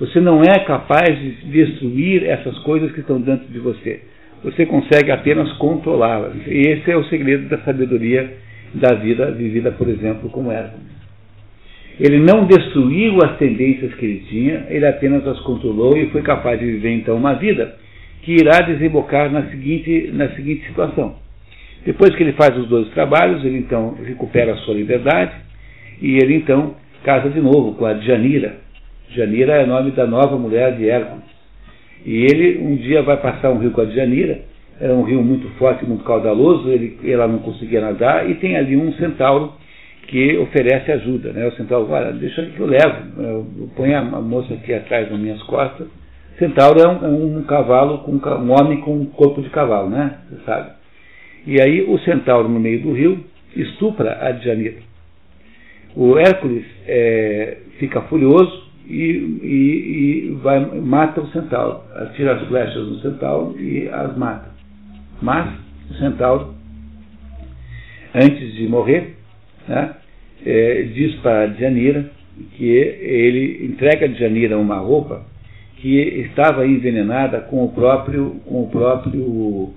[0.00, 4.00] Você não é capaz de destruir essas coisas que estão dentro de você
[4.42, 6.34] você consegue apenas controlá-las.
[6.46, 8.36] E esse é o segredo da sabedoria
[8.74, 10.86] da vida vivida, por exemplo, como Hércules.
[11.98, 16.60] Ele não destruiu as tendências que ele tinha, ele apenas as controlou e foi capaz
[16.60, 17.74] de viver então uma vida
[18.22, 21.16] que irá desembocar na seguinte, na seguinte situação.
[21.84, 25.32] Depois que ele faz os dois trabalhos, ele então recupera a sua liberdade
[26.00, 28.56] e ele então casa de novo com a Janira.
[29.10, 31.24] Janira é o nome da nova mulher de Hércules.
[32.04, 34.40] E ele um dia vai passar um rio com a Djanira,
[34.80, 38.76] era um rio muito forte, muito caudaloso, ele, ela não conseguia nadar, e tem ali
[38.76, 39.52] um centauro
[40.06, 41.32] que oferece ajuda.
[41.32, 41.46] Né?
[41.46, 45.42] O centauro, olha, deixa que eu levo, eu ponho a moça aqui atrás das minhas
[45.42, 45.88] costas.
[46.38, 50.18] Centauro é um, é um cavalo, com, um homem com um corpo de cavalo, né?
[50.30, 50.70] Você sabe.
[51.44, 53.24] E aí o centauro no meio do rio
[53.56, 54.87] estupra a Djanira.
[56.00, 59.02] O Hércules é, fica furioso, e,
[59.42, 64.48] e, e vai, mata o centauro, atira as flechas no centauro e as mata.
[65.20, 65.52] Mas
[65.90, 66.54] o centauro,
[68.14, 69.16] antes de morrer,
[69.66, 69.96] né,
[70.46, 72.08] é, diz para Djanira
[72.52, 75.26] que ele entrega a Djanira uma roupa
[75.78, 79.74] que estava envenenada com o próprio com o próprio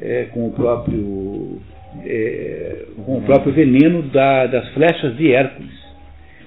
[0.00, 1.62] é, com o próprio
[2.04, 5.82] é, com o próprio veneno da, das flechas de Hércules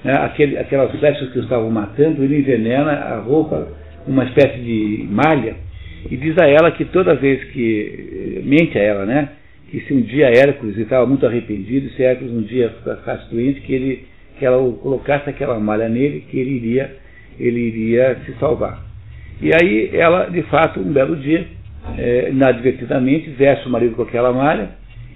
[0.06, 3.68] né, aquele, aquelas flechas que estavam matando, ele envenena a roupa,
[4.06, 5.56] uma espécie de malha,
[6.10, 9.30] e diz a ela que toda vez que, mente a ela, né,
[9.72, 13.74] que se um dia Hércules estava muito arrependido, se Hércules um dia ficasse doente, que,
[13.74, 14.06] ele,
[14.38, 16.96] que ela colocasse aquela malha nele, que ele iria,
[17.40, 18.86] ele iria se salvar.
[19.42, 21.48] E aí ela, de fato, um belo dia,
[21.98, 24.70] é, inadvertidamente, veste o marido com aquela malha,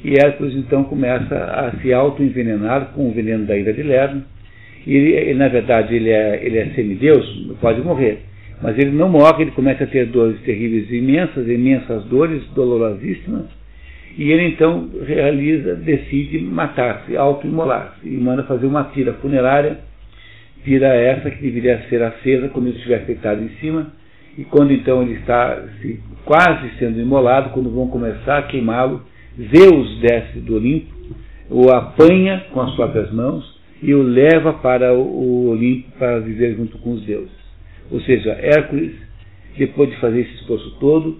[0.03, 4.23] e Hércules então começa a se auto-envenenar com o veneno da ira de Lerna,
[4.85, 7.25] e ele, ele, na verdade, ele é, ele é semideus,
[7.59, 8.19] pode morrer.
[8.61, 13.45] Mas ele não morre, ele começa a ter dores terríveis, imensas, imensas dores, dolorosíssimas.
[14.17, 18.07] E ele então realiza, decide matar-se, auto-imolar-se.
[18.07, 19.79] E manda fazer uma tira funerária,
[20.63, 23.93] tira essa que deveria ser acesa quando ele estiver deitado em cima.
[24.37, 29.03] E quando então ele está se, quase sendo imolado, quando vão começar a queimá-lo,
[29.37, 30.93] Zeus desce do Olimpo,
[31.49, 36.77] o apanha com as próprias mãos e o leva para o Olimpo para viver junto
[36.79, 37.31] com os deuses.
[37.91, 38.93] Ou seja, Hércules,
[39.57, 41.17] depois de fazer esse esforço todo,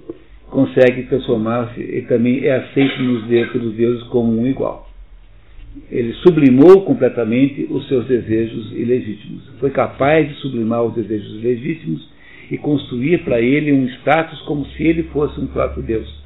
[0.49, 4.89] consegue transformar-se e também é aceito nos deuses, pelos deuses como um igual.
[5.91, 9.43] Ele sublimou completamente os seus desejos ilegítimos.
[9.59, 12.07] Foi capaz de sublimar os desejos ilegítimos
[12.51, 16.18] e construir para ele um status como se ele fosse um próprio Deus.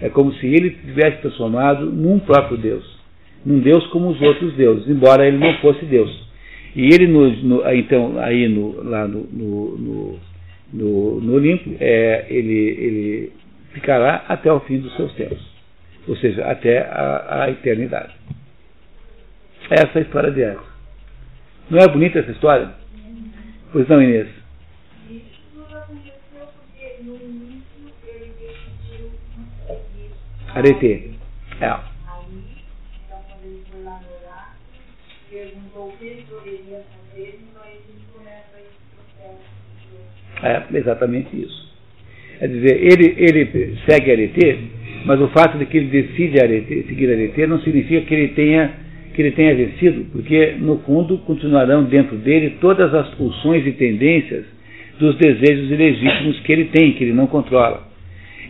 [0.00, 2.98] É como se ele tivesse transformado num próprio Deus,
[3.44, 6.28] num Deus como os outros deuses, embora ele não fosse Deus.
[6.76, 10.18] E ele, no, no, então, aí no, lá no, no,
[10.72, 13.32] no, no Olimpo, é, ele, ele
[13.72, 15.40] ficará até o fim dos seus tempos,
[16.06, 18.14] ou seja, até a, a eternidade.
[19.70, 20.66] Essa é a história de Eros.
[21.68, 22.70] Não é bonita essa história?
[23.72, 24.37] Pois não, Inês?
[38.58, 39.40] Esse processo.
[40.42, 41.68] É exatamente isso.
[42.40, 44.70] É dizer, ele, ele segue Arete,
[45.04, 48.88] mas o fato de que ele decide arete, seguir Arete não significa que ele tenha
[49.14, 54.44] que ele tenha vencido, porque no fundo continuarão dentro dele todas as pulsões e tendências
[55.00, 57.87] dos desejos ilegítimos que ele tem, que ele não controla.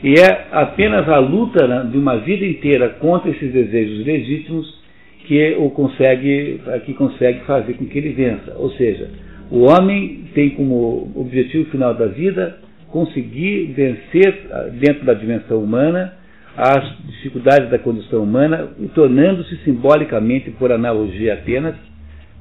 [0.02, 4.78] E é apenas a luta né, de uma vida inteira contra esses desejos legítimos
[5.26, 8.54] que o consegue, que consegue fazer com que ele vença.
[8.56, 9.10] Ou seja,
[9.50, 16.14] o homem tem como objetivo final da vida conseguir vencer ah, dentro da dimensão humana
[16.56, 21.76] as dificuldades da condição humana e tornando-se simbolicamente, por analogia apenas,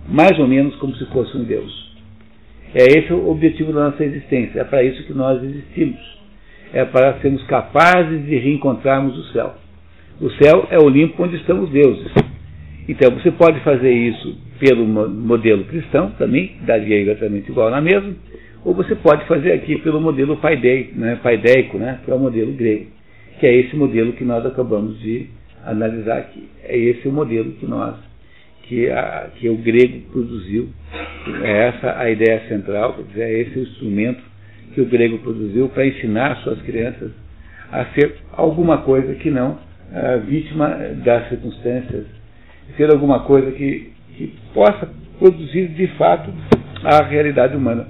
[0.08, 1.96] mais ou menos como se fosse um Deus.
[2.74, 6.17] É esse o objetivo da nossa existência, é para isso que nós existimos.
[6.74, 9.56] É para sermos capazes de reencontrarmos o céu.
[10.20, 12.12] O céu é o limpo onde estão os deuses.
[12.88, 18.14] Então você pode fazer isso pelo modelo cristão, também, daria exatamente igual na mesma,
[18.66, 20.40] ou você pode fazer aqui pelo modelo
[20.96, 22.98] né, paideico né, que é o modelo grego
[23.40, 25.28] que é esse modelo que nós acabamos de
[25.64, 26.50] analisar aqui.
[26.64, 27.96] É esse o modelo que nós,
[28.64, 30.70] que, a, que o grego produziu,
[31.44, 34.24] é essa a ideia central, quer dizer, é esse o instrumento
[34.78, 37.10] que o grego produziu para ensinar suas crianças
[37.72, 39.58] a ser alguma coisa que não
[39.92, 40.68] a vítima
[41.04, 42.06] das circunstâncias,
[42.76, 46.30] ser alguma coisa que, que possa produzir de fato
[46.84, 47.88] a realidade humana.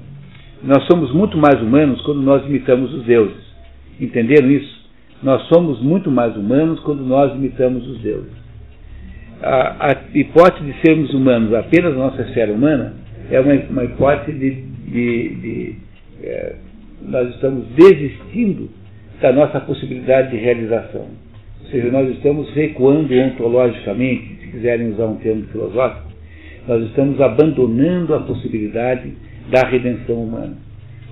[0.64, 3.44] Nós somos muito mais humanos quando nós imitamos os deuses.
[4.00, 4.88] Entenderam isso?
[5.22, 8.32] Nós somos muito mais humanos quando nós imitamos os deuses.
[9.42, 12.94] A, a hipótese de sermos humanos apenas na nossa esfera humana
[13.30, 15.76] é uma, uma hipótese de, de, de
[16.24, 16.56] é,
[17.01, 18.69] nós estamos desistindo
[19.22, 21.08] da nossa possibilidade de realização.
[21.61, 26.08] Ou seja, nós estamos recuando ontologicamente, se quiserem usar um termo filosófico,
[26.67, 29.14] nós estamos abandonando a possibilidade
[29.50, 30.58] da redenção humana.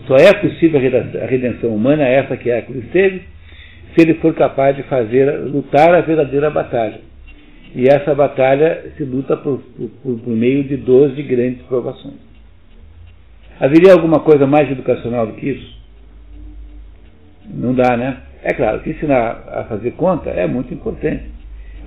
[0.08, 3.22] Só é possível a redenção humana, essa que Hércules teve,
[3.96, 7.00] se ele for capaz de fazer, lutar a verdadeira batalha.
[7.74, 9.60] E essa batalha se luta por,
[10.04, 12.25] por, por meio de 12 grandes provações.
[13.60, 15.76] Haveria alguma coisa mais educacional do que isso?
[17.48, 18.18] Não dá, né?
[18.44, 21.24] É claro que ensinar a fazer conta é muito importante.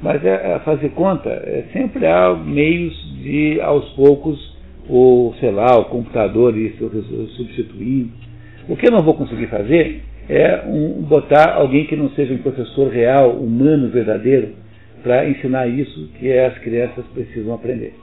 [0.02, 4.56] Mas é, é fazer conta é, sempre há meios de, aos poucos,
[4.88, 6.88] o, sei lá, o computador isso
[7.36, 8.10] substituindo.
[8.68, 12.38] O que eu não vou conseguir fazer é um, botar alguém que não seja um
[12.38, 14.54] professor real, humano, verdadeiro,
[15.02, 17.94] para ensinar isso que as crianças precisam aprender.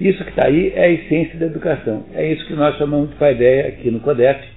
[0.00, 2.04] Isso que está aí é a essência da educação.
[2.14, 4.55] É isso que nós chamamos de paideia aqui no CODEP,